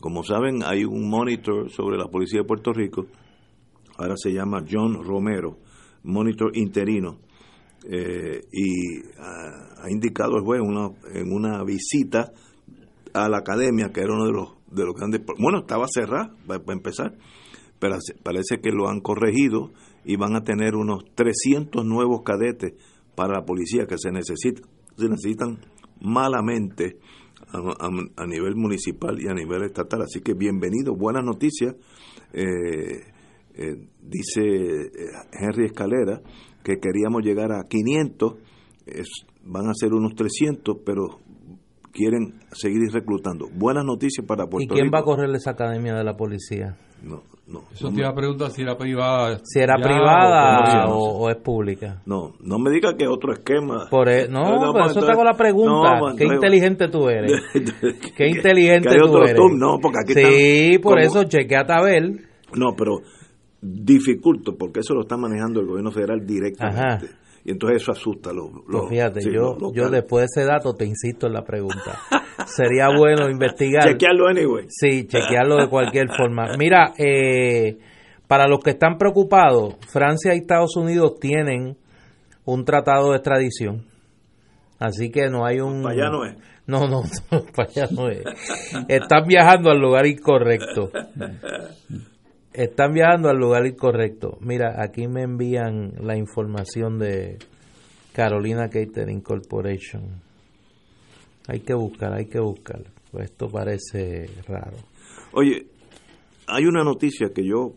Como 0.00 0.22
saben, 0.22 0.62
hay 0.64 0.84
un 0.84 1.08
monitor 1.08 1.70
sobre 1.70 1.96
la 1.96 2.06
Policía 2.08 2.40
de 2.40 2.46
Puerto 2.46 2.72
Rico, 2.72 3.06
ahora 3.98 4.14
se 4.16 4.32
llama 4.32 4.64
John 4.70 5.02
Romero, 5.02 5.56
monitor 6.02 6.56
interino, 6.56 7.18
eh, 7.90 8.40
y 8.52 9.00
ha 9.18 9.90
indicado 9.90 10.36
el 10.36 10.42
juez 10.42 10.60
una- 10.62 10.90
en 11.14 11.32
una 11.32 11.62
visita 11.64 12.32
a 13.14 13.28
la 13.28 13.38
academia, 13.38 13.90
que 13.92 14.00
era 14.00 14.12
uno 14.12 14.26
de 14.26 14.32
los, 14.32 14.48
de 14.70 14.84
los 14.84 14.94
grandes... 14.94 15.22
Bueno, 15.38 15.60
estaba 15.60 15.86
cerrada, 15.88 16.34
para, 16.46 16.62
para 16.62 16.76
empezar, 16.76 17.16
pero 17.78 17.96
parece 18.22 18.60
que 18.60 18.70
lo 18.70 18.88
han 18.88 19.00
corregido 19.00 19.70
y 20.04 20.16
van 20.16 20.36
a 20.36 20.44
tener 20.44 20.74
unos 20.74 21.04
300 21.14 21.84
nuevos 21.84 22.22
cadetes 22.22 22.74
para 23.14 23.34
la 23.34 23.44
policía 23.44 23.86
que 23.86 23.96
se 23.98 24.10
necesitan, 24.10 24.64
se 24.96 25.08
necesitan 25.08 25.58
malamente 26.00 26.98
a, 28.16 28.26
nivel 28.26 28.56
municipal 28.56 29.20
y 29.20 29.28
a 29.28 29.34
nivel 29.34 29.62
estatal. 29.62 30.02
Así 30.02 30.20
que 30.20 30.34
bienvenido, 30.34 30.94
buenas 30.96 31.24
noticias. 31.24 31.76
Eh, 32.32 33.00
eh, 33.56 33.88
dice 34.02 34.40
eh, 34.42 34.90
Henry 35.32 35.66
Escalera 35.66 36.20
que 36.64 36.78
queríamos 36.80 37.22
llegar 37.22 37.52
a 37.52 37.62
500, 37.68 38.34
es- 38.86 39.26
van 39.44 39.68
a 39.68 39.74
ser 39.74 39.92
unos 39.92 40.14
300, 40.14 40.78
pero 40.84 41.20
quieren 41.94 42.34
seguir 42.52 42.80
reclutando. 42.92 43.46
Buenas 43.54 43.84
noticias 43.84 44.26
para 44.26 44.44
Puerto 44.46 44.64
¿Y 44.64 44.68
quién 44.68 44.86
Rico. 44.86 44.94
va 44.96 45.00
a 45.00 45.04
correr 45.04 45.30
esa 45.34 45.52
academia 45.52 45.94
de 45.94 46.04
la 46.04 46.16
policía? 46.16 46.76
No, 47.02 47.22
no. 47.46 47.60
Eso 47.72 47.90
te 47.90 48.00
iba 48.00 48.08
a 48.08 48.14
preguntar 48.14 48.50
si 48.50 48.62
era 48.62 48.76
privada. 48.76 49.38
Si 49.44 49.60
era 49.60 49.76
ya 49.78 49.84
privada 49.84 50.86
o- 50.88 50.96
o, 50.98 51.18
o 51.24 51.30
es 51.30 51.36
pública. 51.36 52.00
No, 52.06 52.32
no 52.40 52.58
me 52.58 52.70
diga 52.70 52.94
que 52.96 53.06
otro 53.06 53.32
esquema. 53.32 53.86
Por 53.90 54.08
e- 54.08 54.26
no, 54.28 54.42
No, 54.58 54.72
por 54.72 54.90
eso 54.90 55.00
te 55.00 55.12
hago 55.12 55.22
la 55.22 55.34
pregunta. 55.34 56.00
no, 56.00 56.16
Qué 56.16 56.24
inteligente 56.24 56.88
tú 56.88 57.08
eres. 57.08 57.32
Qué 58.16 58.28
inteligente 58.28 58.88
que 58.88 58.94
hay 58.94 59.00
tú 59.10 59.18
eres. 59.18 59.36
no, 59.58 59.78
porque 59.80 59.98
aquí 60.02 60.14
sí, 60.14 60.20
están 60.74 60.82
por 60.82 60.94
como- 60.94 61.04
eso 61.04 61.24
chequeate 61.24 61.72
a 61.72 61.82
ver. 61.82 62.10
No, 62.56 62.74
pero 62.76 62.98
dificulto, 63.60 64.56
porque 64.58 64.80
eso 64.80 64.94
lo 64.94 65.02
está 65.02 65.16
manejando 65.16 65.60
el 65.60 65.66
gobierno 65.66 65.90
federal 65.90 66.24
directamente. 66.26 67.06
Ajá. 67.06 67.18
Y 67.44 67.52
entonces 67.52 67.82
eso 67.82 67.92
asusta 67.92 68.30
a 68.30 68.32
los. 68.32 68.48
Pues 68.66 68.88
fíjate, 68.88 69.20
sí, 69.20 69.30
yo, 69.32 69.56
yo 69.72 69.90
después 69.90 70.22
de 70.22 70.42
ese 70.42 70.48
dato 70.48 70.74
te 70.74 70.86
insisto 70.86 71.26
en 71.26 71.34
la 71.34 71.44
pregunta. 71.44 72.00
Sería 72.46 72.88
bueno 72.96 73.28
investigar. 73.28 73.84
Chequearlo 73.84 74.28
anyway. 74.28 74.66
Sí, 74.68 75.06
chequearlo 75.06 75.56
de 75.56 75.68
cualquier 75.68 76.08
forma. 76.08 76.56
Mira, 76.58 76.94
eh, 76.96 77.78
para 78.26 78.48
los 78.48 78.60
que 78.60 78.70
están 78.70 78.96
preocupados, 78.96 79.74
Francia 79.88 80.34
y 80.34 80.38
Estados 80.38 80.76
Unidos 80.76 81.18
tienen 81.20 81.76
un 82.46 82.64
tratado 82.64 83.10
de 83.10 83.16
extradición. 83.16 83.84
Así 84.78 85.10
que 85.10 85.28
no 85.28 85.46
hay 85.46 85.60
un... 85.60 85.82
Para 85.82 85.94
allá 85.94 86.10
no 86.10 86.24
es. 86.24 86.36
No, 86.66 86.88
no, 86.88 87.02
no, 87.30 87.44
para 87.54 87.68
allá 87.68 87.86
no 87.90 88.08
es. 88.08 88.24
Están 88.88 89.26
viajando 89.26 89.70
al 89.70 89.78
lugar 89.78 90.06
incorrecto. 90.06 90.90
Están 92.54 92.92
viajando 92.92 93.28
al 93.28 93.36
lugar 93.36 93.66
incorrecto. 93.66 94.38
Mira, 94.40 94.80
aquí 94.80 95.08
me 95.08 95.22
envían 95.22 95.92
la 96.00 96.16
información 96.16 97.00
de 97.00 97.38
Carolina 98.12 98.68
Catering 98.68 99.22
Corporation. 99.22 100.22
Hay 101.48 101.60
que 101.60 101.74
buscar, 101.74 102.12
hay 102.12 102.26
que 102.26 102.38
buscar. 102.38 102.80
Pues 103.10 103.30
esto 103.30 103.48
parece 103.48 104.30
raro. 104.46 104.76
Oye, 105.32 105.66
hay 106.46 106.64
una 106.66 106.84
noticia 106.84 107.30
que 107.34 107.44
yo 107.44 107.74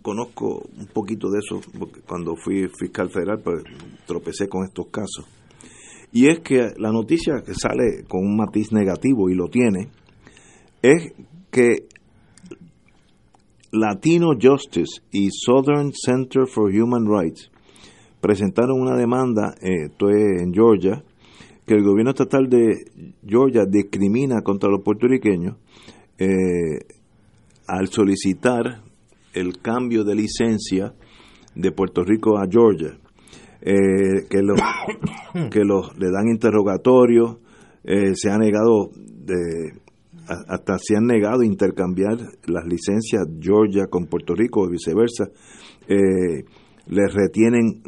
conozco 0.00 0.62
un 0.78 0.86
poquito 0.86 1.28
de 1.28 1.40
eso, 1.40 1.60
porque 1.76 2.00
cuando 2.02 2.36
fui 2.36 2.68
fiscal 2.78 3.10
federal, 3.10 3.40
pues 3.42 3.64
tropecé 4.06 4.48
con 4.48 4.64
estos 4.64 4.86
casos. 4.92 5.26
Y 6.12 6.28
es 6.28 6.38
que 6.38 6.72
la 6.76 6.92
noticia 6.92 7.42
que 7.44 7.54
sale 7.54 8.04
con 8.08 8.20
un 8.20 8.36
matiz 8.36 8.70
negativo, 8.70 9.28
y 9.28 9.34
lo 9.34 9.48
tiene, 9.48 9.88
es 10.82 11.12
que 11.50 11.88
Latino 13.72 14.30
Justice 14.40 15.02
y 15.12 15.28
Southern 15.30 15.92
Center 15.92 16.46
for 16.46 16.70
Human 16.70 17.06
Rights 17.06 17.50
presentaron 18.20 18.80
una 18.80 18.96
demanda, 18.96 19.54
eh, 19.62 19.88
en 19.98 20.52
Georgia, 20.52 21.02
que 21.66 21.74
el 21.74 21.84
gobierno 21.84 22.10
estatal 22.10 22.48
de 22.48 22.84
Georgia 23.26 23.64
discrimina 23.64 24.42
contra 24.42 24.68
los 24.68 24.82
puertorriqueños 24.82 25.56
eh, 26.18 26.80
al 27.66 27.88
solicitar 27.88 28.82
el 29.32 29.58
cambio 29.58 30.04
de 30.04 30.16
licencia 30.16 30.92
de 31.54 31.72
Puerto 31.72 32.02
Rico 32.02 32.38
a 32.38 32.46
Georgia, 32.50 32.98
eh, 33.62 34.26
que, 34.28 34.42
lo, 34.42 34.54
que 35.50 35.60
los, 35.60 35.96
le 35.96 36.10
dan 36.10 36.28
interrogatorios, 36.28 37.36
eh, 37.84 38.14
se 38.14 38.30
ha 38.30 38.36
negado 38.36 38.90
de, 38.96 39.79
hasta 40.48 40.78
se 40.78 40.96
han 40.96 41.06
negado 41.06 41.40
a 41.40 41.46
intercambiar 41.46 42.16
las 42.46 42.64
licencias 42.64 43.26
Georgia 43.40 43.86
con 43.88 44.06
Puerto 44.06 44.34
Rico 44.34 44.62
o 44.62 44.68
viceversa, 44.68 45.28
eh, 45.88 46.44
les 46.86 47.14
retienen 47.14 47.82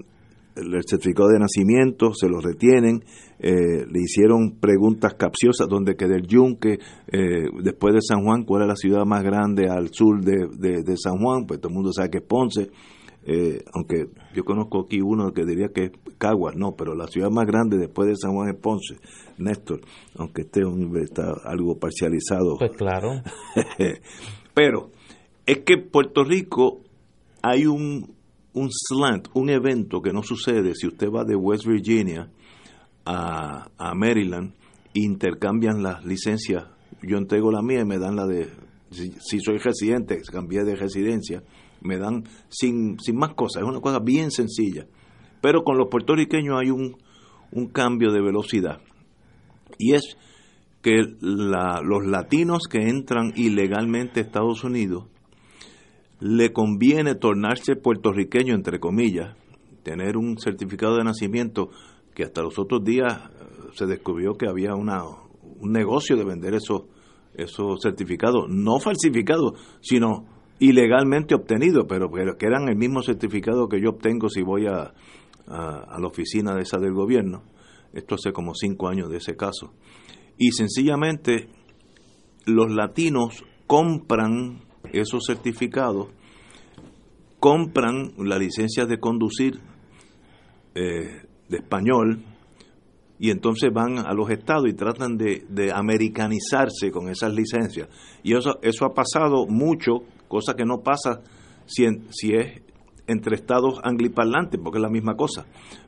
el 0.56 0.82
certificado 0.86 1.30
de 1.30 1.38
nacimiento, 1.38 2.12
se 2.12 2.28
lo 2.28 2.40
retienen, 2.40 3.02
eh, 3.38 3.86
le 3.90 4.00
hicieron 4.00 4.58
preguntas 4.60 5.14
capciosas 5.14 5.66
donde 5.68 5.96
queda 5.96 6.14
el 6.14 6.26
yunque, 6.26 6.78
eh, 7.08 7.48
después 7.62 7.94
de 7.94 8.00
San 8.02 8.22
Juan, 8.22 8.44
cuál 8.44 8.62
es 8.62 8.68
la 8.68 8.76
ciudad 8.76 9.04
más 9.04 9.22
grande 9.22 9.68
al 9.70 9.88
sur 9.92 10.20
de, 10.20 10.46
de, 10.58 10.96
San 10.96 11.18
Juan, 11.18 11.46
pues 11.46 11.60
todo 11.60 11.70
el 11.70 11.74
mundo 11.74 11.92
sabe 11.92 12.10
que 12.10 12.18
es 12.18 12.24
Ponce, 12.24 12.70
eh, 13.24 13.64
aunque 13.72 14.06
yo 14.34 14.44
conozco 14.44 14.80
aquí 14.80 15.00
uno 15.00 15.32
que 15.32 15.44
diría 15.44 15.68
que 15.68 15.84
es 15.84 15.92
Caguas, 16.18 16.56
no, 16.56 16.74
pero 16.76 16.94
la 16.94 17.06
ciudad 17.06 17.30
más 17.30 17.46
grande 17.46 17.78
después 17.78 18.08
de 18.08 18.16
San 18.16 18.32
Juan 18.32 18.50
es 18.50 18.56
Ponce, 18.60 18.96
Néstor, 19.38 19.80
aunque 20.16 20.42
esté 20.42 20.62
está 21.02 21.32
algo 21.44 21.78
parcializado. 21.78 22.56
Pues 22.58 22.72
claro. 22.76 23.22
pero 24.54 24.90
es 25.46 25.58
que 25.60 25.78
Puerto 25.78 26.24
Rico 26.24 26.80
hay 27.42 27.66
un 27.66 28.06
un 28.54 28.68
slant, 28.70 29.28
un 29.34 29.50
evento 29.50 30.02
que 30.02 30.12
no 30.12 30.22
sucede 30.22 30.74
si 30.74 30.86
usted 30.86 31.08
va 31.08 31.24
de 31.24 31.36
West 31.36 31.66
Virginia 31.66 32.30
a, 33.04 33.94
Maryland, 33.94 34.52
intercambian 34.94 35.82
las 35.82 36.04
licencias, 36.04 36.66
yo 37.02 37.18
entrego 37.18 37.50
la 37.50 37.62
mía 37.62 37.80
y 37.80 37.84
me 37.84 37.98
dan 37.98 38.14
la 38.14 38.26
de, 38.26 38.48
si, 38.90 39.40
soy 39.40 39.58
residente, 39.58 40.20
cambié 40.30 40.62
de 40.64 40.76
residencia, 40.76 41.42
me 41.82 41.98
dan 41.98 42.24
sin, 42.48 42.98
sin 43.00 43.16
más 43.16 43.34
cosas, 43.34 43.62
es 43.62 43.68
una 43.68 43.80
cosa 43.80 43.98
bien 43.98 44.30
sencilla. 44.30 44.86
Pero 45.40 45.64
con 45.64 45.76
los 45.76 45.88
puertorriqueños 45.88 46.58
hay 46.60 46.70
un, 46.70 46.96
un 47.50 47.66
cambio 47.68 48.12
de 48.12 48.22
velocidad. 48.22 48.80
Y 49.78 49.94
es 49.94 50.16
que 50.82 51.02
los 51.20 52.06
latinos 52.06 52.64
que 52.68 52.88
entran 52.88 53.32
ilegalmente 53.36 54.20
a 54.20 54.22
Estados 54.24 54.64
Unidos 54.64 55.04
le 56.20 56.52
conviene 56.52 57.14
tornarse 57.14 57.76
puertorriqueño, 57.76 58.54
entre 58.54 58.78
comillas, 58.78 59.36
tener 59.82 60.16
un 60.16 60.38
certificado 60.38 60.96
de 60.96 61.04
nacimiento 61.04 61.70
que 62.14 62.24
hasta 62.24 62.42
los 62.42 62.58
otros 62.58 62.84
días 62.84 63.12
eh, 63.12 63.44
se 63.74 63.86
descubrió 63.86 64.34
que 64.34 64.48
había 64.48 64.74
una, 64.74 65.02
un 65.04 65.72
negocio 65.72 66.16
de 66.16 66.24
vender 66.24 66.54
esos, 66.54 66.82
esos 67.34 67.80
certificados, 67.82 68.48
no 68.48 68.78
falsificados, 68.78 69.54
sino 69.80 70.26
ilegalmente 70.62 71.34
obtenidos, 71.34 71.86
pero, 71.88 72.08
que 72.38 72.46
eran 72.46 72.68
el 72.68 72.76
mismo 72.76 73.02
certificado 73.02 73.68
que 73.68 73.80
yo 73.80 73.90
obtengo 73.90 74.28
si 74.28 74.42
voy 74.42 74.66
a, 74.68 74.94
a, 75.48 75.98
la 75.98 76.06
oficina 76.06 76.54
de 76.54 76.62
esa 76.62 76.78
del 76.78 76.92
gobierno. 76.92 77.42
Esto 77.92 78.14
hace 78.14 78.32
como 78.32 78.54
cinco 78.54 78.88
años 78.88 79.10
de 79.10 79.16
ese 79.16 79.34
caso. 79.36 79.74
Y 80.38 80.52
sencillamente 80.52 81.48
los 82.46 82.70
latinos 82.72 83.44
compran 83.66 84.60
esos 84.92 85.24
certificados, 85.26 86.08
compran 87.40 88.12
la 88.18 88.38
licencia 88.38 88.86
de 88.86 89.00
conducir 89.00 89.58
eh, 90.76 91.26
de 91.48 91.56
español 91.56 92.24
y 93.18 93.30
entonces 93.30 93.72
van 93.72 93.98
a 93.98 94.12
los 94.14 94.30
estados 94.30 94.68
y 94.68 94.74
tratan 94.74 95.16
de, 95.16 95.72
americanizarse 95.74 96.92
con 96.92 97.08
esas 97.08 97.32
licencias. 97.32 97.88
Y 98.22 98.34
eso, 98.36 98.58
eso 98.62 98.84
ha 98.84 98.94
pasado 98.94 99.46
mucho, 99.46 100.02
cosa 100.32 100.54
que 100.54 100.64
no 100.64 100.80
pasa 100.82 101.20
si, 101.66 101.84
si 102.08 102.32
es 102.32 102.62
entre 103.06 103.36
estados 103.36 103.80
angliparlantes, 103.84 104.58
porque 104.64 104.78
es 104.78 104.82
la 104.82 104.88
misma 104.88 105.14
cosa. 105.14 105.44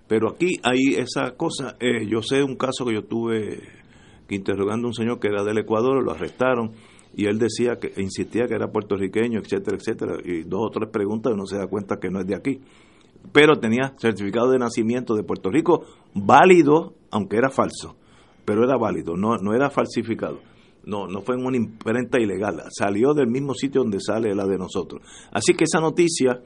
Pero 0.07 0.29
aquí 0.29 0.61
hay 0.63 0.97
esa 0.97 1.35
cosa, 1.35 1.77
eh, 1.81 2.07
yo 2.07 2.21
sé 2.21 2.43
un 2.43 2.57
caso 2.57 2.85
que 2.85 2.93
yo 2.93 3.05
tuve 3.05 3.63
que 4.29 4.35
interrogando 4.35 4.87
a 4.87 4.91
un 4.91 4.95
señor 4.95 5.19
que 5.19 5.29
era 5.29 5.43
del 5.45 5.57
Ecuador, 5.57 6.05
lo 6.05 6.13
arrestaron 6.13 6.73
y 7.17 7.25
él 7.25 7.39
decía 7.39 7.77
que 7.81 7.99
insistía 8.03 8.47
que 8.47 8.55
era 8.55 8.71
puertorriqueño, 8.71 9.41
etcétera, 9.41 9.79
etcétera, 9.79 10.17
y 10.23 10.43
dos 10.43 10.61
o 10.67 10.71
tres 10.71 10.91
preguntas 10.91 11.31
y 11.31 11.35
uno 11.35 11.47
se 11.47 11.57
da 11.57 11.67
cuenta 11.67 11.97
que 11.97 12.11
no 12.11 12.21
es 12.21 12.27
de 12.27 12.37
aquí. 12.37 12.61
Pero 13.33 13.59
tenía 13.59 13.95
certificado 13.97 14.51
de 14.51 14.59
nacimiento 14.59 15.15
de 15.15 15.23
Puerto 15.23 15.49
Rico 15.51 15.85
válido, 16.15 16.93
aunque 17.11 17.39
era 17.39 17.49
falso, 17.49 17.97
pero 18.45 18.65
era 18.65 18.77
válido, 18.77 19.17
no, 19.17 19.39
no 19.39 19.55
era 19.55 19.71
falsificado. 19.71 20.41
No, 20.87 21.07
no 21.07 21.23
fue 21.23 21.37
en 21.37 21.47
una 21.47 21.57
imprenta 21.57 22.21
ilegal, 22.21 22.63
salió 22.71 23.15
del 23.15 23.29
mismo 23.29 23.55
sitio 23.55 23.83
donde 23.83 24.01
sale 24.01 24.35
la 24.35 24.47
de 24.47 24.59
nosotros. 24.59 25.03
Así 25.33 25.55
que 25.55 25.65
esa 25.65 25.81
noticia, 25.81 26.43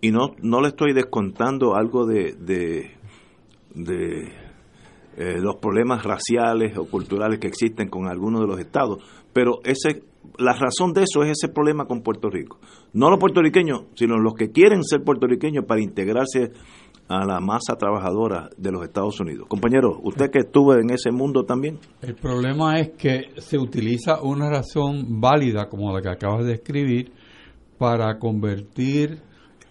y 0.00 0.10
no, 0.10 0.34
no 0.42 0.60
le 0.60 0.68
estoy 0.68 0.92
descontando 0.92 1.74
algo 1.74 2.06
de, 2.06 2.32
de, 2.32 2.90
de 3.74 4.32
eh, 5.16 5.38
los 5.40 5.56
problemas 5.56 6.04
raciales 6.04 6.76
o 6.78 6.86
culturales 6.86 7.38
que 7.38 7.48
existen 7.48 7.88
con 7.88 8.06
algunos 8.06 8.40
de 8.40 8.46
los 8.46 8.58
estados, 8.58 9.02
pero 9.32 9.60
ese 9.64 10.02
la 10.36 10.52
razón 10.52 10.92
de 10.92 11.02
eso 11.02 11.22
es 11.22 11.30
ese 11.30 11.52
problema 11.52 11.86
con 11.86 12.02
Puerto 12.02 12.28
Rico. 12.28 12.58
No 12.92 13.10
los 13.10 13.18
puertorriqueños, 13.18 13.84
sino 13.94 14.18
los 14.18 14.34
que 14.34 14.50
quieren 14.50 14.84
ser 14.84 15.02
puertorriqueños 15.02 15.64
para 15.64 15.80
integrarse 15.80 16.52
a 17.08 17.24
la 17.24 17.40
masa 17.40 17.76
trabajadora 17.76 18.50
de 18.56 18.70
los 18.70 18.84
Estados 18.84 19.18
Unidos. 19.20 19.46
Compañero, 19.48 19.98
usted 20.02 20.30
que 20.30 20.40
estuvo 20.40 20.74
en 20.74 20.90
ese 20.90 21.10
mundo 21.10 21.44
también. 21.44 21.78
El 22.02 22.14
problema 22.14 22.78
es 22.78 22.90
que 22.90 23.30
se 23.38 23.58
utiliza 23.58 24.20
una 24.22 24.50
razón 24.50 25.20
válida 25.20 25.68
como 25.68 25.92
la 25.92 26.02
que 26.02 26.10
acabas 26.10 26.44
de 26.44 26.54
escribir 26.54 27.12
para 27.78 28.18
convertir 28.18 29.20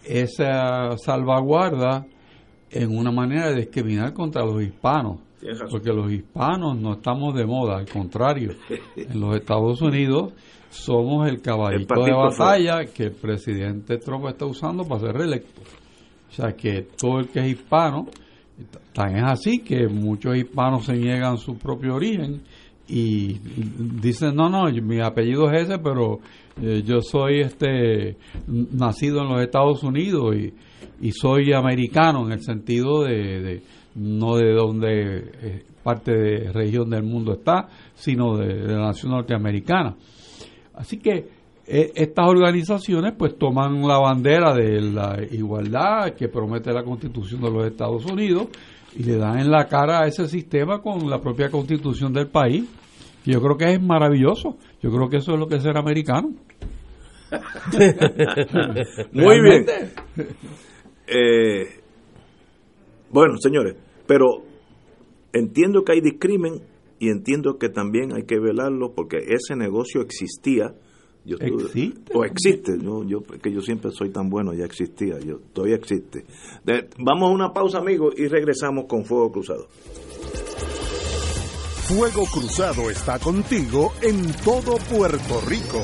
esa 0.03 0.97
salvaguarda 0.97 2.05
en 2.71 2.97
una 2.97 3.11
manera 3.11 3.49
de 3.49 3.57
discriminar 3.57 4.13
contra 4.13 4.43
los 4.43 4.61
hispanos 4.61 5.19
porque 5.69 5.93
los 5.93 6.11
hispanos 6.11 6.77
no 6.77 6.93
estamos 6.93 7.35
de 7.35 7.45
moda, 7.45 7.77
al 7.77 7.87
contrario. 7.87 8.53
En 8.95 9.19
los 9.19 9.35
Estados 9.35 9.81
Unidos 9.81 10.33
somos 10.69 11.27
el 11.27 11.41
caballito 11.41 12.03
de 12.03 12.11
batalla 12.11 12.85
que 12.85 13.03
el 13.03 13.11
presidente 13.11 13.97
Trump 13.97 14.25
está 14.27 14.45
usando 14.45 14.83
para 14.83 15.01
ser 15.01 15.13
reelecto. 15.13 15.61
O 16.29 16.31
sea 16.31 16.51
que 16.53 16.87
todo 16.97 17.19
el 17.19 17.29
que 17.29 17.39
es 17.39 17.47
hispano, 17.47 18.07
tan 18.93 19.15
es 19.15 19.23
así 19.23 19.59
que 19.59 19.87
muchos 19.87 20.35
hispanos 20.35 20.85
se 20.85 20.93
niegan 20.93 21.37
su 21.37 21.57
propio 21.57 21.95
origen 21.95 22.41
y 22.87 23.39
dicen, 24.01 24.35
no, 24.35 24.49
no, 24.49 24.71
mi 24.81 25.01
apellido 25.01 25.51
es 25.51 25.63
ese, 25.63 25.79
pero 25.79 26.19
eh, 26.61 26.83
yo 26.85 27.01
soy 27.01 27.41
este 27.41 28.17
nacido 28.47 29.21
en 29.21 29.29
los 29.29 29.41
Estados 29.41 29.83
Unidos 29.83 30.35
y, 30.35 30.53
y 31.01 31.11
soy 31.11 31.53
americano 31.53 32.25
en 32.25 32.33
el 32.33 32.41
sentido 32.41 33.03
de 33.03 33.61
no 33.97 34.37
de 34.37 34.53
donde 34.53 35.31
eh, 35.41 35.65
parte 35.83 36.11
de 36.11 36.51
región 36.51 36.89
del 36.89 37.03
mundo 37.03 37.33
está, 37.33 37.67
sino 37.95 38.37
de, 38.37 38.67
la 38.67 38.87
nación 38.87 39.11
norteamericana. 39.11 39.95
Así 40.75 40.99
que 40.99 41.36
eh, 41.67 41.91
estas 41.95 42.29
organizaciones 42.29 43.13
pues 43.17 43.37
toman 43.37 43.81
la 43.85 43.99
bandera 43.99 44.53
de 44.53 44.81
la 44.81 45.19
igualdad 45.31 46.13
que 46.15 46.29
promete 46.29 46.71
la 46.71 46.83
Constitución 46.83 47.41
de 47.41 47.51
los 47.51 47.67
Estados 47.67 48.05
Unidos 48.05 48.47
y 48.95 49.03
le 49.03 49.17
dan 49.17 49.39
en 49.39 49.51
la 49.51 49.67
cara 49.67 49.99
a 49.99 50.07
ese 50.07 50.27
sistema 50.27 50.81
con 50.81 51.09
la 51.09 51.19
propia 51.19 51.49
Constitución 51.49 52.13
del 52.13 52.27
país. 52.27 52.63
Y 53.25 53.33
yo 53.33 53.41
creo 53.41 53.57
que 53.57 53.73
es 53.73 53.81
maravilloso. 53.81 54.55
Yo 54.81 54.89
creo 54.91 55.09
que 55.09 55.17
eso 55.17 55.33
es 55.33 55.39
lo 55.39 55.47
que 55.47 55.57
es 55.57 55.63
ser 55.63 55.77
americano. 55.77 56.29
Muy 59.11 59.41
bien. 59.41 59.65
Eh, 61.05 61.81
bueno, 63.11 63.37
señores, 63.37 63.75
pero 64.07 64.43
entiendo 65.33 65.83
que 65.83 65.91
hay 65.91 66.01
discrimen 66.01 66.61
y 66.99 67.09
entiendo 67.09 67.57
que 67.59 67.69
también 67.69 68.13
hay 68.15 68.23
que 68.23 68.39
velarlo 68.39 68.93
porque 68.95 69.17
ese 69.17 69.55
negocio 69.57 70.01
existía. 70.01 70.73
Yo 71.27 71.35
¿Existe? 71.41 72.13
O 72.17 72.23
existe, 72.23 72.77
yo, 72.81 73.03
yo, 73.03 73.21
que 73.21 73.51
yo 73.51 73.59
siempre 73.61 73.91
soy 73.91 74.11
tan 74.11 74.29
bueno, 74.29 74.53
ya 74.53 74.63
existía, 74.63 75.19
yo 75.19 75.39
todavía 75.51 75.75
existe. 75.75 76.23
vamos 76.99 77.29
a 77.29 77.33
una 77.33 77.51
pausa, 77.51 77.79
amigos, 77.79 78.13
y 78.17 78.27
regresamos 78.27 78.85
con 78.85 79.03
Fuego 79.03 79.33
Cruzado. 79.33 79.67
Fuego 81.89 82.23
Cruzado 82.31 82.89
está 82.89 83.19
contigo 83.19 83.91
en 84.01 84.31
todo 84.45 84.77
Puerto 84.89 85.41
Rico. 85.45 85.83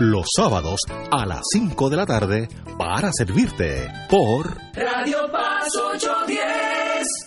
los 0.00 0.26
sábados 0.36 0.80
a 1.10 1.24
las 1.26 1.42
5 1.52 1.90
de 1.90 1.96
la 1.96 2.06
tarde 2.06 2.48
para 2.78 3.10
servirte 3.12 3.88
por 4.08 4.56
Radio 4.74 5.30
Paz 5.30 5.68
810. 5.94 6.74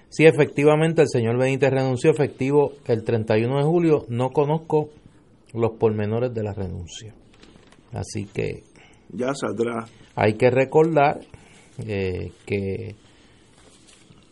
Si 0.10 0.26
efectivamente 0.26 1.02
el 1.04 1.08
señor 1.10 1.38
Benítez 1.38 1.70
renunció 1.72 2.12
efectivo 2.12 2.74
el 2.88 3.04
31 3.04 3.58
de 3.58 3.64
julio, 3.64 4.06
no 4.10 4.32
conozco 4.32 4.90
los 5.54 5.72
pormenores 5.80 6.34
de 6.34 6.44
la 6.44 6.54
renuncia. 6.54 7.14
Así 7.94 8.26
que 8.26 8.64
Ya 9.10 9.34
saldrá. 9.36 9.86
hay 10.16 10.34
que 10.34 10.50
recordar 10.50 11.20
eh, 11.88 12.32
que 12.46 12.96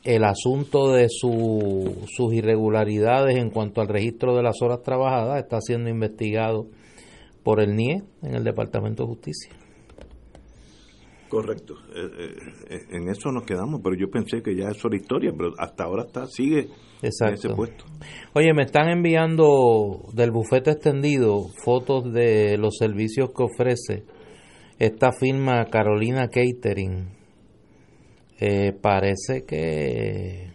el 0.03 0.23
asunto 0.23 0.91
de 0.93 1.07
su- 1.09 2.05
sus 2.07 2.33
irregularidades 2.33 3.37
en 3.37 3.51
cuanto 3.51 3.81
al 3.81 3.87
registro 3.87 4.35
de 4.35 4.43
las 4.43 4.61
horas 4.61 4.81
trabajadas 4.83 5.39
está 5.43 5.59
siendo 5.61 5.89
investigado 5.89 6.65
por 7.43 7.61
el 7.61 7.75
NIE 7.75 8.03
en 8.21 8.35
el 8.35 8.43
Departamento 8.43 9.03
de 9.03 9.09
Justicia. 9.09 9.51
Correcto. 11.29 11.75
Eh, 11.95 12.35
eh, 12.69 12.79
en 12.91 13.07
eso 13.07 13.31
nos 13.31 13.43
quedamos, 13.43 13.79
pero 13.81 13.95
yo 13.95 14.09
pensé 14.11 14.41
que 14.43 14.53
ya 14.53 14.67
eso 14.67 14.89
era 14.89 14.97
historia, 14.97 15.31
pero 15.35 15.51
hasta 15.57 15.85
ahora 15.85 16.03
está 16.03 16.27
sigue 16.27 16.67
en 17.01 17.33
ese 17.33 17.49
puesto. 17.49 17.85
Oye, 18.33 18.53
me 18.53 18.63
están 18.63 18.89
enviando 18.89 20.09
del 20.13 20.31
bufete 20.31 20.71
extendido 20.71 21.47
fotos 21.63 22.11
de 22.11 22.57
los 22.57 22.75
servicios 22.77 23.29
que 23.35 23.43
ofrece 23.43 24.03
esta 24.77 25.11
firma 25.11 25.65
Carolina 25.65 26.27
Catering. 26.27 27.09
Eh, 28.39 28.73
parece 28.73 29.45
que 29.45 30.51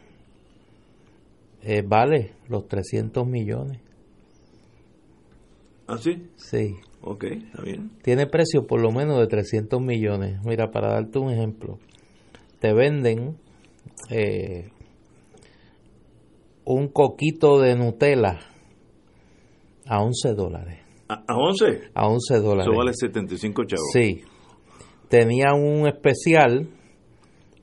eh, 1.62 1.82
vale 1.86 2.32
los 2.48 2.66
300 2.66 3.26
millones. 3.26 3.80
¿Ah, 5.86 5.98
sí? 5.98 6.28
Sí. 6.36 6.74
Ok, 7.02 7.24
está 7.24 7.62
bien. 7.62 7.90
Tiene 8.02 8.26
precio 8.26 8.66
por 8.66 8.80
lo 8.80 8.90
menos 8.90 9.18
de 9.18 9.26
300 9.28 9.80
millones. 9.80 10.40
Mira, 10.44 10.70
para 10.70 10.88
darte 10.92 11.18
un 11.18 11.30
ejemplo, 11.30 11.78
te 12.58 12.72
venden 12.72 13.36
eh, 14.10 14.70
un 16.64 16.88
coquito 16.88 17.60
de 17.60 17.76
Nutella 17.76 18.40
a 19.86 20.02
11 20.02 20.34
dólares. 20.34 20.80
¿A, 21.08 21.22
a 21.28 21.36
11? 21.36 21.90
A 21.94 22.08
11 22.08 22.40
dólares. 22.40 22.66
Eso 22.68 22.76
vale 22.76 22.92
75 22.92 23.64
chavos. 23.64 23.90
Sí. 23.92 24.22
Tenía 25.08 25.54
un 25.54 25.86
especial 25.86 26.68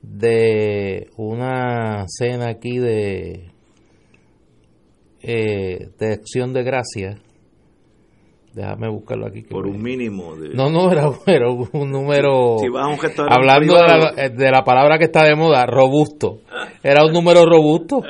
de 0.00 1.10
una 1.18 2.06
cena 2.08 2.48
aquí 2.48 2.78
de, 2.78 3.50
eh, 5.20 5.90
de 5.98 6.12
acción 6.12 6.54
de 6.54 6.62
gracias 6.62 7.20
Déjame 8.54 8.88
buscarlo 8.88 9.26
aquí. 9.26 9.42
Por 9.42 9.66
un 9.66 9.82
mínimo 9.82 10.36
de... 10.36 10.50
No, 10.54 10.70
no, 10.70 10.90
era, 10.92 11.08
un 11.50 11.90
número... 11.90 12.58
Si 12.58 12.68
vas 12.68 12.84
a 12.84 12.88
un 12.88 13.32
hablando 13.32 13.74
de 13.74 13.80
la, 13.80 14.28
de 14.28 14.50
la, 14.50 14.62
palabra 14.62 14.96
que 14.98 15.06
está 15.06 15.24
de 15.24 15.34
moda, 15.34 15.66
robusto. 15.66 16.38
Era 16.82 17.04
un 17.04 17.12
número 17.12 17.44
robusto. 17.44 18.02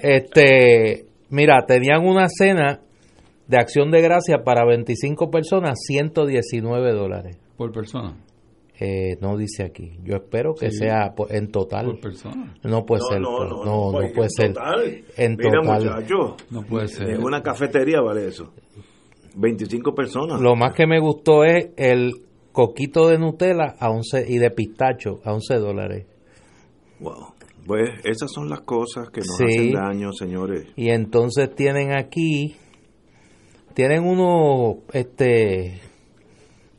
Este, 0.00 1.06
mira, 1.30 1.64
tenían 1.66 2.06
una 2.06 2.28
cena 2.28 2.80
de 3.48 3.58
acción 3.58 3.90
de 3.90 4.00
gracia 4.00 4.44
para 4.44 4.64
25 4.64 5.30
personas, 5.30 5.74
119 5.86 6.92
dólares. 6.92 7.36
¿Por 7.56 7.72
persona? 7.72 8.14
Eh, 8.78 9.16
no 9.20 9.36
dice 9.36 9.64
aquí. 9.64 9.98
Yo 10.02 10.16
espero 10.16 10.54
que 10.54 10.70
sea 10.70 11.14
en 11.30 11.50
total. 11.50 11.86
Por 11.86 12.00
persona. 12.00 12.54
No 12.64 12.84
puede 12.84 13.02
ser. 13.08 13.20
No, 13.20 13.44
no, 13.44 13.92
no, 13.92 14.12
puede 14.12 14.30
ser. 14.30 14.52
En 15.16 15.36
Mira, 15.36 15.60
total. 15.62 16.36
no 16.50 16.62
puede 16.62 16.88
ser. 16.88 17.10
En 17.10 17.22
una 17.22 17.42
cafetería 17.42 18.00
vale 18.00 18.26
eso. 18.26 18.52
25 19.36 19.94
personas. 19.94 20.40
Lo 20.40 20.56
más 20.56 20.74
que 20.74 20.86
me 20.86 21.00
gustó 21.00 21.44
es 21.44 21.70
el 21.76 22.12
coquito 22.52 23.08
de 23.08 23.18
Nutella 23.18 23.74
a 23.78 23.90
11 23.90 24.26
y 24.28 24.38
de 24.38 24.50
pistacho 24.50 25.20
a 25.24 25.32
11 25.32 25.54
dólares. 25.56 26.06
Wow. 27.00 27.34
Pues 27.66 27.90
esas 28.04 28.30
son 28.30 28.48
las 28.48 28.60
cosas 28.60 29.08
que 29.10 29.20
nos 29.20 29.40
hacen 29.40 29.72
daño, 29.72 30.12
señores. 30.12 30.68
Y 30.76 30.90
entonces 30.90 31.54
tienen 31.54 31.96
aquí, 31.96 32.54
tienen 33.72 34.04
uno, 34.04 34.82
este, 34.92 35.80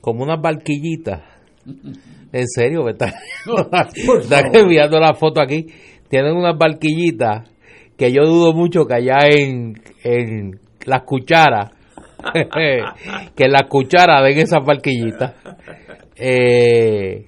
como 0.01 0.23
unas 0.23 0.41
barquillitas. 0.41 1.21
En 2.31 2.49
serio, 2.49 2.83
me 2.83 2.91
está, 2.91 3.13
enviando 4.53 4.99
la 4.99 5.13
foto 5.13 5.39
aquí. 5.39 5.67
Tienen 6.09 6.35
unas 6.35 6.57
barquillitas 6.57 7.49
que 7.95 8.11
yo 8.11 8.25
dudo 8.25 8.51
mucho 8.51 8.85
que 8.85 8.95
allá 8.95 9.19
en, 9.29 9.81
en 10.03 10.59
las 10.85 11.03
cucharas 11.03 11.74
que 13.35 13.47
la 13.47 13.67
cuchara 13.67 14.21
den 14.23 14.39
esas 14.39 14.65
barquillitas. 14.65 15.33
Eh, 16.15 17.25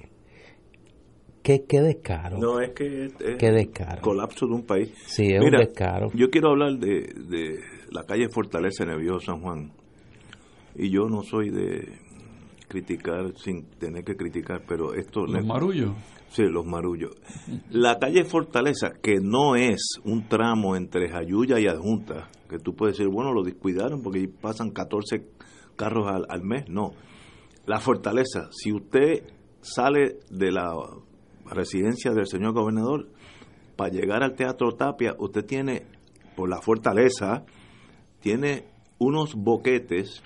qué, 1.44 1.66
qué 1.68 1.82
descaro. 1.82 2.38
No, 2.38 2.60
es 2.60 2.72
que 2.72 3.06
es 3.06 3.14
qué 3.38 3.52
descaro. 3.52 4.02
colapso 4.02 4.48
de 4.48 4.54
un 4.54 4.66
país. 4.66 4.94
Sí, 5.06 5.28
es 5.34 5.42
un 5.44 5.52
descaro. 5.52 6.10
Yo 6.14 6.30
quiero 6.30 6.52
hablar 6.52 6.74
de, 6.74 7.02
de 7.30 7.60
la 7.92 8.04
calle 8.04 8.30
Fortaleza 8.30 8.84
en 8.84 8.92
el 8.92 9.00
Viejo 9.00 9.20
San 9.20 9.42
Juan. 9.42 9.72
Y 10.76 10.90
yo 10.92 11.08
no 11.10 11.24
soy 11.24 11.50
de 11.50 12.08
criticar 12.68 13.34
sin 13.38 13.66
tener 13.80 14.04
que 14.04 14.16
criticar, 14.16 14.62
pero 14.68 14.94
esto... 14.94 15.26
Los 15.26 15.46
marullos. 15.46 15.92
Sí, 16.30 16.44
los 16.44 16.66
marullos. 16.66 17.12
La 17.72 17.98
calle 17.98 18.26
Fortaleza, 18.26 18.92
que 19.02 19.16
no 19.22 19.56
es 19.56 20.00
un 20.04 20.28
tramo 20.28 20.76
entre 20.76 21.10
Jayuya 21.10 21.60
y 21.60 21.68
Adjunta, 21.68 22.28
que 22.48 22.60
tú 22.60 22.76
puedes 22.76 22.98
decir, 22.98 23.12
bueno, 23.12 23.34
lo 23.34 23.44
descuidaron 23.44 24.02
porque 24.02 24.28
pasan 24.28 24.72
14 24.72 25.28
carros 25.76 26.08
al, 26.08 26.26
al 26.30 26.44
mes. 26.44 26.68
No. 26.70 26.94
La 27.66 27.80
Fortaleza, 27.80 28.50
si 28.52 28.72
usted 28.72 29.24
sale 29.62 30.20
de 30.30 30.52
la 30.52 30.74
residencia 31.46 32.12
del 32.12 32.28
señor 32.28 32.54
gobernador, 32.54 33.08
para 33.76 33.92
llegar 33.92 34.24
al 34.24 34.36
Teatro 34.36 34.74
Tapia, 34.74 35.16
usted 35.20 35.46
tiene, 35.46 35.84
por 36.36 36.50
la 36.50 36.62
Fortaleza, 36.62 37.46
tiene 38.20 38.66
unos 38.98 39.36
boquetes 39.36 40.24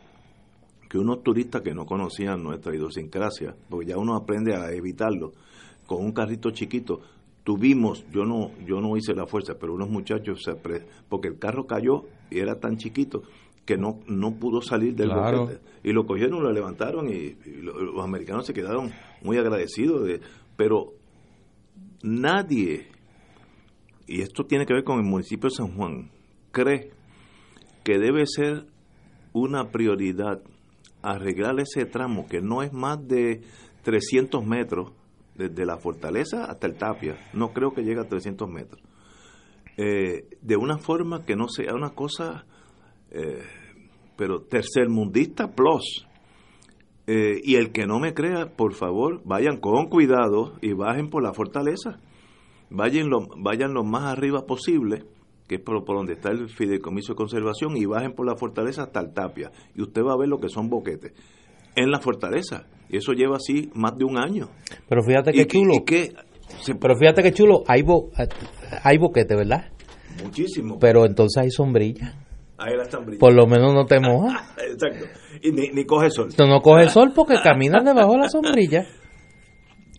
que 0.90 0.98
unos 0.98 1.24
turistas 1.24 1.62
que 1.62 1.74
no 1.74 1.86
conocían 1.86 2.44
nuestra 2.44 2.76
idiosincrasia, 2.76 3.56
porque 3.70 3.88
ya 3.88 3.98
uno 3.98 4.16
aprende 4.16 4.56
a 4.56 4.72
evitarlo, 4.72 5.32
con 5.86 6.04
un 6.04 6.12
carrito 6.12 6.52
chiquito, 6.52 7.02
tuvimos, 7.44 8.06
yo 8.12 8.26
no, 8.26 8.52
yo 8.66 8.82
no 8.82 8.96
hice 8.98 9.14
la 9.14 9.26
fuerza, 9.26 9.56
pero 9.60 9.74
unos 9.74 9.90
muchachos 9.90 10.44
se 10.44 10.54
porque 11.10 11.28
el 11.28 11.40
carro 11.40 11.66
cayó 11.66 12.06
y 12.30 12.40
era 12.40 12.60
tan 12.60 12.78
chiquito 12.78 13.24
que 13.66 13.78
no, 13.78 14.00
no 14.08 14.36
pudo 14.36 14.62
salir 14.62 14.96
del 14.96 15.10
boquete. 15.10 15.60
Y 15.84 15.94
lo 15.94 16.06
cogieron, 16.06 16.44
lo 16.44 16.52
levantaron 16.52 17.10
y, 17.10 17.36
los, 17.62 18.04
americanos 18.04 18.46
se 18.46 18.54
quedaron 18.54 18.92
muy 19.22 19.38
agradecidos. 19.38 20.06
De, 20.06 20.22
pero 20.56 20.94
nadie, 22.04 22.88
y 24.08 24.22
esto 24.22 24.46
tiene 24.46 24.66
que 24.66 24.74
ver 24.74 24.84
con 24.84 25.00
el 25.00 25.06
municipio 25.06 25.50
de 25.50 25.56
San 25.56 25.76
Juan, 25.76 26.10
cree 26.52 26.92
que 27.84 27.98
debe 27.98 28.26
ser 28.26 28.66
una 29.34 29.72
prioridad 29.72 30.42
arreglar 31.02 31.60
ese 31.60 31.86
tramo 31.86 32.28
que 32.28 32.42
no 32.42 32.62
es 32.62 32.74
más 32.74 33.08
de 33.08 33.42
300 33.84 34.46
metros 34.46 34.92
desde 35.50 35.66
la 35.66 35.78
fortaleza 35.78 36.46
hasta 36.46 36.68
el 36.68 36.76
Tapia, 36.76 37.18
no 37.34 37.54
creo 37.54 37.74
que 37.74 37.84
llegue 37.84 38.00
a 38.00 38.08
300 38.08 38.50
metros, 38.50 38.82
eh, 39.78 40.28
de 40.42 40.56
una 40.58 40.78
forma 40.78 41.26
que 41.26 41.36
no 41.36 41.48
sea 41.48 41.74
una 41.74 41.92
cosa, 41.92 42.46
eh, 43.10 43.44
pero 44.16 44.42
tercermundista 44.42 45.52
plus. 45.52 46.08
Eh, 47.08 47.42
y 47.44 47.56
el 47.56 47.72
que 47.72 47.88
no 47.88 48.00
me 48.00 48.14
crea, 48.14 48.56
por 48.56 48.74
favor, 48.74 49.22
vayan 49.26 49.58
con 49.58 49.88
cuidado 49.88 50.54
y 50.62 50.74
bajen 50.74 51.10
por 51.10 51.24
la 51.24 51.34
fortaleza. 51.34 52.00
Vayan 52.70 53.10
lo, 53.10 53.28
vayan 53.38 53.74
más 53.86 54.04
arriba 54.04 54.46
posible, 54.46 55.04
que 55.48 55.56
es 55.56 55.62
por, 55.62 55.84
por, 55.84 55.98
donde 55.98 56.14
está 56.14 56.30
el 56.30 56.48
fideicomiso 56.48 57.14
de 57.14 57.18
conservación, 57.18 57.76
y 57.76 57.86
bajen 57.86 58.14
por 58.14 58.28
la 58.28 58.36
fortaleza 58.36 58.84
hasta 58.84 59.02
el 59.02 59.14
Tapia. 59.14 59.52
Y 59.76 59.82
usted 59.82 60.04
va 60.04 60.14
a 60.14 60.18
ver 60.18 60.30
lo 60.30 60.40
que 60.40 60.48
son 60.48 60.70
boquetes 60.70 61.14
en 61.76 61.92
la 61.92 62.00
fortaleza. 62.00 62.66
Y 62.90 62.98
eso 62.98 63.14
lleva 63.14 63.38
así 63.38 63.70
más 63.74 63.98
de 63.98 64.06
un 64.06 64.18
año. 64.18 64.50
Pero 64.90 65.04
fíjate 65.04 65.32
que 65.32 65.48
chulo. 65.48 65.74
pero 66.80 66.96
fíjate 66.96 67.24
que 67.24 67.32
chulo, 67.32 67.64
hay, 67.68 67.84
bo, 67.84 68.10
hay 68.84 68.98
boquete, 68.98 69.36
¿verdad? 69.36 69.72
Muchísimo. 70.24 70.78
Pero 70.80 71.06
entonces 71.06 71.42
hay 71.42 71.52
sombrilla. 71.52 72.16
Ahí 72.58 72.76
la 72.78 73.18
Por 73.18 73.34
lo 73.34 73.48
menos 73.48 73.74
no 73.74 73.86
te 73.86 74.00
mojas. 74.00 74.56
Exacto. 74.72 75.06
Y 75.42 75.52
ni, 75.52 75.86
coge 75.86 76.12
sol. 76.12 76.30
No, 76.38 76.48
no 76.48 76.62
coge 76.62 76.90
sol 76.90 77.12
porque 77.16 77.36
caminas 77.42 77.84
debajo 77.84 78.14
de 78.14 78.18
la 78.20 78.30
sombrilla. 78.30 78.86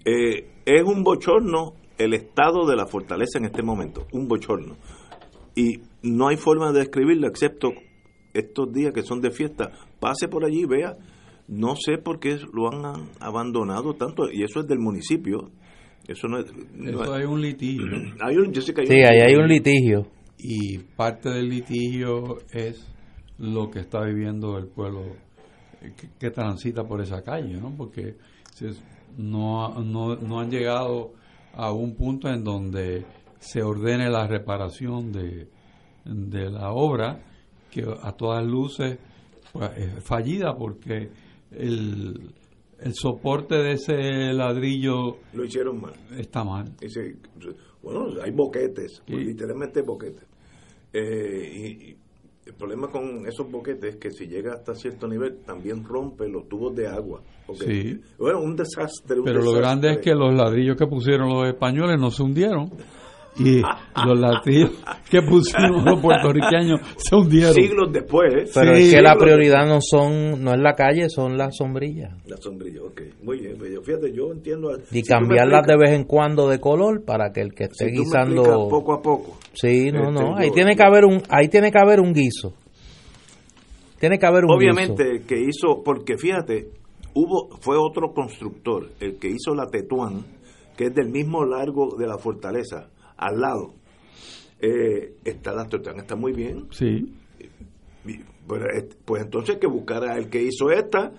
Eh, 0.04 0.48
es 0.66 0.82
un 0.82 1.04
bochorno 1.04 1.74
el 1.96 2.12
estado 2.14 2.66
de 2.66 2.74
la 2.74 2.86
fortaleza 2.86 3.38
en 3.38 3.44
este 3.44 3.62
momento. 3.62 4.08
Un 4.10 4.26
bochorno. 4.26 4.74
Y 5.54 5.80
no 6.02 6.26
hay 6.26 6.36
forma 6.36 6.72
de 6.72 6.80
describirlo 6.80 7.28
excepto 7.28 7.68
estos 8.34 8.72
días 8.72 8.92
que 8.92 9.02
son 9.02 9.20
de 9.20 9.30
fiesta. 9.30 9.70
Pase 10.00 10.26
por 10.26 10.44
allí, 10.44 10.64
vea 10.64 10.96
no 11.52 11.76
sé 11.76 11.98
por 11.98 12.18
qué 12.18 12.38
lo 12.52 12.72
han 12.72 13.08
abandonado 13.20 13.94
tanto, 13.94 14.30
y 14.32 14.42
eso 14.42 14.60
es 14.60 14.66
del 14.66 14.78
municipio. 14.78 15.50
Eso 16.08 16.26
no, 16.26 16.38
hay 17.12 17.24
un 17.24 17.40
litigio. 17.40 17.84
Hay 18.20 18.36
un, 18.36 18.52
yo 18.52 18.62
sé 18.62 18.72
que 18.72 18.80
hay 18.80 18.86
sí, 18.86 18.94
ahí 18.94 19.20
hay 19.20 19.34
un 19.34 19.46
litigio. 19.46 20.06
Y 20.38 20.78
parte 20.78 21.28
del 21.28 21.48
litigio 21.48 22.38
es 22.50 22.90
lo 23.38 23.70
que 23.70 23.80
está 23.80 24.02
viviendo 24.02 24.56
el 24.58 24.66
pueblo 24.66 25.02
que, 26.18 26.30
transita 26.30 26.84
por 26.84 27.00
esa 27.02 27.22
calle, 27.22 27.60
¿no? 27.60 27.74
Porque 27.76 28.16
no, 29.18 29.80
no, 29.82 30.16
no 30.16 30.40
han 30.40 30.50
llegado 30.50 31.12
a 31.52 31.70
un 31.70 31.94
punto 31.94 32.28
en 32.28 32.42
donde 32.42 33.04
se 33.38 33.62
ordene 33.62 34.08
la 34.08 34.26
reparación 34.26 35.12
de, 35.12 35.48
de 36.04 36.50
la 36.50 36.72
obra 36.72 37.20
que 37.70 37.84
a 38.02 38.12
todas 38.12 38.44
luces 38.44 38.98
pues, 39.52 39.70
es 39.76 40.04
fallida 40.04 40.56
porque 40.56 41.10
el, 41.56 42.32
el 42.78 42.94
soporte 42.94 43.56
de 43.56 43.72
ese 43.72 44.32
ladrillo 44.32 45.16
lo 45.32 45.44
hicieron 45.44 45.80
mal. 45.80 45.94
está 46.18 46.44
mal. 46.44 46.72
Bueno 47.82 48.08
hay 48.22 48.30
boquetes 48.30 49.02
literalmente 49.06 49.82
boquetes. 49.82 50.26
Eh, 50.92 51.52
y, 51.54 51.96
el 52.44 52.54
problema 52.54 52.88
con 52.88 53.24
esos 53.26 53.48
boquetes 53.50 53.94
es 53.94 54.00
que 54.00 54.10
si 54.10 54.26
llega 54.26 54.54
hasta 54.54 54.74
cierto 54.74 55.06
nivel 55.06 55.38
también 55.46 55.84
rompe 55.84 56.28
los 56.28 56.48
tubos 56.48 56.74
de 56.74 56.88
agua 56.88 57.22
sí. 57.54 58.00
bueno 58.18 58.40
un 58.40 58.56
desastre 58.56 59.16
pero 59.24 59.40
lo 59.40 59.52
grande 59.52 59.92
es 59.92 59.98
que 59.98 60.12
los 60.12 60.34
ladrillos 60.34 60.76
que 60.76 60.88
pusieron 60.88 61.28
los 61.28 61.46
españoles 61.46 62.00
no 62.00 62.10
se 62.10 62.24
hundieron 62.24 62.72
y 63.38 63.62
los 64.06 64.18
latinos 64.18 64.72
que 65.10 65.22
pusimos 65.22 65.84
los 65.84 66.00
puertorriqueños 66.00 66.80
se 66.96 67.16
hundieron. 67.16 67.54
Siglos 67.54 67.92
después. 67.92 68.50
Pero 68.52 68.72
es 68.72 68.92
que 68.92 69.00
la 69.00 69.16
prioridad 69.16 69.66
no 69.66 69.78
son 69.80 70.42
no 70.42 70.52
es 70.52 70.60
la 70.60 70.74
calle 70.74 71.08
son 71.08 71.38
las 71.38 71.56
sombrillas. 71.56 72.12
Las 72.26 72.40
sombrillas 72.40 72.82
ok. 72.84 73.00
Muy 73.22 73.40
bien 73.40 73.56
pues 73.58 73.70
fíjate 73.84 74.12
yo 74.12 74.32
entiendo 74.32 74.70
y 74.90 75.02
cambiarlas 75.02 75.66
de 75.66 75.76
vez 75.76 75.90
en 75.90 76.04
cuando 76.04 76.48
de 76.48 76.60
color 76.60 77.04
para 77.04 77.32
que 77.32 77.40
el 77.40 77.54
que 77.54 77.64
esté 77.64 77.86
guisando 77.86 78.68
poco 78.68 78.92
a 78.92 79.02
poco. 79.02 79.38
Sí 79.54 79.90
no 79.90 80.10
este, 80.10 80.22
no 80.22 80.36
ahí 80.36 80.50
tiene 80.50 80.76
que 80.76 80.82
haber 80.82 81.04
un 81.04 81.22
ahí 81.28 81.48
tiene 81.48 81.70
que 81.70 81.78
haber 81.78 82.00
un 82.00 82.12
guiso. 82.12 82.54
Tiene 83.98 84.18
que 84.18 84.26
haber 84.26 84.44
un 84.44 84.52
obviamente 84.52 85.22
que 85.26 85.40
hizo 85.40 85.82
porque 85.82 86.18
fíjate 86.18 86.68
hubo 87.14 87.48
fue 87.60 87.76
otro 87.78 88.12
constructor 88.12 88.90
el 89.00 89.18
que 89.18 89.28
hizo 89.28 89.54
la 89.54 89.68
Tetuán 89.68 90.24
que 90.76 90.86
es 90.86 90.94
del 90.94 91.10
mismo 91.10 91.44
largo 91.44 91.96
de 91.96 92.06
la 92.06 92.18
fortaleza 92.18 92.88
al 93.16 93.40
lado. 93.40 93.74
Eh, 94.60 95.16
está 95.24 95.52
la 95.52 95.66
Tetuán, 95.66 95.98
está 95.98 96.16
muy 96.16 96.32
bien. 96.32 96.66
Sí. 96.70 97.12
Pues, 98.46 98.62
pues 99.04 99.22
entonces 99.22 99.58
que 99.58 99.66
buscara 99.66 100.16
el 100.16 100.28
que 100.28 100.42
hizo 100.42 100.70
esta, 100.70 101.12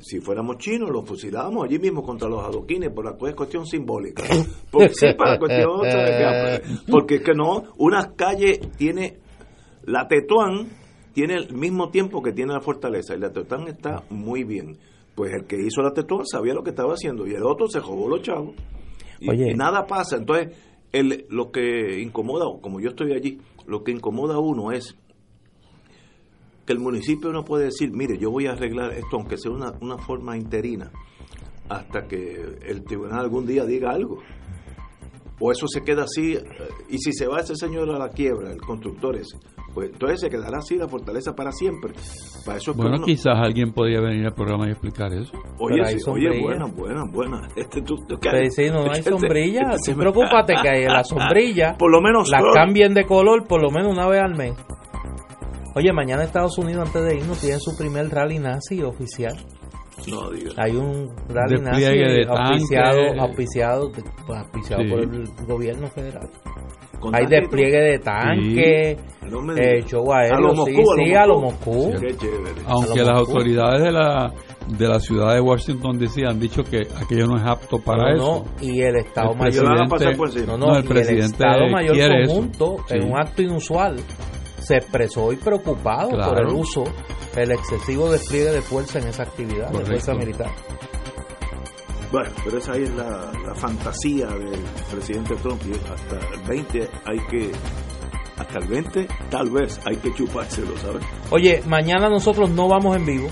si 0.00 0.20
fuéramos 0.20 0.58
chinos, 0.58 0.90
lo 0.90 1.02
fusilábamos 1.02 1.64
allí 1.64 1.78
mismo 1.78 2.02
contra 2.02 2.28
los 2.28 2.44
adoquines 2.44 2.90
por 2.90 3.04
la 3.04 3.12
cuestión 3.12 3.66
simbólica. 3.66 4.22
Porque, 4.70 4.94
sí, 4.94 5.06
para 5.16 5.38
cuestión, 5.38 5.80
porque 6.90 7.16
es 7.16 7.22
que 7.22 7.32
no, 7.32 7.62
una 7.78 8.12
calle 8.14 8.60
tiene 8.76 9.18
la 9.84 10.06
Tetuán 10.06 10.68
tiene 11.16 11.36
el 11.36 11.54
mismo 11.54 11.88
tiempo 11.88 12.20
que 12.20 12.32
tiene 12.32 12.52
la 12.52 12.60
fortaleza 12.60 13.14
y 13.14 13.18
la 13.18 13.32
Tetón 13.32 13.68
está 13.68 14.02
muy 14.10 14.44
bien. 14.44 14.76
Pues 15.14 15.32
el 15.32 15.46
que 15.46 15.56
hizo 15.56 15.80
la 15.80 15.94
Tetón 15.94 16.26
sabía 16.26 16.52
lo 16.52 16.62
que 16.62 16.68
estaba 16.68 16.92
haciendo 16.92 17.26
y 17.26 17.32
el 17.32 17.42
otro 17.42 17.68
se 17.68 17.80
jugó 17.80 18.06
los 18.06 18.20
chavos. 18.20 18.54
Y, 19.18 19.32
y 19.32 19.54
nada 19.54 19.86
pasa. 19.86 20.16
Entonces, 20.16 20.54
el, 20.98 21.26
lo 21.28 21.50
que 21.50 22.00
incomoda, 22.00 22.46
como 22.60 22.80
yo 22.80 22.90
estoy 22.90 23.12
allí, 23.12 23.38
lo 23.66 23.84
que 23.84 23.92
incomoda 23.92 24.36
a 24.36 24.38
uno 24.38 24.72
es 24.72 24.96
que 26.64 26.72
el 26.72 26.78
municipio 26.78 27.32
no 27.32 27.44
puede 27.44 27.66
decir, 27.66 27.92
mire, 27.92 28.18
yo 28.18 28.30
voy 28.30 28.46
a 28.46 28.52
arreglar 28.52 28.92
esto, 28.92 29.16
aunque 29.16 29.38
sea 29.38 29.52
una, 29.52 29.72
una 29.80 29.98
forma 29.98 30.36
interina, 30.36 30.90
hasta 31.68 32.06
que 32.06 32.58
el 32.66 32.84
tribunal 32.84 33.20
algún 33.20 33.46
día 33.46 33.64
diga 33.64 33.90
algo. 33.90 34.22
O 35.38 35.52
eso 35.52 35.68
se 35.68 35.82
queda 35.82 36.04
así, 36.04 36.32
eh, 36.32 36.44
y 36.88 36.98
si 36.98 37.12
se 37.12 37.26
va 37.26 37.40
ese 37.40 37.54
señor 37.56 37.90
a 37.90 37.98
la 37.98 38.08
quiebra, 38.08 38.50
el 38.50 38.60
constructor 38.60 39.16
ese, 39.16 39.36
pues 39.76 39.90
entonces 39.92 40.20
se 40.20 40.30
quedará 40.30 40.56
así 40.56 40.76
la 40.76 40.88
fortaleza 40.88 41.34
para 41.34 41.52
siempre. 41.52 41.92
Para 42.46 42.56
eso 42.56 42.72
bueno, 42.72 42.96
quizás 43.04 43.34
alguien 43.36 43.74
podría 43.74 44.00
venir 44.00 44.24
al 44.24 44.32
programa 44.32 44.66
y 44.68 44.70
explicar 44.70 45.12
eso. 45.12 45.32
Oye, 45.58 45.84
sí, 45.84 45.98
oye, 46.08 46.40
buena, 46.40 46.64
buena, 46.64 47.02
buena. 47.12 47.46
Este, 47.54 47.82
tú, 47.82 47.96
tú, 48.08 48.16
Pero 48.18 48.50
si 48.50 48.70
no, 48.70 48.90
hay 48.90 49.00
este, 49.00 49.10
sombrilla, 49.10 49.72
este, 49.74 49.92
tú 49.92 49.98
preocúpate 49.98 50.54
que 50.62 50.86
la 50.88 51.04
sombrilla 51.04 51.76
por 51.76 51.92
lo 51.92 52.00
menos 52.00 52.30
la 52.30 52.40
cambien 52.54 52.94
de 52.94 53.04
color 53.04 53.46
por 53.46 53.60
lo 53.60 53.70
menos 53.70 53.92
una 53.92 54.08
vez 54.08 54.22
al 54.22 54.34
mes. 54.34 54.54
Oye, 55.74 55.92
mañana 55.92 56.24
Estados 56.24 56.56
Unidos 56.56 56.86
antes 56.86 57.04
de 57.04 57.18
irnos 57.18 57.38
tiene 57.38 57.58
su 57.60 57.76
primer 57.76 58.08
rally 58.08 58.38
nazi 58.38 58.82
oficial. 58.82 59.36
No, 60.08 60.30
Hay 60.58 60.72
un 60.72 61.10
rally 61.28 61.60
nazi 61.62 61.84
auspiciado, 62.28 63.00
auspiciado, 63.18 63.90
auspiciado 64.28 64.82
por 64.88 65.00
el 65.00 65.24
gobierno 65.46 65.88
federal. 65.88 66.28
Hay 67.12 67.26
despliegue 67.26 67.80
de 67.80 67.98
tanques, 67.98 68.98
sí. 68.98 69.60
eh, 69.60 69.82
show 69.86 70.12
aéreo, 70.12 70.64
sí, 70.64 70.76
sí, 70.96 71.14
a 71.14 71.26
lo 71.26 71.40
Moscú. 71.40 71.92
Aunque 72.66 73.00
las 73.00 73.18
autoridades 73.18 73.82
de 73.82 73.92
la 73.92 74.32
de 74.66 74.88
la 74.88 74.98
ciudad 74.98 75.34
de 75.34 75.40
Washington 75.40 75.98
DC 75.98 76.26
han 76.26 76.40
dicho 76.40 76.62
que 76.64 76.82
aquello 77.00 77.26
no 77.26 77.36
es 77.36 77.46
apto 77.46 77.78
para 77.78 78.14
eso. 78.14 78.44
No, 78.44 78.66
y 78.66 78.80
el 78.80 78.96
Estado 78.96 79.34
Mayor, 79.34 79.64
no, 79.64 80.58
no, 80.58 80.76
el, 80.76 80.84
presidente 80.84 81.12
el 81.14 81.30
Estado 81.30 81.68
Mayor 81.70 82.26
conjunto, 82.26 82.76
en 82.90 83.04
un 83.04 83.18
acto 83.18 83.42
inusual, 83.42 83.96
se 84.66 84.76
expresó 84.76 85.24
hoy 85.24 85.36
preocupado 85.36 86.10
por 86.10 86.38
el 86.38 86.48
uso, 86.48 86.84
el 87.36 87.52
excesivo 87.52 88.10
despliegue 88.10 88.50
de 88.50 88.62
fuerza 88.62 88.98
en 88.98 89.08
esa 89.08 89.22
actividad 89.22 89.70
de 89.70 89.84
fuerza 89.84 90.14
militar. 90.14 90.50
Bueno, 92.10 92.30
pero 92.44 92.58
esa 92.58 92.76
es 92.76 92.90
la, 92.94 93.30
la 93.46 93.54
fantasía 93.54 94.26
del 94.26 94.60
presidente 94.90 95.36
Trump 95.36 95.60
y 95.66 95.72
hasta 95.72 96.34
el 96.34 96.40
20 96.48 96.90
hay 97.04 97.18
que 97.30 97.52
hasta 98.38 98.58
el 98.58 98.66
20 98.66 99.08
tal 99.30 99.50
vez 99.50 99.80
hay 99.84 99.96
que 99.96 100.12
chupárselo, 100.14 100.76
¿sabes? 100.78 101.02
Oye, 101.30 101.62
mañana 101.66 102.08
nosotros 102.08 102.50
no 102.50 102.68
vamos 102.68 102.96
en 102.96 103.06
vivo, 103.06 103.28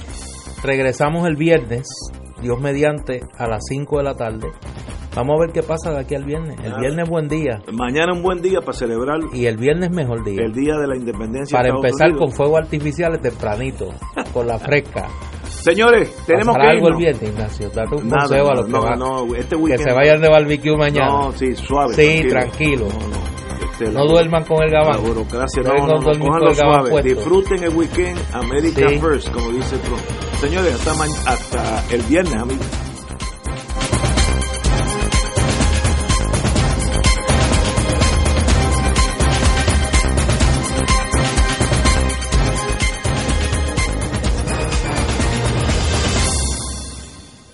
regresamos 0.62 1.26
el 1.26 1.36
viernes, 1.36 1.86
Dios 2.40 2.60
mediante, 2.60 3.22
a 3.38 3.48
las 3.48 3.62
5 3.68 3.98
de 3.98 4.04
la 4.04 4.14
tarde. 4.14 4.48
Vamos 5.14 5.36
a 5.36 5.40
ver 5.46 5.52
qué 5.52 5.62
pasa 5.62 5.92
de 5.92 6.00
aquí 6.00 6.14
al 6.16 6.24
viernes. 6.24 6.56
El 6.64 6.74
viernes 6.74 7.08
buen 7.08 7.28
día. 7.28 7.60
Mañana 7.72 8.12
un 8.12 8.22
buen 8.22 8.42
día 8.42 8.60
para 8.60 8.72
celebrar. 8.72 9.20
Y 9.32 9.46
el 9.46 9.56
viernes 9.56 9.90
mejor 9.90 10.24
día. 10.24 10.42
El 10.42 10.52
día 10.52 10.76
de 10.76 10.88
la 10.88 10.96
independencia. 10.96 11.56
Para 11.56 11.68
empezar 11.68 12.16
con 12.16 12.32
fuegos 12.32 12.60
artificiales 12.60 13.20
tempranito, 13.20 13.94
con 14.32 14.46
la 14.46 14.58
fresca. 14.58 15.06
Señores, 15.44 16.14
tenemos 16.26 16.56
que 16.56 16.62
algo 16.62 16.88
el 16.88 16.96
viernes, 16.96 17.30
Ignacio. 17.30 17.70
Date 17.70 17.94
un 17.94 18.10
consejo 18.10 18.50
a 18.50 18.54
los 18.54 18.68
no, 18.68 18.80
que, 18.82 18.96
no, 18.96 19.34
este 19.34 19.56
que 19.56 19.78
se 19.78 19.92
vayan 19.92 20.20
de 20.20 20.28
barbecue 20.28 20.76
mañana. 20.76 21.06
No, 21.06 21.32
sí, 21.32 21.54
suave. 21.54 21.94
Sí, 21.94 22.28
tranquilo. 22.28 22.88
Este, 23.62 23.90
no 23.90 24.06
duerman 24.06 24.44
con 24.44 24.62
el 24.62 24.70
gabán. 24.70 24.96
La 24.96 25.08
burocracia, 25.08 25.62
no, 25.62 25.86
no, 25.86 26.00
no, 26.00 26.38
no 26.38 26.54
suave. 26.54 27.02
Disfruten 27.02 27.62
el 27.62 27.74
weekend 27.74 28.18
America 28.32 28.88
sí. 28.88 28.98
First, 28.98 29.30
como 29.32 29.50
dice 29.50 29.76
Trump. 29.78 30.00
Señores, 30.40 30.74
hasta, 30.74 31.30
hasta 31.30 31.94
el 31.94 32.02
viernes, 32.02 32.34
amigos. 32.34 32.83